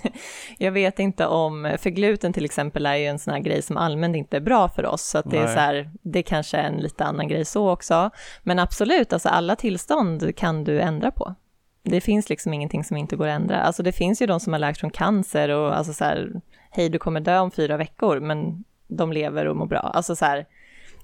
jag 0.57 0.71
vet 0.71 0.99
inte 0.99 1.27
om, 1.27 1.77
för 1.79 1.89
gluten 1.89 2.33
till 2.33 2.45
exempel 2.45 2.85
är 2.85 2.95
ju 2.95 3.05
en 3.05 3.19
sån 3.19 3.33
här 3.33 3.41
grej 3.41 3.61
som 3.61 3.77
allmänt 3.77 4.15
inte 4.15 4.37
är 4.37 4.41
bra 4.41 4.69
för 4.69 4.85
oss, 4.85 5.01
så 5.01 5.17
att 5.17 5.31
det 5.31 5.37
är 5.37 5.47
så 5.47 5.59
här, 5.59 5.91
det 6.01 6.23
kanske 6.23 6.57
är 6.57 6.63
en 6.63 6.77
lite 6.77 7.05
annan 7.05 7.27
grej 7.27 7.45
så 7.45 7.71
också. 7.71 8.09
Men 8.43 8.59
absolut, 8.59 9.13
alltså 9.13 9.29
alla 9.29 9.55
tillstånd 9.55 10.35
kan 10.35 10.63
du 10.63 10.81
ändra 10.81 11.11
på. 11.11 11.35
Det 11.83 12.01
finns 12.01 12.29
liksom 12.29 12.53
ingenting 12.53 12.83
som 12.83 12.97
inte 12.97 13.15
går 13.15 13.27
att 13.27 13.35
ändra. 13.35 13.61
Alltså 13.61 13.83
det 13.83 13.91
finns 13.91 14.21
ju 14.21 14.25
de 14.25 14.39
som 14.39 14.53
har 14.53 14.59
läkt 14.59 14.79
från 14.79 14.89
cancer 14.89 15.49
och 15.49 15.77
alltså 15.77 15.93
så 15.93 16.03
här, 16.03 16.41
hej 16.71 16.89
du 16.89 16.99
kommer 16.99 17.19
dö 17.19 17.39
om 17.39 17.51
fyra 17.51 17.77
veckor, 17.77 18.19
men 18.19 18.63
de 18.87 19.13
lever 19.13 19.45
och 19.45 19.55
mår 19.55 19.65
bra. 19.65 19.79
Alltså 19.79 20.15
så 20.15 20.25
här, 20.25 20.45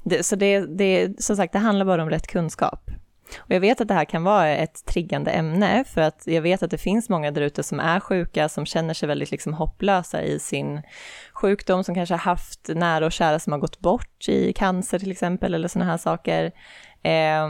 det, 0.04 0.24
så 0.24 0.36
det, 0.36 0.60
det, 0.60 1.24
som 1.24 1.36
sagt, 1.36 1.54
det 1.54 1.60
handlar 1.60 1.86
bara 1.86 2.04
om 2.04 2.10
rätt 2.10 2.28
kunskap. 2.28 2.92
Och 3.38 3.52
jag 3.52 3.60
vet 3.60 3.82
att 3.82 3.88
det 3.88 3.94
här 3.94 4.06
kan 4.06 4.24
vara 4.24 4.50
ett 4.50 4.86
triggande 4.86 5.32
ämne, 5.32 5.84
för 5.84 6.02
att 6.02 6.24
jag 6.26 6.42
vet 6.42 6.64
att 6.64 6.72
det 6.72 6.78
finns 6.78 7.10
många 7.10 7.32
där 7.32 7.42
ute 7.42 7.64
som 7.64 7.80
är 7.80 8.00
sjuka, 8.00 8.50
som 8.50 8.66
känner 8.66 8.94
sig 8.94 9.08
väldigt 9.08 9.32
liksom 9.32 9.54
hopplösa 9.54 10.24
i 10.24 10.40
sin 10.40 10.82
sjukdom, 11.34 11.84
som 11.84 11.96
kanske 11.96 12.14
har 12.14 12.20
haft 12.20 12.70
nära 12.76 13.06
och 13.06 13.12
kära 13.12 13.40
som 13.40 13.54
har 13.54 13.60
gått 13.60 13.80
bort 13.80 14.30
i 14.30 14.54
cancer 14.54 15.00
till 15.00 15.12
exempel, 15.12 15.54
eller 15.54 15.68
sådana 15.68 15.92
här 15.92 15.98
saker. 15.98 16.52
Eh, 17.04 17.48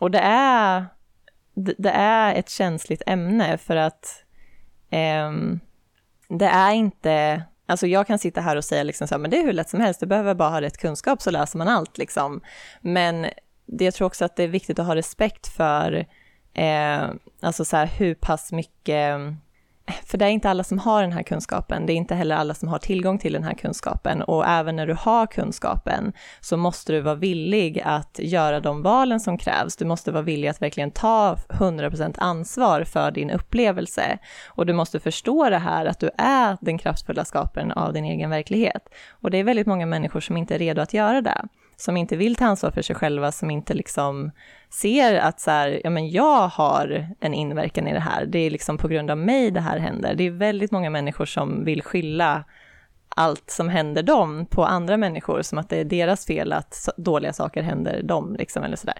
och 0.00 0.10
det 0.10 0.20
är, 0.24 0.86
det 1.54 1.90
är 1.94 2.34
ett 2.34 2.48
känsligt 2.48 3.02
ämne, 3.06 3.58
för 3.58 3.76
att 3.76 4.24
eh, 4.90 5.32
det 6.28 6.46
är 6.46 6.72
inte 6.72 7.42
Alltså 7.66 7.86
jag 7.86 8.06
kan 8.06 8.18
sitta 8.18 8.40
här 8.40 8.56
och 8.56 8.64
säga 8.64 8.82
liksom 8.82 9.08
så 9.08 9.14
här, 9.14 9.20
men 9.20 9.30
det 9.30 9.36
är 9.36 9.44
hur 9.44 9.52
lätt 9.52 9.68
som 9.68 9.80
helst, 9.80 10.00
du 10.00 10.06
behöver 10.06 10.34
bara 10.34 10.50
ha 10.50 10.60
rätt 10.60 10.78
kunskap 10.78 11.22
så 11.22 11.30
läser 11.30 11.58
man 11.58 11.68
allt 11.68 11.98
liksom. 11.98 12.40
Men 12.80 13.26
det, 13.66 13.84
jag 13.84 13.94
tror 13.94 14.06
också 14.06 14.24
att 14.24 14.36
det 14.36 14.42
är 14.42 14.48
viktigt 14.48 14.78
att 14.78 14.86
ha 14.86 14.94
respekt 14.94 15.48
för 15.48 16.06
eh, 16.54 17.10
alltså 17.40 17.64
så 17.64 17.76
här, 17.76 17.86
hur 17.86 18.14
pass 18.14 18.52
mycket 18.52 19.16
för 20.06 20.18
det 20.18 20.24
är 20.24 20.28
inte 20.28 20.50
alla 20.50 20.64
som 20.64 20.78
har 20.78 21.02
den 21.02 21.12
här 21.12 21.22
kunskapen, 21.22 21.86
det 21.86 21.92
är 21.92 21.94
inte 21.94 22.14
heller 22.14 22.36
alla 22.36 22.54
som 22.54 22.68
har 22.68 22.78
tillgång 22.78 23.18
till 23.18 23.32
den 23.32 23.44
här 23.44 23.54
kunskapen 23.54 24.22
och 24.22 24.46
även 24.46 24.76
när 24.76 24.86
du 24.86 24.94
har 24.94 25.26
kunskapen 25.26 26.12
så 26.40 26.56
måste 26.56 26.92
du 26.92 27.00
vara 27.00 27.14
villig 27.14 27.82
att 27.84 28.18
göra 28.22 28.60
de 28.60 28.82
valen 28.82 29.20
som 29.20 29.38
krävs. 29.38 29.76
Du 29.76 29.84
måste 29.84 30.12
vara 30.12 30.22
villig 30.22 30.48
att 30.48 30.62
verkligen 30.62 30.90
ta 30.90 31.36
100% 31.48 32.14
ansvar 32.18 32.84
för 32.84 33.10
din 33.10 33.30
upplevelse 33.30 34.18
och 34.48 34.66
du 34.66 34.72
måste 34.72 35.00
förstå 35.00 35.50
det 35.50 35.58
här 35.58 35.86
att 35.86 36.00
du 36.00 36.10
är 36.18 36.56
den 36.60 36.78
kraftfulla 36.78 37.24
skaparen 37.24 37.72
av 37.72 37.92
din 37.92 38.04
egen 38.04 38.30
verklighet. 38.30 38.88
Och 39.10 39.30
det 39.30 39.38
är 39.38 39.44
väldigt 39.44 39.66
många 39.66 39.86
människor 39.86 40.20
som 40.20 40.36
inte 40.36 40.54
är 40.54 40.58
redo 40.58 40.82
att 40.82 40.94
göra 40.94 41.20
det 41.20 41.48
som 41.80 41.96
inte 41.96 42.16
vill 42.16 42.36
ta 42.36 42.44
ansvar 42.44 42.70
för 42.70 42.82
sig 42.82 42.96
själva, 42.96 43.32
som 43.32 43.50
inte 43.50 43.74
liksom 43.74 44.30
ser 44.70 45.14
att 45.14 45.40
så 45.40 45.50
här, 45.50 45.80
ja 45.84 45.90
men 45.90 46.10
jag 46.10 46.48
har 46.48 47.08
en 47.20 47.34
inverkan 47.34 47.88
i 47.88 47.92
det 47.92 48.00
här, 48.00 48.26
det 48.26 48.38
är 48.38 48.50
liksom 48.50 48.78
på 48.78 48.88
grund 48.88 49.10
av 49.10 49.18
mig 49.18 49.50
det 49.50 49.60
här 49.60 49.78
händer. 49.78 50.14
Det 50.14 50.24
är 50.24 50.30
väldigt 50.30 50.70
många 50.70 50.90
människor 50.90 51.26
som 51.26 51.64
vill 51.64 51.82
skylla 51.82 52.44
allt 53.16 53.50
som 53.50 53.68
händer 53.68 54.02
dem 54.02 54.46
på 54.46 54.64
andra 54.64 54.96
människor, 54.96 55.42
som 55.42 55.58
att 55.58 55.68
det 55.68 55.76
är 55.76 55.84
deras 55.84 56.26
fel 56.26 56.52
att 56.52 56.88
dåliga 56.96 57.32
saker 57.32 57.62
händer 57.62 58.02
dem, 58.02 58.36
liksom, 58.38 58.62
eller 58.62 58.76
sådär. 58.76 58.98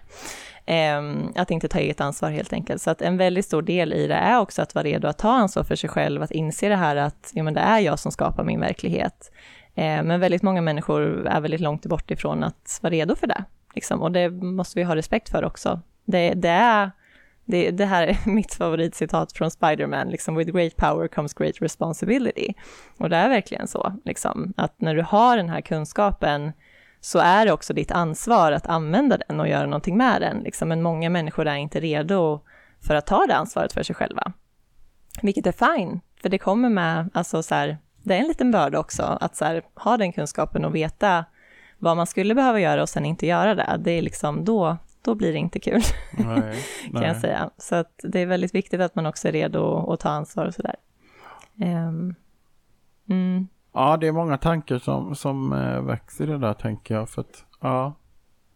Ehm, 0.65 1.33
att 1.35 1.51
inte 1.51 1.67
ta 1.67 1.79
eget 1.79 2.01
ansvar 2.01 2.29
helt 2.29 2.53
enkelt. 2.53 2.81
Så 2.81 2.89
att 2.91 3.01
en 3.01 3.17
väldigt 3.17 3.45
stor 3.45 3.61
del 3.61 3.93
i 3.93 4.07
det 4.07 4.15
är 4.15 4.39
också 4.39 4.61
att 4.61 4.75
vara 4.75 4.85
redo 4.85 5.07
att 5.07 5.17
ta 5.17 5.31
ansvar 5.31 5.63
för 5.63 5.75
sig 5.75 5.89
själv, 5.89 6.23
att 6.23 6.31
inse 6.31 6.69
det 6.69 6.75
här 6.75 6.95
att 6.95 7.31
ja, 7.33 7.43
men 7.43 7.53
det 7.53 7.59
är 7.59 7.79
jag 7.79 7.99
som 7.99 8.11
skapar 8.11 8.43
min 8.43 8.59
verklighet. 8.59 9.31
Eh, 9.75 10.03
men 10.03 10.19
väldigt 10.19 10.41
många 10.41 10.61
människor 10.61 11.27
är 11.27 11.41
väldigt 11.41 11.61
långt 11.61 11.85
bort 11.85 12.11
ifrån 12.11 12.43
att 12.43 12.79
vara 12.81 12.93
redo 12.93 13.15
för 13.15 13.27
det. 13.27 13.43
Liksom. 13.75 14.01
Och 14.01 14.11
det 14.11 14.29
måste 14.29 14.79
vi 14.79 14.83
ha 14.83 14.95
respekt 14.95 15.29
för 15.29 15.45
också. 15.45 15.81
Det, 16.05 16.33
det 16.33 16.49
är 16.49 16.91
det, 17.45 17.71
det, 17.71 17.85
här 17.85 18.07
är 18.07 18.17
mitt 18.29 18.53
favoritcitat 18.53 19.33
från 19.33 19.51
Spiderman, 19.51 20.09
liksom 20.09 20.35
with 20.35 20.51
great 20.51 20.75
power 20.75 21.07
comes 21.07 21.33
great 21.33 21.61
responsibility. 21.61 22.53
Och 22.97 23.09
det 23.09 23.15
är 23.15 23.29
verkligen 23.29 23.67
så, 23.67 23.93
liksom, 24.05 24.53
att 24.57 24.81
när 24.81 24.95
du 24.95 25.01
har 25.01 25.37
den 25.37 25.49
här 25.49 25.61
kunskapen 25.61 26.51
så 27.01 27.19
är 27.19 27.45
det 27.45 27.51
också 27.51 27.73
ditt 27.73 27.91
ansvar 27.91 28.51
att 28.51 28.67
använda 28.67 29.17
den 29.17 29.39
och 29.39 29.47
göra 29.47 29.65
någonting 29.65 29.97
med 29.97 30.21
den. 30.21 30.39
Liksom. 30.39 30.69
Men 30.69 30.81
många 30.81 31.09
människor 31.09 31.47
är 31.47 31.55
inte 31.55 31.79
redo 31.79 32.41
för 32.81 32.95
att 32.95 33.07
ta 33.07 33.25
det 33.27 33.35
ansvaret 33.35 33.73
för 33.73 33.83
sig 33.83 33.95
själva. 33.95 34.33
Vilket 35.21 35.47
är 35.47 35.75
fine, 35.75 36.01
för 36.21 36.29
det 36.29 36.37
kommer 36.37 36.69
med, 36.69 37.09
alltså 37.13 37.43
så 37.43 37.55
här, 37.55 37.77
det 38.03 38.15
är 38.15 38.19
en 38.19 38.27
liten 38.27 38.51
börda 38.51 38.79
också, 38.79 39.03
att 39.03 39.35
så 39.35 39.45
här, 39.45 39.63
ha 39.75 39.97
den 39.97 40.13
kunskapen 40.13 40.65
och 40.65 40.75
veta 40.75 41.25
vad 41.79 41.97
man 41.97 42.07
skulle 42.07 42.35
behöva 42.35 42.59
göra 42.59 42.81
och 42.81 42.89
sen 42.89 43.05
inte 43.05 43.27
göra 43.27 43.55
det. 43.55 43.77
Det 43.79 43.91
är 43.91 44.01
liksom 44.01 44.45
då, 44.45 44.77
då 45.01 45.15
blir 45.15 45.31
det 45.31 45.37
inte 45.37 45.59
kul, 45.59 45.81
nej, 46.17 46.65
kan 46.91 47.03
jag 47.03 47.17
säga. 47.17 47.49
Så 47.57 47.75
att 47.75 47.99
det 48.03 48.19
är 48.19 48.25
väldigt 48.25 48.55
viktigt 48.55 48.81
att 48.81 48.95
man 48.95 49.05
också 49.05 49.27
är 49.27 49.31
redo 49.31 49.91
att 49.93 49.99
ta 49.99 50.09
ansvar 50.09 50.45
och 50.45 50.53
sådär. 50.53 50.75
Um, 51.55 52.15
mm. 53.09 53.47
Ja, 53.73 53.97
det 53.97 54.07
är 54.07 54.11
många 54.11 54.37
tankar 54.37 54.77
som, 54.77 55.15
som 55.15 55.53
äh, 55.53 55.81
växer 55.81 56.23
i 56.23 56.27
det 56.27 56.37
där 56.37 56.53
tänker 56.53 56.95
jag. 56.95 57.09
För 57.09 57.21
att, 57.21 57.45
ja. 57.59 57.93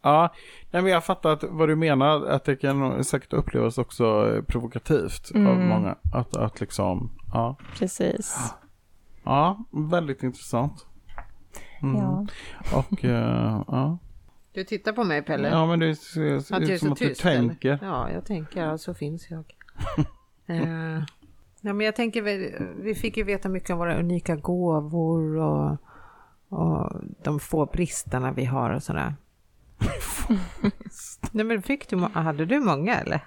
Ja, 0.02 0.34
nej, 0.72 0.82
men 0.82 0.92
jag 0.92 1.04
fattar 1.04 1.30
att, 1.30 1.44
vad 1.44 1.70
du 1.70 1.76
menar, 1.76 2.26
att 2.26 2.44
det 2.44 2.56
kan 2.56 3.04
säkert 3.04 3.34
upplevas 3.34 3.78
också 3.78 4.36
provokativt 4.48 5.32
mm. 5.36 5.48
av 5.48 5.58
många. 5.58 5.96
Att, 6.14 6.38
att 6.38 6.60
liksom, 6.60 7.12
ja. 7.34 7.56
Precis. 7.78 8.54
Ja, 9.26 9.66
väldigt 9.72 10.24
intressant. 10.24 10.86
Mm. 11.82 11.96
Ja. 11.96 12.28
Och, 12.74 13.04
uh, 13.04 13.64
ja. 13.68 13.98
Du 14.54 14.64
tittar 14.64 14.94
på 14.94 15.04
mig 15.04 15.22
Pelle. 15.22 15.50
Ja, 15.50 15.66
men 15.66 15.80
det 15.80 15.96
ser 15.96 16.22
ut 16.22 16.46
som 16.46 16.58
att 16.58 16.68
tyst, 16.68 17.00
du 17.00 17.16
tänker. 17.16 17.70
Eller? 17.70 17.88
Ja, 17.88 18.12
jag 18.12 18.26
tänker, 18.26 18.66
alltså 18.66 18.94
finns 18.94 19.30
jag. 19.30 19.44
uh, 20.50 21.04
Ja, 21.66 21.74
men 21.74 21.86
jag 21.86 21.96
tänker, 21.96 22.22
vi, 22.22 22.56
vi 22.80 22.96
fick 22.96 23.18
ju 23.18 23.24
veta 23.24 23.50
mycket 23.50 23.70
om 23.70 23.78
våra 23.78 24.00
unika 24.00 24.36
gåvor 24.36 25.36
och, 25.38 25.78
och 26.50 26.92
de 27.24 27.40
få 27.40 27.66
bristerna 27.66 28.32
vi 28.32 28.46
har 28.46 28.70
och 28.70 28.84
sådär. 28.84 29.16
Nej, 31.32 31.46
men 31.46 31.62
fick 31.62 31.90
du, 31.90 31.98
hade 31.98 32.46
du 32.46 32.60
många 32.60 32.96
eller? 32.96 33.22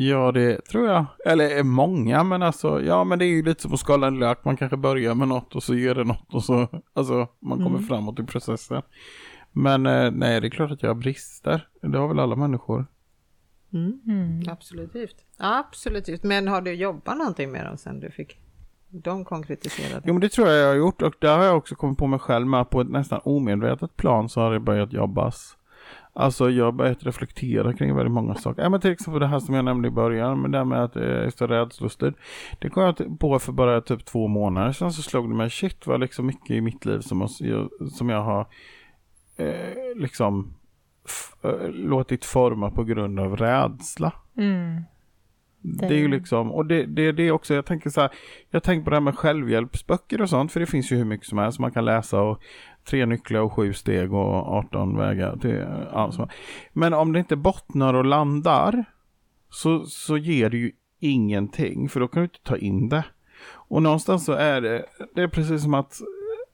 Ja, 0.00 0.32
det 0.32 0.64
tror 0.64 0.88
jag. 0.88 1.06
Eller 1.24 1.62
många, 1.62 2.24
men 2.24 2.42
alltså, 2.42 2.82
ja, 2.82 3.04
men 3.04 3.18
det 3.18 3.24
är 3.24 3.28
ju 3.28 3.42
lite 3.42 3.62
som 3.62 3.74
att 3.74 3.80
skala 3.80 4.06
en 4.06 4.18
lök. 4.18 4.44
Man 4.44 4.56
kanske 4.56 4.76
börjar 4.76 5.14
med 5.14 5.28
något 5.28 5.54
och 5.54 5.62
så 5.62 5.74
ger 5.74 5.94
det 5.94 6.04
något 6.04 6.34
och 6.34 6.44
så, 6.44 6.68
alltså, 6.92 7.28
man 7.40 7.58
kommer 7.58 7.76
mm. 7.76 7.88
framåt 7.88 8.20
i 8.20 8.22
processen. 8.22 8.82
Men 9.52 9.86
eh, 9.86 10.10
nej, 10.10 10.40
det 10.40 10.46
är 10.46 10.50
klart 10.50 10.70
att 10.70 10.82
jag 10.82 10.90
har 10.90 10.94
brister. 10.94 11.68
Det 11.82 11.98
har 11.98 12.08
väl 12.08 12.18
alla 12.18 12.36
människor. 12.36 12.86
Mm. 13.72 14.00
Mm. 14.06 14.42
Absolut. 14.48 15.26
Absolut. 15.36 16.22
Men 16.22 16.48
har 16.48 16.60
du 16.60 16.72
jobbat 16.72 17.18
någonting 17.18 17.50
med 17.50 17.66
dem 17.66 17.76
sen 17.76 18.00
du 18.00 18.10
fick 18.10 18.40
de 18.88 19.24
konkretiserade? 19.24 20.02
Jo, 20.04 20.12
men 20.12 20.20
det 20.20 20.28
tror 20.28 20.48
jag 20.48 20.58
jag 20.58 20.68
har 20.68 20.74
gjort 20.74 21.02
och 21.02 21.14
där 21.20 21.38
har 21.38 21.44
jag 21.44 21.56
också 21.56 21.74
kommit 21.74 21.98
på 21.98 22.06
mig 22.06 22.18
själv 22.18 22.46
med 22.46 22.70
på 22.70 22.80
ett 22.80 22.90
nästan 22.90 23.20
omedvetet 23.24 23.96
plan 23.96 24.28
så 24.28 24.40
har 24.40 24.52
det 24.52 24.60
börjat 24.60 24.92
jobbas. 24.92 25.57
Alltså 26.18 26.50
jag 26.50 26.64
har 26.64 26.72
börjat 26.72 27.04
reflektera 27.04 27.72
kring 27.72 27.94
väldigt 27.96 28.12
många 28.12 28.34
saker. 28.34 28.62
Ja, 28.62 28.68
men 28.68 28.80
till 28.80 28.90
exempel 28.90 29.20
det 29.20 29.26
här 29.26 29.38
som 29.38 29.54
jag 29.54 29.64
nämnde 29.64 29.88
i 29.88 29.90
början, 29.90 30.40
med 30.40 30.50
det 30.50 30.58
här 30.58 30.64
med 30.64 30.84
att 30.84 30.96
eh, 30.96 31.02
jag 31.02 31.24
är 31.24 31.30
så 31.30 31.46
rädslustig. 31.46 32.12
Det 32.58 32.70
kom 32.70 32.82
jag 32.82 33.20
på 33.20 33.38
för 33.38 33.52
bara 33.52 33.80
typ 33.80 34.04
två 34.04 34.28
månader 34.28 34.72
sedan 34.72 34.92
så 34.92 35.02
slog 35.02 35.30
det 35.30 35.34
mig, 35.34 35.50
shit 35.50 35.86
vad 35.86 36.00
liksom 36.00 36.26
mycket 36.26 36.50
i 36.50 36.60
mitt 36.60 36.84
liv 36.84 37.00
som, 37.00 37.28
som 37.92 38.08
jag 38.08 38.22
har 38.22 38.46
eh, 39.36 39.96
liksom 39.96 40.54
eh, 41.42 41.68
låtit 41.70 42.24
forma 42.24 42.70
på 42.70 42.84
grund 42.84 43.20
av 43.20 43.36
rädsla. 43.36 44.12
Mm. 44.36 44.82
Det... 45.60 45.86
är 45.86 45.98
ju 45.98 46.08
liksom, 46.08 46.52
och 46.52 46.66
det, 46.66 46.86
det, 46.86 47.12
det 47.12 47.22
är 47.22 47.32
också, 47.32 47.54
jag 47.54 47.66
tänker 47.66 47.90
så 47.90 48.00
här, 48.00 48.10
jag 48.50 48.62
tänker 48.62 48.84
på 48.84 48.90
det 48.90 48.96
här 48.96 49.00
med 49.00 49.18
självhjälpsböcker 49.18 50.22
och 50.22 50.30
sånt, 50.30 50.52
för 50.52 50.60
det 50.60 50.66
finns 50.66 50.92
ju 50.92 50.96
hur 50.96 51.04
mycket 51.04 51.26
som 51.26 51.38
helst 51.38 51.58
man 51.58 51.72
kan 51.72 51.84
läsa 51.84 52.20
och 52.20 52.42
tre 52.84 53.06
nycklar 53.06 53.40
och 53.40 53.52
sju 53.52 53.72
steg 53.72 54.12
och 54.12 54.34
18 54.34 54.96
vägar 54.96 55.36
till, 55.36 55.62
alltså. 55.92 56.28
Men 56.72 56.94
om 56.94 57.12
det 57.12 57.18
inte 57.18 57.36
bottnar 57.36 57.94
och 57.94 58.04
landar 58.04 58.84
så, 59.50 59.84
så 59.84 60.16
ger 60.16 60.50
det 60.50 60.56
ju 60.56 60.72
ingenting, 61.00 61.88
för 61.88 62.00
då 62.00 62.08
kan 62.08 62.20
du 62.20 62.24
inte 62.24 62.42
ta 62.42 62.56
in 62.56 62.88
det. 62.88 63.04
Och 63.50 63.82
någonstans 63.82 64.24
så 64.24 64.32
är 64.32 64.60
det, 64.60 64.84
det 65.14 65.22
är 65.22 65.28
precis 65.28 65.62
som 65.62 65.74
att 65.74 66.00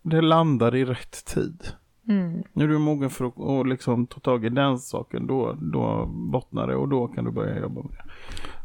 det 0.03 0.21
landar 0.21 0.75
i 0.75 0.85
rätt 0.85 1.25
tid. 1.25 1.63
Mm. 2.09 2.43
När 2.53 2.69
du 2.69 2.75
är 2.75 2.79
mogen 2.79 3.11
för 3.11 3.25
att 3.25 3.33
och 3.37 3.67
liksom 3.67 4.07
ta 4.07 4.21
tag 4.21 4.45
i 4.45 4.49
den 4.49 4.79
saken, 4.79 5.27
då, 5.27 5.53
då 5.53 6.07
bottnar 6.07 6.67
det 6.67 6.77
och 6.77 6.89
då 6.89 7.09
kan 7.09 7.25
du 7.25 7.31
börja 7.31 7.61
jobba 7.61 7.83
med 7.83 7.93
det. 7.93 8.11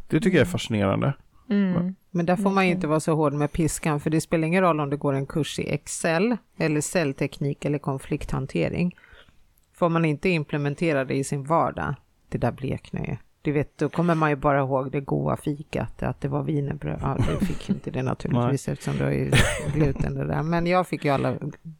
Det 0.09 0.19
tycker 0.19 0.37
jag 0.37 0.41
är 0.41 0.45
mm. 0.45 0.51
fascinerande. 0.51 1.13
Mm. 1.49 1.95
Men 2.11 2.25
där 2.25 2.35
får 2.35 2.49
man 2.49 2.65
ju 2.65 2.71
inte 2.71 2.87
vara 2.87 2.99
så 2.99 3.15
hård 3.15 3.33
med 3.33 3.51
piskan, 3.51 3.99
för 3.99 4.09
det 4.09 4.21
spelar 4.21 4.47
ingen 4.47 4.63
roll 4.63 4.79
om 4.79 4.89
du 4.89 4.97
går 4.97 5.13
en 5.13 5.25
kurs 5.25 5.59
i 5.59 5.69
Excel, 5.69 6.37
eller 6.57 6.81
cellteknik 6.81 7.65
eller 7.65 7.79
konflikthantering. 7.79 8.95
Får 9.73 9.89
man 9.89 10.05
inte 10.05 10.29
implementera 10.29 11.05
det 11.05 11.13
i 11.13 11.23
sin 11.23 11.43
vardag, 11.43 11.95
det 12.29 12.37
där 12.37 12.51
bleknar 12.51 13.05
ju. 13.05 13.17
Du 13.41 13.51
vet, 13.51 13.77
då 13.77 13.89
kommer 13.89 14.15
man 14.15 14.29
ju 14.29 14.35
bara 14.35 14.59
ihåg 14.59 14.91
det 14.91 15.01
goda 15.01 15.37
fikat, 15.37 16.03
att 16.03 16.21
det 16.21 16.27
var 16.27 16.43
wienerbröd. 16.43 16.99
Ja, 17.01 17.17
du 17.39 17.45
fick 17.45 17.69
inte 17.69 17.91
det 17.91 18.03
naturligtvis 18.03 18.67
eftersom 18.67 18.97
du 18.97 19.03
har 19.03 19.11
ju 19.11 19.31
gluten 19.73 20.15
det 20.15 20.27
där. 20.27 20.43
Men 20.43 20.67
jag 20.67 20.87
fick 20.87 21.05
ju 21.05 21.11
alla 21.11 21.35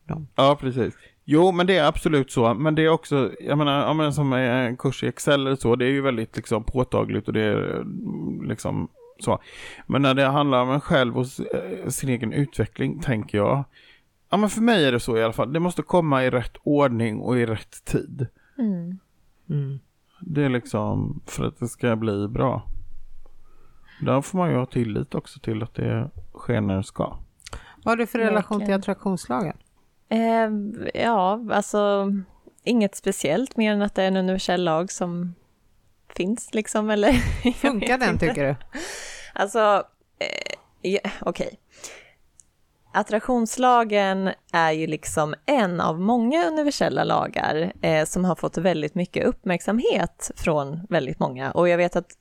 dem. 0.05 0.27
Ja, 0.35 0.57
precis. 0.61 0.93
Jo, 1.31 1.51
men 1.51 1.67
det 1.67 1.77
är 1.77 1.87
absolut 1.87 2.31
så. 2.31 2.53
Men 2.53 2.75
det 2.75 2.85
är 2.85 2.89
också, 2.89 3.31
jag 3.39 3.57
menar, 3.57 3.87
jag 3.87 3.95
menar 3.95 4.11
som 4.11 4.33
en 4.33 4.77
kurs 4.77 5.03
i 5.03 5.07
Excel 5.07 5.47
eller 5.47 5.55
så, 5.55 5.75
det 5.75 5.85
är 5.85 5.89
ju 5.89 6.01
väldigt 6.01 6.35
liksom 6.35 6.63
påtagligt 6.63 7.27
och 7.27 7.33
det 7.33 7.41
är 7.41 7.85
liksom 8.47 8.87
så. 9.19 9.39
Men 9.87 10.01
när 10.01 10.13
det 10.13 10.25
handlar 10.25 10.61
om 10.61 10.71
en 10.71 10.81
själv 10.81 11.17
och 11.17 11.25
eh, 11.53 11.87
sin 11.87 12.09
egen 12.09 12.33
utveckling, 12.33 12.99
tänker 12.99 13.37
jag, 13.37 13.63
ja 14.29 14.37
men 14.37 14.49
för 14.49 14.61
mig 14.61 14.85
är 14.85 14.91
det 14.91 14.99
så 14.99 15.17
i 15.17 15.23
alla 15.23 15.33
fall, 15.33 15.53
det 15.53 15.59
måste 15.59 15.81
komma 15.81 16.25
i 16.25 16.29
rätt 16.29 16.57
ordning 16.63 17.19
och 17.19 17.37
i 17.37 17.45
rätt 17.45 17.85
tid. 17.85 18.27
Mm. 18.57 18.99
Mm. 19.49 19.79
Det 20.21 20.43
är 20.43 20.49
liksom 20.49 21.21
för 21.25 21.45
att 21.47 21.59
det 21.59 21.67
ska 21.67 21.95
bli 21.95 22.27
bra. 22.27 22.63
Där 24.01 24.21
får 24.21 24.37
man 24.37 24.49
ju 24.49 24.55
ha 24.55 24.65
tillit 24.65 25.15
också 25.15 25.39
till 25.39 25.63
att 25.63 25.73
det 25.73 26.11
sker 26.33 26.61
när 26.61 26.77
det 26.77 26.83
ska. 26.83 27.17
Vad 27.83 27.91
har 27.91 27.95
du 27.95 28.07
för 28.07 28.19
relation 28.19 28.65
till 28.65 28.73
attraktionslagen? 28.73 29.57
Eh, 30.09 30.49
ja, 31.03 31.45
alltså 31.51 32.11
inget 32.63 32.95
speciellt 32.95 33.57
mer 33.57 33.73
än 33.73 33.81
att 33.81 33.95
det 33.95 34.03
är 34.03 34.07
en 34.07 34.17
universell 34.17 34.63
lag 34.63 34.91
som 34.91 35.35
finns 36.15 36.53
liksom, 36.53 36.89
eller? 36.89 37.13
Funkar 37.53 37.97
den 37.97 38.09
inte. 38.09 38.27
tycker 38.27 38.43
du? 38.43 38.55
Alltså, 39.33 39.83
eh, 40.19 40.55
ja, 40.81 40.99
okej. 41.21 41.47
Okay. 41.47 41.57
Attraktionslagen 42.93 44.29
är 44.53 44.71
ju 44.71 44.87
liksom 44.87 45.35
en 45.45 45.81
av 45.81 45.99
många 45.99 46.47
universella 46.47 47.03
lagar 47.03 47.73
eh, 47.81 48.05
som 48.05 48.25
har 48.25 48.35
fått 48.35 48.57
väldigt 48.57 48.95
mycket 48.95 49.25
uppmärksamhet 49.25 50.31
från 50.35 50.87
väldigt 50.89 51.19
många. 51.19 51.51
Och 51.51 51.69
jag 51.69 51.77
vet 51.77 51.95
att 51.95 52.11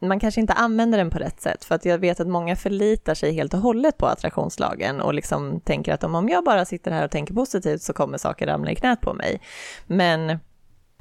man 0.00 0.20
kanske 0.20 0.40
inte 0.40 0.52
använder 0.52 0.98
den 0.98 1.10
på 1.10 1.18
rätt 1.18 1.40
sätt, 1.40 1.64
för 1.64 1.74
att 1.74 1.84
jag 1.84 1.98
vet 1.98 2.20
att 2.20 2.28
många 2.28 2.56
förlitar 2.56 3.14
sig 3.14 3.32
helt 3.32 3.54
och 3.54 3.60
hållet 3.60 3.98
på 3.98 4.06
attraktionslagen 4.06 5.00
och 5.00 5.14
liksom 5.14 5.60
tänker 5.60 5.92
att 5.92 6.04
om 6.04 6.28
jag 6.28 6.44
bara 6.44 6.64
sitter 6.64 6.90
här 6.90 7.04
och 7.04 7.10
tänker 7.10 7.34
positivt 7.34 7.82
så 7.82 7.92
kommer 7.92 8.18
saker 8.18 8.46
ramla 8.46 8.70
i 8.70 8.74
knät 8.74 9.00
på 9.00 9.14
mig. 9.14 9.40
Men 9.86 10.38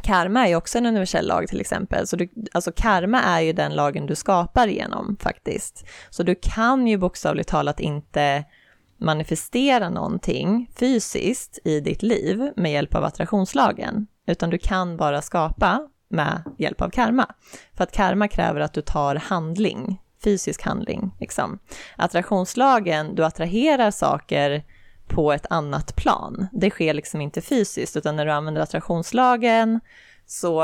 karma 0.04 0.46
är 0.46 0.50
ju 0.50 0.56
också 0.56 0.78
en 0.78 0.86
universell 0.86 1.28
lag 1.28 1.48
till 1.48 1.62
exempel, 1.62 2.08
så 2.08 2.16
du, 2.16 2.30
alltså 2.54 2.72
karma 2.76 3.22
är 3.22 3.41
ju 3.41 3.54
den 3.54 3.76
lagen 3.76 4.06
du 4.06 4.16
skapar 4.16 4.68
genom 4.68 5.18
faktiskt. 5.20 5.86
Så 6.10 6.24
du 6.24 6.36
kan 6.41 6.88
ju 6.88 6.98
bokstavligt 6.98 7.50
talat 7.50 7.80
inte 7.80 8.43
manifestera 8.98 9.89
någonting 9.89 10.70
fysiskt 10.76 11.60
i 11.64 11.80
ditt 11.80 12.04
liv 12.04 12.52
med 12.56 12.72
hjälp 12.72 12.96
av 12.96 13.04
attraktionslagen, 13.04 14.08
utan 14.28 14.50
du 14.50 14.58
kan 14.58 14.98
bara 14.98 15.22
skapa 15.22 15.89
med 16.16 16.43
hjälp 16.57 16.82
av 16.82 16.89
karma. 16.89 17.26
För 17.74 17.84
att 17.84 17.91
karma 17.91 18.28
kräver 18.28 18.59
att 18.59 18.74
du 18.74 18.82
tar 18.82 19.16
handling, 19.16 20.01
fysisk 20.24 20.61
handling. 20.61 21.16
Liksom. 21.20 21.59
Attraktionslagen, 21.95 23.16
du 23.16 23.26
attraherar 23.26 23.91
saker 23.91 24.63
på 25.07 25.34
ett 25.34 25.45
annat 25.49 25.95
plan. 25.95 26.47
Det 26.51 26.70
sker 26.70 26.93
liksom 26.93 27.22
inte 27.22 27.41
fysiskt, 27.41 27.97
utan 27.97 28.16
när 28.16 28.26
du 28.26 28.32
använder 28.32 28.61
attraktionslagen 28.61 29.80
så 30.26 30.63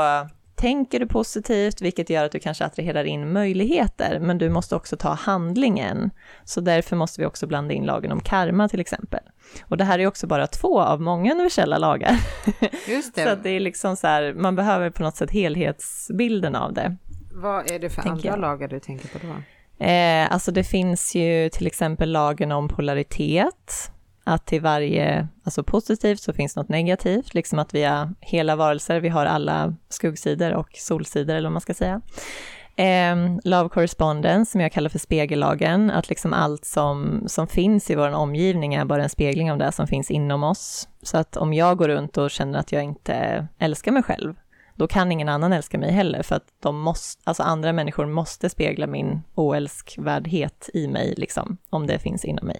tänker 0.62 1.00
du 1.00 1.06
positivt, 1.06 1.80
vilket 1.80 2.10
gör 2.10 2.24
att 2.24 2.32
du 2.32 2.38
kanske 2.38 2.64
attraherar 2.64 3.04
in 3.04 3.32
möjligheter, 3.32 4.18
men 4.20 4.38
du 4.38 4.50
måste 4.50 4.76
också 4.76 4.96
ta 4.96 5.08
handlingen. 5.08 6.10
Så 6.44 6.60
därför 6.60 6.96
måste 6.96 7.20
vi 7.20 7.26
också 7.26 7.46
blanda 7.46 7.74
in 7.74 7.84
lagen 7.84 8.12
om 8.12 8.20
karma 8.20 8.68
till 8.68 8.80
exempel. 8.80 9.20
Och 9.68 9.76
det 9.76 9.84
här 9.84 9.98
är 9.98 10.06
också 10.06 10.26
bara 10.26 10.46
två 10.46 10.80
av 10.80 11.00
många 11.00 11.32
universella 11.32 11.78
lagar. 11.78 12.16
Just 12.88 13.14
det. 13.14 13.24
så 13.28 13.34
det 13.34 13.50
är 13.50 13.60
liksom 13.60 13.96
så 13.96 14.06
här, 14.06 14.34
man 14.34 14.56
behöver 14.56 14.90
på 14.90 15.02
något 15.02 15.16
sätt 15.16 15.30
helhetsbilden 15.30 16.56
av 16.56 16.72
det. 16.72 16.96
Vad 17.34 17.70
är 17.70 17.78
det 17.78 17.90
för 17.90 18.08
andra 18.08 18.28
jag. 18.28 18.40
lagar 18.40 18.68
du 18.68 18.80
tänker 18.80 19.08
på 19.08 19.18
då? 19.26 19.84
Eh, 19.84 20.32
alltså 20.32 20.52
det 20.52 20.64
finns 20.64 21.14
ju 21.14 21.48
till 21.48 21.66
exempel 21.66 22.12
lagen 22.12 22.52
om 22.52 22.68
polaritet, 22.68 23.92
att 24.24 24.46
till 24.46 24.60
varje, 24.60 25.28
alltså 25.44 25.62
positivt 25.62 26.20
så 26.20 26.32
finns 26.32 26.56
något 26.56 26.68
negativt, 26.68 27.34
liksom 27.34 27.58
att 27.58 27.74
vi 27.74 27.82
är 27.82 28.10
hela 28.20 28.56
varelser, 28.56 29.00
vi 29.00 29.08
har 29.08 29.26
alla 29.26 29.74
skuggsidor 29.88 30.52
och 30.52 30.68
solsidor 30.72 31.34
eller 31.34 31.48
vad 31.48 31.52
man 31.52 31.60
ska 31.60 31.74
säga. 31.74 32.00
Eh, 32.76 33.16
love 33.44 33.68
correspondence, 33.68 34.52
som 34.52 34.60
jag 34.60 34.72
kallar 34.72 34.90
för 34.90 34.98
spegellagen, 34.98 35.90
att 35.90 36.08
liksom 36.08 36.32
allt 36.32 36.64
som, 36.64 37.24
som 37.26 37.48
finns 37.48 37.90
i 37.90 37.94
vår 37.94 38.10
omgivning 38.10 38.74
är 38.74 38.84
bara 38.84 39.02
en 39.02 39.08
spegling 39.08 39.52
av 39.52 39.58
det 39.58 39.72
som 39.72 39.86
finns 39.86 40.10
inom 40.10 40.44
oss. 40.44 40.88
Så 41.02 41.18
att 41.18 41.36
om 41.36 41.54
jag 41.54 41.78
går 41.78 41.88
runt 41.88 42.18
och 42.18 42.30
känner 42.30 42.58
att 42.58 42.72
jag 42.72 42.82
inte 42.82 43.46
älskar 43.58 43.92
mig 43.92 44.02
själv, 44.02 44.34
då 44.74 44.86
kan 44.86 45.12
ingen 45.12 45.28
annan 45.28 45.52
älska 45.52 45.78
mig 45.78 45.92
heller, 45.92 46.22
för 46.22 46.36
att 46.36 46.46
de 46.60 46.80
måste, 46.80 47.22
alltså 47.24 47.42
andra 47.42 47.72
människor 47.72 48.06
måste 48.06 48.50
spegla 48.50 48.86
min 48.86 49.22
oälskvärdhet 49.34 50.70
i 50.74 50.88
mig, 50.88 51.14
liksom, 51.16 51.56
om 51.70 51.86
det 51.86 51.98
finns 51.98 52.24
inom 52.24 52.46
mig. 52.46 52.58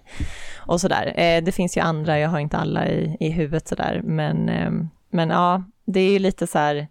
Och 0.57 0.81
sådär. 0.81 1.13
Eh, 1.15 1.43
det 1.43 1.51
finns 1.51 1.77
ju 1.77 1.81
andra, 1.81 2.19
jag 2.19 2.29
har 2.29 2.39
inte 2.39 2.57
alla 2.57 2.87
i, 2.87 3.17
i 3.19 3.29
huvudet 3.29 3.67
sådär, 3.67 4.01
men, 4.03 4.49
eh, 4.49 4.71
men 5.09 5.29
ja, 5.29 5.63
det 5.85 5.99
är 5.99 6.11
ju 6.11 6.19
lite 6.19 6.47
så 6.47 6.57
här, 6.57 6.87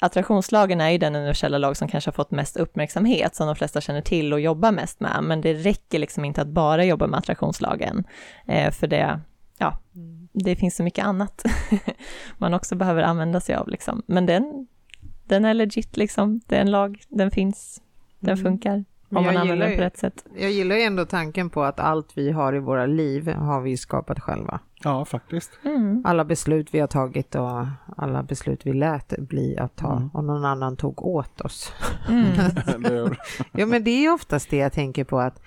attraktionslagen 0.00 0.80
är 0.80 0.90
ju 0.90 0.98
den 0.98 1.16
universella 1.16 1.58
lag 1.58 1.76
som 1.76 1.88
kanske 1.88 2.08
har 2.08 2.12
fått 2.12 2.30
mest 2.30 2.56
uppmärksamhet, 2.56 3.34
som 3.34 3.46
de 3.46 3.56
flesta 3.56 3.80
känner 3.80 4.00
till 4.00 4.32
och 4.32 4.40
jobbar 4.40 4.72
mest 4.72 5.00
med, 5.00 5.18
men 5.22 5.40
det 5.40 5.54
räcker 5.54 5.98
liksom 5.98 6.24
inte 6.24 6.42
att 6.42 6.48
bara 6.48 6.84
jobba 6.84 7.06
med 7.06 7.18
attraktionslagen, 7.18 8.04
eh, 8.46 8.70
för 8.70 8.86
det, 8.86 9.20
ja, 9.58 9.78
mm. 9.94 10.28
det 10.32 10.56
finns 10.56 10.76
så 10.76 10.82
mycket 10.82 11.04
annat 11.04 11.42
man 12.38 12.54
också 12.54 12.76
behöver 12.76 13.02
använda 13.02 13.40
sig 13.40 13.54
av. 13.54 13.68
Liksom. 13.68 14.02
Men 14.06 14.26
den, 14.26 14.66
den 15.24 15.44
är 15.44 15.54
legit, 15.54 15.96
liksom. 15.96 16.40
det 16.46 16.56
är 16.56 16.60
en 16.60 16.70
lag, 16.70 17.02
den 17.08 17.30
finns, 17.30 17.82
den 18.20 18.38
mm. 18.38 18.44
funkar. 18.44 18.84
Om 19.10 19.24
man 19.24 19.36
använder 19.36 19.66
den 19.66 19.76
på 19.76 19.82
rätt 19.82 19.96
sätt. 19.96 20.24
Jag 20.36 20.50
gillar 20.50 20.76
ju 20.76 20.82
ändå 20.82 21.04
tanken 21.04 21.50
på 21.50 21.62
att 21.62 21.80
allt 21.80 22.12
vi 22.14 22.30
har 22.30 22.54
i 22.54 22.58
våra 22.58 22.86
liv 22.86 23.28
har 23.28 23.60
vi 23.60 23.76
skapat 23.76 24.20
själva. 24.20 24.60
Ja, 24.84 25.04
faktiskt. 25.04 25.50
Mm. 25.64 26.02
Alla 26.06 26.24
beslut 26.24 26.74
vi 26.74 26.80
har 26.80 26.86
tagit 26.86 27.34
och 27.34 27.66
alla 27.96 28.22
beslut 28.22 28.66
vi 28.66 28.72
lät 28.72 29.18
bli 29.18 29.58
att 29.58 29.76
ta 29.76 29.96
mm. 29.96 30.08
och 30.08 30.24
någon 30.24 30.44
annan 30.44 30.76
tog 30.76 31.04
åt 31.04 31.40
oss. 31.40 31.72
Mm. 32.08 32.26
ja, 33.52 33.66
men 33.66 33.84
det 33.84 33.90
är 33.90 34.12
oftast 34.12 34.50
det 34.50 34.56
jag 34.56 34.72
tänker 34.72 35.04
på 35.04 35.20
att 35.20 35.42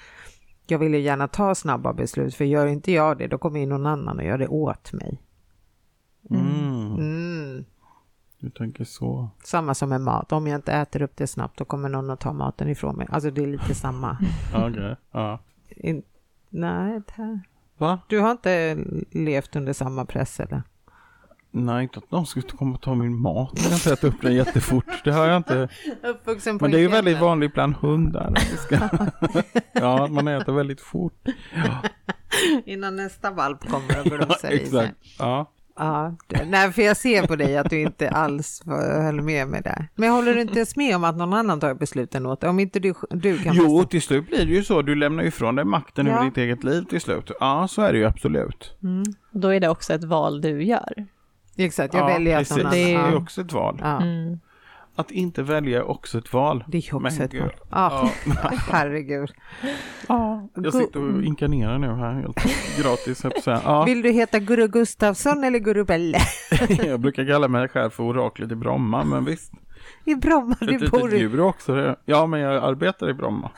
jag 0.71 0.79
vill 0.79 0.93
ju 0.93 0.99
gärna 0.99 1.27
ta 1.27 1.55
snabba 1.55 1.93
beslut, 1.93 2.35
för 2.35 2.45
gör 2.45 2.65
inte 2.65 2.91
jag 2.91 3.17
det, 3.17 3.27
då 3.27 3.37
kommer 3.37 3.59
ju 3.59 3.65
någon 3.65 3.85
annan 3.85 4.17
och 4.17 4.25
gör 4.25 4.37
det 4.37 4.47
åt 4.47 4.93
mig. 4.93 5.21
Mm. 6.29 6.95
Mm. 6.95 7.65
Du 8.39 8.49
tänker 8.49 8.83
så. 8.83 9.29
Samma 9.43 9.73
som 9.73 9.89
med 9.89 10.01
mat, 10.01 10.31
om 10.31 10.47
jag 10.47 10.57
inte 10.57 10.73
äter 10.73 11.01
upp 11.01 11.15
det 11.15 11.27
snabbt, 11.27 11.57
då 11.57 11.65
kommer 11.65 11.89
någon 11.89 12.09
att 12.09 12.19
ta 12.19 12.33
maten 12.33 12.69
ifrån 12.69 12.95
mig. 12.95 13.07
Alltså 13.09 13.31
det 13.31 13.43
är 13.43 13.47
lite 13.47 13.75
samma. 13.75 14.17
Okej, 14.55 14.69
okay. 14.69 14.95
ja. 15.11 15.39
nej, 16.49 17.01
det... 17.15 17.39
Va? 17.77 17.99
Du 18.07 18.19
har 18.19 18.31
inte 18.31 18.77
levt 19.11 19.55
under 19.55 19.73
samma 19.73 20.05
press 20.05 20.39
eller? 20.39 20.63
Nej, 21.53 21.83
inte 21.83 21.99
att 21.99 22.11
någon 22.11 22.25
skulle 22.25 22.47
komma 22.47 22.75
och 22.75 22.81
ta 22.81 22.95
min 22.95 23.21
mat 23.21 23.51
jag 23.85 23.93
äter 23.93 24.07
upp 24.07 24.21
den 24.21 24.35
jättefort. 24.35 24.85
Det 25.03 25.11
har 25.11 25.27
jag 25.27 25.37
inte. 25.37 25.69
Men 26.59 26.71
det 26.71 26.77
är 26.77 26.81
ju 26.81 26.87
väldigt 26.87 27.19
vanligt 27.19 27.53
bland 27.53 27.75
hundar. 27.75 28.33
ja, 29.73 30.07
man 30.07 30.27
äter 30.27 30.53
väldigt 30.53 30.81
fort. 30.81 31.27
Ja. 31.55 31.81
Innan 32.65 32.95
nästa 32.95 33.31
valp 33.31 33.69
kommer 33.69 33.99
och 33.99 34.05
grosar 34.05 34.49
ja, 34.49 34.49
exakt. 34.49 34.95
Ja. 35.19 35.51
Ja, 35.75 36.15
nej, 36.45 36.71
för 36.71 36.81
jag 36.81 36.97
ser 36.97 37.27
på 37.27 37.35
dig 37.35 37.57
att 37.57 37.69
du 37.69 37.81
inte 37.81 38.09
alls 38.09 38.63
höll 38.65 39.21
med 39.21 39.47
mig 39.47 39.61
där. 39.61 39.87
Men 39.95 40.11
håller 40.11 40.33
du 40.33 40.41
inte 40.41 40.55
ens 40.55 40.75
med 40.75 40.95
om 40.95 41.03
att 41.03 41.17
någon 41.17 41.33
annan 41.33 41.59
tar 41.59 41.73
besluten 41.73 42.25
åt 42.25 42.41
dig? 42.41 42.49
Om 42.49 42.59
inte 42.59 42.79
du, 42.79 42.93
du 43.09 43.37
kan... 43.37 43.55
Jo, 43.55 43.63
bestämma. 43.63 43.85
till 43.85 44.01
slut 44.01 44.27
blir 44.27 44.45
det 44.45 44.51
ju 44.51 44.63
så. 44.63 44.81
Du 44.81 44.95
lämnar 44.95 45.23
ju 45.23 45.29
ifrån 45.29 45.55
dig 45.55 45.65
makten 45.65 46.05
ja. 46.05 46.13
över 46.13 46.25
ditt 46.25 46.37
eget 46.37 46.63
liv 46.63 46.83
till 46.83 47.01
slut. 47.01 47.31
Ja, 47.39 47.67
så 47.67 47.81
är 47.81 47.93
det 47.93 47.99
ju 47.99 48.05
absolut. 48.05 48.75
Mm. 48.83 49.03
Då 49.31 49.47
är 49.47 49.59
det 49.59 49.69
också 49.69 49.93
ett 49.93 50.03
val 50.03 50.41
du 50.41 50.63
gör. 50.63 51.07
Exakt, 51.65 51.93
jag 51.93 52.03
ja, 52.03 52.07
väljer 52.07 52.37
precis. 52.37 52.57
att 52.57 52.63
någon 52.63 52.71
Det 52.71 52.93
är 52.93 53.09
ju 53.09 53.15
också 53.15 53.41
ett 53.41 53.53
val. 53.53 53.77
Ja. 53.81 54.01
Mm. 54.01 54.39
Att 54.95 55.11
inte 55.11 55.43
välja 55.43 55.79
är 55.79 55.83
också 55.83 56.17
ett 56.17 56.33
val. 56.33 56.63
Det 56.67 56.77
är 56.77 56.95
också 56.95 57.23
ett 57.23 57.33
val. 57.33 57.51
Ja, 57.71 58.09
herregud. 58.71 59.31
Ja, 60.07 60.47
jag 60.55 60.73
sitter 60.73 60.99
och 60.99 61.23
inkarnerar 61.23 61.77
nu 61.77 61.87
här 61.87 62.13
helt 62.13 62.37
gratis. 62.83 63.25
Ja. 63.45 63.83
Vill 63.83 64.01
du 64.01 64.11
heta 64.11 64.39
Guru 64.39 64.67
Gustafsson 64.67 65.43
eller 65.43 65.59
Guru 65.59 65.83
Belle? 65.83 66.17
jag 66.85 66.99
brukar 66.99 67.25
kalla 67.25 67.47
mig 67.47 67.67
själv 67.67 67.89
för 67.89 68.03
oraklet 68.03 68.51
i 68.51 68.55
Bromma, 68.55 69.03
men 69.03 69.25
visst. 69.25 69.53
I 70.05 70.15
Bromma? 70.15 70.55
Du 70.59 70.75
ett 70.75 70.91
bor 70.91 71.13
i... 71.13 71.39
också. 71.39 71.75
Det. 71.75 71.95
Ja, 72.05 72.25
men 72.25 72.39
jag 72.39 72.63
arbetar 72.63 73.09
i 73.09 73.13
Bromma. 73.13 73.51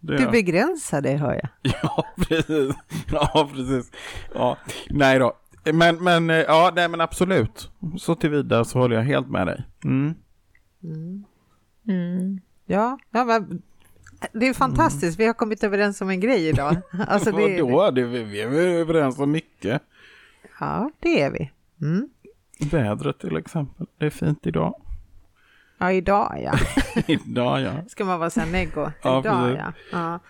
Det... 0.00 0.16
Du 0.16 0.30
begränsar 0.30 1.00
dig, 1.00 1.16
hör 1.16 1.32
jag. 1.32 1.48
Ja, 1.82 2.06
precis. 2.28 2.74
Ja, 3.12 3.48
precis. 3.54 3.90
Ja. 4.34 4.56
Nej 4.90 5.18
då, 5.18 5.32
men, 5.72 6.04
men, 6.04 6.30
eh, 6.30 6.36
ja, 6.36 6.72
nej 6.74 6.88
men 6.88 7.00
absolut. 7.00 7.70
Så 7.98 8.14
tillvida 8.14 8.64
så 8.64 8.78
håller 8.78 8.96
jag 8.96 9.02
helt 9.02 9.28
med 9.28 9.46
dig. 9.46 9.64
Mm. 9.84 10.14
Mm. 10.82 11.24
Mm. 11.88 12.40
Ja, 12.66 12.98
ja 13.10 13.24
men 13.24 13.62
det 14.32 14.48
är 14.48 14.54
fantastiskt. 14.54 15.20
Vi 15.20 15.26
har 15.26 15.34
kommit 15.34 15.64
överens 15.64 16.00
om 16.00 16.10
en 16.10 16.20
grej 16.20 16.48
idag. 16.48 16.76
Alltså 17.08 17.32
det, 17.32 17.62
Vadå? 17.62 17.90
Det, 17.90 18.04
vi 18.04 18.40
är 18.40 18.52
överens 18.56 19.18
om 19.18 19.30
mycket. 19.30 19.82
Ja, 20.60 20.90
det 21.00 21.22
är 21.22 21.30
vi. 21.30 21.50
Mm. 21.80 22.08
Vädret 22.70 23.18
till 23.18 23.36
exempel. 23.36 23.86
Det 23.98 24.06
är 24.06 24.10
fint 24.10 24.46
idag. 24.46 24.74
Ja, 25.78 25.92
idag 25.92 26.38
ja. 26.42 26.58
idag 27.06 27.60
ja. 27.60 27.72
Ska 27.88 28.04
man 28.04 28.18
vara 28.18 28.30
så 28.30 28.40
här 28.40 28.52
neggo? 28.52 28.90
Ja, 29.02 29.20
idag 29.20 29.50
ja. 29.50 29.72
ja. 29.92 30.20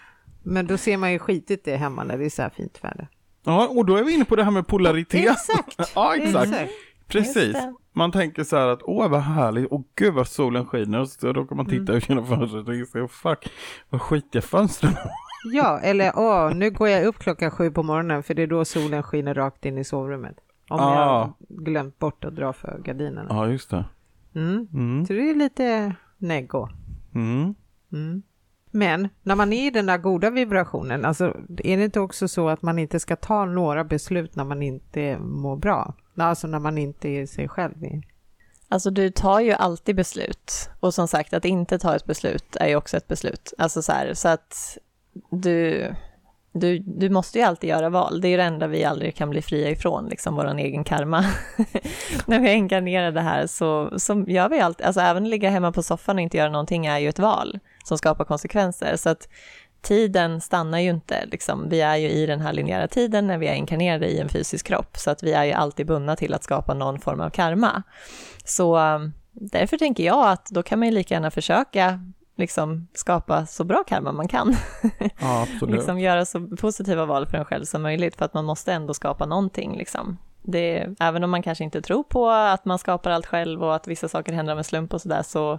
Men 0.43 0.67
då 0.67 0.79
ser 0.79 0.97
man 0.97 1.13
ju 1.13 1.19
skitigt 1.19 1.65
det 1.65 1.77
hemma 1.77 2.05
när 2.05 2.19
det 2.19 2.25
är 2.25 2.31
så 2.31 2.43
här 2.43 2.51
fint 2.51 2.85
väder. 2.85 3.09
Ja, 3.47 3.69
och 3.69 3.87
då 3.87 3.97
är 3.97 4.05
vi 4.05 4.15
inne 4.15 4.25
på 4.25 4.37
det 4.37 4.45
här 4.45 4.51
med 4.51 4.67
polaritet. 4.67 5.31
Exakt. 5.31 5.93
ja, 5.95 6.17
exakt. 6.17 6.47
exakt. 6.47 6.73
Precis. 7.09 7.57
Man 7.93 8.13
tänker 8.13 8.45
så 8.45 8.57
här 8.57 8.69
att 8.69 8.83
åh 8.83 9.09
vad 9.09 9.21
härligt, 9.21 9.71
och 9.71 9.83
gud 9.95 10.15
vad 10.15 10.29
solen 10.29 10.67
skiner 10.67 11.01
och 11.01 11.09
så 11.09 11.33
då 11.33 11.45
kan 11.45 11.57
man 11.57 11.67
titta 11.67 11.83
mm. 11.83 11.97
ut 11.97 12.09
genom 12.09 12.27
fönstret 12.27 12.69
och 12.69 12.75
inse 12.75 13.09
fuck 13.09 13.49
vad 13.91 14.03
skitiga 14.03 14.43
fönstren 14.43 14.93
Ja, 15.53 15.81
eller 15.81 16.13
åh 16.17 16.55
nu 16.55 16.71
går 16.71 16.89
jag 16.89 17.05
upp 17.05 17.19
klockan 17.19 17.51
sju 17.51 17.71
på 17.71 17.83
morgonen 17.83 18.23
för 18.23 18.35
det 18.35 18.43
är 18.43 18.47
då 18.47 18.65
solen 18.65 19.03
skiner 19.03 19.35
rakt 19.35 19.65
in 19.65 19.79
i 19.79 19.85
sovrummet. 19.85 20.37
Om 20.69 20.81
ah. 20.81 20.95
jag 20.95 21.33
glömt 21.65 21.99
bort 21.99 22.25
att 22.25 22.37
dra 22.37 22.53
för 22.53 22.81
gardinerna. 22.85 23.27
Ja, 23.29 23.49
just 23.49 23.71
det. 23.71 23.85
Mm. 24.35 24.69
Mm. 24.73 25.07
Så 25.07 25.13
det 25.13 25.31
är 25.31 25.35
lite 25.35 25.95
neggo. 26.19 26.69
Mm. 27.15 27.55
Men 28.77 29.09
när 29.23 29.35
man 29.35 29.53
är 29.53 29.67
i 29.67 29.71
den 29.71 29.87
där 29.87 29.99
goda 29.99 30.31
vibrationen, 30.31 31.05
alltså 31.05 31.25
är 31.59 31.77
det 31.77 31.85
inte 31.85 32.01
också 32.01 32.29
så 32.29 32.49
att 32.49 32.63
man 32.63 32.79
inte 32.79 33.01
ska 33.01 33.17
ta 33.17 33.45
några 33.45 33.85
beslut 33.85 34.37
när 34.37 34.45
man 34.45 34.63
inte 34.63 35.19
mår 35.19 35.57
bra? 35.57 35.95
Alltså 36.17 36.47
när 36.47 36.59
man 36.59 36.79
inte 36.79 37.09
är 37.09 37.27
sig 37.27 37.49
själv. 37.49 37.75
Alltså 38.69 38.91
du 38.91 39.11
tar 39.11 39.41
ju 39.41 39.53
alltid 39.53 39.97
beslut 39.97 40.71
och 40.81 40.95
som 40.95 41.09
sagt 41.09 41.35
att 41.35 41.45
inte 41.45 41.79
ta 41.79 41.97
ett 41.97 42.05
beslut 42.05 42.57
är 42.57 42.69
ju 42.69 42.77
också 42.77 42.97
ett 42.97 43.09
beslut. 43.09 43.53
Alltså 43.59 43.83
så 43.83 43.93
här, 43.93 44.15
så 44.15 44.29
att 44.29 44.79
du, 45.31 45.87
du, 46.53 46.79
du 46.79 47.11
måste 47.11 47.39
ju 47.39 47.45
alltid 47.45 47.71
göra 47.71 47.89
val. 47.89 48.21
Det 48.21 48.29
är 48.29 48.31
ju 48.31 48.37
det 48.37 48.43
enda 48.43 48.67
vi 48.67 48.85
aldrig 48.85 49.17
kan 49.17 49.31
bli 49.31 49.43
fria 49.43 49.71
ifrån, 49.71 50.09
liksom 50.09 50.35
vår 50.35 50.59
egen 50.59 50.85
karma. 50.85 51.25
När 52.27 52.41
vi 52.41 52.53
inkarnerar 52.53 53.13
det 53.13 53.21
här 53.21 53.47
så, 53.47 53.99
så 53.99 54.25
gör 54.29 54.49
vi 54.49 54.61
alltid, 54.61 54.87
alltså 54.87 55.01
även 55.01 55.31
ligga 55.31 55.51
hemma 55.51 55.73
på 55.73 55.83
soffan 55.83 56.17
och 56.17 56.23
inte 56.23 56.37
göra 56.37 56.51
någonting 56.51 56.87
är 56.87 56.99
ju 56.99 57.09
ett 57.09 57.19
val 57.19 57.61
som 57.87 57.99
skapar 57.99 58.25
konsekvenser. 58.25 58.97
Så 58.97 59.09
att 59.09 59.29
tiden 59.83 60.41
stannar 60.41 60.79
ju 60.79 60.91
inte, 60.91 61.27
liksom. 61.27 61.69
vi 61.69 61.81
är 61.81 61.97
ju 61.97 62.09
i 62.09 62.27
den 62.27 62.41
här 62.41 62.53
linjära 62.53 62.89
tiden 62.89 63.27
när 63.27 63.39
vi 63.39 63.47
är 63.47 63.55
inkarnerade 63.55 64.07
i 64.07 64.21
en 64.21 64.29
fysisk 64.29 64.67
kropp, 64.67 64.97
så 64.97 65.11
att 65.11 65.23
vi 65.23 65.33
är 65.33 65.45
ju 65.45 65.53
alltid 65.53 65.87
bundna 65.87 66.17
till 66.17 66.35
att 66.35 66.45
skapa 66.45 66.75
någon 66.75 67.01
form 67.01 67.21
av 67.21 67.31
karma. 67.31 67.83
Så 68.45 68.79
um, 68.79 69.13
därför 69.33 69.79
tänker 69.79 70.05
jag 70.05 70.29
att 70.29 70.47
då 70.51 70.63
kan 70.63 70.79
man 70.79 70.89
ju 70.89 70.95
lika 70.95 71.15
gärna 71.15 71.31
försöka 71.31 72.01
liksom 72.37 72.89
skapa 72.95 73.47
så 73.47 73.65
bra 73.65 73.85
karma 73.85 74.13
man 74.13 74.29
kan. 74.29 74.57
Ja, 75.21 75.47
liksom 75.61 76.01
göra 76.01 76.25
så 76.25 76.47
positiva 76.47 77.07
val 77.07 77.27
för 77.27 77.39
en 77.39 77.45
själv 77.45 77.65
som 77.65 77.83
möjligt, 77.83 78.17
för 78.17 78.25
att 78.25 78.35
man 78.35 78.45
måste 78.45 78.73
ändå 78.73 78.95
skapa 78.95 79.27
någonting. 79.27 79.77
Liksom. 79.77 80.19
Det, 80.49 80.95
även 81.01 81.25
om 81.25 81.31
man 81.31 81.43
kanske 81.43 81.65
inte 81.65 81.83
tror 81.83 82.03
på 82.03 82.31
att 82.31 82.65
man 82.65 82.79
skapar 82.79 83.11
allt 83.11 83.27
själv 83.27 83.65
och 83.65 83.75
att 83.75 83.89
vissa 83.89 84.09
saker 84.09 84.33
händer 84.33 84.53
av 84.53 84.59
en 84.59 84.65
slump 84.65 84.95
och 84.95 85.01
sådär, 85.01 85.23
så 85.23 85.59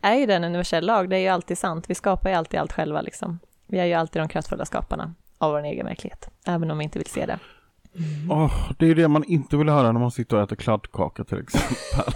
är 0.00 0.14
ju 0.14 0.26
det 0.26 0.34
en 0.34 0.44
universell 0.44 0.86
lag, 0.86 1.10
det 1.10 1.16
är 1.16 1.20
ju 1.20 1.28
alltid 1.28 1.58
sant. 1.58 1.90
Vi 1.90 1.94
skapar 1.94 2.30
ju 2.30 2.36
alltid 2.36 2.60
allt 2.60 2.72
själva 2.72 3.00
liksom. 3.00 3.38
Vi 3.66 3.78
är 3.78 3.84
ju 3.84 3.94
alltid 3.94 4.22
de 4.22 4.28
kraftfulla 4.28 4.64
skaparna 4.64 5.14
av 5.38 5.52
vår 5.52 5.62
egen 5.62 5.86
verklighet, 5.86 6.28
även 6.46 6.70
om 6.70 6.78
vi 6.78 6.84
inte 6.84 6.98
vill 6.98 7.10
se 7.10 7.26
det. 7.26 7.38
Mm. 7.96 8.30
Oh, 8.30 8.72
det 8.78 8.86
är 8.86 8.94
det 8.94 9.08
man 9.08 9.24
inte 9.24 9.56
vill 9.56 9.68
höra 9.68 9.92
när 9.92 10.00
man 10.00 10.10
sitter 10.10 10.36
och 10.36 10.42
äter 10.42 10.56
kladdkaka 10.56 11.24
till 11.24 11.38
exempel. 11.38 12.14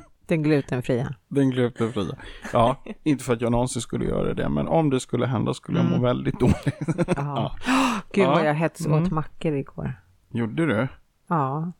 Den 0.26 0.42
glutenfria. 0.42 1.14
Den 1.28 1.50
glutenfria. 1.50 2.16
Ja, 2.52 2.82
inte 3.02 3.24
för 3.24 3.32
att 3.32 3.40
jag 3.40 3.52
någonsin 3.52 3.82
skulle 3.82 4.04
göra 4.04 4.34
det, 4.34 4.48
men 4.48 4.68
om 4.68 4.90
det 4.90 5.00
skulle 5.00 5.26
hända 5.26 5.54
skulle 5.54 5.78
jag 5.78 5.84
må 5.84 5.96
mm. 5.96 6.02
väldigt 6.02 6.40
dåligt. 6.40 7.06
ja. 7.16 7.56
Gud 8.12 8.26
vad 8.26 8.46
jag 8.46 8.54
hets 8.54 8.80
åt 8.80 8.86
mm. 8.86 9.14
mackor 9.14 9.54
igår. 9.54 9.94
Gjorde 10.34 10.66
du? 10.66 10.88
Ja. 11.28 11.72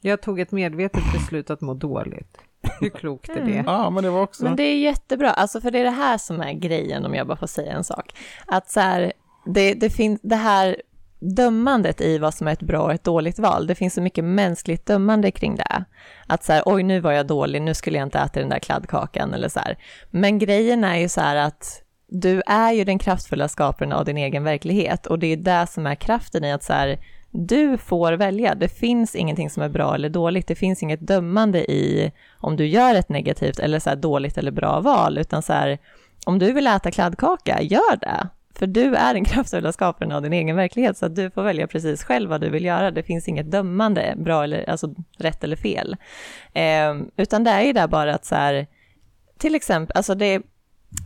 Jag 0.00 0.20
tog 0.20 0.40
ett 0.40 0.52
medvetet 0.52 1.02
beslut 1.12 1.50
att 1.50 1.60
må 1.60 1.74
dåligt. 1.74 2.38
Hur 2.80 2.88
klokt 2.88 3.28
är 3.28 3.34
det? 3.34 3.52
Mm. 3.52 3.64
Ja, 3.66 3.90
men 3.90 4.04
det 4.04 4.10
var 4.10 4.22
också... 4.22 4.44
Men 4.44 4.56
det 4.56 4.62
är 4.62 4.78
jättebra, 4.78 5.30
alltså 5.30 5.60
för 5.60 5.70
det 5.70 5.78
är 5.78 5.84
det 5.84 5.90
här 5.90 6.18
som 6.18 6.40
är 6.40 6.52
grejen 6.52 7.04
om 7.04 7.14
jag 7.14 7.26
bara 7.26 7.36
får 7.36 7.46
säga 7.46 7.72
en 7.72 7.84
sak. 7.84 8.14
Att 8.46 8.70
så 8.70 8.80
här, 8.80 9.12
det, 9.46 9.74
det 9.74 9.90
finns 9.90 10.20
det 10.22 10.36
här 10.36 10.76
dömandet 11.18 12.00
i 12.00 12.18
vad 12.18 12.34
som 12.34 12.48
är 12.48 12.52
ett 12.52 12.62
bra 12.62 12.82
och 12.82 12.92
ett 12.92 13.04
dåligt 13.04 13.38
val. 13.38 13.66
Det 13.66 13.74
finns 13.74 13.94
så 13.94 14.00
mycket 14.00 14.24
mänskligt 14.24 14.86
dömande 14.86 15.30
kring 15.30 15.56
det. 15.56 15.84
Att 16.26 16.44
så 16.44 16.52
här, 16.52 16.62
oj 16.66 16.82
nu 16.82 17.00
var 17.00 17.12
jag 17.12 17.26
dålig, 17.26 17.62
nu 17.62 17.74
skulle 17.74 17.98
jag 17.98 18.06
inte 18.06 18.18
äta 18.18 18.40
den 18.40 18.48
där 18.48 18.58
kladdkakan 18.58 19.34
eller 19.34 19.48
så 19.48 19.60
här. 19.60 19.78
Men 20.10 20.38
grejen 20.38 20.84
är 20.84 20.96
ju 20.96 21.08
så 21.08 21.20
här 21.20 21.36
att 21.36 21.82
du 22.06 22.42
är 22.46 22.72
ju 22.72 22.84
den 22.84 22.98
kraftfulla 22.98 23.48
skaparen 23.48 23.92
av 23.92 24.04
din 24.04 24.16
egen 24.16 24.44
verklighet 24.44 25.06
och 25.06 25.18
det 25.18 25.26
är 25.26 25.36
det 25.36 25.66
som 25.66 25.86
är 25.86 25.94
kraften 25.94 26.44
i 26.44 26.52
att 26.52 26.64
så 26.64 26.72
här, 26.72 26.98
du 27.30 27.78
får 27.78 28.12
välja. 28.12 28.54
Det 28.54 28.68
finns 28.68 29.14
ingenting 29.14 29.50
som 29.50 29.62
är 29.62 29.68
bra 29.68 29.94
eller 29.94 30.08
dåligt. 30.08 30.46
Det 30.46 30.54
finns 30.54 30.82
inget 30.82 31.06
dömande 31.06 31.70
i 31.72 32.12
om 32.38 32.56
du 32.56 32.66
gör 32.66 32.94
ett 32.94 33.08
negativt 33.08 33.58
eller 33.58 33.78
så 33.78 33.94
dåligt 33.94 34.38
eller 34.38 34.50
bra 34.50 34.80
val, 34.80 35.18
utan 35.18 35.42
så 35.42 35.52
här, 35.52 35.78
om 36.26 36.38
du 36.38 36.52
vill 36.52 36.66
äta 36.66 36.90
kladdkaka, 36.90 37.62
gör 37.62 37.96
det. 37.96 38.28
För 38.54 38.66
du 38.66 38.94
är 38.94 39.14
den 39.14 39.24
kraftfulla 39.24 39.72
skaparen 39.72 40.12
av 40.12 40.22
din 40.22 40.32
egen 40.32 40.56
verklighet, 40.56 40.98
så 40.98 41.06
att 41.06 41.16
du 41.16 41.30
får 41.30 41.42
välja 41.42 41.66
precis 41.66 42.04
själv 42.04 42.30
vad 42.30 42.40
du 42.40 42.50
vill 42.50 42.64
göra. 42.64 42.90
Det 42.90 43.02
finns 43.02 43.28
inget 43.28 43.50
dömande, 43.50 44.14
bra 44.16 44.44
eller, 44.44 44.70
alltså 44.70 44.94
rätt 45.18 45.44
eller 45.44 45.56
fel. 45.56 45.96
Eh, 46.52 46.94
utan 47.16 47.44
det 47.44 47.50
är 47.50 47.62
ju 47.62 47.72
där 47.72 47.88
bara 47.88 48.14
att 48.14 48.24
så 48.24 48.34
här, 48.34 48.66
till 49.38 49.54
exempel, 49.54 49.96
alltså 49.96 50.14
det 50.14 50.26
är 50.26 50.42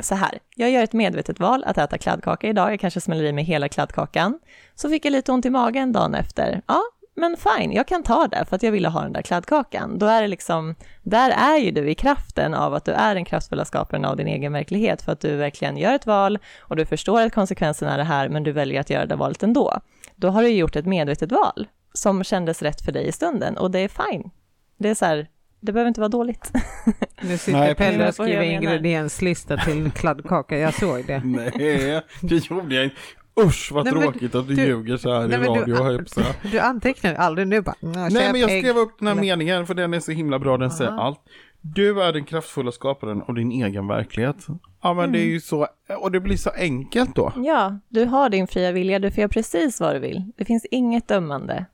så 0.00 0.14
här, 0.14 0.38
jag 0.56 0.70
gör 0.70 0.82
ett 0.82 0.92
medvetet 0.92 1.40
val 1.40 1.64
att 1.66 1.78
äta 1.78 1.98
kladdkaka 1.98 2.48
idag, 2.48 2.72
jag 2.72 2.80
kanske 2.80 3.00
smäller 3.00 3.24
i 3.24 3.32
mig 3.32 3.44
hela 3.44 3.68
kladdkakan. 3.68 4.38
Så 4.74 4.88
fick 4.88 5.04
jag 5.04 5.12
lite 5.12 5.32
ont 5.32 5.46
i 5.46 5.50
magen 5.50 5.92
dagen 5.92 6.14
efter. 6.14 6.62
Ja, 6.66 6.82
men 7.14 7.36
fine, 7.36 7.72
jag 7.72 7.86
kan 7.86 8.02
ta 8.02 8.26
det 8.26 8.44
för 8.44 8.56
att 8.56 8.62
jag 8.62 8.72
ville 8.72 8.88
ha 8.88 9.02
den 9.02 9.12
där 9.12 9.22
kladdkakan. 9.22 9.98
Då 9.98 10.06
är 10.06 10.22
det 10.22 10.28
liksom, 10.28 10.74
där 11.02 11.30
är 11.30 11.58
ju 11.58 11.70
du 11.70 11.90
i 11.90 11.94
kraften 11.94 12.54
av 12.54 12.74
att 12.74 12.84
du 12.84 12.92
är 12.92 13.14
den 13.14 13.24
kraftfulla 13.24 13.64
skaparen 13.64 14.04
av 14.04 14.16
din 14.16 14.26
egen 14.26 14.52
verklighet 14.52 15.02
för 15.02 15.12
att 15.12 15.20
du 15.20 15.36
verkligen 15.36 15.76
gör 15.76 15.94
ett 15.94 16.06
val 16.06 16.38
och 16.60 16.76
du 16.76 16.86
förstår 16.86 17.20
att 17.20 17.34
konsekvenserna 17.34 17.92
är 17.92 17.98
det 17.98 18.04
här 18.04 18.28
men 18.28 18.42
du 18.42 18.52
väljer 18.52 18.80
att 18.80 18.90
göra 18.90 19.06
det 19.06 19.16
valet 19.16 19.42
ändå. 19.42 19.80
Då 20.16 20.28
har 20.28 20.42
du 20.42 20.48
gjort 20.48 20.76
ett 20.76 20.86
medvetet 20.86 21.32
val 21.32 21.66
som 21.94 22.24
kändes 22.24 22.62
rätt 22.62 22.80
för 22.80 22.92
dig 22.92 23.06
i 23.06 23.12
stunden 23.12 23.56
och 23.56 23.70
det 23.70 23.78
är 23.78 23.88
fine. 23.88 24.30
Det 24.78 24.88
är 24.88 24.94
så 24.94 25.04
här, 25.04 25.28
det 25.62 25.72
behöver 25.72 25.88
inte 25.88 26.00
vara 26.00 26.08
dåligt. 26.08 26.52
Nu 27.22 27.38
sitter 27.38 27.58
Nej, 27.58 27.74
Pelle 27.74 28.08
och 28.08 28.14
skriver 28.14 28.42
ingredienslista 28.42 29.56
till 29.56 29.90
kladdkaka, 29.90 30.58
jag 30.58 30.74
såg 30.74 31.06
det. 31.06 31.22
Nej, 31.24 32.02
det 32.22 32.50
gjorde 32.50 32.74
jag 32.74 32.84
inte. 32.84 32.96
Usch 33.40 33.72
vad 33.72 33.84
nej, 33.84 33.92
tråkigt 33.92 34.34
att 34.34 34.48
du, 34.48 34.54
du 34.54 34.62
ljuger 34.62 34.96
så 34.96 35.12
här 35.12 35.28
nej, 35.28 35.40
i 35.40 35.44
radio. 35.44 35.98
Du, 35.98 36.50
du 36.50 36.58
antecknar 36.58 37.14
aldrig 37.14 37.46
nu 37.48 37.60
bara. 37.60 37.74
Nej 37.80 38.32
men 38.32 38.40
jag 38.40 38.50
skrev 38.50 38.76
upp 38.76 38.98
den 38.98 39.08
här 39.08 39.14
meningen 39.14 39.66
för 39.66 39.74
den 39.74 39.94
är 39.94 40.00
så 40.00 40.12
himla 40.12 40.38
bra, 40.38 40.56
den 40.56 40.68
Aha. 40.68 40.76
säger 40.76 40.90
allt. 40.90 41.20
Du 41.60 42.02
är 42.02 42.12
den 42.12 42.24
kraftfulla 42.24 42.72
skaparen 42.72 43.22
av 43.22 43.34
din 43.34 43.52
egen 43.52 43.86
verklighet. 43.86 44.46
Ja 44.82 44.94
men 44.94 45.04
mm. 45.04 45.12
det 45.12 45.18
är 45.18 45.26
ju 45.26 45.40
så, 45.40 45.66
och 46.00 46.12
det 46.12 46.20
blir 46.20 46.36
så 46.36 46.50
enkelt 46.50 47.14
då. 47.14 47.32
Ja, 47.36 47.78
du 47.88 48.04
har 48.04 48.30
din 48.30 48.46
fria 48.46 48.72
vilja, 48.72 48.98
du 48.98 49.10
får 49.10 49.18
göra 49.18 49.28
precis 49.28 49.80
vad 49.80 49.94
du 49.94 49.98
vill. 49.98 50.32
Det 50.36 50.44
finns 50.44 50.66
inget 50.70 51.08
dömande, 51.08 51.66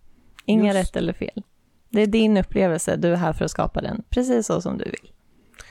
inga 0.44 0.74
rätt 0.74 0.96
eller 0.96 1.12
fel. 1.12 1.42
Det 1.90 2.02
är 2.02 2.06
din 2.06 2.36
upplevelse, 2.36 2.96
du 2.96 3.12
är 3.12 3.16
här 3.16 3.32
för 3.32 3.44
att 3.44 3.50
skapa 3.50 3.80
den, 3.80 4.02
precis 4.10 4.46
så 4.46 4.60
som 4.60 4.78
du 4.78 4.84
vill. 4.84 5.12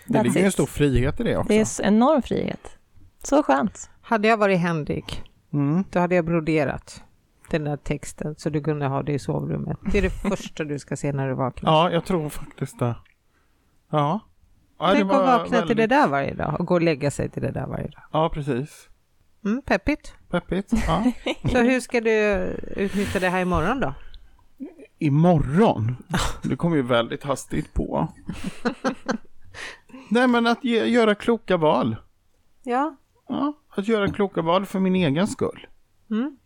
Det 0.06 0.24
ligger 0.24 0.46
en 0.46 0.52
stor 0.52 0.66
frihet 0.66 1.20
i 1.20 1.24
det 1.24 1.38
också. 1.38 1.48
Det 1.48 1.60
är 1.60 1.82
enorm 1.82 2.22
frihet. 2.22 2.78
Så 3.24 3.44
skönt. 3.44 3.90
Hade 4.02 4.28
jag 4.28 4.38
varit 4.38 4.60
Henrik, 4.60 5.24
mm. 5.54 5.84
då 5.92 6.00
hade 6.00 6.16
jag 6.16 6.26
broderat 6.26 7.04
den 7.50 7.64
där 7.64 7.78
texten 7.78 8.36
så 8.38 8.50
du 8.50 8.64
kunde 8.64 8.86
ha 8.88 9.04
det 9.04 9.14
i 9.14 9.20
sovrummet. 9.20 9.78
Det 9.92 9.98
är 9.98 10.02
det 10.02 10.10
första 10.30 10.64
du 10.64 10.80
ska 10.80 10.96
se 10.98 11.12
när 11.12 11.28
du 11.28 11.34
vaknar. 11.34 11.72
Ja, 11.72 11.92
jag 11.92 12.06
tror 12.06 12.30
faktiskt 12.30 12.80
det. 12.80 12.96
Ja. 13.90 14.20
ja 14.80 14.92
Tänk 14.94 15.12
att 15.12 15.18
vakna 15.18 15.44
väldigt... 15.44 15.68
till 15.68 15.78
det 15.78 15.88
där 15.88 16.08
varje 16.08 16.34
dag 16.34 16.60
och 16.60 16.66
gå 16.66 16.74
och 16.74 16.82
lägga 16.82 17.12
sig 17.12 17.30
till 17.30 17.42
det 17.42 17.52
där 17.52 17.68
varje 17.68 17.88
dag. 17.88 18.04
Ja, 18.12 18.30
precis. 18.34 18.90
Mm, 19.46 19.62
peppigt. 19.62 20.14
Peppigt, 20.30 20.74
ja. 20.88 21.12
så 21.52 21.58
hur 21.58 21.80
ska 21.80 22.02
du 22.02 22.12
utnyttja 22.76 23.20
det 23.20 23.30
här 23.30 23.42
imorgon 23.42 23.80
då? 23.80 23.94
Imorgon? 25.00 25.96
Det 26.44 26.56
kommer 26.56 26.76
ju 26.76 26.82
väldigt 26.82 27.24
hastigt 27.24 27.74
på. 27.74 28.08
Nej 30.10 30.28
men 30.28 30.48
att 30.48 30.64
ge, 30.64 30.86
göra 30.86 31.16
kloka 31.16 31.58
val. 31.58 31.96
Ja. 32.64 32.96
Ja, 33.28 33.54
att 33.70 33.88
göra 33.88 34.12
kloka 34.12 34.42
val 34.42 34.66
för 34.66 34.80
min 34.80 34.96
egen 34.96 35.28
skull. 35.28 35.68
Mm. 36.10 36.38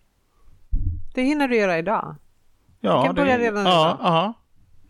Det 1.13 1.21
hinner 1.21 1.47
du 1.47 1.55
göra 1.55 1.77
idag. 1.79 2.15
Ja, 2.79 3.05
kan 3.05 3.15
börja 3.15 3.37
det, 3.37 3.43
redan 3.43 3.65
ja, 3.65 3.95
idag. 3.95 3.97
Ja, 4.01 4.33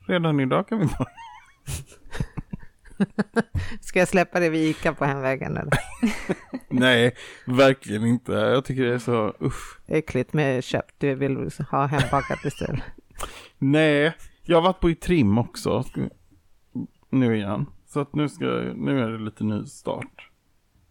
redan 0.07 0.39
idag 0.39 0.67
kan 0.67 0.79
vi 0.79 0.85
börja. 0.85 1.11
Ska 3.81 3.99
jag 3.99 4.07
släppa 4.07 4.39
det 4.39 4.49
vid 4.49 4.69
Ica 4.69 4.93
på 4.93 5.05
hemvägen 5.05 5.57
eller? 5.57 5.73
Nej, 6.69 7.15
verkligen 7.45 8.05
inte. 8.05 8.31
Jag 8.31 8.65
tycker 8.65 8.83
det 8.83 8.93
är 8.93 8.99
så 8.99 9.33
usch. 9.41 9.79
Äckligt 9.87 10.33
med 10.33 10.63
köpt 10.63 10.95
du 10.97 11.15
vill 11.15 11.49
ha 11.71 11.85
hembakat 11.85 12.45
istället. 12.45 12.83
Nej, 13.57 14.13
jag 14.43 14.57
har 14.57 14.61
varit 14.61 14.79
på 14.79 14.89
i 14.89 14.95
trim 14.95 15.37
också. 15.37 15.83
Nu 17.09 17.37
igen. 17.37 17.65
Så 17.87 17.99
att 17.99 18.15
nu, 18.15 18.29
ska, 18.29 18.45
nu 18.75 18.99
är 18.99 19.09
det 19.09 19.17
lite 19.17 19.43
ny 19.43 19.65
start. 19.65 20.29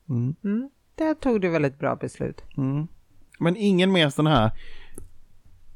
Mm. 0.09 0.35
Mm, 0.45 0.71
där 0.95 1.15
tog 1.15 1.41
du 1.41 1.49
väl 1.49 1.65
ett 1.65 1.79
bra 1.79 1.97
beslut. 1.97 2.45
Mm. 2.57 2.87
Men 3.39 3.57
ingen 3.57 3.93
mer 3.93 4.11
sån 4.11 4.27
här, 4.27 4.51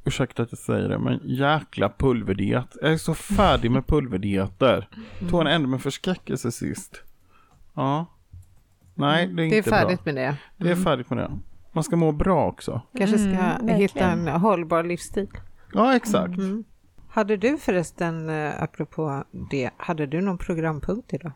ursäkta 0.04 0.42
att 0.42 0.52
jag 0.52 0.58
säger 0.58 0.88
det, 0.88 0.98
men 0.98 1.20
jäkla 1.24 1.88
pulverdiet. 1.88 2.76
Jag 2.82 2.92
är 2.92 2.96
så 2.96 3.14
färdig 3.14 3.70
med 3.70 3.86
pulverdieter. 3.86 4.88
Mm. 4.92 5.30
Tog 5.30 5.40
en 5.40 5.46
ände 5.46 5.68
med 5.68 5.82
förskräckelse 5.82 6.52
sist. 6.52 7.02
Ja. 7.74 8.06
Nej, 8.94 9.26
det 9.26 9.42
är 9.42 9.44
inte 9.44 9.56
Det 9.56 9.66
är 9.66 9.70
färdigt 9.80 10.04
bra. 10.04 10.12
med 10.12 10.22
det. 10.22 10.36
Det 10.56 10.68
är 10.68 10.72
mm. 10.72 10.84
färdigt 10.84 11.10
med 11.10 11.18
det. 11.18 11.38
Man 11.72 11.84
ska 11.84 11.96
må 11.96 12.12
bra 12.12 12.46
också. 12.46 12.80
Kanske 12.98 13.18
ska 13.18 13.28
mm, 13.28 13.68
hitta 13.68 14.10
en 14.10 14.28
hållbar 14.28 14.82
livsstil. 14.82 15.28
Ja, 15.74 15.96
exakt. 15.96 16.38
Mm. 16.38 16.64
Hade 17.10 17.36
du 17.36 17.58
förresten, 17.58 18.28
eh, 18.28 18.62
apropå 18.62 19.24
det, 19.50 19.70
hade 19.76 20.06
du 20.06 20.20
någon 20.20 20.38
programpunkt 20.38 21.14
idag? 21.14 21.32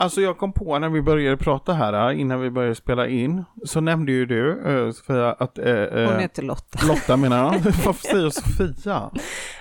Alltså 0.00 0.20
jag 0.20 0.38
kom 0.38 0.52
på 0.52 0.78
när 0.78 0.88
vi 0.88 1.02
började 1.02 1.36
prata 1.36 1.72
här, 1.72 2.10
eh, 2.10 2.20
innan 2.20 2.40
vi 2.40 2.50
började 2.50 2.74
spela 2.74 3.08
in, 3.08 3.44
så 3.64 3.80
nämnde 3.80 4.12
ju 4.12 4.26
du 4.26 4.60
eh, 4.66 4.90
Sofia 4.92 5.32
att... 5.32 5.58
Eh, 5.58 5.64
Hon 6.10 6.18
heter 6.20 6.42
Lotta. 6.42 6.86
Lotta 6.88 7.16
menar 7.16 7.36
jag. 7.38 7.52
Varför 7.60 8.06
säger 8.08 8.22
jag 8.22 8.32
Sofia? 8.32 9.10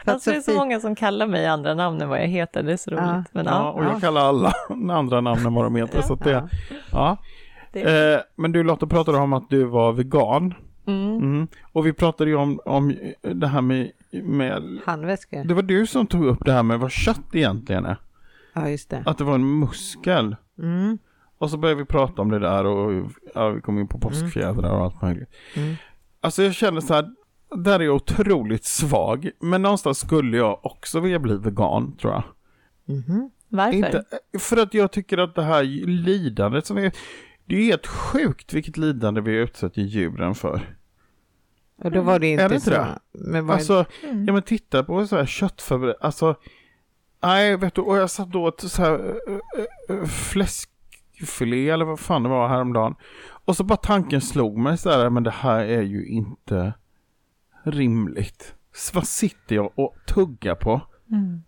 Alltså 0.05 0.31
det 0.31 0.37
är 0.37 0.41
så 0.41 0.53
många 0.53 0.79
som 0.79 0.95
kallar 0.95 1.27
mig 1.27 1.47
andra 1.47 1.73
namn 1.73 2.01
än 2.01 2.09
vad 2.09 2.19
jag 2.19 2.27
heter, 2.27 2.63
det 2.63 2.73
är 2.73 2.77
så 2.77 2.91
roligt. 2.91 3.01
Ja, 3.03 3.23
Men, 3.31 3.45
ja, 3.45 3.51
ja 3.51 3.71
och 3.71 3.83
jag 3.83 4.01
kallar 4.01 4.21
alla 4.21 4.53
andra 4.91 5.21
namn 5.21 5.45
än 5.45 5.53
vad 5.53 5.65
de 5.65 5.75
heter. 5.75 6.01
så 6.01 6.15
det, 6.15 6.49
ja. 6.91 7.17
Det. 7.73 8.13
Eh, 8.13 8.19
men 8.35 8.51
du 8.51 8.63
Lotta 8.63 8.87
pratade 8.87 9.17
om 9.17 9.33
att 9.33 9.49
du 9.49 9.63
var 9.63 9.93
vegan. 9.93 10.53
Mm. 10.87 11.17
Mm. 11.17 11.47
Och 11.71 11.85
vi 11.85 11.93
pratade 11.93 12.29
ju 12.29 12.35
om, 12.35 12.59
om 12.65 12.95
det 13.21 13.47
här 13.47 13.61
med, 13.61 13.91
med... 14.11 14.79
Handväskor. 14.85 15.43
Det 15.43 15.53
var 15.53 15.61
du 15.61 15.87
som 15.87 16.07
tog 16.07 16.25
upp 16.25 16.45
det 16.45 16.51
här 16.51 16.63
med 16.63 16.79
vad 16.79 16.91
kött 16.91 17.35
egentligen 17.35 17.85
är. 17.85 17.97
Ja, 18.53 18.69
just 18.69 18.89
det. 18.89 19.03
Att 19.05 19.17
det 19.17 19.23
var 19.23 19.35
en 19.35 19.59
muskel. 19.59 20.35
Mm. 20.59 20.97
Och 21.37 21.49
så 21.49 21.57
började 21.57 21.81
vi 21.81 21.85
prata 21.85 22.21
om 22.21 22.31
det 22.31 22.39
där 22.39 22.65
och 22.65 23.11
ja, 23.33 23.49
vi 23.49 23.61
kom 23.61 23.79
in 23.79 23.87
på 23.87 23.99
påskfjädrar 23.99 24.71
och 24.71 24.83
allt 24.83 25.01
möjligt. 25.01 25.29
Mm. 25.55 25.75
Alltså 26.21 26.43
jag 26.43 26.53
känner 26.53 26.81
så 26.81 26.93
här, 26.93 27.09
där 27.55 27.79
är 27.79 27.83
jag 27.83 27.95
otroligt 27.95 28.65
svag. 28.65 29.29
Men 29.39 29.61
någonstans 29.61 29.99
skulle 29.99 30.37
jag 30.37 30.65
också 30.65 30.99
vilja 30.99 31.19
bli 31.19 31.37
vegan 31.37 31.97
tror 31.97 32.13
jag. 32.13 32.23
Mm. 32.87 33.29
Varför? 33.49 33.77
Inte, 33.77 34.03
för 34.39 34.57
att 34.57 34.73
jag 34.73 34.91
tycker 34.91 35.17
att 35.17 35.35
det 35.35 35.43
här 35.43 35.63
lidandet 35.87 36.65
som 36.65 36.77
är, 36.77 36.91
det 37.45 37.55
är 37.55 37.63
helt 37.63 37.87
sjukt 37.87 38.53
vilket 38.53 38.77
lidande 38.77 39.21
vi 39.21 39.35
utsatt 39.35 39.77
djuren 39.77 40.35
för. 40.35 40.76
Och 41.77 41.91
då 41.91 42.01
var 42.01 42.19
det 42.19 42.27
inte, 42.27 42.43
är 42.43 42.49
det 42.49 42.59
så. 42.59 42.69
Det? 42.69 42.99
Men 43.11 43.49
alltså, 43.49 43.85
mm. 44.03 44.25
ja 44.25 44.33
men 44.33 44.41
titta 44.41 44.83
på 44.83 45.07
så 45.07 45.15
här 45.15 45.25
köttfabrik, 45.25 45.95
alltså, 46.01 46.35
nej 47.23 47.57
vet 47.57 47.75
du, 47.75 47.81
och 47.81 47.97
jag 47.97 48.09
satt 48.09 48.31
då 48.31 48.43
åt 48.43 48.61
så 48.61 48.81
här 48.81 49.15
äh, 49.89 50.05
fläskfilé 50.05 51.69
eller 51.69 51.85
vad 51.85 51.99
fan 51.99 52.23
det 52.23 52.29
var 52.29 52.47
häromdagen. 52.47 52.95
Och 53.45 53.57
så 53.57 53.63
bara 53.63 53.77
tanken 53.77 54.21
slog 54.21 54.57
mig 54.57 54.77
så 54.77 54.89
här, 54.89 55.09
men 55.09 55.23
det 55.23 55.31
här 55.31 55.59
är 55.59 55.81
ju 55.81 56.07
inte 56.07 56.73
rimligt. 57.63 58.53
Så 58.73 58.95
vad 58.95 59.07
sitter 59.07 59.55
jag 59.55 59.71
och 59.75 59.95
tuggar 60.07 60.55
på? 60.55 60.81
Mm. 61.11 61.43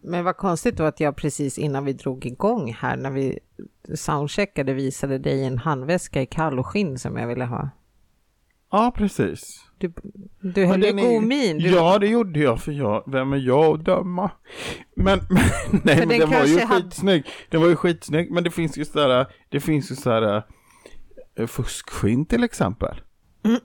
Men 0.00 0.24
vad 0.24 0.36
konstigt 0.36 0.76
då 0.76 0.84
att 0.84 1.00
jag 1.00 1.16
precis 1.16 1.58
innan 1.58 1.84
vi 1.84 1.92
drog 1.92 2.26
igång 2.26 2.72
här, 2.72 2.96
när 2.96 3.10
vi 3.10 3.38
soundcheckade, 3.94 4.74
visade 4.74 5.18
dig 5.18 5.44
en 5.44 5.58
handväska 5.58 6.22
i 6.22 6.26
kalloskinn 6.26 6.98
som 6.98 7.16
jag 7.16 7.26
ville 7.26 7.44
ha. 7.44 7.70
Ja, 8.74 8.92
precis. 8.96 9.64
Du, 9.78 9.92
du 10.40 10.66
höll 10.66 10.84
ju 10.84 10.92
god 10.92 11.22
min. 11.22 11.58
Du... 11.58 11.70
Ja, 11.70 11.98
det 11.98 12.06
gjorde 12.06 12.40
jag, 12.40 12.60
för 12.60 12.72
jag, 12.72 13.02
vem 13.06 13.32
är 13.32 13.36
jag 13.36 13.74
att 13.74 13.84
döma? 13.84 14.30
Men, 14.96 15.18
men 15.28 15.42
nej, 15.84 15.96
men 15.98 16.08
den, 16.08 16.20
den 16.20 16.30
var 16.30 16.44
ju 16.44 16.60
hade... 16.60 16.82
skitsnygg. 16.82 17.24
Den 17.50 17.60
var 17.60 17.68
ju 17.68 17.76
skitsnygg, 17.76 18.30
men 18.30 18.44
det 18.44 18.50
finns 18.50 18.78
ju 18.78 18.84
sådär, 18.84 19.26
det 19.48 19.60
finns 19.60 19.90
ju 19.90 19.94
sådär 19.94 20.42
uh, 21.40 21.46
fuskskinn 21.46 22.26
till 22.26 22.44
exempel. 22.44 23.00
Mm. 23.44 23.60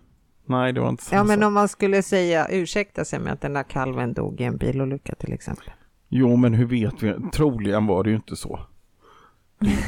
Nej, 0.46 0.74
det 0.74 0.82
var 0.82 0.90
inte 0.90 1.04
så. 1.04 1.16
Ja, 1.16 1.24
men 1.24 1.44
om 1.44 1.54
man 1.54 1.68
skulle 1.68 2.04
säga, 2.04 2.48
ursäkta 2.50 3.06
sig 3.06 3.20
med 3.20 3.34
att 3.34 3.42
den 3.42 3.54
där 3.54 3.64
kalven 3.64 4.14
dog 4.14 4.42
i 4.42 4.44
en 4.44 4.58
bilolycka 4.58 5.16
till 5.16 5.34
exempel. 5.34 5.72
Jo, 6.10 6.36
men 6.36 6.54
hur 6.54 6.66
vet 6.66 7.04
vi? 7.04 7.16
Troligen 7.34 7.86
var 7.86 8.04
det 8.04 8.10
ju 8.10 8.16
inte 8.16 8.36
så. 8.36 8.60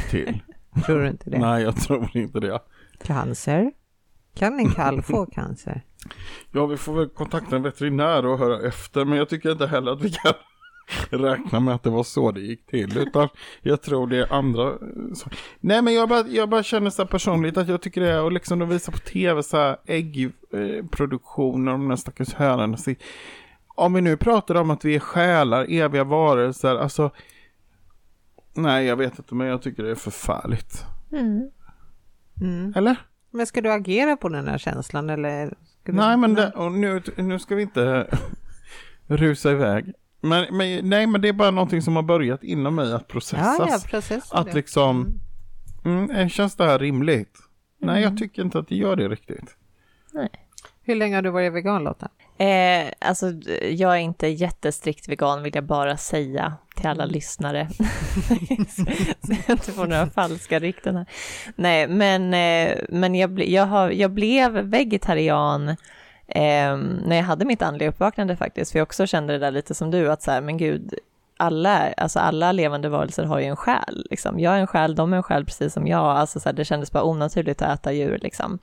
till. 0.09 0.41
tror 0.85 0.99
du 0.99 1.07
inte 1.07 1.29
det? 1.29 1.39
Nej, 1.39 1.63
jag 1.63 1.75
tror 1.75 2.17
inte 2.17 2.39
det. 2.39 2.59
Cancer? 3.03 3.71
Kan 4.33 4.59
en 4.59 4.71
kalv 4.71 5.01
få 5.05 5.25
cancer? 5.25 5.81
Ja, 6.51 6.65
vi 6.65 6.77
får 6.77 6.93
väl 6.93 7.09
kontakta 7.09 7.55
en 7.55 7.63
veterinär 7.63 8.25
och 8.25 8.39
höra 8.39 8.67
efter, 8.67 9.05
men 9.05 9.17
jag 9.17 9.29
tycker 9.29 9.51
inte 9.51 9.67
heller 9.67 9.91
att 9.91 10.01
vi 10.01 10.11
kan 10.11 10.33
räkna 11.21 11.59
med 11.59 11.75
att 11.75 11.83
det 11.83 11.89
var 11.89 12.03
så 12.03 12.31
det 12.31 12.41
gick 12.41 12.65
till, 12.65 12.97
utan 12.97 13.29
jag 13.61 13.81
tror 13.81 14.07
det 14.07 14.17
är 14.17 14.33
andra. 14.33 14.73
Nej, 15.59 15.81
men 15.81 15.93
jag 15.93 16.09
bara, 16.09 16.27
jag 16.27 16.49
bara 16.49 16.63
känner 16.63 16.89
så 16.89 17.01
här 17.01 17.07
personligt 17.09 17.57
att 17.57 17.67
jag 17.67 17.81
tycker 17.81 18.01
det 18.01 18.11
är, 18.11 18.23
och 18.23 18.31
liksom 18.31 18.59
de 18.59 18.69
visar 18.69 18.91
på 18.91 18.97
tv 18.99 19.43
så 19.43 19.57
här 19.57 19.77
äggproduktioner, 19.85 21.71
de 21.71 21.87
där 21.87 21.95
stackars 21.95 22.33
hönorna. 22.33 22.77
Om 23.67 23.93
vi 23.93 24.01
nu 24.01 24.17
pratar 24.17 24.55
om 24.55 24.69
att 24.69 24.85
vi 24.85 24.95
är 24.95 24.99
själar, 24.99 25.65
eviga 25.69 26.03
varelser, 26.03 26.75
alltså 26.75 27.11
Nej, 28.53 28.85
jag 28.85 28.95
vet 28.95 29.19
inte, 29.19 29.35
men 29.35 29.47
jag 29.47 29.61
tycker 29.61 29.83
det 29.83 29.91
är 29.91 29.95
förfärligt. 29.95 30.85
Mm. 31.11 31.49
Mm. 32.41 32.73
Eller? 32.75 32.95
Men 33.31 33.47
ska 33.47 33.61
du 33.61 33.71
agera 33.71 34.17
på 34.17 34.29
den 34.29 34.47
här 34.47 34.57
känslan 34.57 35.09
eller? 35.09 35.53
nej, 35.83 36.17
men 36.17 36.33
det, 36.33 36.51
och 36.51 36.71
nu, 36.71 37.01
nu 37.15 37.39
ska 37.39 37.55
vi 37.55 37.61
inte 37.61 38.07
rusa 39.07 39.51
iväg. 39.51 39.93
Men, 40.21 40.57
men, 40.57 40.89
nej, 40.89 41.07
men 41.07 41.21
det 41.21 41.27
är 41.27 41.33
bara 41.33 41.51
någonting 41.51 41.81
som 41.81 41.95
har 41.95 42.03
börjat 42.03 42.43
inom 42.43 42.75
mig 42.75 42.93
att 42.93 43.07
processas. 43.07 43.85
Ja, 43.91 44.01
ja, 44.09 44.21
att 44.31 44.45
det. 44.45 44.53
liksom, 44.53 45.19
mm. 45.85 46.09
Mm, 46.09 46.29
känns 46.29 46.55
det 46.55 46.65
här 46.65 46.79
rimligt? 46.79 47.37
Mm. 47.81 47.93
Nej, 47.93 48.03
jag 48.03 48.17
tycker 48.17 48.41
inte 48.41 48.59
att 48.59 48.67
det 48.67 48.75
gör 48.75 48.95
det 48.95 49.09
riktigt. 49.09 49.55
Nej. 50.11 50.29
Hur 50.81 50.95
länge 50.95 51.15
har 51.15 51.21
du 51.21 51.29
varit 51.29 51.53
vegan 51.53 51.83
Lotta? 51.83 52.09
Eh, 52.41 52.91
alltså, 52.99 53.31
jag 53.71 53.93
är 53.93 53.97
inte 53.97 54.27
jättestrikt 54.27 55.07
vegan 55.07 55.43
vill 55.43 55.55
jag 55.55 55.63
bara 55.63 55.97
säga 55.97 56.53
till 56.75 56.87
alla 56.87 57.03
mm. 57.03 57.13
lyssnare. 57.13 57.67
så 59.19 59.33
jag 59.47 59.49
inte 59.49 59.71
får 59.71 59.87
några 59.87 60.09
falska 60.09 60.59
rykten 60.59 60.95
här. 60.95 61.05
Nej, 61.55 61.87
men, 61.87 62.33
eh, 62.33 62.77
men 62.89 63.15
jag, 63.15 63.29
ble, 63.29 63.45
jag, 63.45 63.65
har, 63.65 63.89
jag 63.89 64.11
blev 64.11 64.51
vegetarian 64.51 65.69
eh, 66.27 66.77
när 67.05 67.15
jag 67.15 67.23
hade 67.23 67.45
mitt 67.45 67.61
andliga 67.61 67.89
uppvaknande 67.89 68.35
faktiskt, 68.35 68.71
för 68.71 68.79
jag 68.79 68.85
också 68.85 69.07
kände 69.07 69.33
det 69.33 69.39
där 69.39 69.51
lite 69.51 69.73
som 69.73 69.91
du, 69.91 70.11
att 70.11 70.23
så 70.23 70.31
här, 70.31 70.41
men 70.41 70.57
gud, 70.57 70.93
alla, 71.41 71.93
alltså 71.97 72.19
alla 72.19 72.51
levande 72.51 72.89
varelser 72.89 73.23
har 73.23 73.39
ju 73.39 73.45
en 73.45 73.55
själ. 73.55 74.07
Liksom. 74.09 74.39
Jag 74.39 74.55
är 74.55 74.59
en 74.59 74.67
själ, 74.67 74.95
de 74.95 75.13
är 75.13 75.17
en 75.17 75.23
själ 75.23 75.45
precis 75.45 75.73
som 75.73 75.87
jag. 75.87 76.05
Alltså 76.05 76.39
så 76.39 76.49
här, 76.49 76.53
det 76.53 76.65
kändes 76.65 76.91
bara 76.91 77.03
onaturligt 77.03 77.61
att 77.61 77.79
äta 77.79 77.91
djur. 77.91 78.19
Liksom. 78.21 78.59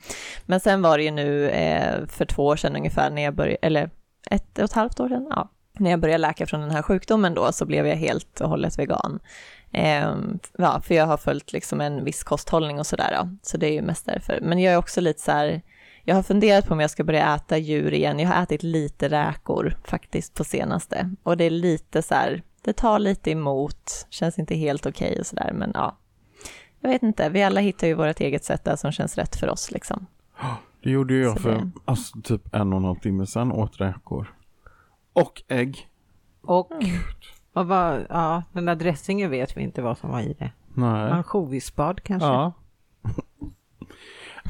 Men 0.47 0.61
sen 0.61 0.83
var 0.83 0.99
det 0.99 1.05
ju 1.05 1.11
nu 1.11 1.49
eh, 1.49 2.07
för 2.07 2.25
två 2.25 2.47
år 2.47 2.57
sedan 2.57 2.77
ungefär, 2.77 3.11
när 3.11 3.23
jag 3.23 3.35
började, 3.35 3.59
eller 3.63 3.91
ett 4.31 4.59
och 4.59 4.65
ett 4.65 4.73
halvt 4.73 5.01
år 5.01 5.09
sedan, 5.09 5.27
ja, 5.31 5.49
när 5.79 5.91
jag 5.91 6.01
började 6.01 6.19
läka 6.19 6.47
från 6.47 6.61
den 6.61 6.71
här 6.71 6.83
sjukdomen 6.83 7.35
då, 7.35 7.53
så 7.53 7.67
blev 7.67 7.87
jag 7.87 7.97
helt 7.97 8.41
och 8.41 8.49
hållet 8.49 8.79
vegan. 8.79 9.19
Eh, 9.73 10.15
ja, 10.59 10.81
för 10.81 10.95
jag 10.95 11.07
har 11.07 11.17
följt 11.17 11.53
liksom 11.53 11.81
en 11.81 12.05
viss 12.05 12.23
kosthållning 12.23 12.79
och 12.79 12.87
sådär, 12.87 13.29
så 13.43 13.57
det 13.57 13.67
är 13.67 13.73
ju 13.73 13.83
mest 13.83 14.07
därför. 14.07 14.39
Men 14.43 14.59
jag 14.59 14.75
är 14.75 14.79
också 14.79 15.01
lite 15.01 15.21
så 15.21 15.33
här, 15.33 15.63
jag 16.05 16.15
har 16.15 16.23
funderat 16.23 16.67
på 16.67 16.75
om 16.75 16.81
jag 16.81 16.91
ska 16.91 17.05
börja 17.05 17.35
äta 17.35 17.59
djur 17.59 17.95
igen. 17.95 18.19
Jag 18.19 18.29
har 18.29 18.43
ätit 18.43 18.63
lite 18.63 19.09
räkor 19.09 19.77
faktiskt 19.85 20.35
på 20.35 20.45
senaste 20.45 21.11
och 21.23 21.37
det 21.37 21.45
är 21.45 21.51
lite 21.51 22.03
så 22.03 22.15
här, 22.15 22.43
det 22.69 22.73
tar 22.73 22.99
lite 22.99 23.31
emot, 23.31 24.07
känns 24.11 24.39
inte 24.39 24.55
helt 24.55 24.87
okej 24.87 25.09
okay 25.09 25.21
och 25.21 25.27
sådär, 25.27 25.53
men 25.55 25.71
ja. 25.75 25.97
Jag 26.81 26.91
vet 26.91 27.03
inte, 27.03 27.29
vi 27.29 27.43
alla 27.43 27.61
hittar 27.61 27.87
ju 27.87 27.95
vårt 27.95 28.21
eget 28.21 28.45
sätt 28.45 28.65
där 28.65 28.77
som 28.77 28.93
känns 28.93 29.19
rätt 29.19 29.37
för 29.37 29.49
oss 29.49 29.71
liksom. 29.71 30.07
Det 30.83 30.91
gjorde 30.91 31.15
jag 31.15 31.37
Så 31.37 31.43
för 31.43 31.55
det... 31.55 31.71
alltså, 31.85 32.21
typ 32.21 32.55
en 32.55 32.73
och 32.73 32.79
en 32.79 32.85
halv 32.85 32.97
timme 32.97 33.27
sedan, 33.27 33.53
åt 33.53 33.81
räkor. 33.81 34.35
Och 35.13 35.43
ägg. 35.49 35.89
Och, 36.41 36.73
mm. 36.73 36.97
och 37.53 37.67
vad, 37.67 38.07
ja, 38.09 38.43
den 38.53 38.65
där 38.65 38.75
dressingen 38.75 39.31
vet 39.31 39.57
vi 39.57 39.63
inte 39.63 39.83
vad 39.83 39.99
som 39.99 40.11
var 40.11 40.21
i 40.21 40.37
det. 40.39 40.53
Nej. 40.75 41.11
Ansjovisbad 41.11 42.03
kanske? 42.03 42.29
Ja. 42.29 42.53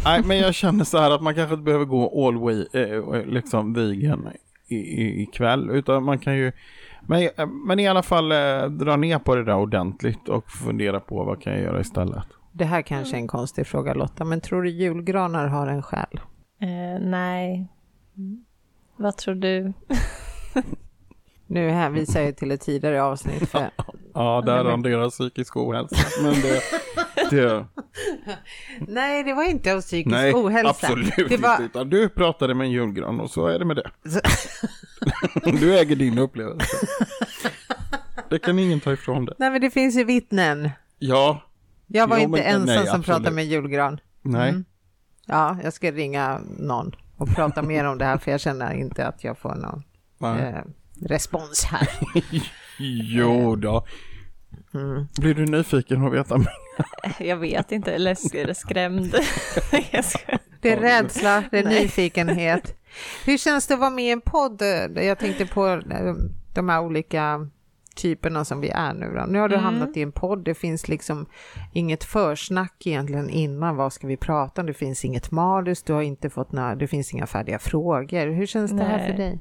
Nej, 0.05 0.23
men 0.25 0.39
jag 0.39 0.55
känner 0.55 0.85
så 0.85 0.99
här 0.99 1.11
att 1.11 1.23
man 1.23 1.35
kanske 1.35 1.55
inte 1.55 1.65
behöver 1.65 1.85
gå 1.85 2.27
all 2.27 2.39
way, 2.39 2.67
eh, 2.73 3.27
liksom 3.27 3.75
vegan 3.75 4.29
ikväll, 4.69 5.71
utan 5.71 6.03
man 6.03 6.19
kan 6.19 6.37
ju 6.37 6.53
men, 7.09 7.29
men 7.67 7.79
i 7.79 7.89
alla 7.89 8.03
fall 8.03 8.33
eh, 8.33 8.65
dra 8.65 8.97
ner 8.97 9.19
på 9.19 9.35
det 9.35 9.45
där 9.45 9.57
ordentligt 9.57 10.29
och 10.29 10.51
fundera 10.51 11.01
på 11.01 11.25
vad 11.25 11.43
kan 11.43 11.53
jag 11.53 11.63
göra 11.63 11.81
istället. 11.81 12.25
Det 12.53 12.65
här 12.65 12.83
kanske 12.83 13.17
är 13.17 13.21
en 13.21 13.29
konstig 13.29 13.67
fråga 13.67 13.95
Lotta, 13.95 14.25
men 14.25 14.41
tror 14.41 14.63
du 14.63 14.71
julgranar 14.71 15.47
har 15.47 15.67
en 15.67 15.83
själ? 15.83 16.21
Eh, 16.61 17.01
nej. 17.01 17.69
Vad 18.97 19.17
tror 19.17 19.35
du? 19.35 19.73
nu 21.51 21.71
hänvisar 21.71 22.21
jag 22.21 22.37
till 22.37 22.51
ett 22.51 22.61
tidigare 22.61 23.03
avsnitt. 23.03 23.49
För... 23.49 23.71
ja, 24.15 24.43
där 24.47 24.65
randerar 24.65 25.11
psykisk 25.11 25.57
ohälsa. 25.57 26.23
Men 26.23 26.35
det, 26.35 26.63
det... 27.31 27.67
Nej, 28.81 29.25
det 29.25 29.35
var 29.35 29.45
inte 29.45 29.75
av 29.75 29.81
psykisk 29.81 30.13
Nej, 30.13 30.35
ohälsa. 30.35 30.71
absolut 30.71 31.29
det 31.29 31.37
var... 31.37 31.63
inte. 31.63 31.85
Du 31.85 32.09
pratade 32.09 32.55
med 32.55 32.65
en 32.65 32.71
julgran 32.71 33.21
och 33.21 33.31
så 33.31 33.47
är 33.47 33.59
det 33.59 33.65
med 33.65 33.77
det. 33.77 33.91
du 35.61 35.79
äger 35.79 35.97
din 35.97 36.19
upplevelse. 36.19 36.77
Det 38.31 38.39
kan 38.39 38.59
ingen 38.59 38.81
ta 38.81 38.93
ifrån 38.93 39.25
det. 39.25 39.35
Nej, 39.39 39.51
men 39.51 39.61
det 39.61 39.71
finns 39.71 39.97
ju 39.97 40.05
vittnen. 40.05 40.71
Ja. 40.99 41.43
Jag 41.87 42.07
var 42.07 42.17
jo, 42.17 42.23
inte 42.23 42.39
men, 42.39 42.47
ensam 42.47 42.77
nej, 42.77 42.87
som 42.87 43.03
pratade 43.03 43.31
med 43.31 43.47
julgran. 43.47 44.01
Nej. 44.23 44.49
Mm. 44.49 44.65
Ja, 45.27 45.57
jag 45.63 45.73
ska 45.73 45.93
ringa 45.93 46.41
någon 46.59 46.97
och 47.17 47.29
prata 47.29 47.63
mer 47.63 47.85
om 47.85 47.99
det 47.99 48.05
här 48.05 48.19
för 48.19 48.31
jag 48.31 48.41
känner 48.41 48.75
inte 48.75 49.07
att 49.07 49.25
jag 49.25 49.39
får 49.39 49.55
någon 49.55 49.83
eh, 50.39 50.63
respons 51.01 51.65
här. 51.65 51.89
jo 53.03 53.57
då. 53.57 53.87
Mm. 54.75 55.07
Blir 55.21 55.35
du 55.35 55.47
nyfiken 55.47 56.07
att 56.07 56.13
veta 56.13 56.39
mer? 56.39 56.53
Jag 57.19 57.37
vet 57.37 57.73
inte, 57.73 57.93
eller 57.93 58.55
skrämd. 58.55 59.11
det 60.61 60.73
är 60.73 60.81
rädsla, 60.81 61.45
det 61.51 61.59
är 61.59 61.65
Nej. 61.65 61.83
nyfikenhet. 61.83 62.75
Hur 63.25 63.39
känns 63.39 63.67
det 63.67 63.75
att 63.75 63.81
vara 63.81 63.91
med 63.91 64.05
i 64.05 64.11
en 64.11 64.21
podd? 64.21 64.63
Jag 64.95 65.19
tänkte 65.19 65.47
på 65.47 65.69
eh, 65.69 66.15
de 66.55 66.69
här 66.69 66.81
olika 66.81 67.49
typerna 67.99 68.45
som 68.45 68.61
vi 68.61 68.69
är 68.69 68.95
nu 68.95 69.15
då. 69.15 69.25
Nu 69.29 69.39
har 69.39 69.49
du 69.49 69.55
mm. 69.55 69.65
hamnat 69.65 69.97
i 69.97 70.03
en 70.03 70.13
podd, 70.13 70.45
det 70.45 70.55
finns 70.55 70.89
liksom 70.89 71.27
inget 71.73 72.05
försnack 72.05 72.87
egentligen 72.87 73.31
innan, 73.31 73.77
vad 73.77 73.93
ska 73.93 74.07
vi 74.07 74.17
prata 74.17 74.61
om? 74.61 74.67
Det 74.67 74.75
finns 74.75 75.05
inget 75.05 75.31
malus, 75.31 75.83
du 75.83 75.93
har 75.93 76.03
inte 76.03 76.31
fått 76.31 76.53
några, 76.53 76.75
det 76.75 76.87
finns 76.87 77.15
inga 77.15 77.27
färdiga 77.27 77.59
frågor. 77.59 78.27
Hur 78.27 78.47
känns 78.47 78.71
det 78.71 78.85
här 78.85 79.07
för 79.07 79.17
dig? 79.17 79.39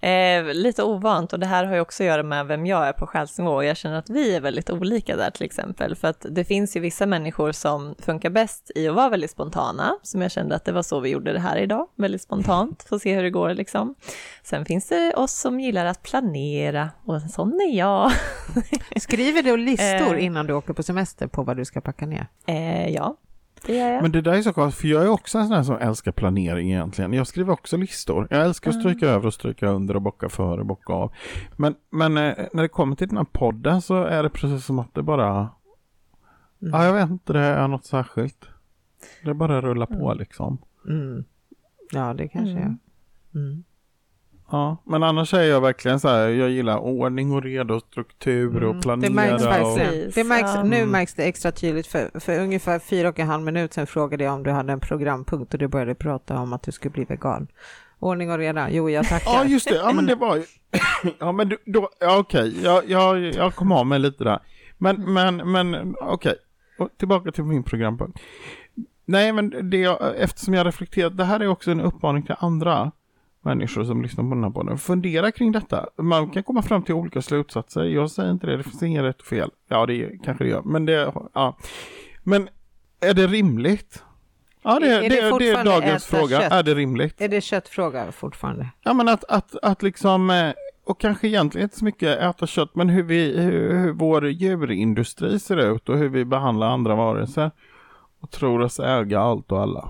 Eh, 0.00 0.44
lite 0.44 0.82
ovant 0.82 1.32
och 1.32 1.38
det 1.38 1.46
här 1.46 1.64
har 1.64 1.74
ju 1.74 1.80
också 1.80 2.02
att 2.02 2.06
göra 2.06 2.22
med 2.22 2.46
vem 2.46 2.66
jag 2.66 2.88
är 2.88 2.92
på 2.92 3.06
själsnivå 3.06 3.50
och 3.50 3.64
jag 3.64 3.76
känner 3.76 3.98
att 3.98 4.10
vi 4.10 4.36
är 4.36 4.40
väldigt 4.40 4.70
olika 4.70 5.16
där 5.16 5.30
till 5.30 5.44
exempel. 5.44 5.94
För 5.94 6.08
att 6.08 6.26
det 6.30 6.44
finns 6.44 6.76
ju 6.76 6.80
vissa 6.80 7.06
människor 7.06 7.52
som 7.52 7.94
funkar 7.98 8.30
bäst 8.30 8.70
i 8.74 8.88
att 8.88 8.94
vara 8.94 9.08
väldigt 9.08 9.30
spontana, 9.30 9.98
som 10.02 10.22
jag 10.22 10.30
kände 10.30 10.54
att 10.54 10.64
det 10.64 10.72
var 10.72 10.82
så 10.82 11.00
vi 11.00 11.08
gjorde 11.08 11.32
det 11.32 11.40
här 11.40 11.56
idag, 11.56 11.86
väldigt 11.96 12.22
spontant, 12.22 12.82
får 12.88 12.98
se 12.98 13.14
hur 13.14 13.22
det 13.22 13.30
går 13.30 13.54
liksom. 13.54 13.94
Sen 14.42 14.64
finns 14.64 14.88
det 14.88 15.14
oss 15.14 15.40
som 15.40 15.60
gillar 15.60 15.86
att 15.86 16.02
planera 16.02 16.90
och 17.04 17.14
en 17.14 17.28
sån 17.28 17.52
är 17.52 17.76
jag. 17.76 18.12
Skriver 18.96 19.42
du 19.42 19.56
listor 19.56 20.14
eh. 20.14 20.24
innan 20.24 20.46
du 20.46 20.54
åker 20.54 20.72
på 20.72 20.82
semester 20.82 21.26
på 21.26 21.42
vad 21.42 21.56
du 21.56 21.64
ska 21.64 21.80
packa 21.80 22.06
ner? 22.06 22.26
Eh, 22.46 22.88
ja, 22.88 23.16
det 23.62 23.76
gör 23.76 23.88
jag. 23.88 24.02
Men 24.02 24.12
det 24.12 24.20
där 24.20 24.32
är 24.32 24.42
så 24.42 24.52
konstigt, 24.52 24.80
för 24.80 24.88
jag 24.88 25.02
är 25.02 25.08
också 25.08 25.38
en 25.38 25.46
sån 25.46 25.56
här 25.56 25.62
som 25.62 25.76
älskar 25.76 26.12
planering 26.12 26.72
egentligen. 26.72 27.12
Jag 27.12 27.26
skriver 27.26 27.52
också 27.52 27.76
listor. 27.76 28.28
Jag 28.30 28.44
älskar 28.44 28.70
att 28.70 28.80
stryka 28.80 29.06
mm. 29.06 29.16
över 29.16 29.26
och 29.26 29.34
stryka 29.34 29.68
under 29.68 29.96
och 29.96 30.02
bocka 30.02 30.28
för 30.28 30.58
och 30.58 30.66
bocka 30.66 30.92
av. 30.92 31.12
Men, 31.56 31.74
men 31.90 32.16
eh, 32.16 32.34
när 32.52 32.62
det 32.62 32.68
kommer 32.68 32.96
till 32.96 33.08
den 33.08 33.16
här 33.16 33.24
podden 33.24 33.82
så 33.82 34.04
är 34.04 34.22
det 34.22 34.30
precis 34.30 34.64
som 34.64 34.78
att 34.78 34.94
det 34.94 35.02
bara... 35.02 35.30
Mm. 36.62 36.72
Ja, 36.72 36.84
jag 36.84 36.92
vet 36.92 37.10
inte, 37.10 37.32
det 37.32 37.40
är 37.40 37.68
något 37.68 37.84
särskilt. 37.84 38.48
Det 39.24 39.34
bara 39.34 39.60
rullar 39.60 39.86
på 39.86 40.06
mm. 40.06 40.18
liksom. 40.18 40.58
Mm. 40.88 41.24
Ja, 41.92 42.14
det 42.14 42.28
kanske 42.28 42.58
är. 42.58 42.76
Mm. 44.52 44.60
mm. 44.62 44.76
Ja, 44.76 44.76
men 44.84 45.02
annars 45.02 45.34
är 45.34 45.42
jag 45.42 45.60
verkligen 45.60 46.00
så 46.00 46.08
här, 46.08 46.28
jag 46.28 46.50
gillar 46.50 46.78
ordning 46.78 47.32
och 47.32 47.42
reda 47.42 47.74
och 47.74 47.82
struktur 47.82 48.64
och 48.64 48.82
planera. 48.82 49.08
Det 49.08 49.14
märks 49.14 49.44
verkligen. 49.44 50.06
Och... 50.06 50.12
Det 50.14 50.24
märks, 50.24 50.54
Nu 50.64 50.76
mm. 50.76 50.90
märks 50.90 51.14
det 51.14 51.24
extra 51.24 51.52
tydligt, 51.52 51.86
för, 51.86 52.20
för 52.20 52.40
ungefär 52.40 52.78
fyra 52.78 53.08
och 53.08 53.18
en 53.18 53.26
halv 53.26 53.42
minut 53.42 53.72
sedan 53.72 53.86
frågade 53.86 54.24
jag 54.24 54.34
om 54.34 54.42
du 54.42 54.50
hade 54.50 54.72
en 54.72 54.80
programpunkt 54.80 55.54
och 55.54 55.58
du 55.58 55.68
började 55.68 55.94
prata 55.94 56.38
om 56.38 56.52
att 56.52 56.62
du 56.62 56.72
skulle 56.72 56.92
bli 56.92 57.04
vegan. 57.04 57.46
Ordning 57.98 58.30
och 58.30 58.38
reda, 58.38 58.70
jo 58.70 58.90
jag 58.90 59.08
tackar. 59.08 59.30
Ja 59.30 59.44
just 59.44 59.68
det, 59.68 59.74
ja 59.74 59.92
men 59.92 60.06
det 60.06 60.14
var 60.14 60.36
ju, 60.36 60.44
ja 61.18 61.32
men 61.32 61.56
då, 61.64 61.88
ja 62.00 62.18
okej, 62.18 62.48
okay. 62.50 62.62
jag, 62.62 62.90
jag, 62.90 63.34
jag 63.34 63.54
kom 63.54 63.72
av 63.72 63.86
mig 63.86 63.98
lite 63.98 64.24
där. 64.24 64.38
Men, 64.78 65.12
men, 65.12 65.50
men 65.50 65.94
okej, 66.00 66.34
okay. 66.78 66.96
tillbaka 66.98 67.32
till 67.32 67.44
min 67.44 67.62
programpunkt 67.62 68.20
nej, 69.06 69.32
men 69.32 69.70
det, 69.70 69.84
eftersom 70.18 70.54
jag 70.54 70.66
reflekterat, 70.66 71.16
det 71.16 71.24
här 71.24 71.40
är 71.40 71.46
också 71.46 71.70
en 71.70 71.80
uppmaning 71.80 72.22
till 72.22 72.34
andra 72.38 72.92
människor 73.46 73.84
som 73.84 74.02
lyssnar 74.02 74.24
på 74.24 74.34
den 74.34 74.44
här 74.44 74.50
podden. 74.50 74.78
Fundera 74.78 75.32
kring 75.32 75.52
detta. 75.52 75.86
Man 75.96 76.30
kan 76.30 76.42
komma 76.42 76.62
fram 76.62 76.82
till 76.82 76.94
olika 76.94 77.22
slutsatser. 77.22 77.84
Jag 77.84 78.10
säger 78.10 78.30
inte 78.30 78.46
det, 78.46 78.56
det 78.56 78.62
finns 78.62 78.82
inget 78.82 79.02
rätt 79.02 79.20
och 79.20 79.26
fel. 79.26 79.50
Ja, 79.68 79.86
det 79.86 80.18
kanske 80.24 80.44
det 80.44 80.50
gör, 80.50 80.62
men 80.62 80.86
det, 80.86 81.12
ja. 81.32 81.56
Men 82.22 82.48
är 83.00 83.14
det 83.14 83.26
rimligt? 83.26 84.04
Ja, 84.62 84.78
det, 84.80 84.88
är 84.88 85.00
det, 85.00 85.08
det, 85.08 85.38
det 85.38 85.50
är 85.50 85.64
dagens 85.64 86.06
fråga. 86.06 86.40
Kött? 86.40 86.52
Är 86.52 86.62
det 86.62 86.74
rimligt? 86.74 87.20
Är 87.20 87.28
det 87.28 87.40
köttfråga 87.40 88.12
fortfarande? 88.12 88.68
Ja, 88.82 88.94
men 88.94 89.08
att, 89.08 89.24
att, 89.24 89.56
att 89.62 89.82
liksom, 89.82 90.30
eh, 90.30 90.52
och 90.84 91.00
kanske 91.00 91.28
egentligen 91.28 91.64
inte 91.64 91.78
så 91.78 91.84
mycket 91.84 92.18
äta 92.18 92.46
kött, 92.46 92.74
men 92.74 92.88
hur, 92.88 93.02
vi, 93.02 93.40
hur, 93.40 93.74
hur 93.74 93.92
vår 93.92 94.28
djurindustri 94.28 95.38
ser 95.38 95.56
ut 95.56 95.88
och 95.88 95.98
hur 95.98 96.08
vi 96.08 96.24
behandlar 96.24 96.68
andra 96.68 96.94
varelser 96.94 97.50
och 98.20 98.30
tror 98.30 98.60
oss 98.60 98.80
äga 98.80 99.20
allt 99.20 99.52
och 99.52 99.60
alla. 99.60 99.88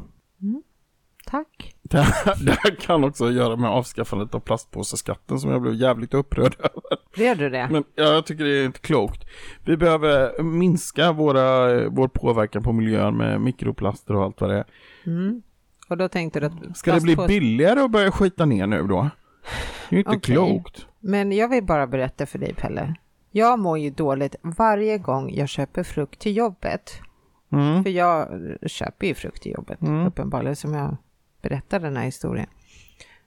Tack. 1.31 1.75
Det 1.83 1.99
här, 2.01 2.45
det 2.45 2.53
här, 2.53 2.75
kan 2.81 3.05
också 3.05 3.31
göra 3.31 3.57
med 3.57 3.71
avskaffandet 3.71 4.35
av 4.35 4.41
plastpåseskatten 4.41 5.39
som 5.39 5.51
jag 5.51 5.63
blev 5.63 5.75
jävligt 5.75 6.15
upprörd 6.15 6.57
över. 6.59 7.15
Blev 7.15 7.39
du 7.39 7.51
det? 7.51 7.69
Men 7.71 7.85
ja, 7.95 8.05
jag 8.05 8.27
tycker 8.27 8.45
det 8.45 8.51
är 8.51 8.65
inte 8.65 8.81
klokt. 8.81 9.25
Vi 9.65 9.77
behöver 9.77 10.43
minska 10.43 11.13
våra, 11.13 11.69
vår 11.89 12.09
påverkan 12.09 12.63
på 12.63 12.73
miljön 12.73 13.17
med 13.17 13.41
mikroplaster 13.41 14.17
och 14.17 14.25
allt 14.25 14.41
vad 14.41 14.51
det 14.51 14.57
är. 14.57 14.65
Mm. 15.07 15.43
Och 15.89 15.97
då 15.97 16.09
tänkte 16.09 16.41
du 16.41 16.47
att 16.47 16.77
Ska 16.77 16.95
det 16.95 17.01
bli 17.01 17.17
billigare 17.17 17.81
att 17.81 17.91
börja 17.91 18.11
skita 18.11 18.45
ner 18.45 18.67
nu 18.67 18.83
då? 18.83 19.11
Det 19.91 19.97
är 19.97 19.99
inte 19.99 20.11
okay. 20.11 20.35
klokt. 20.35 20.87
Men 21.01 21.33
jag 21.33 21.49
vill 21.49 21.65
bara 21.65 21.87
berätta 21.87 22.27
för 22.27 22.39
dig 22.39 22.55
Pelle. 22.55 22.95
Jag 23.31 23.59
mår 23.59 23.79
ju 23.79 23.91
dåligt 23.91 24.37
varje 24.43 24.99
gång 24.99 25.35
jag 25.35 25.49
köper 25.49 25.83
frukt 25.83 26.21
till 26.21 26.37
jobbet. 26.37 27.01
Mm. 27.53 27.83
För 27.83 27.91
jag 27.91 28.29
köper 28.67 29.07
ju 29.07 29.15
frukt 29.15 29.43
till 29.43 29.53
jobbet, 29.53 29.81
mm. 29.81 30.07
uppenbarligen, 30.07 30.57
som 30.57 30.75
jag 30.75 30.97
berättar 31.43 31.81
den 31.81 31.97
här 31.97 32.05
historien. 32.05 32.49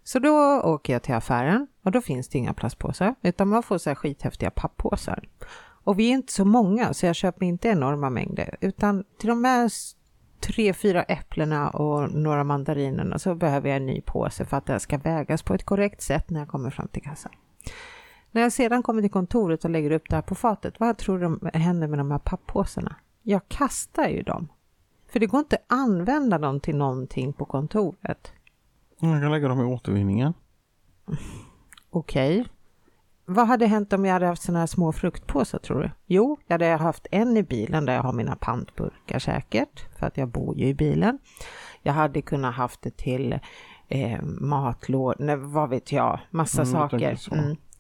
Så 0.04 0.20
då 0.20 0.62
åker 0.62 0.94
jag 0.94 1.04
till 1.04 1.16
affären 1.16 1.68
och 1.84 1.92
då 1.92 2.02
finns 2.02 2.28
det 2.28 2.38
inga 2.38 2.54
plastpåsar 2.54 3.16
utan 3.22 3.48
man 3.48 3.64
får 3.64 3.78
så 3.78 3.90
här 3.90 3.96
skithäftiga 3.96 4.52
papppåsar. 4.52 5.24
Och 5.84 6.00
vi 6.00 6.10
är 6.10 6.14
inte 6.14 6.34
så 6.34 6.46
många 6.46 6.94
så 6.94 7.06
jag 7.06 7.16
köper 7.16 7.46
inte 7.46 7.68
enorma 7.68 8.10
mängder 8.10 8.58
utan 8.62 9.04
till 9.18 9.30
de 9.30 9.46
här 9.46 9.70
tre, 10.40 10.74
fyra 10.74 11.04
äpplena 11.04 11.70
och 11.70 12.12
några 12.12 12.44
mandarinerna 12.44 13.20
så 13.20 13.36
behöver 13.36 13.70
jag 13.70 13.78
en 13.78 13.86
ny 13.86 14.02
påse 14.02 14.46
för 14.46 14.58
att 14.58 14.66
det 14.66 14.80
ska 14.80 14.98
vägas 14.98 15.44
på 15.44 15.54
ett 15.54 15.66
korrekt 15.66 16.02
sätt 16.02 16.30
när 16.30 16.40
jag 16.40 16.50
kommer 16.50 16.70
fram 16.70 16.88
till 16.88 17.04
kassan. 17.04 17.32
När 18.32 18.42
jag 18.42 18.54
sedan 18.54 18.84
kommer 18.84 19.02
till 19.02 19.12
kontoret 19.12 19.66
och 19.66 19.70
lägger 19.70 19.92
upp 19.92 20.10
det 20.10 20.16
här 20.16 20.24
på 20.24 20.36
fatet, 20.36 20.80
vad 20.80 20.98
tror 20.98 21.20
du 21.20 21.50
händer 21.60 21.88
med 21.88 22.00
de 22.00 22.12
här 22.12 22.20
papppåsarna? 22.20 22.96
Jag 23.24 23.42
kastar 23.48 24.08
ju 24.08 24.24
dem. 24.24 24.48
För 25.10 25.20
det 25.20 25.26
går 25.26 25.40
inte 25.40 25.56
att 25.56 25.66
använda 25.68 26.38
dem 26.38 26.60
till 26.60 26.76
någonting 26.76 27.34
på 27.34 27.46
kontoret. 27.46 28.34
Jag 29.00 29.22
kan 29.22 29.32
lägga 29.32 29.48
dem 29.48 29.62
i 29.62 29.64
återvinningen. 29.64 30.34
Okej. 31.90 32.42
Okay. 32.42 32.52
Vad 33.26 33.48
hade 33.48 33.66
hänt 33.66 33.94
om 33.94 34.06
jag 34.06 34.14
hade 34.14 34.26
haft 34.26 34.42
sådana 34.42 34.60
här 34.60 34.68
små 34.68 34.92
fruktpåsar 34.92 35.60
tror 35.60 35.82
du? 35.82 35.92
Jo, 36.06 36.38
jag 36.48 36.54
hade 36.54 36.66
haft 36.66 37.08
en 37.12 37.38
i 37.38 37.44
bilen 37.44 37.86
där 37.86 37.94
jag 37.94 38.04
har 38.04 38.14
mina 38.14 38.36
pantburkar 38.36 39.20
säkert, 39.20 39.98
för 40.00 40.08
att 40.08 40.18
jag 40.18 40.28
bor 40.28 40.58
ju 40.58 40.66
i 40.66 40.74
bilen. 40.74 41.20
Jag 41.82 41.94
hade 41.94 42.22
kunnat 42.22 42.56
haft 42.56 42.82
det 42.82 42.98
till 42.98 43.40
eh, 43.88 44.22
matlådor, 44.24 45.36
vad 45.36 45.70
vet 45.70 45.92
jag, 45.92 46.20
massa 46.30 46.62
mm, 46.62 46.72
saker. 46.72 47.18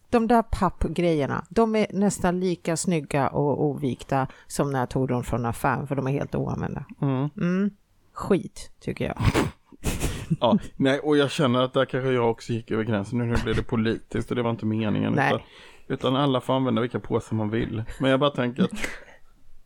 De 0.09 0.27
där 0.27 0.41
pappgrejerna, 0.41 1.45
de 1.49 1.75
är 1.75 1.87
nästan 1.93 2.39
lika 2.39 2.77
snygga 2.77 3.27
och 3.27 3.63
ovikta 3.63 4.27
som 4.47 4.71
när 4.71 4.79
jag 4.79 4.89
tog 4.89 5.07
dem 5.07 5.23
från 5.23 5.45
affären, 5.45 5.87
för 5.87 5.95
de 5.95 6.07
är 6.07 6.11
helt 6.11 6.35
oanvända. 6.35 6.85
Mm. 7.01 7.29
Mm. 7.37 7.71
Skit, 8.13 8.71
tycker 8.79 9.05
jag. 9.05 9.17
ja, 10.39 10.57
nej, 10.75 10.99
och 10.99 11.17
jag 11.17 11.31
känner 11.31 11.61
att 11.61 11.73
där 11.73 11.85
kanske 11.85 12.11
jag 12.11 12.31
också 12.31 12.53
gick 12.53 12.71
över 12.71 12.83
gränsen. 12.83 13.19
Nu 13.19 13.35
blev 13.43 13.55
det 13.55 13.63
politiskt 13.63 14.29
och 14.29 14.35
det 14.35 14.43
var 14.43 14.51
inte 14.51 14.65
meningen. 14.65 15.13
Nej. 15.13 15.33
Utan, 15.33 15.41
utan 15.87 16.15
alla 16.15 16.41
får 16.41 16.53
använda 16.53 16.81
vilka 16.81 16.99
påsar 16.99 17.35
man 17.35 17.49
vill. 17.49 17.83
Men 17.99 18.11
jag 18.11 18.19
bara 18.19 18.29
tänker 18.29 18.63
att 18.63 18.71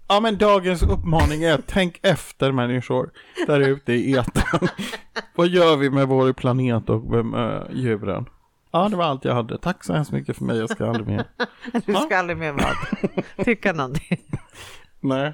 Ja 0.08 0.20
men 0.20 0.38
dagens 0.38 0.84
uppmaning 0.84 1.44
är 1.44 1.62
tänk 1.68 2.00
efter 2.02 2.52
människor 2.52 3.12
där 3.48 3.60
ute 3.60 3.94
i 3.94 4.14
etern. 4.14 4.68
Vad 5.36 5.48
gör 5.48 5.78
vi 5.78 5.90
med 5.90 6.08
vår 6.08 6.34
planet 6.34 6.90
och 6.90 7.26
med 7.26 7.68
djuren? 7.74 8.26
Ja, 8.74 8.90
det 8.90 8.96
var 8.96 9.06
allt 9.06 9.26
jag 9.26 9.34
hade. 9.34 9.58
Tack 9.58 9.84
så 9.84 9.94
hemskt 9.94 10.12
mycket 10.12 10.38
för 10.38 10.44
mig. 10.46 10.58
Jag 10.58 10.70
ska 10.70 10.88
aldrig 10.88 11.08
mer. 11.08 11.26
du 11.86 11.94
ska 11.94 12.08
ja. 12.10 12.18
aldrig 12.18 12.38
mer 12.38 12.52
vad? 12.52 13.16
Tycka 13.46 13.74
någonting? 13.74 14.18
Nej. 15.00 15.34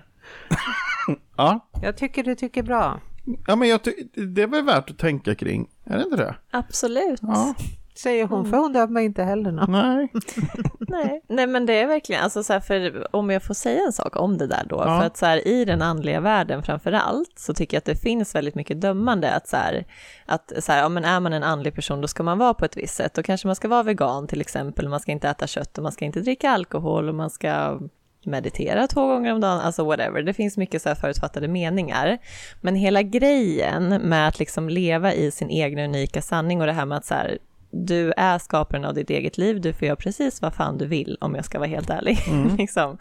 ja. 1.37 1.69
Jag 1.81 1.97
tycker 1.97 2.23
du 2.23 2.35
tycker 2.35 2.63
bra. 2.63 2.99
Ja, 3.47 3.55
men 3.55 3.67
jag 3.67 3.79
det 4.13 4.41
är 4.41 4.47
väl 4.47 4.65
värt 4.65 4.89
att 4.89 4.97
tänka 4.97 5.35
kring. 5.35 5.67
Är 5.85 5.97
det 5.97 6.03
inte 6.03 6.17
det? 6.17 6.35
Absolut. 6.51 7.19
Ja 7.21 7.55
säger 7.99 8.27
hon, 8.27 8.49
för 8.49 8.57
hon 8.57 8.73
dömer 8.73 9.01
inte 9.01 9.23
heller 9.23 9.51
någon. 9.51 9.71
Nej. 9.71 10.11
nej. 10.79 11.21
nej, 11.27 11.47
men 11.47 11.65
det 11.65 11.73
är 11.73 11.87
verkligen, 11.87 12.23
alltså 12.23 12.43
så 12.43 12.53
här, 12.53 12.59
för 12.59 13.07
om 13.15 13.29
jag 13.29 13.43
får 13.43 13.53
säga 13.53 13.81
en 13.85 13.93
sak 13.93 14.15
om 14.15 14.37
det 14.37 14.47
där 14.47 14.63
då, 14.69 14.75
ja. 14.75 14.99
för 14.99 15.07
att 15.07 15.17
så 15.17 15.25
här, 15.25 15.47
i 15.47 15.65
den 15.65 15.81
andliga 15.81 16.19
världen 16.19 16.63
framför 16.63 16.91
allt, 16.91 17.39
så 17.39 17.53
tycker 17.53 17.77
jag 17.77 17.79
att 17.79 17.85
det 17.85 17.95
finns 17.95 18.35
väldigt 18.35 18.55
mycket 18.55 18.81
dömande, 18.81 19.31
att 19.31 19.47
så 19.47 19.57
här, 19.57 19.85
att 20.25 20.51
så 20.59 20.71
här, 20.71 20.81
ja 20.81 20.89
men 20.89 21.05
är 21.05 21.19
man 21.19 21.33
en 21.33 21.43
andlig 21.43 21.75
person, 21.75 22.01
då 22.01 22.07
ska 22.07 22.23
man 22.23 22.37
vara 22.37 22.53
på 22.53 22.65
ett 22.65 22.77
visst 22.77 22.95
sätt, 22.95 23.13
då 23.13 23.23
kanske 23.23 23.47
man 23.47 23.55
ska 23.55 23.67
vara 23.67 23.83
vegan 23.83 24.27
till 24.27 24.41
exempel, 24.41 24.89
man 24.89 24.99
ska 24.99 25.11
inte 25.11 25.29
äta 25.29 25.47
kött 25.47 25.77
och 25.77 25.83
man 25.83 25.91
ska 25.91 26.05
inte 26.05 26.19
dricka 26.19 26.49
alkohol 26.49 27.09
och 27.09 27.15
man 27.15 27.29
ska 27.29 27.79
meditera 28.25 28.87
två 28.87 29.07
gånger 29.07 29.33
om 29.33 29.41
dagen, 29.41 29.59
alltså 29.59 29.85
whatever. 29.85 30.21
Det 30.23 30.33
finns 30.33 30.57
mycket 30.57 30.81
så 30.81 30.89
här 30.89 30.95
förutfattade 30.95 31.47
meningar. 31.47 32.17
Men 32.61 32.75
hela 32.75 33.01
grejen 33.01 33.89
med 33.89 34.27
att 34.27 34.39
liksom 34.39 34.69
leva 34.69 35.13
i 35.13 35.31
sin 35.31 35.49
egen 35.49 35.79
unika 35.79 36.21
sanning 36.21 36.61
och 36.61 36.67
det 36.67 36.73
här 36.73 36.85
med 36.85 36.97
att 36.97 37.05
så 37.05 37.13
här, 37.13 37.37
du 37.71 38.13
är 38.17 38.37
skaparen 38.37 38.85
av 38.85 38.93
ditt 38.93 39.09
eget 39.09 39.37
liv, 39.37 39.61
du 39.61 39.73
får 39.73 39.85
göra 39.85 39.95
precis 39.95 40.41
vad 40.41 40.53
fan 40.53 40.77
du 40.77 40.85
vill 40.85 41.17
om 41.21 41.35
jag 41.35 41.45
ska 41.45 41.59
vara 41.59 41.69
helt 41.69 41.89
ärlig. 41.89 42.19
Mm. 42.27 42.55
liksom. 42.57 42.97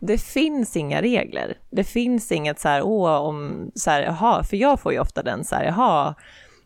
Det 0.00 0.18
finns 0.18 0.76
inga 0.76 1.02
regler. 1.02 1.58
Det 1.70 1.84
finns 1.84 2.32
inget 2.32 2.60
så 2.60 2.68
här, 2.68 2.82
åh, 2.82 3.16
om, 3.16 3.70
så 3.74 3.90
här, 3.90 4.02
jaha, 4.02 4.42
för 4.42 4.56
jag 4.56 4.80
får 4.80 4.92
ju 4.92 4.98
ofta 4.98 5.22
den 5.22 5.44
så 5.44 5.54
här, 5.54 5.64
jaha, 5.64 6.14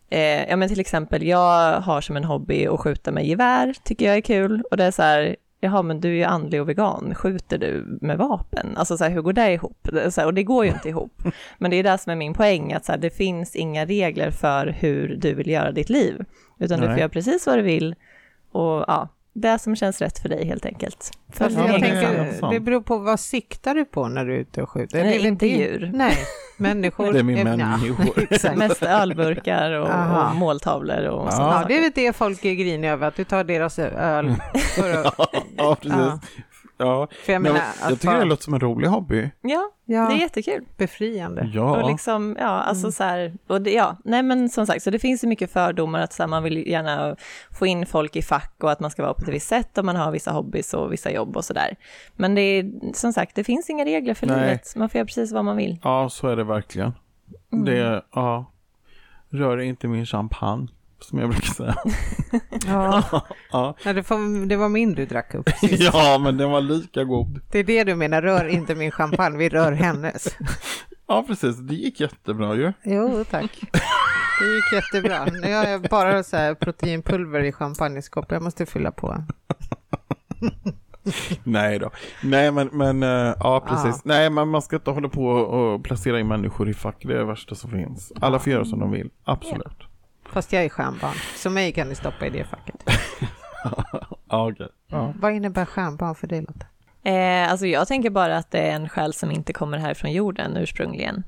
eh, 0.09 0.49
ja 0.49 0.55
men 0.55 0.69
till 0.69 0.79
exempel, 0.79 1.23
jag 1.23 1.81
har 1.81 2.01
som 2.01 2.17
en 2.17 2.23
hobby 2.23 2.67
att 2.67 2.79
skjuta 2.79 3.11
med 3.11 3.25
gevär, 3.25 3.75
tycker 3.83 4.05
jag 4.05 4.17
är 4.17 4.21
kul, 4.21 4.63
och 4.71 4.77
det 4.77 4.83
är 4.83 4.91
så 4.91 5.01
här, 5.01 5.35
jaha 5.61 5.81
men 5.81 6.01
du 6.01 6.09
är 6.09 6.13
ju 6.13 6.23
andlig 6.23 6.61
och 6.61 6.69
vegan, 6.69 7.15
skjuter 7.15 7.57
du 7.57 7.97
med 8.01 8.17
vapen? 8.17 8.77
Alltså 8.77 8.97
så 8.97 9.03
här, 9.03 9.11
hur 9.11 9.21
går 9.21 9.33
det 9.33 9.53
ihop? 9.53 9.87
Så 10.09 10.21
här, 10.21 10.25
och 10.25 10.33
det 10.33 10.43
går 10.43 10.65
ju 10.65 10.71
inte 10.71 10.89
ihop. 10.89 11.21
Men 11.57 11.71
det 11.71 11.77
är 11.77 11.83
det 11.83 11.97
som 11.97 12.11
är 12.11 12.15
min 12.15 12.33
poäng, 12.33 12.73
att 12.73 12.85
så 12.85 12.91
här, 12.91 12.99
det 12.99 13.09
finns 13.09 13.55
inga 13.55 13.85
regler 13.85 14.31
för 14.31 14.67
hur 14.67 15.15
du 15.15 15.33
vill 15.33 15.49
göra 15.49 15.71
ditt 15.71 15.89
liv, 15.89 16.25
utan 16.61 16.79
Nej. 16.79 16.87
du 16.87 16.93
får 16.93 16.99
göra 16.99 17.09
precis 17.09 17.47
vad 17.47 17.57
du 17.57 17.61
vill 17.61 17.95
och 18.51 18.85
ja, 18.87 19.09
det 19.33 19.59
som 19.59 19.75
känns 19.75 20.01
rätt 20.01 20.19
för 20.19 20.29
dig 20.29 20.45
helt 20.45 20.65
enkelt. 20.65 21.11
För 21.29 21.49
ja, 21.49 21.67
jag 21.67 21.81
tänker, 21.81 22.51
det 22.51 22.59
beror 22.59 22.81
på 22.81 22.97
vad 22.97 23.19
siktar 23.19 23.75
du 23.75 23.85
på 23.85 24.07
när 24.07 24.25
du 24.25 24.35
är 24.35 24.39
ute 24.39 24.61
och 24.61 24.69
skjuter? 24.69 25.03
Nej, 25.03 25.27
inte 25.27 25.47
djur. 25.47 25.91
Nej, 25.93 26.17
människor. 26.57 27.13
Det 27.13 27.19
är 27.19 27.23
min 27.23 27.43
människor. 27.43 28.55
Mest 28.55 28.83
ölburkar 28.83 29.71
och, 29.71 30.29
och 30.29 30.35
måltavlor 30.35 31.05
och 31.05 31.27
ja. 31.27 31.31
sådana 31.31 31.61
Ja, 31.61 31.67
det 31.67 31.77
är 31.77 31.81
väl 31.81 31.91
det 31.95 32.15
folk 32.15 32.45
är 32.45 32.53
griniga 32.53 32.91
över, 32.91 33.07
att 33.07 33.15
du 33.15 33.23
tar 33.23 33.43
deras 33.43 33.79
öl. 33.79 34.35
För 34.75 35.07
att, 35.07 35.15
ja, 35.57 35.75
precis. 35.75 35.97
Ja. 35.97 36.19
Ja, 36.81 37.07
för 37.25 37.33
jag, 37.33 37.41
menar, 37.41 37.61
jag 37.81 37.89
tycker 37.89 38.07
bara... 38.07 38.19
det 38.19 38.25
låter 38.25 38.43
som 38.43 38.53
en 38.53 38.59
rolig 38.59 38.87
hobby. 38.87 39.29
Ja, 39.41 39.71
ja. 39.85 40.07
det 40.09 40.13
är 40.13 40.17
jättekul. 40.17 40.65
Befriande. 40.77 41.49
Ja. 41.53 41.81
Och 41.81 41.89
liksom, 41.91 42.35
ja, 42.39 42.45
alltså 42.45 42.83
mm. 42.83 42.91
så 42.91 43.03
här, 43.03 43.33
och 43.47 43.61
det, 43.61 43.71
ja, 43.71 43.97
nej 44.03 44.23
men 44.23 44.49
som 44.49 44.65
sagt, 44.65 44.83
så 44.83 44.89
det 44.89 44.99
finns 44.99 45.23
ju 45.23 45.27
mycket 45.27 45.51
fördomar 45.51 45.99
att 45.99 46.13
så 46.13 46.23
här, 46.23 46.27
man 46.27 46.43
vill 46.43 46.67
gärna 46.67 47.15
få 47.51 47.65
in 47.65 47.85
folk 47.85 48.15
i 48.15 48.21
fack 48.21 48.55
och 48.63 48.71
att 48.71 48.79
man 48.79 48.91
ska 48.91 49.03
vara 49.03 49.13
på 49.13 49.21
ett 49.21 49.33
visst 49.33 49.47
sätt 49.47 49.77
och 49.77 49.85
man 49.85 49.95
har 49.95 50.11
vissa 50.11 50.31
hobbys 50.31 50.73
och 50.73 50.93
vissa 50.93 51.11
jobb 51.11 51.37
och 51.37 51.45
sådär. 51.45 51.75
Men 52.15 52.35
det 52.35 52.41
är, 52.41 52.71
som 52.93 53.13
sagt, 53.13 53.35
det 53.35 53.43
finns 53.43 53.69
inga 53.69 53.85
regler 53.85 54.13
för 54.13 54.27
nej. 54.27 54.41
livet. 54.41 54.75
Man 54.75 54.89
får 54.89 54.97
göra 54.97 55.05
precis 55.05 55.31
vad 55.31 55.45
man 55.45 55.57
vill. 55.57 55.79
Ja, 55.83 56.09
så 56.09 56.27
är 56.27 56.35
det 56.35 56.43
verkligen. 56.43 56.93
Mm. 57.53 57.65
Det, 57.65 58.01
ja, 58.13 58.51
rör 59.29 59.57
inte 59.57 59.87
min 59.87 60.05
champagne 60.05 60.67
som 61.03 61.19
jag 61.19 61.29
brukar 61.29 61.47
säga. 61.47 61.75
ja, 62.67 63.03
ja. 63.51 63.75
ja 63.83 63.93
det, 63.93 64.03
får, 64.03 64.45
det, 64.45 64.55
var 64.55 64.69
min 64.69 64.93
du 64.93 65.05
drack 65.05 65.35
upp 65.35 65.49
sist. 65.49 65.83
ja, 65.93 66.17
men 66.17 66.37
den 66.37 66.51
var 66.51 66.61
lika 66.61 67.03
god. 67.03 67.41
Det 67.51 67.59
är 67.59 67.63
det 67.63 67.83
du 67.83 67.95
menar, 67.95 68.21
rör 68.21 68.47
inte 68.47 68.75
min 68.75 68.91
champagne, 68.91 69.37
vi 69.37 69.49
rör 69.49 69.71
hennes. 69.71 70.27
ja, 71.07 71.23
precis. 71.27 71.57
Det 71.57 71.75
gick 71.75 71.99
jättebra 71.99 72.55
ju. 72.55 72.73
Jo, 72.83 73.25
tack. 73.31 73.59
Det 74.39 74.55
gick 74.55 74.73
jättebra. 74.73 75.25
Nu 75.25 75.53
har 75.53 75.63
jag 75.63 75.81
bara 75.81 76.23
så 76.23 76.37
här 76.37 76.53
proteinpulver 76.53 77.43
i 77.43 77.51
champagneskåpet, 77.51 78.31
jag 78.31 78.43
måste 78.43 78.65
fylla 78.65 78.91
på. 78.91 79.23
Nej 81.43 81.79
då. 81.79 81.91
Nej 82.23 82.51
men, 82.51 82.69
men 82.71 83.03
uh, 83.03 83.35
ja 83.39 83.63
precis. 83.67 83.95
Ja. 83.95 84.01
Nej 84.03 84.29
men 84.29 84.47
man 84.47 84.61
ska 84.61 84.75
inte 84.75 84.91
hålla 84.91 85.09
på 85.09 85.25
och 85.25 85.83
placera 85.83 86.19
in 86.19 86.27
människor 86.27 86.69
i 86.69 86.73
fack. 86.73 86.95
Det 87.01 87.13
är 87.13 87.17
det 87.17 87.25
värsta 87.25 87.55
som 87.55 87.71
finns. 87.71 88.13
Alla 88.19 88.39
får 88.39 88.53
göra 88.53 88.65
som 88.65 88.79
de 88.79 88.91
vill. 88.91 89.09
Absolut. 89.23 89.77
Ja. 89.79 89.85
Fast 90.33 90.53
jag 90.53 90.65
är 90.65 90.69
stjärnbarn, 90.69 91.15
så 91.35 91.49
mig 91.49 91.71
kan 91.71 91.89
ni 91.89 91.95
stoppa 91.95 92.25
i 92.25 92.29
det 92.29 92.43
facket. 92.43 92.75
ja, 94.29 94.47
okay. 94.47 94.67
ja. 94.87 95.13
Vad 95.19 95.33
innebär 95.33 95.65
stjärnbarn 95.65 96.15
för 96.15 96.27
dig 96.27 96.41
Lotta? 96.41 96.65
Eh, 97.03 97.51
alltså 97.51 97.65
jag 97.65 97.87
tänker 97.87 98.09
bara 98.09 98.37
att 98.37 98.51
det 98.51 98.59
är 98.59 98.75
en 98.75 98.89
själ 98.89 99.13
som 99.13 99.31
inte 99.31 99.53
kommer 99.53 99.77
här 99.77 99.93
från 99.93 100.11
jorden 100.11 100.57
ursprungligen. 100.57 101.23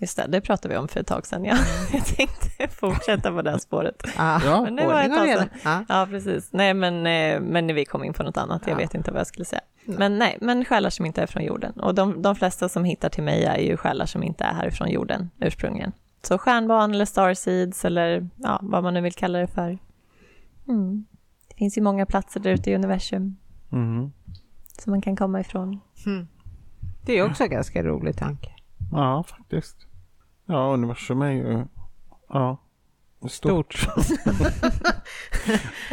just 0.00 0.16
det, 0.16 0.26
det 0.28 0.40
pratade 0.40 0.74
vi 0.74 0.78
om 0.78 0.88
för 0.88 1.00
ett 1.00 1.06
tag 1.06 1.26
sedan. 1.26 1.44
Ja. 1.44 1.52
Mm. 1.52 1.64
Jag 1.92 2.04
tänkte 2.06 2.68
fortsätta 2.68 3.32
på 3.32 3.42
det 3.42 3.50
här 3.50 3.58
spåret. 3.58 4.02
Ah, 4.16 4.40
ja, 4.44 4.62
men 4.62 4.76
det 4.76 4.86
var 4.86 5.02
ett 5.02 5.14
tag 5.14 5.28
sedan. 5.28 5.48
Ah. 5.64 5.80
Ja, 5.88 6.06
precis. 6.10 6.48
Nej, 6.52 6.74
men, 6.74 7.06
eh, 7.06 7.40
men 7.40 7.74
vi 7.74 7.84
kom 7.84 8.04
in 8.04 8.12
på 8.12 8.22
något 8.22 8.36
annat, 8.36 8.62
jag 8.66 8.72
ja. 8.72 8.76
vet 8.76 8.94
inte 8.94 9.10
vad 9.10 9.20
jag 9.20 9.26
skulle 9.26 9.44
säga. 9.44 9.62
Nej. 9.84 9.98
Men 9.98 10.18
nej, 10.18 10.38
men 10.40 10.64
själar 10.64 10.90
som 10.90 11.06
inte 11.06 11.22
är 11.22 11.26
från 11.26 11.44
jorden. 11.44 11.72
Och 11.80 11.94
de, 11.94 12.22
de 12.22 12.36
flesta 12.36 12.68
som 12.68 12.84
hittar 12.84 13.08
till 13.08 13.22
mig 13.22 13.44
är 13.44 13.58
ju 13.58 13.76
själar 13.76 14.06
som 14.06 14.22
inte 14.22 14.44
är 14.44 14.54
härifrån 14.54 14.90
jorden 14.90 15.30
ursprungligen. 15.40 15.92
Så 16.22 16.38
stjärnbarn 16.38 16.90
eller 16.94 17.04
starseeds 17.04 17.84
eller 17.84 18.28
ja, 18.36 18.58
vad 18.62 18.82
man 18.82 18.94
nu 18.94 19.00
vill 19.00 19.12
kalla 19.12 19.38
det 19.38 19.46
för. 19.46 19.78
Mm. 20.68 21.06
Det 21.48 21.54
finns 21.54 21.78
ju 21.78 21.82
många 21.82 22.06
platser 22.06 22.40
där 22.40 22.50
ute 22.50 22.70
i 22.70 22.74
universum. 22.74 23.36
Mm. 23.72 24.12
Som 24.78 24.90
man 24.90 25.00
kan 25.00 25.16
komma 25.16 25.40
ifrån. 25.40 25.80
Mm. 26.06 26.28
Det 27.04 27.18
är 27.18 27.30
också 27.30 27.44
en 27.44 27.50
ganska 27.50 27.82
rolig 27.82 28.16
tanke. 28.16 28.50
Ja, 28.92 29.22
faktiskt. 29.22 29.86
Ja, 30.46 30.72
universum 30.74 31.22
är 31.22 31.30
ju 31.30 31.64
ja, 32.28 32.56
stort. 33.28 33.74
stort. 33.74 34.08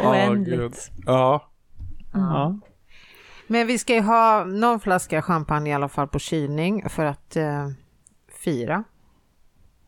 Oändligt. 0.00 0.90
Ja. 1.06 1.48
Mm. 2.14 2.26
ja. 2.26 2.58
Men 3.46 3.66
vi 3.66 3.78
ska 3.78 3.94
ju 3.94 4.00
ha 4.00 4.44
någon 4.44 4.80
flaska 4.80 5.22
champagne 5.22 5.70
i 5.70 5.72
alla 5.72 5.88
fall 5.88 6.08
på 6.08 6.18
kylning 6.18 6.88
för 6.88 7.04
att 7.04 7.36
eh, 7.36 7.68
fira. 8.28 8.84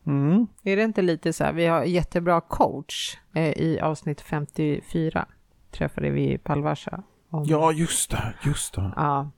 Mm. 0.07 0.47
Är 0.63 0.77
det 0.77 0.83
inte 0.83 1.03
lite 1.03 1.33
så 1.33 1.45
här, 1.45 1.53
vi 1.53 1.67
har 1.67 1.85
jättebra 1.85 2.41
coach 2.41 3.19
eh, 3.35 3.51
i 3.51 3.81
avsnitt 3.81 4.21
54 4.21 5.27
träffade 5.71 6.11
vi 6.11 6.39
Palvasha. 6.39 7.03
Om... 7.31 7.45
Ja, 7.45 7.73
just 7.73 8.11
det, 8.11 8.35
just 8.45 8.75
det. 8.75 8.93
Ja, 8.97 9.31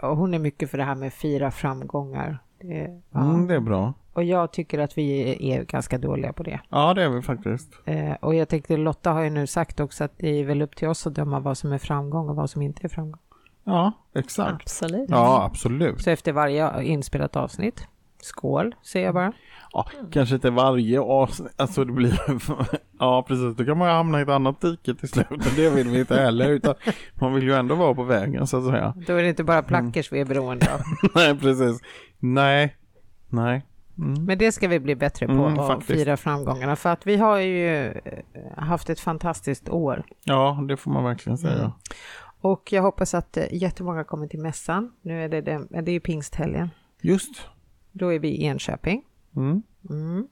och 0.00 0.16
hon 0.16 0.34
är 0.34 0.38
mycket 0.38 0.70
för 0.70 0.78
det 0.78 0.84
här 0.84 0.94
med 0.94 1.12
fira 1.12 1.50
framgångar. 1.50 2.38
Det, 2.60 3.02
ja. 3.10 3.20
mm, 3.20 3.46
det 3.46 3.54
är 3.54 3.60
bra. 3.60 3.94
Och 4.12 4.24
jag 4.24 4.52
tycker 4.52 4.78
att 4.78 4.98
vi 4.98 5.36
är 5.52 5.64
ganska 5.64 5.98
dåliga 5.98 6.32
på 6.32 6.42
det. 6.42 6.60
Ja, 6.68 6.94
det 6.94 7.02
är 7.02 7.08
vi 7.08 7.22
faktiskt. 7.22 7.72
Eh, 7.84 8.12
och 8.20 8.34
jag 8.34 8.48
tänkte, 8.48 8.76
Lotta 8.76 9.10
har 9.10 9.22
ju 9.22 9.30
nu 9.30 9.46
sagt 9.46 9.80
också 9.80 10.04
att 10.04 10.18
det 10.18 10.28
är 10.28 10.44
väl 10.44 10.62
upp 10.62 10.76
till 10.76 10.88
oss 10.88 11.06
att 11.06 11.14
döma 11.14 11.40
vad 11.40 11.58
som 11.58 11.72
är 11.72 11.78
framgång 11.78 12.28
och 12.28 12.36
vad 12.36 12.50
som 12.50 12.62
inte 12.62 12.86
är 12.86 12.88
framgång. 12.88 13.20
Ja, 13.64 13.92
exakt. 14.14 14.62
Absolut. 14.62 15.10
Ja, 15.10 15.44
absolut. 15.44 16.02
Så 16.02 16.10
efter 16.10 16.32
varje 16.32 16.82
inspelat 16.82 17.36
avsnitt, 17.36 17.86
skål, 18.24 18.74
säger 18.82 19.06
jag 19.06 19.14
bara. 19.14 19.32
Ja, 19.72 19.88
kanske 20.12 20.34
inte 20.34 20.50
varje 20.50 21.00
avsnitt, 21.00 21.52
alltså 21.56 21.84
det 21.84 21.92
blir, 21.92 22.20
ja 22.98 23.24
precis, 23.28 23.56
då 23.56 23.64
kan 23.64 23.78
man 23.78 23.88
ju 23.88 23.94
hamna 23.94 24.18
i 24.18 24.22
ett 24.22 24.28
annat 24.28 24.60
dike 24.60 24.94
till 24.94 25.08
slut, 25.08 25.30
och 25.30 25.38
det 25.56 25.70
vill 25.70 25.88
vi 25.88 26.00
inte 26.00 26.16
heller, 26.16 26.50
utan 26.50 26.74
man 27.14 27.34
vill 27.34 27.44
ju 27.44 27.54
ändå 27.54 27.74
vara 27.74 27.94
på 27.94 28.02
vägen 28.02 28.46
så 28.46 28.56
att 28.56 28.64
säga. 28.64 28.94
Då 29.06 29.16
är 29.16 29.22
det 29.22 29.28
inte 29.28 29.44
bara 29.44 29.62
plackers 29.62 30.12
mm. 30.12 30.16
vi 30.16 30.20
är 30.20 30.34
beroende 30.34 30.74
av. 30.74 30.80
Nej, 31.14 31.38
precis. 31.38 31.80
Nej, 32.18 32.76
nej. 33.28 33.62
Mm. 33.98 34.24
Men 34.24 34.38
det 34.38 34.52
ska 34.52 34.68
vi 34.68 34.80
bli 34.80 34.94
bättre 34.94 35.26
på, 35.26 35.32
mm, 35.32 35.58
att 35.58 35.84
fira 35.84 36.16
framgångarna, 36.16 36.76
för 36.76 36.90
att 36.90 37.06
vi 37.06 37.16
har 37.16 37.38
ju 37.38 37.86
eh, 37.86 38.00
haft 38.56 38.90
ett 38.90 39.00
fantastiskt 39.00 39.68
år. 39.68 40.04
Ja, 40.24 40.64
det 40.68 40.76
får 40.76 40.90
man 40.90 41.04
verkligen 41.04 41.38
säga. 41.38 41.58
Mm. 41.58 41.70
Och 42.40 42.72
jag 42.72 42.82
hoppas 42.82 43.14
att 43.14 43.36
eh, 43.36 43.44
jättemånga 43.52 44.04
kommer 44.04 44.26
till 44.26 44.40
mässan. 44.40 44.92
Nu 45.02 45.24
är 45.24 45.28
det, 45.28 45.40
det, 45.40 45.82
det 45.82 45.92
är 45.92 46.00
pingsthelgen. 46.00 46.70
Just. 47.02 47.48
Då 47.96 48.12
är 48.12 48.18
vi 48.18 48.28
i 48.28 48.44
Enköping. 48.44 49.02
Mm. 49.36 49.62
Mm. 49.90 50.28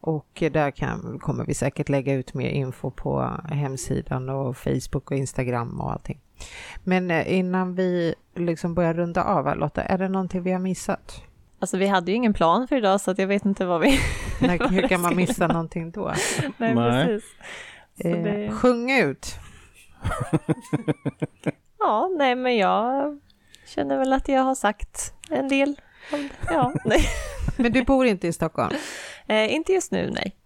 Och 0.00 0.42
där 0.52 0.70
kan, 0.70 1.18
kommer 1.18 1.44
vi 1.44 1.54
säkert 1.54 1.88
lägga 1.88 2.14
ut 2.14 2.34
mer 2.34 2.48
info 2.48 2.90
på 2.90 3.20
hemsidan 3.50 4.28
och 4.28 4.56
Facebook 4.56 5.10
och 5.10 5.16
Instagram 5.16 5.80
och 5.80 5.92
allting. 5.92 6.20
Men 6.84 7.10
eh, 7.10 7.38
innan 7.38 7.74
vi 7.74 8.14
liksom 8.34 8.74
börjar 8.74 8.94
runda 8.94 9.24
av 9.24 9.56
Lotta, 9.56 9.82
är 9.82 9.98
det 9.98 10.08
någonting 10.08 10.42
vi 10.42 10.52
har 10.52 10.58
missat? 10.58 11.22
Alltså 11.58 11.76
vi 11.76 11.86
hade 11.86 12.10
ju 12.10 12.16
ingen 12.16 12.34
plan 12.34 12.68
för 12.68 12.76
idag 12.76 13.00
så 13.00 13.10
att 13.10 13.18
jag 13.18 13.26
vet 13.26 13.44
inte 13.44 13.66
vad 13.66 13.80
vi... 13.80 13.98
Nej, 14.40 14.60
hur 14.70 14.88
kan 14.88 15.00
man 15.00 15.16
missa 15.16 15.46
någonting 15.46 15.90
då? 15.90 16.12
Nej, 16.56 16.74
nej. 16.74 17.06
precis. 17.06 17.30
Eh, 17.98 18.22
det... 18.22 18.50
Sjung 18.50 18.90
ut! 18.90 19.34
ja, 21.78 22.10
nej 22.18 22.34
men 22.34 22.56
jag 22.56 23.18
känner 23.66 23.98
väl 23.98 24.12
att 24.12 24.28
jag 24.28 24.42
har 24.42 24.54
sagt 24.54 25.14
en 25.30 25.48
del. 25.48 25.76
Ja, 26.50 26.72
nej. 26.84 27.08
Men 27.56 27.72
du 27.72 27.84
bor 27.84 28.06
inte 28.06 28.28
i 28.28 28.32
Stockholm? 28.32 28.74
Eh, 29.26 29.54
inte 29.54 29.72
just 29.72 29.92
nu, 29.92 30.10
nej. 30.10 30.36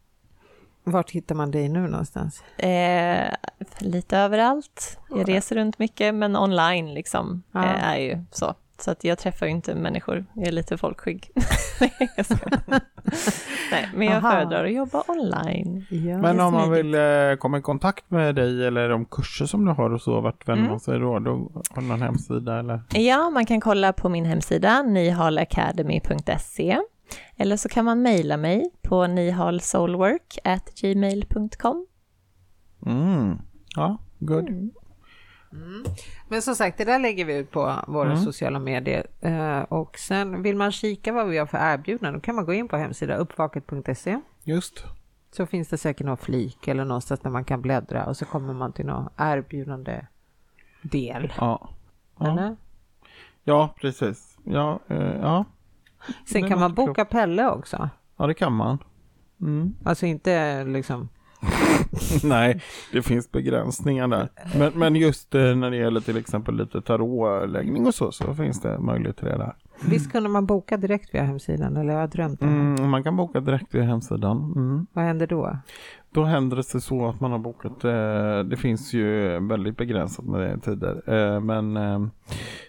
Vart 0.85 1.11
hittar 1.11 1.35
man 1.35 1.51
dig 1.51 1.69
nu 1.69 1.81
någonstans? 1.81 2.43
Eh, 2.59 3.35
lite 3.81 4.19
överallt. 4.19 4.99
Jag 5.11 5.29
reser 5.29 5.57
runt 5.57 5.79
mycket, 5.79 6.15
men 6.15 6.37
online 6.37 6.95
liksom 6.95 7.43
eh, 7.55 7.85
är 7.85 7.97
ju 7.97 8.25
så. 8.31 8.55
Så 8.81 8.91
att 8.91 9.05
jag 9.05 9.19
träffar 9.19 9.47
ju 9.47 9.53
inte 9.53 9.75
människor, 9.75 10.27
jag 10.35 10.47
är 10.47 10.53
lite 10.53 10.77
folkskygg. 10.77 11.31
Nej, 13.71 13.89
men 13.95 14.07
jag 14.07 14.17
Aha. 14.17 14.31
föredrar 14.31 14.65
att 14.65 14.73
jobba 14.73 15.03
online. 15.09 15.85
Ja, 15.91 16.19
men 16.19 16.41
om 16.41 16.53
man 16.53 16.71
vill 16.71 16.95
eh, 16.95 17.01
komma 17.39 17.59
i 17.59 17.63
kontakt 17.63 18.11
med 18.11 18.35
dig 18.35 18.67
eller 18.67 18.89
de 18.89 19.05
kurser 19.05 19.47
som 19.47 19.65
du 19.65 19.73
har 19.73 19.91
och 19.91 20.03
så, 20.03 20.21
vart 20.21 20.49
vänder 20.49 20.61
mm. 20.61 20.71
man 20.71 20.81
sig 20.81 20.99
då? 20.99 21.19
då? 21.19 21.51
Har 21.71 21.83
du 21.83 21.89
någon 21.89 22.03
hemsida 22.03 22.59
eller? 22.59 22.81
Ja, 22.95 23.31
man 23.31 23.47
kan 23.47 23.61
kolla 23.61 23.93
på 23.93 24.09
min 24.09 24.25
hemsida, 24.25 24.83
nihalacademy.se. 24.83 26.79
Eller 27.37 27.57
så 27.57 27.69
kan 27.69 27.85
man 27.85 28.03
mejla 28.03 28.37
mig 28.37 28.71
på 28.83 29.07
nihalsoulwork.gmail.com. 29.07 31.87
Mm. 32.87 33.39
Ja, 33.77 33.99
good. 34.19 34.49
Mm. 34.49 34.71
Mm. 35.53 35.85
Men 36.29 36.43
som 36.43 36.55
sagt, 36.55 36.79
det 36.79 36.85
där 36.85 36.99
lägger 36.99 37.25
vi 37.25 37.37
ut 37.37 37.51
på 37.51 37.75
våra 37.87 38.12
mm. 38.12 38.25
sociala 38.25 38.59
medier. 38.59 39.07
Uh, 39.25 39.61
och 39.61 39.99
sen 39.99 40.43
vill 40.43 40.57
man 40.57 40.73
kika 40.73 41.12
vad 41.12 41.29
vi 41.29 41.39
har 41.39 41.47
för 41.47 41.59
erbjudanden, 41.59 42.15
då 42.15 42.20
kan 42.20 42.35
man 42.35 42.45
gå 42.45 42.53
in 42.53 42.69
på 42.69 42.77
hemsidan 42.77 43.19
uppvaket.se. 43.19 44.20
Just. 44.45 44.85
Så 45.31 45.47
finns 45.47 45.69
det 45.69 45.79
säkert 45.79 46.07
någon 46.07 46.16
flik 46.16 46.69
eller 46.69 46.85
någonstans 46.85 47.20
där 47.20 47.31
man 47.31 47.45
kan 47.45 47.62
bläddra 47.62 48.07
och 48.07 48.16
så 48.16 48.25
kommer 48.25 48.55
man 48.55 48.73
till 48.73 48.87
någon 48.87 49.09
erbjudande 49.16 50.07
del. 50.83 51.33
Ja. 51.39 51.70
Ja, 52.19 52.57
ja 53.45 53.75
precis. 53.81 54.39
Ja, 54.45 54.81
uh, 54.91 55.16
ja. 55.20 55.45
Sen 56.27 56.49
kan 56.49 56.61
man 56.61 56.75
boka 56.75 56.95
klok. 56.95 57.11
Pelle 57.11 57.49
också. 57.49 57.89
Ja, 58.16 58.27
det 58.27 58.35
kan 58.35 58.53
man. 58.53 58.79
Mm. 59.41 59.75
Alltså 59.85 60.07
inte 60.07 60.65
liksom 60.65 61.09
Nej, 62.24 62.62
det 62.93 63.02
finns 63.02 63.32
begränsningar 63.32 64.09
där. 64.09 64.28
Men, 64.59 64.73
men 64.74 64.97
just 64.97 65.35
eh, 65.35 65.56
när 65.56 65.70
det 65.70 65.77
gäller 65.77 66.01
till 66.01 66.16
exempel 66.16 66.56
lite 66.56 66.82
tarotläggning 66.82 67.86
och 67.86 67.94
så, 67.94 68.12
så 68.12 68.35
finns 68.35 68.60
det 68.60 68.78
möjlighet 68.78 69.16
till 69.16 69.27
det 69.27 69.39
där. 69.39 69.55
Visst 69.85 70.12
kunde 70.12 70.28
man 70.28 70.47
boka 70.47 70.77
direkt 70.77 71.15
via 71.15 71.23
hemsidan, 71.23 71.77
eller 71.77 71.93
har 71.93 72.01
jag 72.01 72.10
drömt 72.10 72.43
mm, 72.43 72.90
Man 72.90 73.02
kan 73.02 73.16
boka 73.16 73.40
direkt 73.40 73.74
via 73.74 73.82
hemsidan. 73.82 74.52
Mm. 74.56 74.86
Vad 74.93 75.05
händer 75.05 75.27
då? 75.27 75.56
Då 76.10 76.24
händer 76.24 76.56
det 76.56 76.62
sig 76.62 76.81
så 76.81 77.09
att 77.09 77.20
man 77.20 77.32
har 77.32 77.39
bokat, 77.39 77.85
eh, 77.85 78.40
det 78.51 78.56
finns 78.56 78.93
ju 78.93 79.39
väldigt 79.40 79.77
begränsat 79.77 80.24
med 80.24 80.62
tider, 80.62 81.02
eh, 81.06 81.40
men 81.40 81.77
eh, 81.77 82.01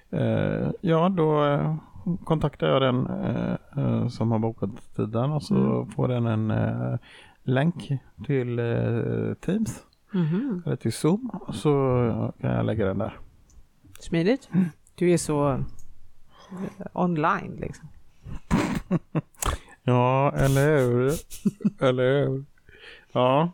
eh 0.10 0.70
ja, 0.82 1.10
då 1.10 1.46
eh, 1.46 1.76
kontaktar 2.24 2.68
jag 2.68 2.82
den 2.82 3.08
som 4.10 4.32
har 4.32 4.40
bokat 4.40 4.70
tiden 4.96 5.32
och 5.32 5.44
så 5.44 5.56
mm. 5.56 5.88
får 5.88 6.08
den 6.08 6.26
en 6.26 6.52
länk 7.44 7.92
till 8.26 8.60
eh, 8.60 9.34
Teams 9.34 9.84
mm 10.14 10.26
-hmm. 10.26 10.66
eller 10.66 10.76
till 10.76 10.94
Zoom 10.94 11.32
så 11.54 12.34
kan 12.42 12.52
jag 12.52 12.66
lägga 12.66 12.86
den 12.86 12.98
där. 12.98 13.18
Smidigt. 14.00 14.50
Du 14.96 15.12
är 15.12 15.18
så 15.18 15.50
eh, 15.50 15.60
online 16.94 17.56
liksom. 17.56 17.88
ja, 19.84 20.32
eller 20.36 20.78
hur? 20.80 21.14
eller 21.80 22.28
hur? 22.28 22.46
Ja, 23.12 23.52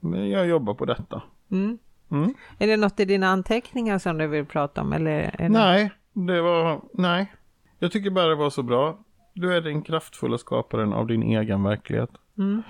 jag 0.00 0.46
jobbar 0.46 0.74
på 0.74 0.84
detta. 0.84 1.22
Mm. 1.50 1.78
Mm. 2.10 2.34
Är 2.58 2.66
det 2.66 2.76
något 2.76 3.00
i 3.00 3.04
dina 3.04 3.28
anteckningar 3.28 3.98
som 3.98 4.18
du 4.18 4.26
vill 4.26 4.46
prata 4.46 4.80
om? 4.80 4.92
Eller. 4.92 5.48
Nej, 5.48 5.90
det 6.12 6.42
var, 6.42 6.80
nej. 6.92 7.32
Jag 7.78 7.92
tycker 7.92 8.10
bara 8.10 8.26
det 8.26 8.34
var 8.34 8.50
så 8.50 8.62
bra. 8.62 8.98
Du 9.34 9.54
är 9.56 9.60
den 9.60 9.82
kraftfulla 9.82 10.38
skaparen 10.38 10.92
av 10.92 11.06
din 11.06 11.22
egen 11.22 11.62
verklighet. 11.62 12.10
Mm. 12.38 12.62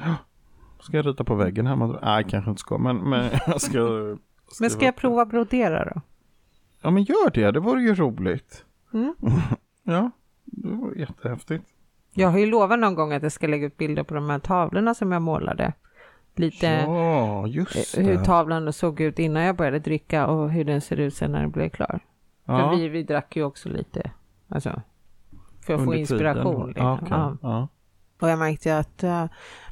Ska 0.81 0.97
jag 0.97 1.07
rita 1.07 1.25
på 1.25 1.35
väggen 1.35 1.67
hemma? 1.67 1.99
Nej, 2.03 2.25
kanske 2.29 2.51
inte 2.51 2.61
ska, 2.61 2.79
men, 2.79 2.97
men 2.97 3.31
jag 3.47 3.61
ska... 3.61 3.79
men 4.61 4.71
ska 4.71 4.85
jag 4.85 4.97
prova 4.97 5.27
brodera 5.27 5.85
då? 5.85 6.01
Ja, 6.83 6.91
men 6.91 7.03
gör 7.03 7.31
det. 7.31 7.51
Det 7.51 7.61
vore 7.61 7.83
ju 7.83 7.95
roligt. 7.95 8.65
Mm. 8.93 9.15
ja, 9.83 10.11
det 10.45 10.69
vore 10.69 11.01
jättehäftigt. 11.01 11.65
Jag 12.15 12.29
har 12.29 12.39
ju 12.39 12.47
lovat 12.47 12.79
någon 12.79 12.95
gång 12.95 13.13
att 13.13 13.23
jag 13.23 13.33
ska 13.33 13.47
lägga 13.47 13.67
ut 13.67 13.77
bilder 13.77 14.03
på 14.03 14.15
de 14.15 14.31
här 14.31 14.39
tavlorna 14.39 14.95
som 14.95 15.13
jag 15.13 15.23
målade. 15.23 15.73
Lite 16.37 16.67
ja, 16.67 17.47
det. 17.95 18.03
hur 18.03 18.25
tavlan 18.25 18.73
såg 18.73 19.01
ut 19.01 19.19
innan 19.19 19.43
jag 19.43 19.57
började 19.57 19.79
dricka 19.79 20.27
och 20.27 20.51
hur 20.51 20.65
den 20.65 20.81
ser 20.81 20.97
ut 20.97 21.15
sen 21.15 21.33
när 21.33 21.41
den 21.41 21.51
blev 21.51 21.69
klar. 21.69 22.01
Ja. 22.45 22.59
För 22.59 22.77
vi, 22.77 22.89
vi 22.89 23.03
drack 23.03 23.37
ju 23.37 23.45
också 23.45 23.69
lite, 23.69 24.11
alltså, 24.49 24.83
för 25.61 25.75
att 25.75 25.81
Under 25.81 25.93
få 25.93 25.99
inspiration. 25.99 26.69
Liksom. 26.69 26.87
Ja, 26.87 26.95
okay. 26.95 27.37
ja. 27.43 27.69
Och 28.21 28.29
jag 28.29 28.39
märkte 28.39 28.79
att 28.79 29.05
uh, 29.05 29.25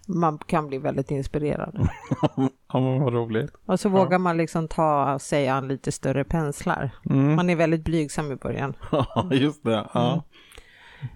man 0.09 0.39
kan 0.39 0.68
bli 0.68 0.78
väldigt 0.78 1.10
inspirerad. 1.10 1.89
ja, 2.72 2.80
men 2.80 3.01
vad 3.01 3.12
roligt. 3.12 3.52
Och 3.66 3.80
så 3.80 3.89
ja. 3.89 3.93
vågar 3.93 4.18
man 4.18 4.36
liksom 4.36 4.68
ta 4.68 5.18
sig 5.18 5.48
an 5.48 5.68
lite 5.68 5.93
större 5.93 6.24
penslar. 6.24 6.90
Mm. 7.10 7.36
Man 7.36 7.51
är 7.51 7.56
väldigt 7.56 7.85
blygsam 7.85 8.32
i 8.32 8.36
början. 8.36 8.74
Ja, 8.93 9.28
just 9.30 9.64
det. 9.64 9.89
Ja. 9.94 10.24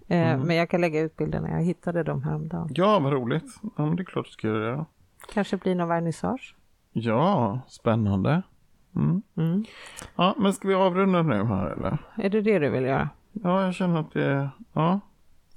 Mm. 0.06 0.22
Eh, 0.22 0.32
mm. 0.32 0.46
Men 0.46 0.56
jag 0.56 0.70
kan 0.70 0.80
lägga 0.80 1.00
ut 1.00 1.16
bilderna, 1.16 1.50
jag 1.50 1.62
hittade 1.62 2.02
dem 2.02 2.22
häromdagen. 2.22 2.68
Ja, 2.70 2.98
vad 2.98 3.12
roligt. 3.12 3.60
Ja, 3.76 3.84
det 3.84 4.02
är 4.02 4.04
klart 4.04 4.26
du 4.26 4.30
ska 4.30 4.48
göra 4.48 4.76
det. 4.76 4.84
Kanske 5.32 5.56
blir 5.56 5.74
någon 5.74 5.88
vernissage? 5.88 6.56
Ja, 6.92 7.60
spännande. 7.68 8.42
Mm. 8.96 9.22
Mm. 9.36 9.64
Ja, 10.16 10.34
men 10.38 10.52
ska 10.52 10.68
vi 10.68 10.74
avrunda 10.74 11.22
nu 11.22 11.44
här 11.44 11.66
eller? 11.66 11.98
Är 12.16 12.30
det 12.30 12.40
det 12.40 12.58
du 12.58 12.70
vill 12.70 12.84
göra? 12.84 13.08
Ja, 13.32 13.64
jag 13.64 13.74
känner 13.74 14.00
att 14.00 14.12
det, 14.12 14.50
ja. 14.72 15.00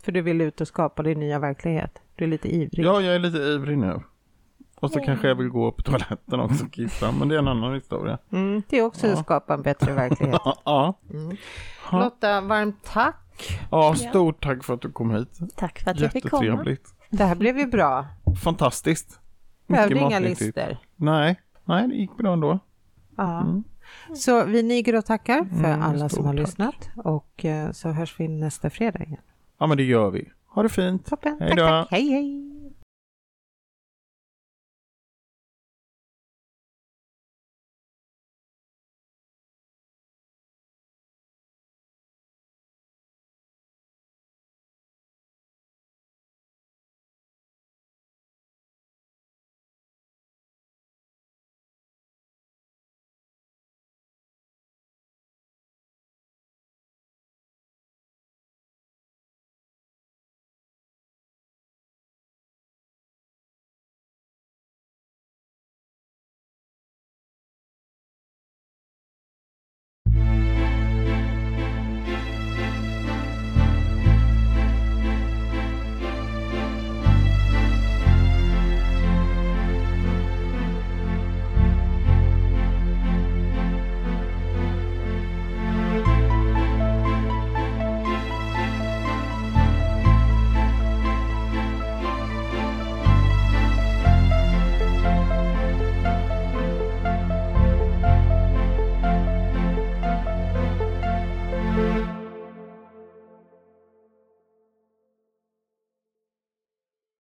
För 0.03 0.11
du 0.11 0.21
vill 0.21 0.41
ut 0.41 0.61
och 0.61 0.67
skapa 0.67 1.03
din 1.03 1.19
nya 1.19 1.39
verklighet? 1.39 2.01
Du 2.15 2.23
är 2.25 2.29
lite 2.29 2.55
ivrig? 2.55 2.85
Ja, 2.85 3.01
jag 3.01 3.15
är 3.15 3.19
lite 3.19 3.37
ivrig 3.37 3.77
nu. 3.77 4.01
Och 4.75 4.91
så 4.91 4.97
mm. 4.99 5.05
kanske 5.05 5.27
jag 5.27 5.35
vill 5.35 5.49
gå 5.49 5.71
på 5.71 5.81
toaletten 5.81 6.39
också 6.39 6.65
och 6.65 6.71
kissa, 6.71 7.11
men 7.11 7.27
det 7.27 7.35
är 7.35 7.39
en 7.39 7.47
annan 7.47 7.73
historia. 7.73 8.17
Mm, 8.31 8.61
det 8.69 8.77
är 8.77 8.81
också 8.81 9.07
ja. 9.07 9.13
att 9.13 9.19
skapa 9.19 9.53
en 9.53 9.61
bättre 9.61 9.93
verklighet. 9.93 10.41
ja. 10.65 10.99
Mm. 11.13 11.37
Lotta, 11.91 12.41
varmt 12.41 12.83
tack. 12.83 13.59
Ja, 13.71 13.95
stort 13.95 14.43
tack 14.43 14.63
för 14.63 14.73
att 14.73 14.81
du 14.81 14.91
kom 14.91 15.11
hit. 15.11 15.39
Tack 15.55 15.79
för 15.79 15.91
att 15.91 15.99
jag 15.99 16.11
fick 16.11 16.29
komma. 16.29 16.75
Det 17.09 17.23
här 17.23 17.35
blev 17.35 17.57
ju 17.57 17.65
bra. 17.65 18.05
Fantastiskt. 18.43 19.19
Behövde 19.67 19.99
inga 19.99 20.19
lister. 20.19 20.77
Nej, 20.95 21.41
nej, 21.65 21.87
det 21.87 21.95
gick 21.95 22.17
bra 22.17 22.33
ändå. 22.33 22.59
Ja. 23.17 23.41
Mm. 23.41 23.63
Så 24.15 24.45
vi 24.45 24.63
niger 24.63 24.95
och 24.95 25.05
tackar 25.05 25.45
för 25.45 25.73
mm, 25.73 25.81
alla 25.81 26.09
som 26.09 26.25
har 26.25 26.33
tack. 26.33 26.39
lyssnat 26.39 26.89
och 26.95 27.45
eh, 27.45 27.71
så 27.71 27.89
hörs 27.89 28.19
vi 28.19 28.27
nästa 28.27 28.69
fredag 28.69 29.03
igen. 29.03 29.21
Ja, 29.59 29.67
men 29.67 29.77
det 29.77 29.83
gör 29.83 30.11
vi. 30.11 30.29
Ha 30.55 30.63
det 30.63 30.69
fint. 30.69 31.05
Toppen. 31.05 31.37
Hej 31.39 31.55
då. 31.55 31.87
Hej, 31.89 32.09
hej. 32.09 32.54